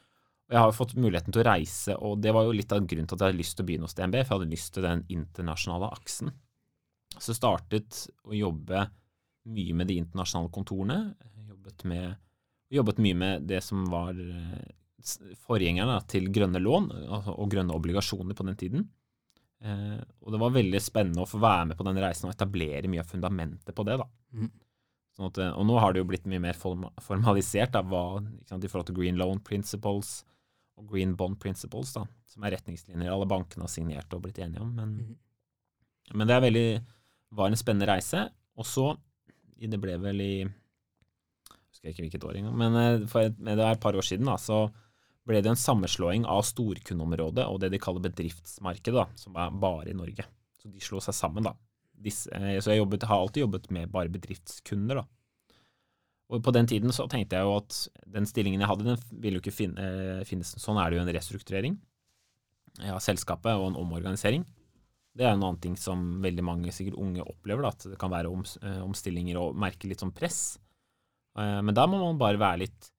Jeg 0.49 0.63
har 0.63 0.71
jo 0.71 0.79
fått 0.79 0.95
muligheten 0.97 1.35
til 1.35 1.43
å 1.43 1.49
reise, 1.51 1.95
og 2.01 2.23
det 2.25 2.33
var 2.33 2.47
jo 2.47 2.55
litt 2.57 2.71
av 2.73 2.87
grunnen 2.89 3.09
til 3.09 3.19
at 3.19 3.21
jeg 3.21 3.33
hadde 3.33 3.41
lyst 3.43 3.57
til 3.59 3.65
å 3.65 3.69
begynne 3.69 3.89
hos 3.89 3.97
DNB, 3.99 4.15
for 4.23 4.33
jeg 4.33 4.39
hadde 4.39 4.55
lyst 4.55 4.71
til 4.73 4.87
den 4.87 5.03
internasjonale 5.13 5.91
aksen. 5.93 6.31
Så 7.21 7.35
startet 7.37 8.07
å 8.25 8.33
jobbe 8.37 8.87
mye 9.53 9.77
med 9.77 9.91
de 9.91 9.99
internasjonale 10.01 10.53
kontorene. 10.55 10.99
Jobbet, 11.51 11.85
med, 11.89 12.17
jobbet 12.73 13.03
mye 13.05 13.19
med 13.23 13.49
det 13.49 13.61
som 13.65 13.83
var 13.93 14.17
eh, 14.17 14.71
forgjengerne 15.45 15.99
til 16.09 16.31
grønne 16.33 16.63
lån 16.63 16.89
altså, 16.97 17.35
og 17.35 17.53
grønne 17.53 17.77
obligasjoner 17.77 18.39
på 18.39 18.47
den 18.49 18.59
tiden. 18.61 18.87
Eh, 19.61 19.99
og 20.25 20.33
det 20.33 20.41
var 20.41 20.55
veldig 20.55 20.81
spennende 20.81 21.27
å 21.27 21.29
få 21.29 21.43
være 21.43 21.71
med 21.73 21.81
på 21.81 21.87
den 21.89 22.01
reisen 22.01 22.31
og 22.31 22.33
etablere 22.33 22.89
mye 22.89 23.05
av 23.05 23.13
fundamentet 23.13 23.77
på 23.77 23.85
det. 23.89 23.99
da. 24.01 24.09
Mhm. 24.33 24.51
Sånn 25.19 25.29
at, 25.33 25.39
eh, 25.43 25.53
og 25.53 25.67
nå 25.67 25.79
har 25.83 25.93
det 25.93 26.01
jo 26.01 26.09
blitt 26.09 26.29
mye 26.31 26.41
mer 26.41 26.57
formalisert 26.57 27.75
da, 27.75 27.83
hva, 27.83 28.23
ikke 28.23 28.53
sant, 28.55 28.65
i 28.65 28.73
forhold 28.73 28.89
til 28.89 29.01
green 29.01 29.21
loan 29.21 29.41
principles 29.45 30.23
og 30.79 30.87
green 30.93 31.17
bond 31.19 31.39
principles, 31.43 31.93
da, 31.97 32.05
som 32.31 32.45
er 32.47 32.55
retningslinjer 32.57 33.11
alle 33.13 33.27
bankene 33.29 33.67
har 33.67 33.73
signert 33.73 34.15
og 34.15 34.23
blitt 34.25 34.39
enige 34.39 34.63
om. 34.63 34.71
Men, 34.79 34.95
Mhm. 35.03 35.17
men 36.15 36.27
det 36.31 36.41
veldig, 36.43 36.85
var 37.33 37.51
en 37.51 37.59
spennende 37.61 37.89
reise. 37.91 38.31
Og 38.57 38.65
så, 38.65 38.97
det 39.59 39.81
ble 39.83 39.99
vel 40.01 40.21
i 40.25 40.33
jeg 40.39 40.51
husker 41.69 41.91
ikke 41.93 42.03
hvilket 42.07 42.25
år 42.27 42.37
engang, 42.39 42.57
men 42.59 42.77
eh, 42.77 43.07
for 43.07 43.21
et, 43.29 43.37
det 43.39 43.59
er 43.59 43.71
et 43.75 43.81
par 43.81 43.95
år 43.95 44.03
siden 44.03 44.27
da, 44.27 44.35
så 44.41 44.73
ble 45.29 45.43
det 45.43 45.51
en 45.53 45.61
sammenslåing 45.61 46.25
av 46.27 46.43
storkundeområdet 46.43 47.45
og 47.47 47.61
det 47.61 47.71
de 47.75 47.79
kaller 47.79 48.01
bedriftsmarkedet, 48.09 48.95
da, 48.97 49.05
som 49.21 49.37
er 49.37 49.51
bare 49.51 49.91
i 49.93 49.95
Norge. 49.95 50.25
Så 50.59 50.71
de 50.73 50.81
slo 50.81 50.99
seg 51.05 51.15
sammen, 51.15 51.45
da. 51.45 51.53
Disse, 51.95 52.31
eh, 52.35 52.59
så 52.61 52.73
jeg 52.73 52.81
jobbet, 52.83 53.03
har 53.11 53.21
alltid 53.21 53.45
jobbet 53.45 53.71
med 53.71 53.91
bare 53.93 54.09
bedriftskunder, 54.09 55.03
da. 55.03 55.05
Og 56.29 56.43
på 56.45 56.53
den 56.53 56.69
tiden 56.69 56.93
så 56.93 57.07
tenkte 57.09 57.39
jeg 57.39 57.47
jo 57.49 57.57
at 57.57 57.77
den 58.13 58.27
stillingen 58.29 58.61
jeg 58.61 58.69
hadde, 58.69 58.85
den 58.85 59.21
ville 59.23 59.39
jo 59.39 59.45
ikke 59.45 59.55
finne, 59.55 59.81
eh, 59.81 60.25
finnes. 60.29 60.53
Sånn 60.61 60.77
er 60.81 60.91
det 60.91 60.99
jo 60.99 61.05
en 61.07 61.15
restrukturering 61.17 61.79
av 62.93 63.01
selskapet 63.03 63.57
og 63.57 63.71
en 63.71 63.79
omorganisering. 63.81 64.45
Det 65.17 65.25
er 65.25 65.33
en 65.33 65.43
annen 65.43 65.61
ting 65.63 65.75
som 65.81 66.21
veldig 66.23 66.45
mange 66.45 66.75
sikkert 66.75 66.99
unge 67.01 67.25
opplever, 67.25 67.65
da, 67.65 67.73
at 67.73 67.89
det 67.91 67.99
kan 67.99 68.13
være 68.13 68.31
eh, 68.31 68.83
omstillinger 68.85 69.41
og 69.41 69.57
merke 69.59 69.89
litt 69.89 70.05
sånn 70.05 70.15
press. 70.15 70.59
Eh, 71.39 71.61
Men 71.65 71.75
da 71.75 71.89
må 71.89 71.99
man 72.03 72.21
bare 72.21 72.39
være 72.39 72.67
litt 72.67 72.93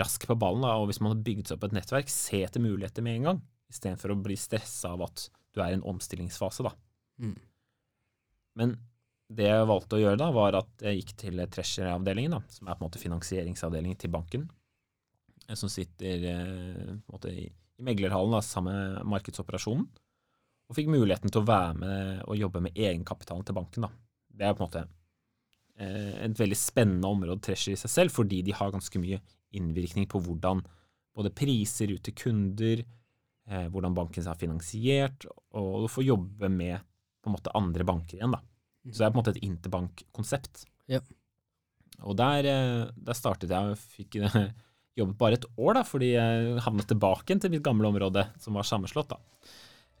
rask 0.00 0.24
på 0.30 0.38
ballen, 0.38 0.62
da, 0.62 0.76
og 0.78 0.86
hvis 0.88 1.02
man 1.02 1.16
har 1.16 1.24
bygd 1.26 1.50
seg 1.50 1.58
opp 1.58 1.66
et 1.66 1.74
nettverk, 1.74 2.08
se 2.12 2.44
etter 2.46 2.62
muligheter 2.62 3.02
med 3.02 3.18
en 3.18 3.26
gang, 3.28 3.42
istedenfor 3.70 4.14
å 4.14 4.22
bli 4.22 4.38
stressa 4.38 4.94
av 4.94 5.02
at 5.08 5.26
du 5.50 5.60
er 5.60 5.74
i 5.74 5.78
en 5.80 5.86
omstillingsfase, 5.90 6.62
da. 6.62 6.72
Mm. 7.18 7.34
Men 8.58 8.76
det 9.30 9.46
jeg 9.46 9.66
valgte 9.70 9.96
å 9.96 10.00
gjøre 10.00 10.18
da, 10.18 10.28
var 10.34 10.58
at 10.58 10.84
jeg 10.84 11.00
gikk 11.00 11.12
til 11.22 11.42
treasury-avdelingen, 11.54 12.34
da, 12.34 12.40
som 12.50 12.66
er 12.66 12.76
på 12.76 12.82
en 12.82 12.88
måte 12.88 13.02
finansieringsavdelingen 13.02 13.98
til 14.00 14.12
banken, 14.12 14.46
eh, 15.46 15.56
som 15.58 15.70
sitter 15.70 16.24
eh, 16.32 16.86
på 16.98 17.12
en 17.12 17.14
måte 17.14 17.34
i, 17.34 17.48
meglerhallen 17.80 18.34
da, 18.34 18.42
sammen 18.44 18.74
med 18.74 19.10
markedsoperasjonen, 19.14 19.86
og 20.70 20.76
fikk 20.76 20.90
muligheten 20.92 21.32
til 21.32 21.42
å 21.42 21.48
være 21.48 21.76
med 21.78 22.24
og 22.26 22.38
jobbe 22.38 22.60
med 22.66 22.76
egenkapitalen 22.78 23.46
til 23.46 23.56
banken. 23.56 23.86
Da. 23.86 23.90
Det 24.40 24.46
er 24.46 24.52
på 24.54 24.62
en 24.62 24.68
måte 24.68 24.82
eh, 25.78 26.12
et 26.26 26.42
veldig 26.42 26.58
spennende 26.58 27.14
område 27.14 27.40
treasury 27.46 27.78
i 27.78 27.80
seg 27.80 27.94
selv, 27.94 28.14
fordi 28.14 28.42
de 28.46 28.54
har 28.54 28.74
ganske 28.74 29.02
mye 29.02 29.22
innvirkning 29.56 30.06
på 30.10 30.20
hvordan 30.26 30.62
både 31.16 31.32
priser 31.34 31.90
ut 31.90 32.02
til 32.06 32.14
kunder, 32.14 32.84
hvordan 33.50 33.96
banken 33.96 34.28
er 34.30 34.38
finansiert, 34.38 35.24
og 35.58 35.82
du 35.82 35.88
får 35.90 36.04
jobbe 36.06 36.46
med 36.54 36.84
på 37.18 37.26
en 37.26 37.34
måte 37.34 37.54
andre 37.58 37.82
banker 37.88 38.20
igjen. 38.20 38.36
da. 38.36 38.38
Så 38.88 38.96
det 38.96 39.06
er 39.06 39.12
på 39.12 39.18
en 39.18 39.20
måte 39.20 39.34
et 39.34 39.44
interbankkonsept. 39.44 40.64
Ja. 40.90 41.00
Og 42.08 42.16
der, 42.16 42.48
eh, 42.48 42.90
der 42.96 43.16
startet 43.16 43.52
jeg 43.52 43.74
og 43.74 43.80
fikk 43.96 44.16
eh, 44.22 44.38
jobbet 44.96 45.18
bare 45.20 45.38
et 45.38 45.48
år, 45.56 45.74
da, 45.76 45.84
fordi 45.86 46.14
jeg 46.14 46.62
havnet 46.64 46.88
tilbake 46.88 47.36
til 47.36 47.52
mitt 47.52 47.64
gamle 47.66 47.90
område, 47.90 48.26
som 48.40 48.56
var 48.56 48.68
sammenslått, 48.68 49.12
da, 49.12 49.20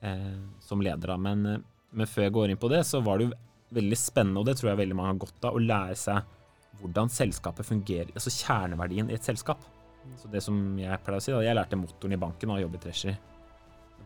eh, 0.08 0.40
som 0.64 0.80
leder. 0.80 1.12
da. 1.12 1.18
Men, 1.20 1.64
men 1.92 2.10
før 2.10 2.28
jeg 2.28 2.36
går 2.36 2.52
inn 2.52 2.60
på 2.60 2.72
det, 2.72 2.84
så 2.88 3.02
var 3.04 3.20
det 3.20 3.28
jo 3.28 3.36
veldig 3.76 3.98
spennende, 3.98 4.40
og 4.40 4.48
det 4.48 4.56
tror 4.58 4.72
jeg 4.72 4.82
veldig 4.82 4.96
mange 4.98 5.12
har 5.12 5.24
godt 5.26 5.50
av, 5.50 5.56
å 5.56 5.62
lære 5.62 5.98
seg 5.98 6.36
hvordan 6.80 7.12
selskapet 7.12 7.68
fungerer, 7.68 8.14
altså 8.16 8.32
kjerneverdien 8.32 9.10
i 9.12 9.18
et 9.18 9.26
selskap. 9.26 9.60
Så 10.16 10.30
det 10.32 10.40
som 10.42 10.56
jeg 10.80 11.02
pleier 11.04 11.20
å 11.20 11.22
si, 11.22 11.34
da, 11.34 11.42
jeg 11.44 11.58
lærte 11.58 11.78
motoren 11.78 12.16
i 12.16 12.20
banken 12.20 12.54
og 12.54 12.62
jobbet 12.62 12.80
i 12.80 12.88
Treasury. 12.88 13.18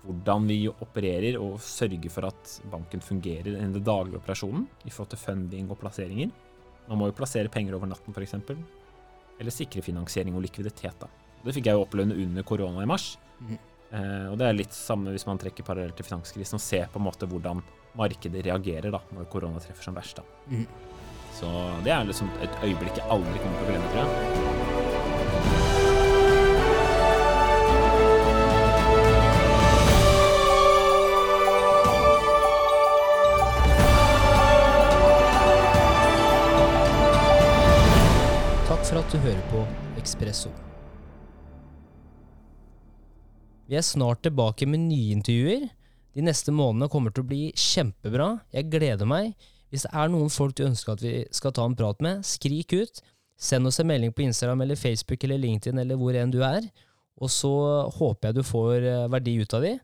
Hvordan 0.05 0.49
vi 0.49 0.59
opererer 0.69 1.39
og 1.41 1.61
sørger 1.65 2.11
for 2.13 2.29
at 2.29 2.57
banken 2.71 3.01
fungerer 3.01 3.55
i 3.55 3.61
den 3.61 3.85
daglige 3.85 4.21
operasjonen 4.21 4.67
i 4.85 4.93
forhold 4.93 5.15
til 5.15 5.23
funding 5.23 5.71
og 5.73 5.79
plasseringer. 5.81 6.33
Man 6.89 7.01
må 7.01 7.09
jo 7.09 7.17
plassere 7.17 7.49
penger 7.49 7.79
over 7.79 7.89
natten, 7.89 8.13
f.eks. 8.13 8.35
Eller 9.41 9.55
sikre 9.55 9.83
finansiering 9.83 10.37
og 10.37 10.45
likviditet. 10.45 10.99
da. 11.01 11.09
Det 11.45 11.55
fikk 11.57 11.71
jeg 11.71 11.79
jo 11.79 11.87
oppleve 11.87 12.17
under 12.25 12.45
korona 12.47 12.83
i 12.83 12.89
mars. 12.89 13.15
Mhm. 13.41 13.59
Eh, 13.95 14.27
og 14.33 14.39
det 14.41 14.47
er 14.49 14.57
litt 14.57 14.75
samme 14.75 15.13
hvis 15.15 15.27
man 15.29 15.39
trekker 15.39 15.65
parallell 15.67 15.93
til 15.95 16.07
finanskrisen 16.09 16.59
og 16.59 16.65
ser 16.65 16.89
på 16.91 16.99
en 16.99 17.07
måte 17.07 17.29
hvordan 17.31 17.63
markedet 17.95 18.43
reagerer 18.47 18.91
da, 18.91 19.01
når 19.15 19.29
korona 19.31 19.63
treffer 19.63 19.87
som 19.89 19.95
verst. 19.95 20.17
da. 20.17 20.23
Mhm. 20.51 20.67
Så 21.35 21.49
det 21.85 21.93
er 21.93 22.05
liksom 22.05 22.31
et 22.43 22.61
øyeblikk 22.63 22.97
jeg 22.97 23.11
aldri 23.11 23.39
kommer 23.39 23.59
til 23.59 23.67
å 23.67 23.71
glemme, 23.71 23.91
tror 23.91 24.05
jeg. 24.05 24.64
For 38.95 39.03
at 39.03 39.11
du 39.11 39.19
hører 39.19 39.47
på 39.51 39.61
Ekspresso. 39.99 40.51
Vi 43.67 43.75
er 43.75 43.83
snart 43.83 44.21
tilbake 44.23 44.69
med 44.71 44.85
nye 44.85 45.17
intervjuer. 45.17 45.65
De 46.15 46.23
neste 46.23 46.55
månedene 46.55 46.87
kommer 46.93 47.11
til 47.11 47.25
å 47.25 47.27
bli 47.33 47.49
kjempebra. 47.59 48.29
Jeg 48.55 48.69
gleder 48.71 49.09
meg. 49.11 49.33
Hvis 49.73 49.83
det 49.89 49.91
er 49.99 50.13
noen 50.13 50.31
folk 50.31 50.55
du 50.55 50.63
ønsker 50.69 50.95
at 50.95 51.03
vi 51.03 51.17
skal 51.35 51.57
ta 51.57 51.67
en 51.67 51.75
prat 51.75 52.07
med, 52.07 52.23
skrik 52.23 52.77
ut. 52.77 53.03
Send 53.35 53.67
oss 53.67 53.81
en 53.83 53.91
melding 53.91 54.15
på 54.15 54.29
Instagram 54.29 54.63
eller 54.63 54.79
Facebook 54.79 55.27
eller 55.27 55.43
LinkedIn 55.43 55.83
eller 55.83 55.99
hvor 55.99 56.15
enn 56.15 56.31
du 56.31 56.45
er. 56.47 56.71
Og 57.19 57.35
så 57.35 57.55
håper 57.99 58.31
jeg 58.31 58.39
du 58.39 58.47
får 58.47 58.91
eh, 58.93 59.05
verdi 59.11 59.41
ut 59.43 59.59
av 59.59 59.67
de. 59.67 59.79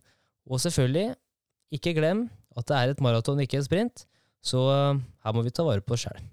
Og 0.46 0.62
selvfølgelig, 0.62 1.16
ikke 1.74 1.98
glem 1.98 2.28
at 2.54 2.70
det 2.70 2.78
er 2.78 2.94
et 2.94 3.02
maraton, 3.02 3.42
ikke 3.42 3.58
en 3.58 3.66
sprint. 3.66 4.06
Så 4.38 4.68
eh, 4.70 5.06
her 5.26 5.34
må 5.34 5.42
vi 5.42 5.50
ta 5.50 5.66
vare 5.66 5.82
på 5.82 5.98
oss 5.98 6.06
sjæl. 6.06 6.29